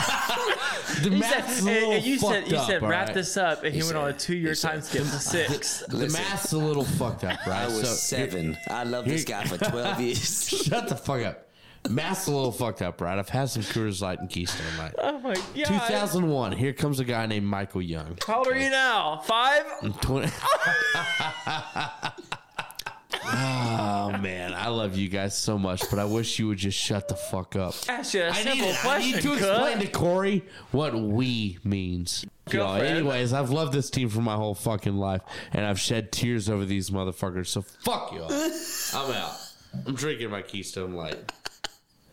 The 1.03 1.11
You 1.11 1.19
math's 1.19 1.59
said, 1.59 1.63
a 1.63 1.65
little 1.75 1.93
and 1.93 2.05
you 2.05 2.19
said, 2.19 2.29
fucked 2.43 2.51
you 2.51 2.57
up, 2.57 2.67
said 2.67 2.83
wrap 2.83 3.07
right? 3.09 3.15
this 3.15 3.37
up, 3.37 3.65
and 3.65 3.73
he, 3.75 3.81
went 3.81 3.89
said- 3.89 3.97
on 3.97 4.09
a 4.09 4.13
two-year 4.15 4.55
time 4.55 4.81
skip 4.81 5.03
to 5.03 5.09
six. 5.21 5.81
The 5.89 5.97
Listen, 5.97 6.23
math's 6.23 6.53
a 6.53 6.59
little 6.59 6.85
fucked 6.85 7.25
up, 7.25 7.47
right? 7.47 7.63
I 7.65 7.67
was 7.67 7.81
So, 7.83 8.17
seven. 8.17 8.57
I 8.69 8.85
love 8.85 9.05
this 9.05 9.25
guy 9.25 9.45
for 9.45 9.59
12 9.59 10.01
years. 10.01 10.49
Shut 10.49 10.89
the 10.89 10.97
fuck 10.97 11.23
up. 11.23 11.46
Math's 11.91 12.27
a 12.27 12.33
little 12.33 12.53
fucked 12.53 12.83
up, 12.83 13.01
right? 13.01 13.19
I've 13.19 13.29
had 13.29 13.49
some 13.51 13.63
Coors 13.63 14.03
Light 14.03 14.19
and 14.21 14.29
Keystone 14.29 14.67
Light. 14.79 14.95
Oh 14.99 15.19
my 15.21 15.35
god! 15.35 15.45
2001. 15.55 16.53
Here 16.53 16.73
comes 16.73 16.99
a 17.01 17.05
guy 17.05 17.27
named 17.27 17.47
Michael 17.47 17.83
Young. 17.83 18.19
How 18.27 18.39
old 18.39 18.49
are 18.49 18.59
you 18.59 18.71
now? 18.71 19.19
Five? 19.25 19.65
20- 19.83 20.33
oh 23.25 24.17
man, 24.21 24.53
I 24.55 24.69
love 24.69 24.97
you 24.97 25.09
guys 25.09 25.37
so 25.37 25.59
much, 25.59 25.83
but 25.91 25.99
I 25.99 26.05
wish 26.05 26.39
you 26.39 26.49
would 26.49 26.59
just 26.59 26.79
shut 26.79 27.09
the 27.09 27.17
fuck 27.17 27.57
up. 27.57 27.75
Ask 27.89 28.15
you 28.15 28.23
a 28.23 28.29
I 28.31 28.33
simple 28.33 28.67
need, 28.67 28.77
I 28.85 28.99
need 28.99 29.21
to 29.23 29.33
explain 29.35 29.79
to 29.81 29.87
Corey 29.89 30.45
what 30.73 30.95
we 30.95 31.59
means. 31.65 32.25
Girlfriend. 32.49 32.87
anyways, 32.99 33.33
I've 33.33 33.51
loved 33.51 33.73
this 33.73 33.91
team 33.91 34.09
for 34.09 34.21
my 34.21 34.37
whole 34.37 34.55
fucking 34.55 34.97
life, 34.97 35.23
and 35.53 35.65
I've 35.65 35.81
shed 35.81 36.13
tears 36.13 36.49
over 36.49 36.65
these 36.65 36.91
motherfuckers. 36.91 37.49
So 37.49 37.63
fuck 37.63 38.13
you. 38.13 38.23
all. 38.23 38.31
I'm 38.31 39.13
out. 39.15 39.33
I'm 39.87 39.95
drinking 39.95 40.31
my 40.31 40.43
Keystone 40.43 40.95
Light. 40.95 41.33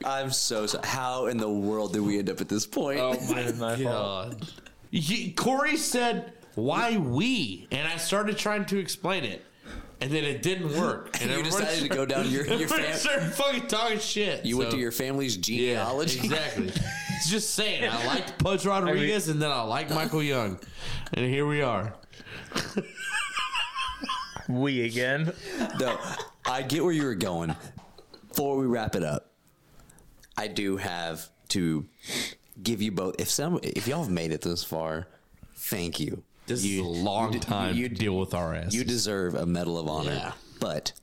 I'm 0.06 0.32
so 0.32 0.66
sorry. 0.66 0.86
How 0.88 1.28
in 1.28 1.38
the 1.38 1.50
world 1.50 1.94
did 1.94 2.02
we 2.02 2.20
end 2.20 2.30
up 2.30 2.41
at 2.41 2.50
this 2.50 2.66
point? 2.68 3.00
Oh 3.00 3.14
my 3.32 3.52
my 3.54 3.76
fault. 3.76 3.80
god. 3.84 4.48
He- 4.91 5.32
Corey 5.32 5.78
said, 5.78 6.34
"Why 6.56 6.98
we?" 6.98 7.68
And 7.72 7.88
I 7.88 7.98
started 7.98 8.38
trying 8.38 8.66
to 8.66 8.78
explain 8.78 9.24
it, 9.24 9.44
and 10.02 10.12
then 10.12 10.24
it 10.24 10.41
didn't 10.41 10.78
work. 10.78 11.18
And 11.22 11.32
you 11.32 11.39
everybody 11.39 11.64
decided 11.64 11.84
to 11.84 11.89
go 11.89 12.06
down 12.06 12.30
your, 12.30 12.44
your 12.46 12.54
everybody 12.64 12.84
fam- 12.84 12.96
started 12.98 13.34
fucking 13.34 13.68
talking 13.68 14.00
shit. 14.00 14.46
You 14.46 14.58
went 14.58 14.72
to 14.72 14.78
your 14.78 14.91
family's 14.91 15.38
yeah, 15.38 15.41
genealogy. 15.76 16.20
exactly. 16.20 16.68
It's 16.68 17.30
just 17.30 17.52
saying. 17.52 17.88
I 17.89 18.06
liked 18.06 18.38
Pudge 18.39 18.66
Rodriguez, 18.66 19.30
and 19.30 19.41
then 19.41 19.52
I 19.52 19.62
liked 19.62 19.89
Michael 19.91 20.22
Young, 20.24 20.60
and 21.14 21.26
here 21.26 21.48
we 21.48 21.62
are. 21.62 21.94
We 24.50 24.84
again. 24.86 25.32
no, 25.80 25.98
I 26.46 26.62
get 26.64 26.84
where 26.84 26.91
you 26.91 27.04
were 27.06 27.16
going. 27.16 27.56
Before 28.28 28.58
we 28.58 28.66
wrap 28.66 28.96
it 28.96 29.04
up, 29.04 29.32
I 30.38 30.48
do 30.48 30.78
have 30.78 31.30
to 31.50 31.86
give 32.62 32.82
you 32.82 32.92
both. 32.92 33.16
If 33.20 33.30
some, 33.30 33.60
if 33.64 33.88
y'all 33.88 34.04
have 34.04 34.12
made 34.12 34.32
it 34.32 34.42
this 34.42 34.64
far, 34.64 35.08
thank 35.56 36.00
you. 36.00 36.24
This 36.46 36.64
you, 36.64 36.82
is 36.82 36.88
a 36.88 36.90
long 37.04 37.34
you- 37.34 37.40
time 37.40 37.76
You, 37.76 37.90
to 37.90 37.96
deal 37.96 38.18
with 38.18 38.34
our 38.34 38.54
ass. 38.54 38.74
you 38.74 38.84
deserve 38.84 39.36
a 39.36 39.46
medal 39.46 39.78
of 39.80 39.88
honor. 39.88 40.12
Yeah. 40.14 40.32
But 40.60 40.94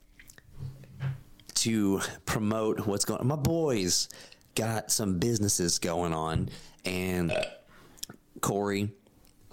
to 1.55 2.01
promote 2.25 2.85
what's 2.87 3.05
going, 3.05 3.25
my 3.25 3.35
boys 3.35 4.09
got 4.55 4.91
some 4.91 5.17
businesses 5.19 5.79
going 5.79 6.13
on, 6.13 6.49
and 6.85 7.31
Corey, 8.41 8.91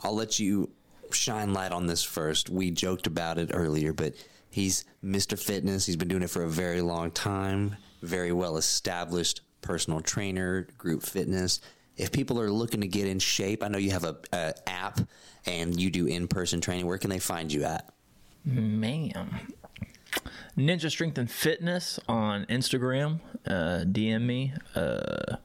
I'll 0.02 0.14
let 0.14 0.38
you 0.38 0.70
shine 1.12 1.52
light 1.52 1.72
on 1.72 1.86
this 1.86 2.02
first. 2.02 2.50
We 2.50 2.70
joked 2.70 3.06
about 3.06 3.38
it 3.38 3.50
earlier, 3.52 3.92
but 3.92 4.14
he's 4.50 4.84
Mr. 5.04 5.38
Fitness. 5.38 5.86
He's 5.86 5.96
been 5.96 6.08
doing 6.08 6.22
it 6.22 6.30
for 6.30 6.42
a 6.44 6.48
very 6.48 6.80
long 6.82 7.10
time. 7.10 7.76
Very 8.02 8.32
well 8.32 8.56
established 8.56 9.40
personal 9.62 10.00
trainer, 10.00 10.68
group 10.78 11.02
fitness. 11.02 11.60
If 11.96 12.12
people 12.12 12.40
are 12.40 12.50
looking 12.50 12.80
to 12.82 12.86
get 12.86 13.06
in 13.08 13.18
shape, 13.18 13.62
I 13.62 13.68
know 13.68 13.78
you 13.78 13.90
have 13.90 14.04
a, 14.04 14.16
a 14.32 14.54
app 14.68 15.00
and 15.46 15.78
you 15.80 15.90
do 15.90 16.06
in 16.06 16.28
person 16.28 16.60
training. 16.60 16.86
Where 16.86 16.98
can 16.98 17.10
they 17.10 17.18
find 17.18 17.52
you 17.52 17.64
at? 17.64 17.92
Man. 18.44 19.46
Ninja 20.56 20.90
Strength 20.90 21.18
and 21.18 21.30
Fitness 21.30 21.98
on 22.08 22.44
Instagram. 22.46 23.20
Uh, 23.46 23.84
DM 23.84 24.22
me. 24.22 24.52
Uh, 24.74 25.36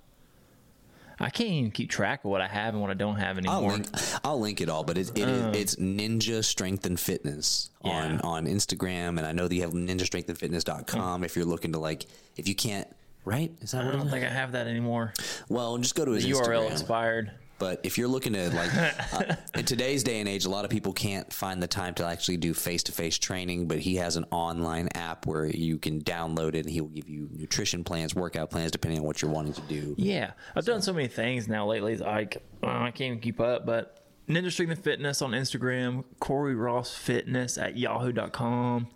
I 1.20 1.30
can't 1.30 1.50
even 1.50 1.72
keep 1.72 1.90
track 1.90 2.24
of 2.26 2.32
what 2.32 2.42
I 2.42 2.48
have 2.48 2.74
and 2.74 2.82
what 2.82 2.90
I 2.90 2.96
don't 2.96 3.16
have 3.18 3.38
I'll 3.46 3.58
anymore. 3.58 3.72
link, 3.74 3.88
I'll 4.24 4.40
link 4.40 4.62
it 4.62 4.70
all, 4.70 4.84
but 4.84 4.98
it, 4.98 5.12
it 5.18 5.28
is, 5.28 5.56
it's 5.56 5.76
Ninja 5.76 6.44
Strength 6.44 6.86
and 6.86 7.00
Fitness 7.00 7.70
on 7.82 8.16
Yeah. 8.16 8.20
on 8.24 8.46
Instagram, 8.48 9.18
and 9.18 9.22
I 9.22 9.32
know 9.32 9.48
that 9.48 9.54
you 9.56 9.62
have 9.62 9.72
NinjaStrengthAndFitness.com 9.74 11.24
if 11.24 11.36
you're 11.36 11.46
looking 11.46 11.72
to 11.74 11.80
like 11.80 12.06
if 12.36 12.48
you 12.48 12.56
can't 12.56 12.88
right 13.26 13.52
is 13.62 13.72
that 13.72 13.84
I 13.84 13.86
what 13.86 13.94
don't 13.94 14.10
think 14.10 14.26
I 14.26 14.30
have 14.30 14.52
that 14.54 14.68
anymore. 14.68 15.14
Well, 15.50 15.78
just 15.78 15.96
go 15.96 16.06
to 16.06 16.12
his 16.12 16.24
The 16.24 16.32
URL 16.32 16.68
Instagram. 16.68 16.72
expired. 16.72 17.32
But 17.60 17.80
if 17.84 17.98
you're 17.98 18.10
looking 18.10 18.34
to 18.34 18.50
like 18.50 18.74
uh, 19.14 19.36
in 19.56 19.64
today's 19.64 20.04
day 20.04 20.20
and 20.20 20.28
age, 20.28 20.44
a 20.44 20.50
lot 20.50 20.66
of 20.66 20.72
people 20.72 20.92
can't 20.92 21.32
find 21.32 21.64
the 21.64 21.68
time 21.68 21.94
to 21.94 22.06
actually 22.06 22.36
do 22.38 22.54
face 22.54 22.84
to 22.84 22.92
face 22.92 23.18
training. 23.18 23.68
But 23.68 23.80
he 23.80 23.96
has 23.98 24.18
an 24.18 24.26
online 24.32 24.90
app 24.96 25.26
where 25.28 25.46
you 25.46 25.78
can 25.78 26.02
download 26.02 26.56
it, 26.56 26.66
and 26.66 26.70
he 26.70 26.82
will 26.82 26.90
give 26.90 27.08
you 27.08 27.30
nutrition 27.32 27.84
plans, 27.86 28.16
workout 28.16 28.50
plans, 28.50 28.72
depending 28.72 29.00
on 29.00 29.06
what 29.06 29.22
you're 29.22 29.32
wanting 29.32 29.54
to 29.54 29.62
do. 29.62 29.96
Yeah, 29.98 30.32
I've 30.56 30.66
done 30.66 30.82
so 30.82 30.92
many 30.92 31.08
things 31.08 31.48
now 31.48 31.66
lately. 31.66 31.96
Like 31.96 32.44
uh, 32.64 32.68
I 32.68 32.92
can't 32.92 33.02
even 33.02 33.20
keep 33.20 33.40
up. 33.40 33.66
But 33.66 34.04
Ninja 34.28 34.52
Strength 34.52 34.72
and 34.72 34.84
Fitness 34.84 35.22
on 35.22 35.32
Instagram, 35.32 36.04
Corey 36.20 36.56
Ross 36.56 36.94
Fitness 36.94 37.58
at 37.58 37.78
yahoo.com. 37.78 38.88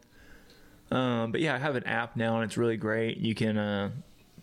Um, 0.90 1.32
but 1.32 1.42
yeah, 1.42 1.54
I 1.56 1.58
have 1.58 1.76
an 1.76 1.84
app 1.84 2.16
now 2.16 2.36
and 2.36 2.46
it's 2.46 2.58
really 2.58 2.78
great. 2.78 3.18
You 3.18 3.36
can 3.36 3.58
uh, 3.58 3.92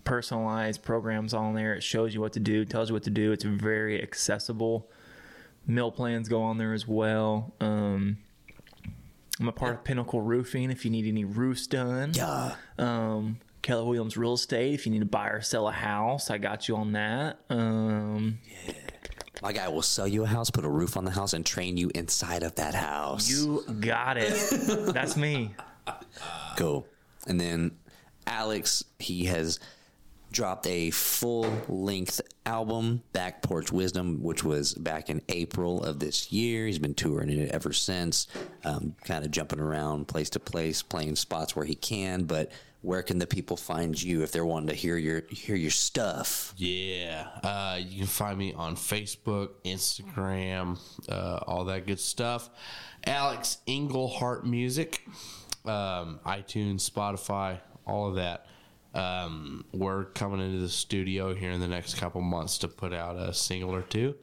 personalize 0.04 0.80
programs 0.80 1.34
on 1.34 1.54
there. 1.54 1.74
It 1.74 1.82
shows 1.82 2.14
you 2.14 2.20
what 2.20 2.32
to 2.34 2.40
do, 2.40 2.64
tells 2.64 2.88
you 2.90 2.94
what 2.94 3.04
to 3.04 3.10
do. 3.10 3.32
It's 3.32 3.44
very 3.44 4.02
accessible. 4.02 4.90
Meal 5.66 5.90
plans 5.90 6.28
go 6.28 6.42
on 6.42 6.58
there 6.58 6.74
as 6.74 6.86
well. 6.86 7.54
Um, 7.60 8.18
I'm 9.40 9.48
a 9.48 9.52
part 9.52 9.74
of 9.74 9.84
Pinnacle 9.84 10.20
Roofing. 10.20 10.70
If 10.70 10.84
you 10.84 10.90
need 10.90 11.06
any 11.06 11.24
roofs 11.24 11.66
done, 11.66 12.12
Yeah. 12.14 12.54
um, 12.78 13.38
Keller 13.62 13.84
Williams 13.84 14.16
Real 14.16 14.34
Estate. 14.34 14.74
If 14.74 14.86
you 14.86 14.92
need 14.92 14.98
to 15.00 15.06
buy 15.06 15.28
or 15.28 15.40
sell 15.40 15.66
a 15.68 15.72
house, 15.72 16.30
I 16.30 16.38
got 16.38 16.68
you 16.68 16.76
on 16.76 16.92
that. 16.92 17.38
Um, 17.48 18.38
My 19.42 19.52
guy 19.52 19.68
will 19.68 19.82
sell 19.82 20.06
you 20.06 20.22
a 20.22 20.26
house, 20.26 20.50
put 20.50 20.64
a 20.64 20.68
roof 20.70 20.96
on 20.96 21.04
the 21.04 21.10
house, 21.10 21.32
and 21.32 21.44
train 21.44 21.76
you 21.76 21.90
inside 21.94 22.42
of 22.42 22.54
that 22.56 22.74
house. 22.74 23.28
you 23.30 23.64
got 23.80 24.16
it. 24.18 24.34
That's 24.94 25.16
me. 25.16 25.54
Cool. 26.56 26.86
And 27.26 27.40
then 27.40 27.72
Alex, 28.26 28.84
he 28.98 29.24
has 29.24 29.58
dropped 30.34 30.66
a 30.66 30.90
full 30.90 31.46
length 31.68 32.20
album, 32.44 33.02
Back 33.12 33.40
Porch 33.40 33.70
Wisdom, 33.70 34.22
which 34.22 34.42
was 34.42 34.74
back 34.74 35.08
in 35.08 35.22
April 35.28 35.82
of 35.82 36.00
this 36.00 36.32
year. 36.32 36.66
He's 36.66 36.80
been 36.80 36.94
touring 36.94 37.30
it 37.30 37.50
ever 37.52 37.72
since, 37.72 38.26
um, 38.64 38.96
kind 39.04 39.24
of 39.24 39.30
jumping 39.30 39.60
around 39.60 40.08
place 40.08 40.28
to 40.30 40.40
place, 40.40 40.82
playing 40.82 41.16
spots 41.16 41.54
where 41.54 41.64
he 41.64 41.76
can. 41.76 42.24
But 42.24 42.50
where 42.82 43.02
can 43.02 43.18
the 43.18 43.26
people 43.26 43.56
find 43.56 44.00
you 44.00 44.22
if 44.22 44.32
they're 44.32 44.44
wanting 44.44 44.68
to 44.68 44.74
hear 44.74 44.98
your 44.98 45.22
hear 45.30 45.56
your 45.56 45.70
stuff? 45.70 46.52
Yeah, 46.56 47.28
uh, 47.42 47.78
you 47.80 47.98
can 47.98 48.06
find 48.06 48.36
me 48.36 48.52
on 48.52 48.74
Facebook, 48.74 49.50
Instagram, 49.64 50.78
uh, 51.08 51.38
all 51.46 51.64
that 51.66 51.86
good 51.86 52.00
stuff. 52.00 52.50
Alex 53.06 53.58
Engelhardt 53.68 54.44
Music, 54.44 55.06
um, 55.64 56.18
iTunes, 56.26 56.90
Spotify, 56.90 57.60
all 57.86 58.08
of 58.08 58.16
that. 58.16 58.46
Um, 58.94 59.64
we're 59.72 60.04
coming 60.04 60.40
into 60.40 60.58
the 60.58 60.68
studio 60.68 61.34
here 61.34 61.50
in 61.50 61.60
the 61.60 61.68
next 61.68 61.94
couple 61.94 62.20
months 62.20 62.58
to 62.58 62.68
put 62.68 62.92
out 62.92 63.16
a 63.16 63.34
single 63.34 63.74
or 63.74 63.82
two. 63.82 64.14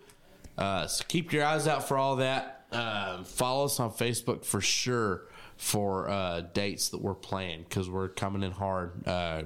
Uh, 0.58 0.88
so 0.88 1.04
keep 1.08 1.34
your 1.34 1.44
eyes 1.44 1.68
out 1.68 1.88
for 1.88 1.98
all 1.98 2.18
that. 2.18 2.66
Um, 2.72 3.26
follow 3.26 3.66
us 3.66 3.80
on 3.80 3.92
Facebook 3.92 4.46
for 4.46 4.62
sure 4.62 5.24
for 5.58 6.10
uh, 6.10 6.42
dates 6.42 6.90
that 6.90 7.02
we're 7.02 7.14
playing 7.14 7.64
because 7.64 7.90
we're 7.90 8.08
coming 8.08 8.44
in 8.44 8.52
hard 8.52 9.06
uh, 9.08 9.44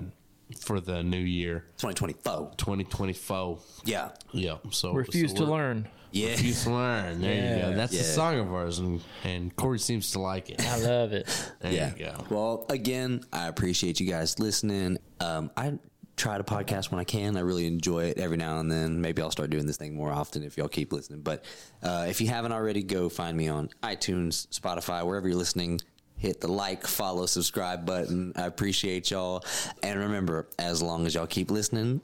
for 0.59 0.79
the 0.79 1.03
new 1.03 1.17
year. 1.17 1.65
2024. 1.77 2.51
2024. 2.57 3.59
Yeah. 3.83 4.11
Yeah. 4.31 4.57
So 4.69 4.93
Refuse 4.93 5.31
so 5.31 5.37
to 5.37 5.45
learn. 5.45 5.87
Yeah. 6.15 6.31
Refuse 6.31 6.63
to 6.63 6.71
learn. 6.71 7.19
There 7.19 7.57
you 7.57 7.61
go. 7.61 7.73
That's 7.75 7.91
Yeah. 7.93 7.99
the 7.99 8.07
song 8.07 8.39
of 8.39 8.53
ours, 8.53 8.79
and 8.79 9.01
and 9.25 9.53
Corey 9.55 9.79
seems 9.79 10.11
to 10.11 10.19
like 10.19 10.49
it. 10.49 10.65
I 10.65 10.77
love 10.77 11.11
it. 11.11 11.27
There 11.59 11.73
yeah. 11.73 11.91
you 11.97 12.05
go. 12.05 12.25
Well, 12.29 12.65
again, 12.69 13.25
I 13.33 13.47
appreciate 13.47 13.99
you 13.99 14.07
guys 14.07 14.39
listening. 14.39 14.97
Um, 15.19 15.51
I 15.57 15.77
try 16.15 16.37
to 16.37 16.43
podcast 16.45 16.89
when 16.89 17.01
I 17.01 17.03
can. 17.03 17.35
I 17.35 17.41
really 17.41 17.67
enjoy 17.67 18.05
it 18.05 18.17
every 18.17 18.37
now 18.37 18.59
and 18.59 18.71
then. 18.71 19.01
Maybe 19.01 19.21
I'll 19.21 19.29
start 19.31 19.49
doing 19.49 19.67
this 19.67 19.75
thing 19.75 19.93
more 19.93 20.11
often 20.13 20.43
if 20.43 20.55
y'all 20.57 20.69
keep 20.69 20.93
listening. 20.93 21.19
But 21.19 21.43
uh, 21.83 22.05
if 22.07 22.21
you 22.21 22.27
haven't 22.29 22.53
already, 22.53 22.81
go 22.81 23.09
find 23.09 23.35
me 23.35 23.49
on 23.49 23.69
iTunes, 23.83 24.47
Spotify, 24.57 25.05
wherever 25.05 25.27
you're 25.27 25.37
listening. 25.37 25.81
Hit 26.15 26.39
the 26.39 26.47
like, 26.47 26.87
follow, 26.87 27.25
subscribe 27.25 27.85
button. 27.85 28.31
I 28.37 28.45
appreciate 28.45 29.11
y'all. 29.11 29.43
And 29.83 29.99
remember, 29.99 30.47
as 30.57 30.81
long 30.81 31.05
as 31.05 31.13
y'all 31.13 31.27
keep 31.27 31.51
listening, 31.51 31.99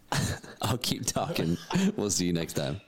I'll 0.60 0.76
keep 0.76 1.06
talking. 1.06 1.56
We'll 1.96 2.10
see 2.10 2.26
you 2.26 2.34
next 2.34 2.52
time. 2.52 2.82